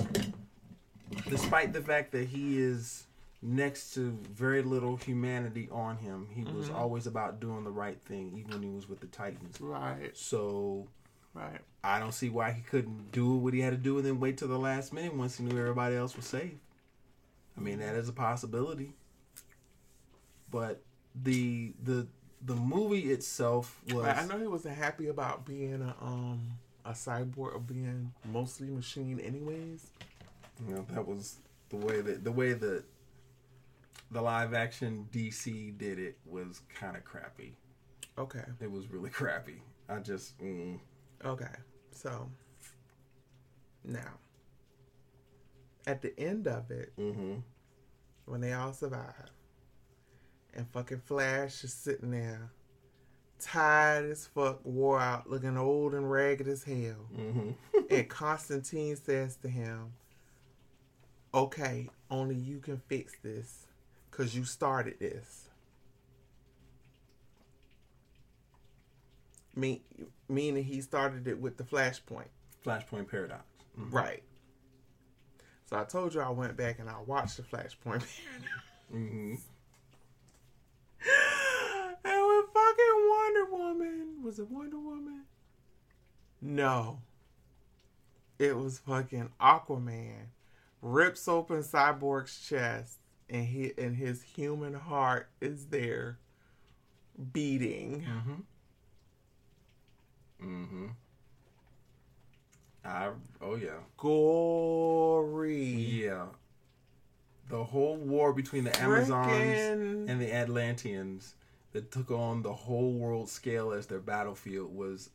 despite 1.28 1.72
the 1.72 1.80
fact 1.80 2.12
that 2.12 2.28
he 2.28 2.58
is 2.58 3.06
next 3.42 3.94
to 3.94 4.18
very 4.32 4.62
little 4.62 4.96
humanity 4.96 5.68
on 5.72 5.96
him. 5.96 6.28
He 6.30 6.44
was 6.44 6.68
always 6.70 7.06
about 7.06 7.40
doing 7.40 7.64
the 7.64 7.70
right 7.70 8.00
thing, 8.02 8.32
even 8.36 8.50
when 8.52 8.62
he 8.62 8.68
was 8.70 8.88
with 8.88 9.00
the 9.00 9.06
Titans. 9.06 9.60
right, 9.60 10.14
So 10.16 10.86
right. 11.32 11.60
I 11.82 11.98
don't 11.98 12.12
see 12.12 12.28
why 12.28 12.52
he 12.52 12.60
couldn't 12.60 13.12
do 13.12 13.34
what 13.36 13.54
he 13.54 13.60
had 13.60 13.70
to 13.70 13.78
do 13.78 13.96
and 13.96 14.04
then 14.06 14.20
wait 14.20 14.36
till 14.36 14.48
the 14.48 14.58
last 14.58 14.92
minute 14.92 15.14
once 15.14 15.38
he 15.38 15.44
knew 15.44 15.58
everybody 15.58 15.96
else 15.96 16.14
was 16.16 16.26
safe. 16.26 16.52
I 17.56 17.60
mean, 17.60 17.78
that 17.78 17.94
is 17.94 18.08
a 18.08 18.12
possibility. 18.12 18.92
But 20.50 20.82
the 21.14 21.72
the 21.82 22.06
the 22.44 22.54
movie 22.54 23.10
itself 23.12 23.80
was. 23.90 24.06
I 24.06 24.26
know 24.26 24.38
he 24.38 24.46
wasn't 24.46 24.76
happy 24.76 25.08
about 25.08 25.46
being 25.46 25.80
a 25.82 25.94
um 26.04 26.58
a 26.84 26.90
cyborg 26.92 27.54
or 27.54 27.58
being 27.58 28.12
mostly 28.32 28.68
machine, 28.68 29.20
anyways. 29.20 29.86
you 30.66 30.74
know 30.74 30.86
that 30.90 31.06
was 31.06 31.36
the 31.70 31.76
way 31.76 32.00
that 32.00 32.24
the 32.24 32.32
way 32.32 32.52
that 32.52 32.84
the 34.10 34.20
live 34.20 34.54
action 34.54 35.08
DC 35.12 35.76
did 35.78 35.98
it 35.98 36.18
was 36.26 36.62
kind 36.74 36.96
of 36.96 37.04
crappy. 37.04 37.56
Okay, 38.18 38.44
It 38.60 38.70
was 38.70 38.90
really 38.90 39.10
crappy. 39.20 39.62
I 39.88 39.98
just 39.98 40.38
mm, 40.38 40.78
okay. 41.24 41.46
So 41.92 42.28
now, 43.84 44.18
at 45.86 46.02
the 46.02 46.18
end 46.18 46.46
of 46.46 46.70
it, 46.70 46.92
mm-hmm. 46.98 47.36
when 48.26 48.40
they 48.40 48.52
all 48.52 48.72
survive, 48.72 49.30
and 50.54 50.68
fucking 50.70 51.02
Flash 51.06 51.64
is 51.64 51.72
sitting 51.72 52.10
there, 52.10 52.50
tired 53.38 54.10
as 54.10 54.26
fuck, 54.26 54.60
wore 54.64 55.00
out, 55.00 55.30
looking 55.30 55.56
old 55.56 55.94
and 55.94 56.10
ragged 56.10 56.48
as 56.48 56.64
hell. 56.64 57.06
Mm-hmm. 57.16 57.50
and 57.90 58.08
Constantine 58.08 58.96
says 58.96 59.36
to 59.36 59.48
him, 59.48 59.92
"Okay, 61.32 61.88
only 62.10 62.36
you 62.36 62.58
can 62.58 62.82
fix 62.88 63.14
this, 63.22 63.66
cause 64.10 64.34
you 64.34 64.44
started 64.44 64.98
this." 65.00 65.48
Me, 69.54 69.82
meaning 70.28 70.64
he 70.64 70.80
started 70.80 71.26
it 71.26 71.40
with 71.40 71.56
the 71.56 71.64
Flashpoint, 71.64 72.28
Flashpoint 72.64 73.08
Paradox. 73.10 73.44
Mhm. 73.78 73.92
right? 73.92 74.22
So 75.66 75.78
I 75.78 75.84
told 75.84 76.14
you 76.14 76.20
I 76.20 76.30
went 76.30 76.56
back 76.56 76.78
and 76.78 76.88
I 76.88 77.00
watched 77.00 77.36
the 77.36 77.42
Flashpoint. 77.42 77.82
paradox. 77.84 78.20
Mm-hmm. 78.92 79.34
and 82.04 82.26
with 82.26 82.46
fucking 82.52 83.08
Wonder 83.08 83.44
Woman, 83.52 84.22
was 84.24 84.40
it 84.40 84.50
Wonder 84.50 84.80
Woman? 84.80 85.26
No. 86.40 87.00
It 88.40 88.56
was 88.56 88.80
fucking 88.80 89.30
Aquaman. 89.40 90.26
Rips 90.82 91.28
open 91.28 91.58
Cyborg's 91.58 92.40
chest 92.40 92.98
and 93.30 93.46
he 93.46 93.72
and 93.78 93.96
his 93.96 94.22
human 94.22 94.74
heart 94.74 95.28
is 95.40 95.66
there 95.66 96.18
beating. 97.32 98.04
Mm-hmm. 98.08 98.34
Mm-hmm. 100.44 100.86
I 102.84 103.10
oh 103.40 103.54
yeah. 103.56 103.78
Gory. 103.96 105.64
Yeah. 106.04 106.26
The 107.48 107.64
whole 107.64 107.96
war 107.96 108.32
between 108.32 108.64
the 108.64 108.80
Amazons 108.80 110.08
and 110.08 110.20
the 110.20 110.32
Atlanteans 110.32 111.34
that 111.72 111.90
took 111.90 112.10
on 112.10 112.42
the 112.42 112.52
whole 112.52 112.92
world 112.92 113.28
scale 113.28 113.72
as 113.72 113.86
their 113.86 113.98
battlefield 114.00 114.74
was 114.74 115.10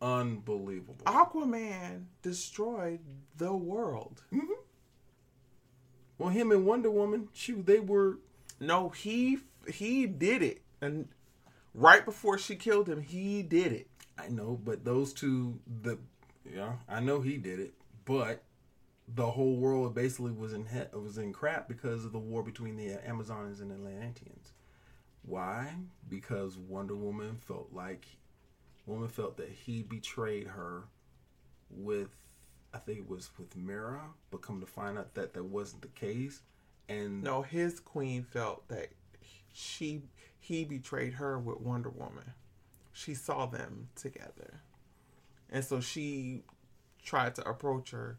unbelievable. 0.00 1.04
Aquaman 1.06 2.04
destroyed 2.22 3.00
the 3.36 3.52
world. 3.52 4.22
Well, 6.24 6.32
him 6.32 6.52
and 6.52 6.64
Wonder 6.64 6.90
Woman, 6.90 7.28
shoot, 7.34 7.66
they 7.66 7.80
were 7.80 8.18
No, 8.58 8.88
he 8.88 9.40
he 9.68 10.06
did 10.06 10.42
it, 10.42 10.62
and 10.80 11.08
right 11.74 12.04
before 12.04 12.38
she 12.38 12.56
killed 12.56 12.88
him, 12.88 13.02
he 13.02 13.42
did 13.42 13.72
it. 13.72 13.88
I 14.18 14.28
know, 14.28 14.58
but 14.62 14.84
those 14.84 15.12
two, 15.12 15.60
the 15.82 15.98
yeah, 16.50 16.74
I 16.88 17.00
know 17.00 17.20
he 17.20 17.36
did 17.36 17.60
it, 17.60 17.74
but 18.06 18.42
the 19.06 19.32
whole 19.32 19.56
world 19.56 19.94
basically 19.94 20.32
was 20.32 20.54
in 20.54 20.64
he- 20.66 20.96
was 20.98 21.18
in 21.18 21.32
crap 21.34 21.68
because 21.68 22.06
of 22.06 22.12
the 22.12 22.18
war 22.18 22.42
between 22.42 22.76
the 22.76 23.06
Amazons 23.06 23.60
and 23.60 23.70
the 23.70 23.74
Atlanteans. 23.74 24.52
Why? 25.22 25.74
Because 26.08 26.56
Wonder 26.56 26.96
Woman 26.96 27.36
felt 27.36 27.70
like 27.72 28.06
woman 28.86 29.08
felt 29.08 29.36
that 29.38 29.50
he 29.50 29.82
betrayed 29.82 30.46
her 30.46 30.84
with 31.70 32.10
I 32.74 32.78
think 32.78 32.98
it 32.98 33.08
was 33.08 33.30
with 33.38 33.56
Mera, 33.56 34.02
but 34.30 34.42
come 34.42 34.60
to 34.60 34.66
find 34.66 34.98
out 34.98 35.14
that 35.14 35.32
that 35.34 35.44
wasn't 35.44 35.82
the 35.82 35.88
case. 35.88 36.42
And 36.88 37.22
No, 37.22 37.42
his 37.42 37.78
queen 37.80 38.24
felt 38.24 38.68
that 38.68 38.88
she 39.52 40.02
he 40.38 40.64
betrayed 40.64 41.14
her 41.14 41.38
with 41.38 41.60
Wonder 41.60 41.88
Woman. 41.88 42.32
She 42.92 43.14
saw 43.14 43.46
them 43.46 43.88
together. 43.94 44.60
And 45.50 45.64
so 45.64 45.80
she 45.80 46.42
tried 47.02 47.34
to 47.36 47.48
approach 47.48 47.90
her 47.92 48.18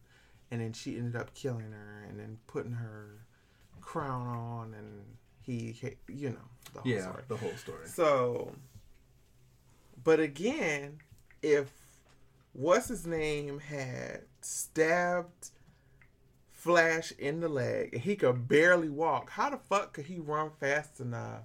and 0.49 0.61
then 0.61 0.73
she 0.73 0.97
ended 0.97 1.15
up 1.15 1.33
killing 1.33 1.71
her 1.71 2.05
and 2.07 2.19
then 2.19 2.37
putting 2.47 2.71
her 2.73 3.25
crown 3.81 4.27
on 4.27 4.73
and 4.73 5.03
he 5.41 5.75
you 6.07 6.29
know 6.29 6.37
the 6.73 6.81
whole 6.81 6.91
yeah, 6.91 7.01
story. 7.01 7.23
the 7.27 7.37
whole 7.37 7.55
story. 7.57 7.87
So, 7.87 8.55
but 10.03 10.19
again, 10.19 10.99
if 11.41 11.69
what's 12.53 12.87
his 12.87 13.05
name 13.05 13.59
had 13.59 14.21
stabbed 14.45 15.49
Flash 16.51 17.11
in 17.19 17.41
the 17.41 17.49
leg 17.49 17.89
and 17.93 18.01
he 18.01 18.15
could 18.15 18.47
barely 18.47 18.89
walk, 18.89 19.29
how 19.29 19.49
the 19.51 19.57
fuck 19.57 19.93
could 19.93 20.05
he 20.05 20.19
run 20.19 20.49
fast 20.59 20.99
enough 20.99 21.43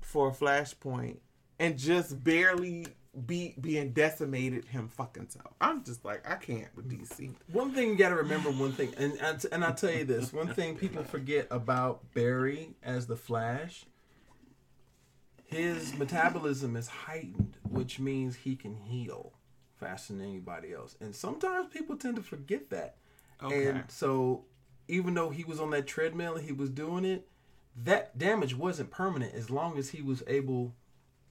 for 0.00 0.28
a 0.28 0.32
flashpoint 0.32 1.18
and 1.60 1.78
just 1.78 2.24
barely 2.24 2.88
be 3.26 3.54
being 3.60 3.92
decimated 3.92 4.64
him 4.64 4.88
fucking 4.88 5.28
self? 5.28 5.54
I'm 5.60 5.84
just 5.84 6.04
like 6.04 6.28
I 6.28 6.34
can't 6.36 6.74
with 6.74 6.90
DC. 6.90 7.34
One 7.52 7.72
thing 7.72 7.90
you 7.90 7.96
got 7.96 8.08
to 8.08 8.16
remember, 8.16 8.50
one 8.50 8.72
thing, 8.72 8.92
and 8.98 9.12
and 9.20 9.46
and 9.52 9.64
I'll 9.64 9.74
tell 9.74 9.92
you 9.92 10.04
this: 10.04 10.32
one 10.32 10.48
thing 10.48 10.76
people 10.76 11.04
forget 11.04 11.46
about 11.50 12.12
Barry 12.12 12.70
as 12.82 13.06
the 13.06 13.16
Flash, 13.16 13.84
his 15.44 15.94
metabolism 15.96 16.74
is 16.74 16.88
heightened, 16.88 17.58
which 17.62 18.00
means 18.00 18.34
he 18.34 18.56
can 18.56 18.74
heal 18.74 19.34
faster 19.80 20.12
than 20.12 20.22
anybody 20.22 20.72
else. 20.72 20.96
And 21.00 21.14
sometimes 21.14 21.72
people 21.72 21.96
tend 21.96 22.16
to 22.16 22.22
forget 22.22 22.70
that. 22.70 22.96
Okay. 23.42 23.66
And 23.66 23.84
so, 23.88 24.44
even 24.86 25.14
though 25.14 25.30
he 25.30 25.44
was 25.44 25.60
on 25.60 25.70
that 25.70 25.86
treadmill 25.86 26.36
and 26.36 26.44
he 26.44 26.52
was 26.52 26.70
doing 26.70 27.04
it, 27.04 27.26
that 27.84 28.18
damage 28.18 28.54
wasn't 28.54 28.90
permanent 28.90 29.34
as 29.34 29.50
long 29.50 29.78
as 29.78 29.90
he 29.90 30.02
was 30.02 30.22
able 30.26 30.74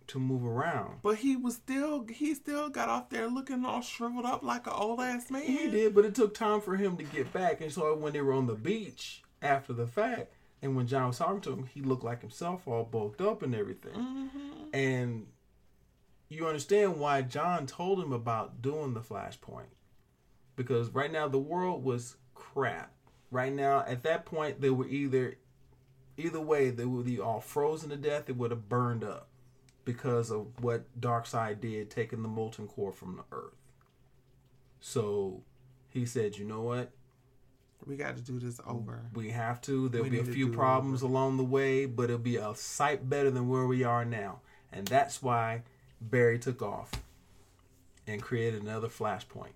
to 0.08 0.20
move 0.20 0.44
around. 0.44 0.98
But 1.04 1.18
he 1.18 1.36
was 1.36 1.56
still 1.56 2.06
he 2.10 2.34
still 2.34 2.70
got 2.70 2.90
off 2.90 3.10
there 3.10 3.28
looking 3.28 3.64
all 3.64 3.82
shriveled 3.82 4.26
up 4.26 4.44
like 4.44 4.66
an 4.66 4.74
old 4.74 5.00
ass 5.00 5.30
man. 5.30 5.44
He 5.44 5.70
did, 5.70 5.94
but 5.94 6.06
it 6.06 6.16
took 6.16 6.34
time 6.34 6.62
for 6.62 6.76
him 6.76 6.98
to 6.98 7.04
get 7.04 7.32
back. 7.32 7.62
And 7.62 7.72
so 7.72 7.96
when 7.96 8.14
they 8.14 8.22
were 8.22 8.34
on 8.34 8.48
the 8.48 8.56
beach 8.56 9.22
after 9.42 9.72
the 9.72 9.86
fact, 9.86 10.34
and 10.62 10.76
when 10.76 10.88
John 10.88 11.08
was 11.08 11.20
talking 11.20 11.42
to 11.42 11.54
him, 11.54 11.66
he 11.74 11.82
looked 11.82 12.04
like 12.04 12.22
himself, 12.22 12.68
all 12.68 12.84
bulked 12.84 13.22
up 13.22 13.44
and 13.44 13.54
everything. 13.56 13.94
Mm-hmm. 13.94 14.64
And 14.74 15.28
you 16.30 16.48
understand 16.48 17.00
why 17.00 17.24
John 17.24 17.66
told 17.66 18.00
him 18.00 18.14
about 18.14 18.62
doing 18.62 18.94
the 18.94 19.02
flashpoint. 19.02 19.74
Because 20.56 20.90
right 20.90 21.12
now 21.12 21.28
the 21.28 21.40
world 21.40 21.84
was 21.84 22.18
crap. 22.36 22.92
Right 23.32 23.54
now, 23.54 23.84
at 23.88 24.04
that 24.04 24.26
point, 24.26 24.62
they 24.62 24.70
were 24.70 24.88
either, 24.88 25.38
either 26.18 26.40
way, 26.40 26.70
they 26.70 26.86
would 26.86 27.06
be 27.06 27.20
all 27.20 27.42
frozen 27.42 27.90
to 27.90 27.96
death. 27.96 28.30
It 28.30 28.38
would 28.38 28.52
have 28.52 28.70
burned 28.70 29.04
up 29.04 29.28
because 29.86 30.32
of 30.32 30.48
what 30.62 31.00
Darkseid 31.00 31.62
did, 31.62 31.90
taking 31.90 32.22
the 32.22 32.28
molten 32.28 32.68
core 32.68 32.92
from 32.92 33.18
the 33.18 33.36
Earth. 33.36 33.56
So 34.80 35.44
he 35.90 36.06
said, 36.06 36.38
you 36.38 36.46
know 36.46 36.62
what? 36.62 36.92
We 37.86 37.96
got 37.96 38.18
to 38.18 38.22
do 38.22 38.40
this 38.40 38.60
over. 38.68 39.06
We 39.14 39.30
have 39.30 39.62
to. 39.62 39.90
There'll 39.90 40.04
We 40.04 40.10
be 40.10 40.20
a 40.20 40.26
few 40.26 40.50
problems 40.50 41.02
along 41.02 41.38
the 41.38 41.44
way, 41.44 41.86
but 41.86 42.04
it'll 42.06 42.18
be 42.18 42.36
a 42.36 42.54
sight 42.56 43.10
better 43.10 43.32
than 43.32 43.48
where 43.48 43.66
we 43.66 43.84
are 43.84 44.04
now. 44.04 44.42
And 44.72 44.86
that's 44.88 45.24
why 45.24 45.64
Barry 46.02 46.40
took 46.40 46.62
off 46.62 46.92
and 48.08 48.22
created 48.22 48.62
another 48.62 48.88
flashpoint. 48.88 49.54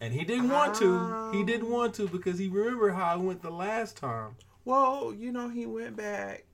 And 0.00 0.12
he 0.12 0.24
didn't 0.24 0.50
want 0.50 0.74
to. 0.76 1.32
He 1.32 1.42
didn't 1.42 1.70
want 1.70 1.94
to 1.94 2.06
because 2.08 2.38
he 2.38 2.48
remembered 2.48 2.94
how 2.94 3.18
it 3.18 3.22
went 3.22 3.42
the 3.42 3.50
last 3.50 3.96
time. 3.96 4.36
Well, 4.64 5.14
you 5.16 5.32
know, 5.32 5.48
he 5.48 5.64
went 5.64 5.96
back 5.96 6.44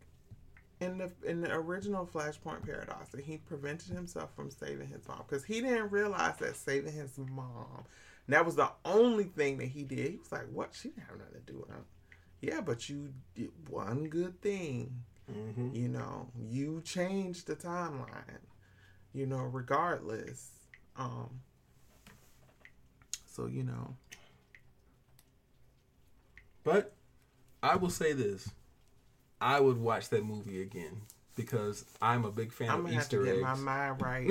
in 0.80 0.98
the 0.98 1.10
in 1.24 1.40
the 1.40 1.52
original 1.52 2.06
Flashpoint 2.06 2.64
paradox, 2.64 3.12
and 3.14 3.22
he 3.22 3.38
prevented 3.38 3.92
himself 3.92 4.34
from 4.36 4.50
saving 4.50 4.88
his 4.88 5.08
mom 5.08 5.24
because 5.28 5.44
he 5.44 5.60
didn't 5.60 5.90
realize 5.90 6.36
that 6.36 6.56
saving 6.56 6.92
his 6.92 7.18
mom 7.18 7.84
that 8.28 8.46
was 8.46 8.56
the 8.56 8.70
only 8.84 9.24
thing 9.24 9.58
that 9.58 9.68
he 9.68 9.84
did. 9.84 10.12
He 10.12 10.16
was 10.18 10.32
like, 10.32 10.48
"What? 10.52 10.74
She 10.74 10.88
didn't 10.88 11.04
have 11.08 11.18
nothing 11.18 11.42
to 11.44 11.52
do 11.52 11.58
with 11.58 11.70
it." 11.70 11.84
Yeah, 12.40 12.60
but 12.60 12.88
you 12.88 13.12
did 13.34 13.50
one 13.68 14.04
good 14.08 14.40
thing. 14.40 15.02
Mm-hmm. 15.30 15.74
You 15.74 15.88
know, 15.88 16.28
you 16.36 16.82
changed 16.84 17.46
the 17.46 17.56
timeline. 17.56 18.40
You 19.14 19.26
know, 19.26 19.38
regardless. 19.42 20.50
Um. 20.96 21.40
So 23.26 23.46
you 23.46 23.62
know, 23.62 23.96
But 26.64 26.94
I 27.62 27.76
will 27.76 27.90
say 27.90 28.12
this: 28.12 28.50
I 29.40 29.60
would 29.60 29.78
watch 29.78 30.08
that 30.10 30.24
movie 30.24 30.60
again 30.62 31.02
because 31.34 31.84
I'm 32.00 32.24
a 32.24 32.30
big 32.30 32.52
fan 32.52 32.70
I'm 32.70 32.86
of 32.86 32.92
Easter 32.92 33.20
to 33.20 33.24
get 33.24 33.34
eggs. 33.36 33.42
my 33.42 33.54
mind 33.54 34.02
right. 34.02 34.30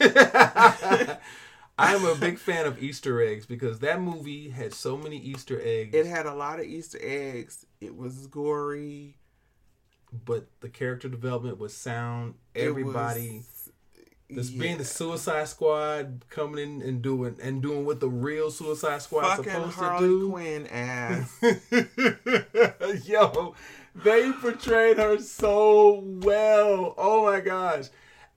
I'm 1.78 2.04
a 2.04 2.14
big 2.16 2.38
fan 2.38 2.66
of 2.66 2.82
Easter 2.82 3.22
eggs 3.22 3.46
because 3.46 3.78
that 3.80 4.00
movie 4.00 4.50
had 4.50 4.74
so 4.74 4.96
many 4.96 5.16
Easter 5.16 5.60
eggs, 5.62 5.94
It 5.94 6.06
had 6.06 6.26
a 6.26 6.34
lot 6.34 6.58
of 6.60 6.66
Easter 6.66 6.98
eggs. 7.00 7.64
It 7.80 7.96
was 7.96 8.26
gory. 8.26 9.16
but 10.26 10.46
the 10.60 10.68
character 10.68 11.08
development 11.08 11.58
was 11.58 11.72
sound. 11.74 12.34
Everybody, 12.54 13.38
was- 13.38 13.46
this 14.34 14.50
being 14.50 14.78
the 14.78 14.84
Suicide 14.84 15.48
Squad 15.48 16.24
coming 16.30 16.58
in 16.80 16.82
and 16.82 17.02
doing 17.02 17.36
and 17.42 17.62
doing 17.62 17.84
what 17.84 18.00
the 18.00 18.08
real 18.08 18.50
Suicide 18.50 19.02
Squad 19.02 19.36
fucking 19.36 19.52
supposed 19.52 19.76
Harley 19.76 20.08
to 20.08 20.20
do. 20.20 20.30
Quinn 20.30 20.66
ass. 20.68 21.38
Yo, 23.06 23.54
they 23.94 24.32
portrayed 24.32 24.98
her 24.98 25.18
so 25.18 26.00
well. 26.04 26.94
Oh 26.96 27.24
my 27.24 27.40
gosh. 27.40 27.86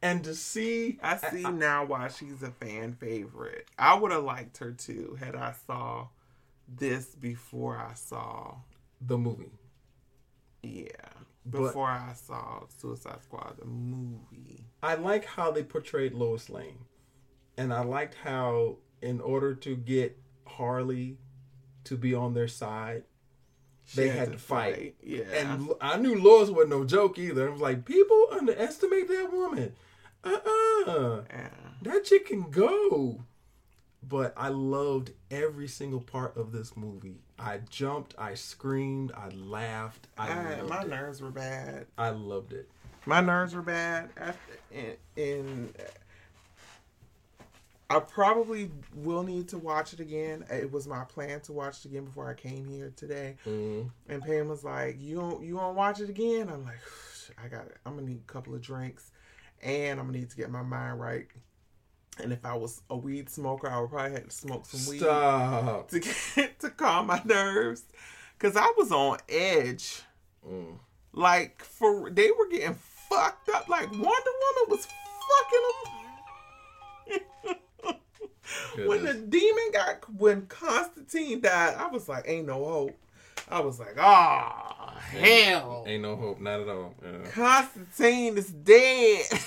And 0.01 0.23
to 0.25 0.35
see 0.35 0.99
I 1.01 1.17
see 1.17 1.43
now 1.43 1.85
why 1.85 2.09
she's 2.09 2.43
a 2.43 2.51
fan 2.51 2.93
favorite. 2.93 3.67
I 3.79 3.95
would 3.95 4.11
have 4.11 4.23
liked 4.23 4.57
her 4.57 4.71
too 4.71 5.17
had 5.19 5.35
I 5.35 5.53
saw 5.65 6.07
this 6.67 7.05
before 7.15 7.77
I 7.77 7.93
saw 7.93 8.55
the 9.01 9.17
movie. 9.17 9.51
yeah 10.63 11.14
But- 11.45 11.61
before 11.67 11.87
I 11.87 12.13
saw 12.15 12.63
Suicide 12.77 13.21
Squad 13.23 13.57
the 13.59 13.65
movie. 13.65 14.65
I 14.81 14.95
like 14.95 15.25
how 15.25 15.51
they 15.51 15.63
portrayed 15.63 16.13
Lois 16.13 16.49
Lane. 16.49 16.85
And 17.57 17.73
I 17.73 17.83
liked 17.83 18.15
how 18.15 18.77
in 19.01 19.21
order 19.21 19.53
to 19.55 19.75
get 19.75 20.17
Harley 20.47 21.17
to 21.85 21.95
be 21.97 22.13
on 22.13 22.33
their 22.33 22.47
side, 22.47 23.03
She 23.87 24.01
They 24.01 24.09
had 24.09 24.31
to 24.31 24.37
fight. 24.39 24.95
Yeah, 25.03 25.25
and 25.33 25.69
I 25.79 25.97
knew 25.97 26.19
Lois 26.19 26.49
wasn't 26.49 26.71
no 26.71 26.83
joke 26.85 27.19
either. 27.19 27.47
I 27.47 27.51
was 27.51 27.61
like, 27.61 27.85
people 27.85 28.27
underestimate 28.31 29.07
that 29.09 29.31
woman. 29.31 29.73
Uh-uh. 30.23 31.21
yeah. 31.29 31.49
That 31.83 32.03
chick 32.03 32.25
can 32.25 32.49
go. 32.49 33.25
But 34.07 34.33
I 34.37 34.49
loved 34.49 35.11
every 35.31 35.67
single 35.67 36.01
part 36.01 36.37
of 36.37 36.51
this 36.51 36.75
movie. 36.77 37.21
I 37.39 37.59
jumped, 37.69 38.13
I 38.17 38.35
screamed, 38.35 39.11
I 39.13 39.29
laughed. 39.29 40.07
I, 40.17 40.29
I- 40.29 40.61
my 40.61 40.81
it. 40.81 40.89
nerves 40.89 41.21
were 41.21 41.31
bad. 41.31 41.87
I 41.97 42.09
loved 42.09 42.53
it. 42.53 42.69
My 43.07 43.21
nerves 43.21 43.53
were 43.55 43.61
bad 43.61 44.09
after 44.17 44.53
in, 44.71 44.95
in 45.15 45.73
I 47.89 47.99
probably 47.99 48.71
will 48.95 49.21
need 49.23 49.47
to 49.49 49.59
watch 49.59 49.93
it 49.93 49.99
again. 49.99 50.43
It 50.49 50.71
was 50.71 50.87
my 50.87 51.03
plan 51.03 51.39
to 51.41 51.53
watch 51.53 51.85
it 51.85 51.89
again 51.89 52.05
before 52.05 52.27
I 52.27 52.33
came 52.33 52.65
here 52.65 52.91
today. 52.95 53.35
Mhm. 53.45 53.91
And 54.09 54.23
Pam 54.23 54.47
was 54.47 54.63
like, 54.63 54.99
"You 54.99 55.17
don't, 55.17 55.43
you 55.43 55.57
to 55.57 55.67
watch 55.73 55.99
it 55.99 56.09
again?" 56.09 56.49
I'm 56.49 56.63
like, 56.65 56.79
"I 57.43 57.47
got 57.47 57.67
it. 57.67 57.77
I'm 57.85 57.93
gonna 57.95 58.07
need 58.07 58.21
a 58.27 58.31
couple 58.31 58.55
of 58.55 58.61
drinks, 58.61 59.11
and 59.61 59.99
I'm 59.99 60.07
gonna 60.07 60.17
need 60.17 60.31
to 60.31 60.35
get 60.35 60.49
my 60.49 60.63
mind 60.63 60.99
right." 60.99 61.27
And 62.21 62.31
if 62.31 62.45
I 62.45 62.55
was 62.55 62.81
a 62.89 62.95
weed 62.95 63.29
smoker, 63.29 63.69
I 63.69 63.79
would 63.79 63.89
probably 63.89 64.11
have 64.13 64.25
to 64.25 64.31
smoke 64.31 64.65
some 64.65 64.89
weed 64.89 64.99
Stop. 64.99 65.89
to 65.89 65.99
get 65.99 66.59
to 66.59 66.69
calm 66.69 67.07
my 67.07 67.21
nerves, 67.25 67.83
cause 68.39 68.55
I 68.55 68.71
was 68.77 68.91
on 68.91 69.17
edge. 69.27 70.01
Mm. 70.47 70.77
Like 71.11 71.63
for 71.63 72.09
they 72.09 72.31
were 72.31 72.47
getting 72.49 72.75
fucked 73.09 73.49
up. 73.49 73.67
Like 73.67 73.91
Wonder 73.91 74.01
Woman 74.03 74.69
was 74.69 74.87
fucking 75.27 75.61
them. 77.45 77.95
when 78.87 79.03
the 79.03 79.13
demon 79.13 79.71
got 79.73 80.13
when 80.17 80.45
Constantine 80.47 81.41
died, 81.41 81.75
I 81.77 81.87
was 81.87 82.07
like, 82.07 82.23
ain't 82.27 82.47
no 82.47 82.63
hope. 82.65 82.97
I 83.49 83.59
was 83.59 83.79
like, 83.79 83.95
ah, 83.99 84.95
hell. 85.09 85.83
Ain't 85.85 86.01
no 86.01 86.15
hope, 86.15 86.39
not 86.41 86.61
at 86.61 86.69
all. 86.69 86.95
Yeah. 87.03 87.29
Constantine 87.29 88.37
is 88.37 88.49
dead. 88.49 89.25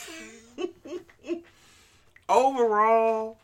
overall, 2.29 3.39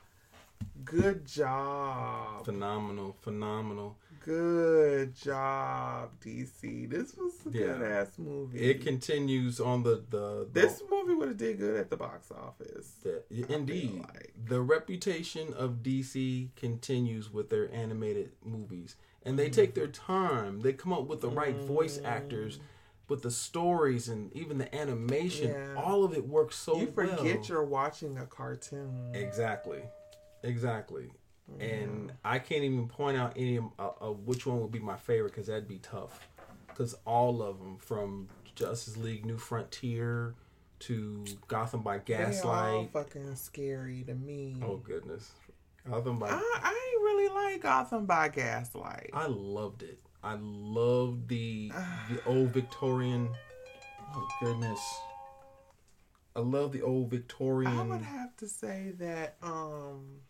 good 0.85 1.27
job. 1.27 2.45
Phenomenal, 2.45 3.17
phenomenal. 3.21 3.97
Good 4.25 5.15
job, 5.15 6.13
DC. 6.25 6.87
This 6.89 7.15
was 7.15 7.33
a 7.47 7.51
Yeah. 7.51 7.67
good 7.67 7.83
ass 7.83 8.19
movie. 8.19 8.59
It 8.59 8.81
continues 8.83 9.61
on 9.61 9.83
the 9.83 10.03
the, 10.09 10.47
the 10.51 10.61
This 10.63 10.83
movie 10.91 11.13
would 11.13 11.29
have 11.29 11.37
did 11.37 11.59
good 11.59 11.79
at 11.79 11.91
the 11.91 11.97
box 11.99 12.31
office. 12.31 12.93
the- 13.03 13.23
indeed 13.53 13.99
like. 13.99 14.33
the 14.47 14.63
reputation 14.63 15.53
of 15.53 15.83
DC 15.83 16.49
continues 16.57 17.31
with 17.31 17.51
their 17.51 17.71
animated 17.71 18.33
movies, 18.43 18.97
and 19.23 19.37
Mm-hmm. 19.37 19.45
they 19.45 19.51
take 19.51 19.75
their 19.75 19.89
time. 19.89 20.61
They 20.61 20.73
come 20.73 20.95
up 20.95 21.07
with 21.07 21.21
the 21.21 21.29
right 21.29 21.57
voice 21.57 22.01
actors. 22.03 22.61
With 23.09 23.23
the 23.23 23.31
stories 23.31 24.09
and 24.09 24.33
even 24.35 24.57
the 24.59 24.75
animation, 24.75 25.51
Yeah. 25.51 25.75
all 25.83 26.05
of 26.05 26.15
it 26.15 26.27
works 26.27 26.57
so 26.57 26.73
well 26.75 26.81
you 26.83 26.91
forget 26.93 27.21
well. 27.23 27.45
you're 27.45 27.65
watching 27.65 28.17
a 28.19 28.27
cartoon. 28.27 29.11
Exactly, 29.15 29.83
exactly. 30.43 31.11
And 31.61 32.13
I 32.25 32.39
can't 32.39 32.65
even 32.65 32.89
point 32.89 33.19
out 33.19 33.35
any 33.37 33.57
of 33.57 33.65
uh, 33.79 33.91
uh, 34.01 34.13
which 34.13 34.47
one 34.47 34.61
would 34.63 34.73
be 34.73 34.79
my 34.79 34.97
favorite 34.97 35.33
because 35.33 35.49
that'd 35.49 35.69
be 35.69 35.79
tough. 35.79 36.27
Because 36.69 36.95
all 37.05 37.43
of 37.43 37.59
them, 37.59 37.77
from 37.77 38.29
Justice 38.55 38.97
League 38.97 39.27
New 39.27 39.37
Frontier 39.37 40.35
to 40.81 41.25
Gotham 41.47 41.83
by 41.83 41.99
They 41.99 42.15
all 42.15 42.21
Gaslight. 42.25 42.93
fucking 42.93 43.37
scary 43.37 44.03
to 44.07 44.15
me. 44.15 44.57
Oh 44.65 44.79
goodness, 44.79 45.33
Gotham 45.89 46.19
by. 46.19 46.31
I, 46.31 46.33
I 46.63 46.71
ain't 46.71 47.03
really 47.03 47.29
like 47.53 47.61
Gotham 47.63 48.07
by 48.07 48.29
Gaslight. 48.29 49.11
I 49.13 49.27
loved 49.27 49.83
it. 49.83 49.99
I 50.25 50.39
love 50.41 51.29
the 51.29 51.71
the 52.11 52.25
old 52.27 52.49
Victorian. 52.49 53.29
Oh 54.15 54.29
goodness. 54.41 54.81
I 56.37 56.41
love 56.41 56.73
the 56.73 56.83
old 56.83 57.11
Victorian. 57.11 57.73
I 57.79 57.83
would 57.83 58.03
have 58.03 58.35
to 58.39 58.49
say 58.49 58.93
that 58.99 59.37
um 59.43 60.21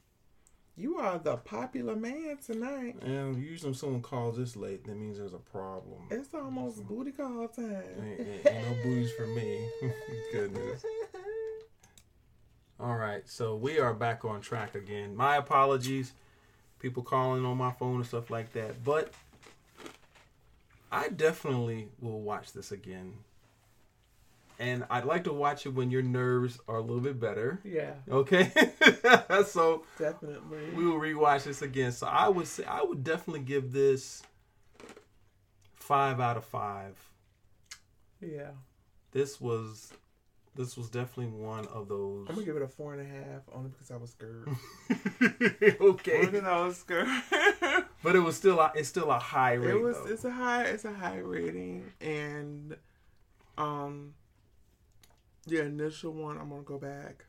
you 0.77 0.97
are 0.99 1.19
the 1.19 1.37
popular 1.37 1.95
man 1.95 2.39
tonight. 2.45 2.97
And 3.03 3.37
usually, 3.41 3.69
when 3.71 3.75
someone 3.79 4.03
calls 4.03 4.37
this 4.37 4.57
late, 4.57 4.85
that 4.87 4.97
means 4.97 5.19
there's 5.19 5.33
a 5.33 5.39
problem. 5.39 6.01
It's 6.11 6.35
almost 6.35 6.85
booty 6.89 7.13
call 7.13 7.47
time. 7.47 7.85
Ain't, 8.03 8.21
ain't- 8.29 8.47
ain't 8.47 8.77
no 8.77 8.83
booties 8.83 9.13
for 9.13 9.27
me. 9.29 9.69
Goodness. 10.33 10.85
All 12.81 12.97
right, 12.97 13.23
so 13.29 13.55
we 13.55 13.79
are 13.79 13.95
back 13.95 14.25
on 14.25 14.41
track 14.41 14.75
again. 14.75 15.15
My 15.15 15.37
apologies, 15.37 16.13
people 16.81 17.05
calling 17.05 17.45
on 17.47 17.57
my 17.57 17.71
phone 17.71 17.97
and 17.97 18.07
stuff 18.07 18.29
like 18.31 18.53
that. 18.55 18.83
But 18.83 19.13
I 20.95 21.09
definitely 21.09 21.89
will 22.01 22.21
watch 22.23 22.53
this 22.53 22.71
again. 22.73 23.15
And 24.61 24.85
I'd 24.89 25.05
like 25.05 25.25
to 25.25 25.33
watch 25.33 25.67
it 25.67 25.71
when 25.71 25.91
your 25.91 26.03
nerves 26.03 26.61
are 26.69 26.77
a 26.77 26.81
little 26.81 27.01
bit 27.01 27.19
better. 27.19 27.59
Yeah, 27.65 27.95
Okay, 28.09 28.53
so 29.47 29.83
definitely. 29.99 30.71
we 30.77 30.87
will 30.87 31.01
rewatch 31.01 31.43
this 31.45 31.61
again. 31.63 31.91
So 31.91 32.07
I 32.07 32.29
would 32.29 32.47
say 32.47 32.65
I 32.65 32.83
would 32.83 33.03
definitely 33.03 33.41
give 33.43 33.73
this 33.73 34.23
five 35.75 36.21
out 36.21 36.37
of 36.37 36.45
five. 36.45 36.97
yeah. 38.21 38.51
This 39.11 39.41
was 39.41 39.93
this 40.57 40.77
was 40.77 40.89
definitely 40.89 41.33
one 41.37 41.67
of 41.67 41.89
those. 41.89 42.27
I'm 42.29 42.35
gonna 42.37 42.47
give 42.47 42.57
it 42.57 42.63
a 42.63 42.69
four 42.69 42.95
and 42.95 43.03
a 43.03 43.05
half 43.05 43.43
only 43.53 43.71
because 43.71 43.91
I 43.91 43.97
was 43.97 44.11
scared. 44.11 44.49
okay, 45.81 46.19
only 46.19 46.27
because 46.31 46.45
I 46.45 46.65
was 46.65 46.77
scared. 46.77 47.09
but 48.05 48.15
it 48.15 48.21
was 48.21 48.37
still 48.37 48.61
a, 48.61 48.71
it's 48.77 48.89
still 48.89 49.11
a 49.11 49.19
high 49.19 49.55
rating. 49.55 49.81
it 49.81 49.83
was 49.83 49.97
though. 49.97 50.13
it's 50.13 50.25
a 50.25 50.31
high 50.31 50.65
it's 50.65 50.85
a 50.85 50.93
high 50.93 51.19
rating 51.19 51.91
and 52.01 52.77
um 53.59 54.15
the 55.47 55.61
initial 55.63 56.13
one 56.13 56.39
I'm 56.39 56.51
gonna 56.51 56.63
go 56.63 56.79
back. 56.79 57.25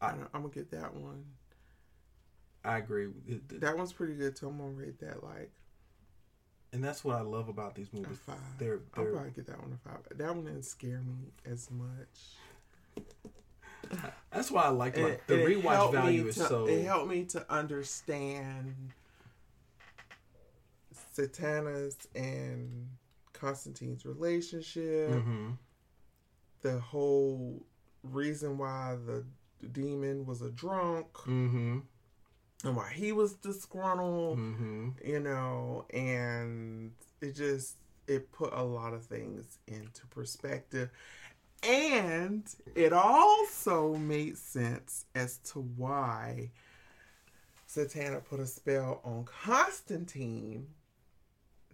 I 0.00 0.10
don't, 0.10 0.28
I'm 0.34 0.42
gonna 0.42 0.52
get 0.54 0.70
that 0.72 0.94
one. 0.94 1.24
I 2.64 2.78
agree, 2.78 3.08
That 3.48 3.76
one's 3.76 3.92
pretty 3.92 4.14
good 4.14 4.36
too. 4.36 4.48
I'm 4.48 4.58
gonna 4.58 4.70
rate 4.72 4.98
that 5.00 5.22
like 5.22 5.52
and 6.72 6.82
that's 6.82 7.04
what 7.04 7.16
I 7.16 7.20
love 7.22 7.48
about 7.48 7.74
these 7.74 7.92
movies. 7.92 8.18
five. 8.26 8.36
They're 8.58 8.80
I'll 8.94 9.04
they're 9.04 9.12
probably 9.12 9.30
get 9.30 9.46
that 9.46 9.62
one 9.62 9.72
a 9.72 9.88
five. 9.88 10.00
That 10.18 10.34
one 10.34 10.44
didn't 10.44 10.64
scare 10.64 11.00
me 11.00 11.32
as 11.50 11.70
much. 11.70 13.06
That's 14.30 14.50
why 14.50 14.62
I 14.64 14.68
like 14.68 14.96
it- 14.98 15.26
the 15.26 15.42
it 15.42 15.62
rewatch 15.62 15.92
value 15.92 16.26
is 16.26 16.34
to- 16.36 16.46
so. 16.46 16.66
It 16.66 16.84
helped 16.84 17.08
me 17.10 17.24
to 17.26 17.50
understand 17.52 18.92
Zatanna's 21.16 21.96
and 22.14 22.88
Constantine's 23.32 24.04
relationship. 24.04 25.22
hmm 25.22 25.50
The 26.62 26.78
whole 26.80 27.62
reason 28.02 28.58
why 28.58 28.96
the 29.06 29.24
demon 29.72 30.26
was 30.26 30.42
a 30.42 30.50
drunk 30.50 31.16
hmm 31.18 31.78
and 32.64 32.76
why 32.76 32.90
he 32.92 33.12
was 33.12 33.34
disgruntled. 33.34 34.38
hmm 34.38 34.90
you 35.04 35.20
know, 35.20 35.86
and 35.90 36.92
it 37.20 37.32
just 37.34 37.76
it 38.06 38.30
put 38.32 38.52
a 38.52 38.62
lot 38.62 38.92
of 38.94 39.04
things 39.04 39.58
into 39.66 40.06
perspective. 40.08 40.90
And 41.66 42.44
it 42.74 42.92
also 42.92 43.94
made 43.96 44.38
sense 44.38 45.06
as 45.14 45.38
to 45.52 45.60
why 45.60 46.50
Zatanna 47.68 48.24
put 48.24 48.40
a 48.40 48.46
spell 48.46 49.00
on 49.04 49.24
Constantine 49.24 50.68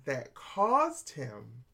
that 0.04 0.34
caused 0.34 1.10
him 1.10 1.64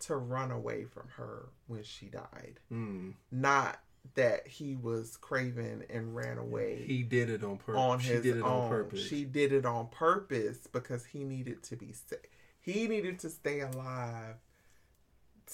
to 0.00 0.16
run 0.16 0.50
away 0.50 0.84
from 0.84 1.08
her 1.16 1.48
when 1.66 1.82
she 1.82 2.06
died. 2.06 2.60
Mm. 2.72 3.14
Not 3.30 3.78
that 4.14 4.46
he 4.46 4.76
was 4.76 5.16
craven 5.16 5.84
and 5.90 6.14
ran 6.14 6.38
away 6.38 6.84
He 6.86 7.02
did 7.02 7.28
it 7.28 7.42
on 7.42 7.56
purpose. 7.58 7.76
on 7.80 7.98
she 7.98 8.12
did 8.14 8.26
it 8.36 8.42
own. 8.42 8.62
on 8.64 8.68
purpose. 8.68 9.04
She 9.06 9.24
did 9.24 9.52
it 9.52 9.66
on 9.66 9.88
purpose 9.88 10.58
because 10.72 11.04
he 11.04 11.24
needed 11.24 11.62
to 11.64 11.76
be 11.76 11.92
sa- 11.92 12.16
he 12.60 12.86
needed 12.86 13.18
to 13.20 13.30
stay 13.30 13.60
alive 13.60 14.36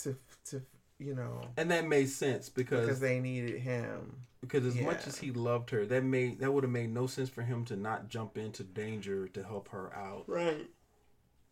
to 0.02 0.16
to 0.50 0.62
you 1.02 1.14
know 1.14 1.40
and 1.56 1.70
that 1.70 1.86
made 1.86 2.08
sense 2.08 2.48
because 2.48 2.86
because 2.86 3.00
they 3.00 3.20
needed 3.20 3.60
him. 3.60 4.16
because 4.40 4.64
as 4.66 4.76
much 4.80 5.06
as 5.06 5.18
he 5.18 5.30
loved 5.30 5.70
her, 5.70 5.84
that 5.86 6.02
made 6.04 6.38
that 6.40 6.52
would 6.52 6.64
have 6.64 6.70
made 6.72 6.90
no 6.90 7.06
sense 7.06 7.28
for 7.28 7.42
him 7.42 7.64
to 7.66 7.76
not 7.76 8.08
jump 8.08 8.38
into 8.38 8.62
danger 8.64 9.28
to 9.28 9.42
help 9.42 9.68
her 9.70 9.94
out. 9.94 10.24
Right. 10.26 10.68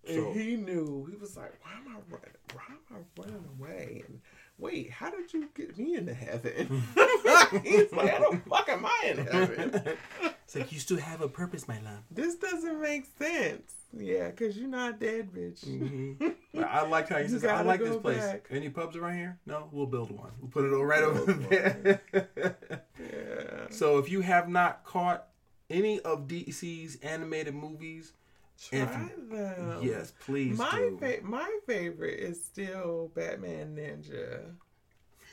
And 0.06 0.16
So- 0.16 0.32
he 0.32 0.56
knew 0.56 1.06
he 1.10 1.16
was 1.16 1.36
like, 1.36 1.52
"Why 1.62 1.72
am 1.72 1.88
I 1.88 2.00
running? 2.08 2.36
Why 2.54 2.62
am 2.70 2.78
I 2.90 3.20
running 3.20 3.44
away?" 3.58 4.02
And 4.08 4.20
wait, 4.58 4.90
how 4.90 5.10
did 5.10 5.32
you 5.32 5.48
get 5.54 5.76
me 5.78 5.94
into 5.96 6.14
heaven? 6.14 6.82
He's 7.62 7.92
like, 7.92 8.10
"How 8.10 8.30
the 8.30 8.40
fuck 8.48 8.68
am 8.70 8.86
I 8.86 9.00
in 9.04 9.26
heaven?" 9.26 9.82
It's 10.44 10.56
like 10.56 10.72
you 10.72 10.80
still 10.80 10.96
have 10.98 11.20
a 11.20 11.28
purpose, 11.28 11.68
my 11.68 11.80
love. 11.80 12.02
This 12.10 12.34
doesn't 12.34 12.80
make 12.80 13.04
sense. 13.18 13.74
Yeah, 13.96 14.28
because 14.30 14.56
you're 14.56 14.68
not 14.68 15.00
dead, 15.00 15.32
bitch. 15.32 15.64
Mm-hmm. 15.66 16.28
I 16.64 16.82
like 16.86 17.08
how 17.08 17.16
he 17.16 17.22
You 17.24 17.28
says, 17.30 17.44
"I 17.44 17.62
like 17.62 17.80
this 17.80 17.96
place. 17.96 18.18
back. 18.18 18.46
Any 18.50 18.68
pubs 18.68 18.96
around 18.96 19.16
here? 19.16 19.38
No, 19.46 19.68
we'll 19.72 19.86
build 19.86 20.10
one. 20.10 20.30
We'll 20.40 20.50
put 20.50 20.64
it 20.64 20.72
all 20.72 20.84
right 20.84 21.02
over 21.02 21.32
there." 21.32 22.00
Yeah. 23.00 23.66
so 23.70 23.98
if 23.98 24.10
you 24.10 24.20
have 24.20 24.48
not 24.48 24.84
caught 24.84 25.26
any 25.70 26.00
of 26.00 26.28
DC's 26.28 26.96
animated 27.02 27.54
movies, 27.54 28.12
Try 28.62 28.80
If- 28.80 29.30
them. 29.30 29.78
yes, 29.82 30.12
please 30.20 30.58
My 30.58 30.70
do. 30.70 30.98
fa- 31.00 31.20
my 31.24 31.50
favorite 31.66 32.18
is 32.20 32.44
still 32.44 33.10
Batman 33.14 33.74
Ninja. 33.74 34.52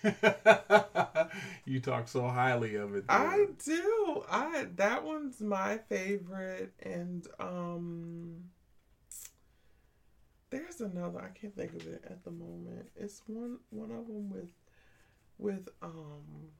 you 1.65 1.79
talk 1.79 2.07
so 2.07 2.27
highly 2.27 2.75
of 2.75 2.95
it. 2.95 3.05
I 3.09 3.47
do. 3.63 4.23
I 4.29 4.67
that 4.75 5.03
one's 5.03 5.41
my 5.41 5.79
favorite, 5.89 6.73
and 6.81 7.27
um, 7.39 8.45
there's 10.49 10.81
another. 10.81 11.19
I 11.19 11.37
can't 11.37 11.55
think 11.55 11.73
of 11.73 11.87
it 11.87 12.03
at 12.09 12.23
the 12.23 12.31
moment. 12.31 12.89
It's 12.95 13.21
one 13.27 13.59
one 13.69 13.91
of 13.91 14.07
them 14.07 14.29
with 14.29 14.51
with 15.37 15.67
um 15.81 16.51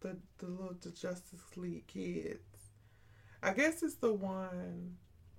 the 0.00 0.16
the 0.38 0.46
little 0.46 0.76
the 0.80 0.90
Justice 0.90 1.56
League 1.56 1.86
kids. 1.86 2.38
I 3.42 3.52
guess 3.52 3.82
it's 3.82 3.96
the 3.96 4.12
one 4.12 4.96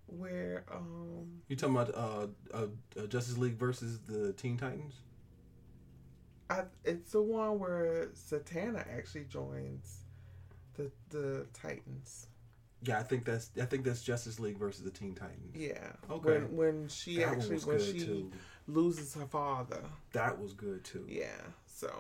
where 0.07 0.65
um 0.71 1.41
You 1.47 1.55
talking 1.55 1.75
about 1.75 1.95
uh, 1.95 2.27
uh, 2.53 2.67
uh, 2.97 3.07
Justice 3.07 3.37
League 3.37 3.57
versus 3.57 3.99
the 4.07 4.33
Teen 4.33 4.57
Titans? 4.57 4.95
I, 6.49 6.63
it's 6.83 7.11
the 7.11 7.21
one 7.21 7.59
where 7.59 8.07
Zatanna 8.15 8.85
actually 8.97 9.25
joins 9.25 9.99
the 10.75 10.91
the 11.09 11.47
Titans. 11.53 12.27
Yeah, 12.83 12.99
I 12.99 13.03
think 13.03 13.25
that's 13.25 13.49
I 13.59 13.65
think 13.65 13.83
that's 13.83 14.03
Justice 14.03 14.39
League 14.39 14.57
versus 14.59 14.83
the 14.83 14.91
Teen 14.91 15.15
Titans. 15.15 15.55
Yeah. 15.55 15.87
Okay. 16.11 16.29
When 16.39 16.55
when 16.55 16.87
she 16.87 17.17
that 17.17 17.29
actually 17.29 17.57
when 17.59 17.79
she 17.79 17.99
too. 17.99 18.31
loses 18.67 19.13
her 19.15 19.25
father. 19.25 19.81
That 20.13 20.39
was 20.39 20.53
good 20.53 20.83
too. 20.83 21.05
Yeah. 21.07 21.41
So 21.65 21.91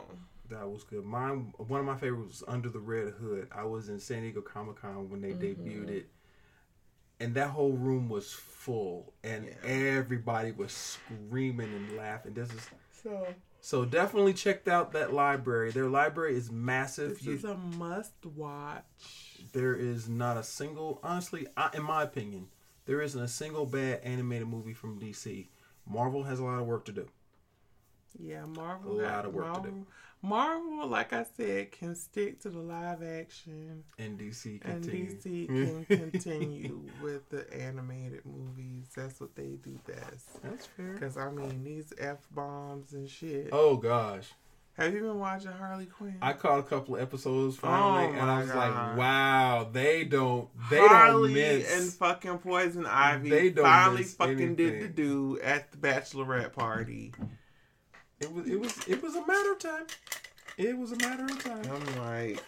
That 0.49 0.69
was 0.69 0.83
good. 0.83 1.03
Mine, 1.05 1.53
one 1.57 1.79
of 1.79 1.85
my 1.87 1.97
favorites 1.97 2.41
was 2.41 2.43
Under 2.47 2.69
the 2.69 2.79
Red 2.79 3.13
Hood. 3.13 3.47
I 3.51 3.63
was 3.63 3.89
in 3.89 3.99
San 3.99 4.21
Diego 4.21 4.41
Comic 4.41 4.75
Con 4.81 5.09
when 5.09 5.21
they 5.21 5.29
Mm-hmm. 5.31 5.67
debuted 5.67 5.89
it, 5.89 6.09
and 7.19 7.33
that 7.33 7.49
whole 7.49 7.73
room 7.73 8.07
was 8.09 8.31
full, 8.31 9.13
and 9.23 9.45
Yeah. 9.45 9.69
everybody 9.69 10.51
was 10.51 10.71
screaming 10.71 11.73
and 11.73 11.97
laughing. 11.97 12.33
This 12.35 12.51
is 12.53 12.69
so 13.05 13.27
So 13.61 13.85
definitely 13.85 14.33
check 14.33 14.67
out 14.67 14.91
that 14.93 15.13
library. 15.13 15.71
Their 15.71 15.87
library 15.89 16.35
is 16.35 16.51
massive. 16.51 17.11
This 17.17 17.23
You- 17.23 17.33
is 17.33 17.43
a 17.45 17.55
must 17.55 18.13
watch. 18.25 18.83
there 19.53 19.75
is 19.75 20.09
not 20.09 20.37
a 20.37 20.43
single, 20.43 20.99
honestly, 21.03 21.47
I, 21.55 21.69
in 21.73 21.83
my 21.83 22.03
opinion, 22.03 22.49
there 22.85 23.01
isn't 23.01 23.21
a 23.21 23.27
single 23.27 23.65
bad 23.65 24.01
animated 24.01 24.47
movie 24.47 24.73
from 24.73 24.99
DC. 24.99 25.49
Marvel 25.87 26.23
has 26.23 26.39
a 26.39 26.43
lot 26.43 26.59
of 26.59 26.65
work 26.67 26.85
to 26.85 26.91
do. 26.91 27.07
Yeah, 28.19 28.45
Marvel. 28.45 28.99
Has 28.99 29.09
a 29.09 29.13
lot 29.13 29.25
of 29.25 29.33
work 29.33 29.53
to 29.63 29.69
do. 29.69 29.87
Marvel, 30.25 30.87
like 30.87 31.13
I 31.13 31.25
said, 31.37 31.71
can 31.71 31.95
stick 31.95 32.39
to 32.41 32.49
the 32.49 32.59
live 32.59 33.03
action, 33.03 33.83
And 33.99 34.17
DC 34.19 34.61
and. 34.65 34.83
DC 34.83 35.47
can 35.47 35.85
continue 36.11 36.81
with 37.01 37.29
the 37.29 37.45
animated 37.53 38.21
movies. 38.25 38.87
That's 38.95 39.19
what 39.19 39.35
they 39.35 39.57
do 39.63 39.77
best. 39.87 40.41
That's 40.43 40.65
fair. 40.65 40.93
Because 40.93 41.17
I 41.17 41.29
mean, 41.29 41.63
these 41.63 41.93
f 41.99 42.17
bombs 42.31 42.93
and 42.93 43.09
shit. 43.09 43.49
Oh 43.51 43.77
gosh, 43.77 44.29
Have 44.77 44.93
you 44.93 44.99
been 45.01 45.19
watching 45.19 45.51
Harley 45.51 45.85
Quinn? 45.85 46.17
I 46.21 46.33
caught 46.33 46.59
a 46.59 46.63
couple 46.63 46.95
of 46.95 47.01
episodes 47.01 47.55
finally, 47.57 48.07
Oh, 48.07 48.19
and 48.19 48.29
I 48.29 48.39
was 48.39 48.49
God. 48.51 48.57
like, 48.57 48.97
"Wow, 48.97 49.69
they 49.71 50.03
don't, 50.03 50.49
they 50.69 50.79
Harley 50.79 51.33
don't 51.33 51.59
miss." 51.59 51.81
and 51.81 51.93
fucking 51.93 52.39
Poison 52.39 52.85
Ivy 52.85 53.29
They 53.29 53.49
don't 53.51 53.63
finally 53.65 54.03
fucking 54.03 54.55
did 54.55 54.57
the 54.57 54.75
anything. 54.75 54.91
do 54.93 55.39
at 55.41 55.71
the 55.71 55.77
bachelorette 55.77 56.51
party. 56.53 57.13
It 58.19 58.31
was, 58.31 58.47
it 58.47 58.59
was, 58.59 58.77
it 58.87 59.01
was 59.03 59.15
a 59.15 59.25
matter 59.25 59.51
of 59.51 59.59
time. 59.59 59.85
It 60.57 60.77
was 60.77 60.91
a 60.93 60.97
matter 60.97 61.25
of 61.25 61.43
time. 61.43 61.63
I'm 61.71 62.05
like, 62.05 62.43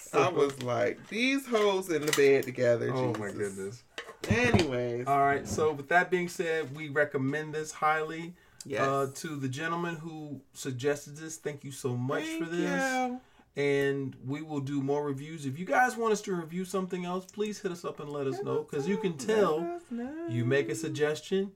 So- 0.00 0.18
I 0.22 0.28
was 0.28 0.62
like, 0.62 1.08
these 1.08 1.46
hoes 1.46 1.90
in 1.90 2.04
the 2.04 2.12
bed 2.12 2.44
together. 2.44 2.90
oh 2.92 3.14
my 3.18 3.30
goodness. 3.30 3.82
Anyways, 4.28 5.06
All 5.06 5.18
right. 5.18 5.48
So 5.48 5.72
with 5.72 5.88
that 5.88 6.10
being 6.10 6.28
said, 6.28 6.76
we 6.76 6.88
recommend 6.90 7.54
this 7.54 7.72
highly. 7.72 8.34
yes. 8.64 8.80
Uh, 8.82 9.10
to 9.16 9.36
the 9.36 9.48
gentleman 9.48 9.96
who 9.96 10.40
suggested 10.52 11.16
this, 11.16 11.36
thank 11.38 11.64
you 11.64 11.72
so 11.72 11.96
much 11.96 12.24
Thank 12.24 12.44
for 12.44 12.50
this. 12.50 12.60
you. 12.92 13.20
And 13.54 14.14
we 14.26 14.40
will 14.42 14.60
do 14.60 14.80
more 14.80 15.04
reviews. 15.04 15.44
If 15.44 15.58
you 15.58 15.66
guys 15.66 15.96
want 15.96 16.12
us 16.12 16.20
to 16.22 16.34
review 16.34 16.64
something 16.64 17.04
else, 17.04 17.26
please 17.26 17.60
hit 17.60 17.70
us 17.72 17.84
up 17.84 18.00
and 18.00 18.08
let 18.10 18.26
us 18.26 18.40
know. 18.42 18.62
Because 18.62 18.86
you 18.88 18.96
can 18.96 19.16
tell 19.18 19.80
you 20.28 20.44
make 20.44 20.68
a 20.70 20.74
suggestion, 20.74 21.50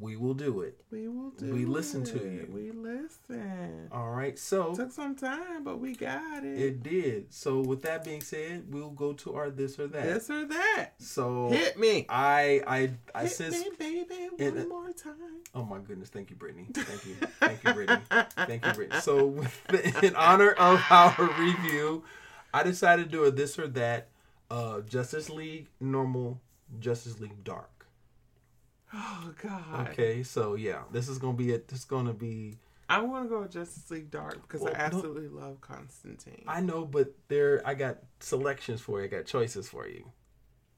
we 0.00 0.16
will 0.16 0.34
do 0.34 0.60
it. 0.62 0.80
We 0.90 1.08
will 1.08 1.30
do. 1.30 1.46
It. 1.46 1.52
We 1.52 1.64
listen 1.64 2.04
to 2.04 2.16
it. 2.16 2.32
you. 2.32 2.48
We 2.52 2.70
listen. 2.70 3.88
All 3.92 4.10
right. 4.10 4.38
So 4.38 4.72
it 4.72 4.76
Took 4.76 4.92
some 4.92 5.14
time, 5.14 5.64
but 5.64 5.78
we 5.80 5.94
got 5.94 6.44
it. 6.44 6.58
it 6.58 6.82
did. 6.82 7.32
So 7.32 7.60
with 7.60 7.82
that 7.82 8.04
being 8.04 8.20
said, 8.20 8.72
we'll 8.72 8.90
go 8.90 9.12
to 9.14 9.34
our 9.34 9.50
this 9.50 9.78
or 9.78 9.86
that. 9.88 10.04
this 10.04 10.30
or 10.30 10.44
that. 10.46 10.90
So 10.98 11.48
Hit 11.50 11.78
me. 11.78 12.06
I 12.08 12.62
I 12.66 12.90
I 13.14 13.22
Hit 13.22 13.32
since 13.32 13.60
me, 13.64 13.70
baby, 13.78 14.14
it- 14.38 14.54
one 14.54 14.68
more 14.68 14.92
time. 14.92 15.14
Oh 15.54 15.64
my 15.64 15.78
goodness! 15.78 16.08
Thank 16.08 16.30
you, 16.30 16.36
Brittany. 16.36 16.66
Thank 16.74 17.06
you, 17.06 17.14
thank 17.40 17.62
you, 17.64 17.72
Brittany. 17.74 18.02
Thank 18.36 18.66
you, 18.66 18.72
Brittany. 18.72 19.00
So, 19.00 19.26
with- 19.26 20.02
in 20.04 20.16
honor 20.16 20.50
of 20.52 20.82
our 20.90 21.14
review, 21.38 22.02
I 22.52 22.62
decided 22.64 23.04
to 23.06 23.10
do 23.10 23.24
a 23.24 23.30
this 23.30 23.58
or 23.58 23.68
that. 23.68 24.08
Uh, 24.50 24.80
Justice 24.82 25.30
League 25.30 25.68
normal, 25.80 26.40
Justice 26.78 27.18
League 27.18 27.42
dark. 27.44 27.70
Oh 28.94 29.32
God. 29.42 29.88
Okay, 29.88 30.22
so 30.22 30.54
yeah, 30.54 30.82
this 30.92 31.08
is 31.08 31.18
gonna 31.18 31.36
be 31.36 31.52
it. 31.52 31.68
This 31.68 31.80
is 31.80 31.84
gonna 31.84 32.12
be. 32.12 32.58
I 32.88 33.00
want 33.00 33.24
to 33.24 33.28
go 33.28 33.40
with 33.40 33.50
Justice 33.50 33.90
League 33.90 34.10
Dark 34.10 34.42
because 34.42 34.60
Well, 34.60 34.74
I 34.74 34.78
absolutely 34.78 35.28
love 35.28 35.60
Constantine. 35.60 36.44
I 36.46 36.60
know, 36.60 36.84
but 36.84 37.14
there, 37.28 37.62
I 37.66 37.74
got 37.74 37.98
selections 38.20 38.80
for 38.80 39.00
you. 39.00 39.06
I 39.06 39.08
got 39.08 39.24
choices 39.24 39.68
for 39.68 39.88
you. 39.88 40.12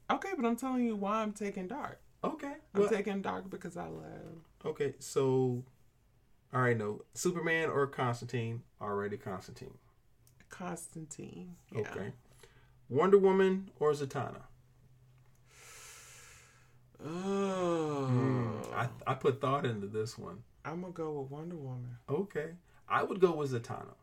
okay, 0.09 0.29
but 0.35 0.45
I'm 0.45 0.55
telling 0.55 0.85
you 0.85 0.95
why 0.95 1.21
I'm 1.21 1.33
taking 1.33 1.67
Dark. 1.67 1.99
Okay. 2.23 2.53
I'm 2.73 2.81
well, 2.81 2.89
taking 2.89 3.21
Dark 3.21 3.49
because 3.49 3.77
I 3.77 3.87
love. 3.87 4.41
okay. 4.65 4.95
So, 4.99 5.63
all 6.53 6.61
right. 6.61 6.77
No, 6.77 7.01
Superman 7.13 7.69
or 7.69 7.85
Constantine. 7.87 8.63
Already 8.81 9.17
Constantine. 9.17 9.75
Constantine. 10.49 11.55
Yeah. 11.71 11.81
Okay. 11.81 12.13
Wonder 12.89 13.17
Woman 13.17 13.69
or 13.79 13.91
Zatanna. 13.91 14.43
Oh. 17.05 18.61
I, 18.73 18.87
I 19.05 19.13
put 19.13 19.41
thought 19.41 19.65
into 19.65 19.87
this 19.87 20.17
one. 20.17 20.43
I'm 20.65 20.81
gonna 20.81 20.93
go 20.93 21.21
with 21.21 21.31
Wonder 21.31 21.55
Woman. 21.55 21.97
Okay. 22.09 22.51
I 22.89 23.03
would 23.03 23.19
go 23.19 23.33
with 23.35 23.51
Zatanna. 23.51 23.93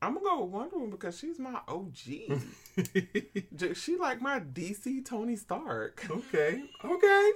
I'm 0.00 0.14
gonna 0.14 0.24
go 0.24 0.42
with 0.44 0.50
Wonder 0.50 0.76
Woman 0.76 0.90
because 0.90 1.18
she's 1.18 1.38
my 1.38 1.60
OG. 1.68 2.40
She 3.74 3.96
like 3.96 4.20
my 4.20 4.40
DC 4.40 5.04
Tony 5.04 5.36
Stark. 5.36 6.04
okay. 6.10 6.62
Okay. 6.84 7.30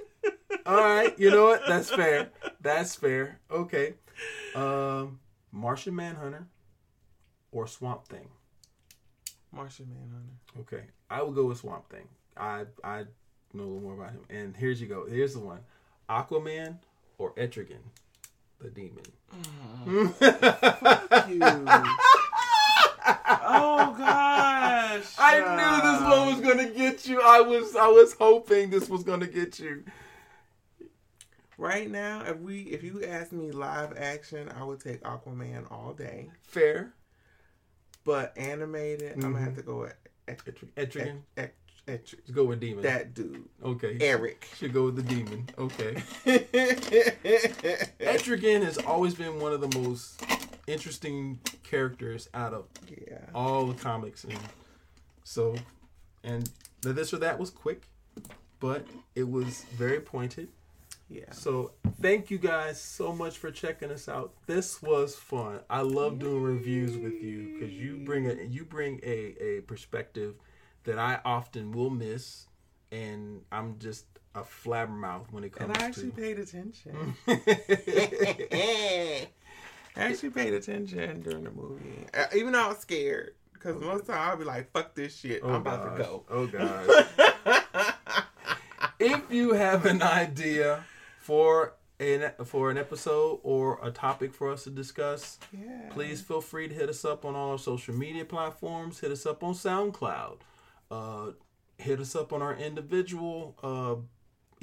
All 0.65 0.75
right. 0.77 1.17
You 1.19 1.29
know 1.31 1.45
what? 1.45 1.61
That's 1.67 1.89
fair. 1.89 2.29
That's 2.59 2.95
fair. 2.95 3.39
Okay. 3.51 3.93
Um, 4.55 5.19
Martian 5.51 5.95
Manhunter 5.95 6.47
or 7.51 7.67
Swamp 7.67 8.07
Thing. 8.07 8.27
Martian 9.51 9.87
Manhunter. 9.89 10.33
Okay. 10.61 10.87
I 11.09 11.21
would 11.21 11.35
go 11.35 11.45
with 11.45 11.59
Swamp 11.59 11.89
Thing. 11.89 12.07
I 12.35 12.65
I 12.83 13.05
know 13.53 13.63
a 13.63 13.65
little 13.65 13.81
more 13.81 13.93
about 13.93 14.11
him. 14.11 14.21
And 14.29 14.55
here's 14.55 14.81
you 14.81 14.87
go. 14.87 15.05
Here's 15.05 15.33
the 15.33 15.39
one. 15.39 15.59
Aquaman 16.09 16.77
or 17.17 17.33
Etrigan, 17.33 17.81
the 18.61 18.69
demon. 18.69 19.03
Fuck 20.13 21.29
you. 21.29 21.39
oh 23.25 23.95
gosh. 23.97 25.13
I 25.19 25.39
knew 25.55 25.81
this 25.91 26.01
one 26.01 26.27
was 26.27 26.41
gonna 26.41 26.69
get 26.69 27.07
you. 27.07 27.21
I 27.21 27.41
was 27.41 27.75
I 27.75 27.87
was 27.87 28.13
hoping 28.13 28.69
this 28.69 28.89
was 28.89 29.03
gonna 29.03 29.27
get 29.27 29.59
you. 29.59 29.83
Right 31.57 31.89
now, 31.89 32.23
if 32.25 32.37
we 32.39 32.61
if 32.63 32.83
you 32.83 33.03
ask 33.03 33.31
me 33.31 33.51
live 33.51 33.97
action, 33.97 34.49
I 34.49 34.63
would 34.63 34.79
take 34.79 35.01
Aquaman 35.03 35.71
all 35.71 35.93
day. 35.93 36.29
Fair. 36.43 36.93
But 38.05 38.37
animated, 38.37 39.13
I'm 39.15 39.21
gonna 39.21 39.39
have 39.39 39.49
mm-hmm. 39.49 39.57
to 39.57 39.63
go 39.63 39.79
with 39.81 39.95
Et- 40.27 40.37
Etri- 40.45 40.73
Etrigan. 40.77 41.21
Et- 41.35 41.43
Et- 41.43 41.55
Let's 41.87 42.13
go 42.33 42.43
with 42.43 42.59
demon. 42.59 42.83
that 42.83 43.13
dude, 43.13 43.45
okay. 43.63 43.97
Eric. 44.01 44.45
Should 44.57 44.73
go 44.73 44.85
with 44.85 44.97
the 44.97 45.03
demon. 45.03 45.47
Okay. 45.57 45.93
Etrigan 48.01 48.61
has 48.61 48.77
always 48.77 49.13
been 49.15 49.39
one 49.39 49.53
of 49.53 49.61
the 49.61 49.79
most 49.79 50.21
interesting 50.67 51.39
characters 51.63 52.27
out 52.33 52.53
of 52.53 52.65
yeah. 52.89 53.19
all 53.33 53.67
the 53.67 53.81
comics, 53.81 54.25
and 54.25 54.37
so, 55.23 55.55
and 56.25 56.49
the 56.81 56.91
this 56.91 57.13
or 57.13 57.19
that 57.19 57.39
was 57.39 57.49
quick, 57.49 57.87
but 58.59 58.85
it 59.15 59.29
was 59.29 59.63
very 59.77 60.01
pointed. 60.01 60.49
Yeah. 61.09 61.31
So 61.31 61.71
thank 62.01 62.29
you 62.29 62.37
guys 62.37 62.81
so 62.81 63.13
much 63.13 63.37
for 63.37 63.49
checking 63.49 63.91
us 63.91 64.09
out. 64.09 64.33
This 64.45 64.81
was 64.81 65.15
fun. 65.15 65.61
I 65.69 65.81
love 65.81 66.19
doing 66.19 66.43
reviews 66.43 66.97
with 66.97 67.23
you 67.23 67.53
because 67.53 67.73
you 67.73 68.01
bring 68.03 68.29
a 68.29 68.33
you 68.43 68.65
bring 68.65 68.99
a 69.03 69.35
a 69.41 69.61
perspective 69.61 70.35
that 70.87 70.97
I 70.97 71.19
often 71.23 71.71
will 71.71 71.91
miss, 71.91 72.47
and 72.91 73.41
I'm 73.51 73.77
just 73.79 74.05
a 74.33 74.41
flabbermouth 74.41 75.31
when 75.31 75.43
it 75.43 75.51
comes. 75.51 75.69
And 75.69 75.77
I 75.83 75.85
actually 75.85 76.09
to. 76.11 76.15
paid 76.15 76.39
attention. 76.39 77.15
I 77.27 79.27
actually 79.95 80.29
paid 80.29 80.53
attention 80.53 81.21
during 81.21 81.43
the 81.43 81.51
movie, 81.51 82.05
Uh, 82.13 82.25
even 82.35 82.53
though 82.53 82.65
I 82.65 82.67
was 82.69 82.77
scared. 82.79 83.33
Because 83.53 83.81
most 83.81 84.01
of 84.01 84.07
the 84.07 84.13
time 84.13 84.29
I'll 84.29 84.37
be 84.37 84.43
like, 84.45 84.71
"Fuck 84.71 84.93
this 84.93 85.15
shit, 85.17 85.43
I'm 85.43 85.55
about 85.55 85.97
to 85.97 86.03
go." 86.03 86.23
Oh 86.29 86.45
gosh. 86.57 86.85
if 88.99 89.21
you 89.31 89.53
have 89.53 89.87
an 89.87 90.03
idea 90.03 90.83
for 91.17 91.73
an 91.99 92.31
for 92.45 92.69
an 92.69 92.77
episode 92.77 93.39
or 93.41 93.79
a 93.81 93.89
topic 93.89 94.35
for 94.35 94.51
us 94.51 94.65
to 94.65 94.69
discuss, 94.69 95.39
Yeah. 95.51 95.89
please 95.89 96.21
feel 96.21 96.41
free 96.41 96.67
to 96.67 96.73
hit 96.75 96.87
us 96.89 97.03
up 97.03 97.25
on 97.25 97.35
all 97.35 97.53
our 97.53 97.57
social 97.57 97.95
media 97.95 98.25
platforms. 98.25 98.99
Hit 98.99 99.11
us 99.11 99.25
up 99.25 99.43
on 99.43 99.55
SoundCloud. 99.55 100.37
Uh, 100.89 101.31
hit 101.77 101.99
us 101.99 102.15
up 102.15 102.33
on 102.33 102.41
our 102.41 102.55
individual 102.55 103.55
uh, 103.63 103.95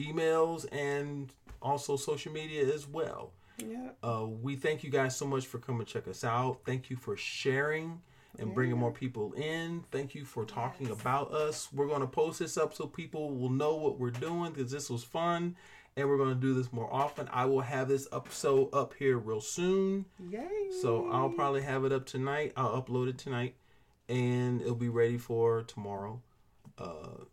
emails 0.02 0.66
and 0.72 1.32
also 1.62 1.96
social 1.96 2.32
media 2.32 2.72
as 2.72 2.86
well. 2.86 3.32
Yeah. 3.58 3.90
Uh, 4.02 4.26
we 4.26 4.56
thank 4.56 4.82
you 4.82 4.90
guys 4.90 5.16
so 5.16 5.26
much 5.26 5.46
for 5.46 5.58
coming 5.58 5.86
check 5.86 6.08
us 6.08 6.24
out. 6.24 6.60
Thank 6.64 6.90
you 6.90 6.96
for 6.96 7.16
sharing 7.16 8.00
and 8.38 8.52
bringing 8.52 8.76
more 8.76 8.90
people 8.90 9.32
in. 9.34 9.84
Thank 9.92 10.14
you 10.14 10.24
for 10.24 10.44
talking 10.44 10.90
about 10.90 11.32
us. 11.32 11.68
We're 11.72 11.86
going 11.86 12.00
to 12.00 12.06
post 12.06 12.40
this 12.40 12.56
up 12.56 12.74
so 12.74 12.86
people 12.86 13.30
will 13.30 13.50
know 13.50 13.76
what 13.76 13.98
we're 13.98 14.10
doing 14.10 14.52
because 14.52 14.72
this 14.72 14.90
was 14.90 15.04
fun 15.04 15.54
and 15.96 16.08
we're 16.08 16.16
going 16.16 16.34
to 16.34 16.40
do 16.40 16.52
this 16.52 16.72
more 16.72 16.92
often. 16.92 17.28
I 17.32 17.44
will 17.44 17.60
have 17.60 17.88
this 17.88 18.08
episode 18.12 18.74
up 18.74 18.94
here 18.98 19.18
real 19.18 19.40
soon. 19.40 20.06
Yay. 20.28 20.48
So 20.82 21.08
I'll 21.10 21.30
probably 21.30 21.62
have 21.62 21.84
it 21.84 21.92
up 21.92 22.06
tonight. 22.06 22.52
I'll 22.56 22.82
upload 22.82 23.08
it 23.08 23.18
tonight 23.18 23.54
and 24.08 24.60
it'll 24.60 24.74
be 24.74 24.88
ready 24.88 25.18
for 25.18 25.62
tomorrow. 25.62 26.20
Uh, 26.78 27.24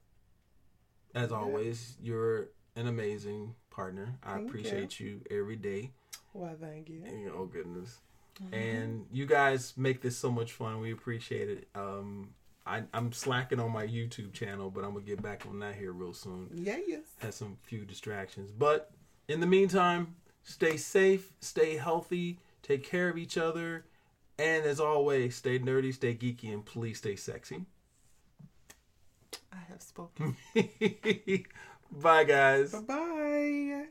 as 1.14 1.31
always, 1.31 1.98
you're 2.02 2.49
an 2.76 2.88
amazing 2.88 3.56
partner. 3.69 4.15
I 4.23 4.35
Thank 4.35 4.49
appreciate 4.49 4.99
you 4.99 5.22
every 5.30 5.56
day. 5.56 5.91
Well, 6.34 6.56
thank 6.60 6.89
you. 6.89 7.03
And, 7.06 7.31
oh 7.31 7.45
goodness. 7.45 7.99
And 8.52 9.06
you 9.11 9.26
guys 9.26 9.73
make 9.77 10.02
this 10.02 10.18
so 10.18 10.31
much 10.31 10.53
fun. 10.53 10.80
We 10.80 10.91
appreciate 10.91 11.49
it. 11.49 11.68
Um, 11.76 12.30
I, 12.65 12.84
I'm 12.93 13.11
slacking 13.11 13.60
on 13.60 13.72
my 13.72 13.85
YouTube 13.85 14.34
channel, 14.34 14.72
but 14.72 14.84
I'm 14.84 14.93
gonna 14.93 15.06
get 15.06 15.22
back 15.22 15.45
on 15.48 15.60
that 15.60 15.76
here 15.76 15.91
real 15.91 16.14
soon. 16.14 16.49
Yeah, 16.53 16.77
yes. 16.88 17.02
Had 17.19 17.34
some 17.34 17.57
few 17.64 17.85
distractions, 17.85 18.52
but 18.52 18.91
in 19.27 19.41
the 19.41 19.45
meantime, 19.45 20.15
stay 20.43 20.77
safe, 20.77 21.34
stay 21.41 21.76
healthy, 21.76 22.39
Take 22.61 22.84
care 22.84 23.10
of 23.10 23.18
each 23.18 23.38
other. 23.38 23.85
And 24.38 24.66
as 24.66 24.80
always, 24.80 25.36
stay 25.36 25.60
nerdy, 25.60 25.94
stay 25.94 26.16
geeky, 26.16 26.52
and 26.53 26.66
please 26.66 26.98
stay 26.98 27.16
sexy. 27.16 27.66
I 29.53 29.58
have 29.70 29.82
spoken. 29.82 30.36
Bye, 31.91 32.24
guys. 32.24 32.72
bye 32.72 32.80
bye. 32.82 33.86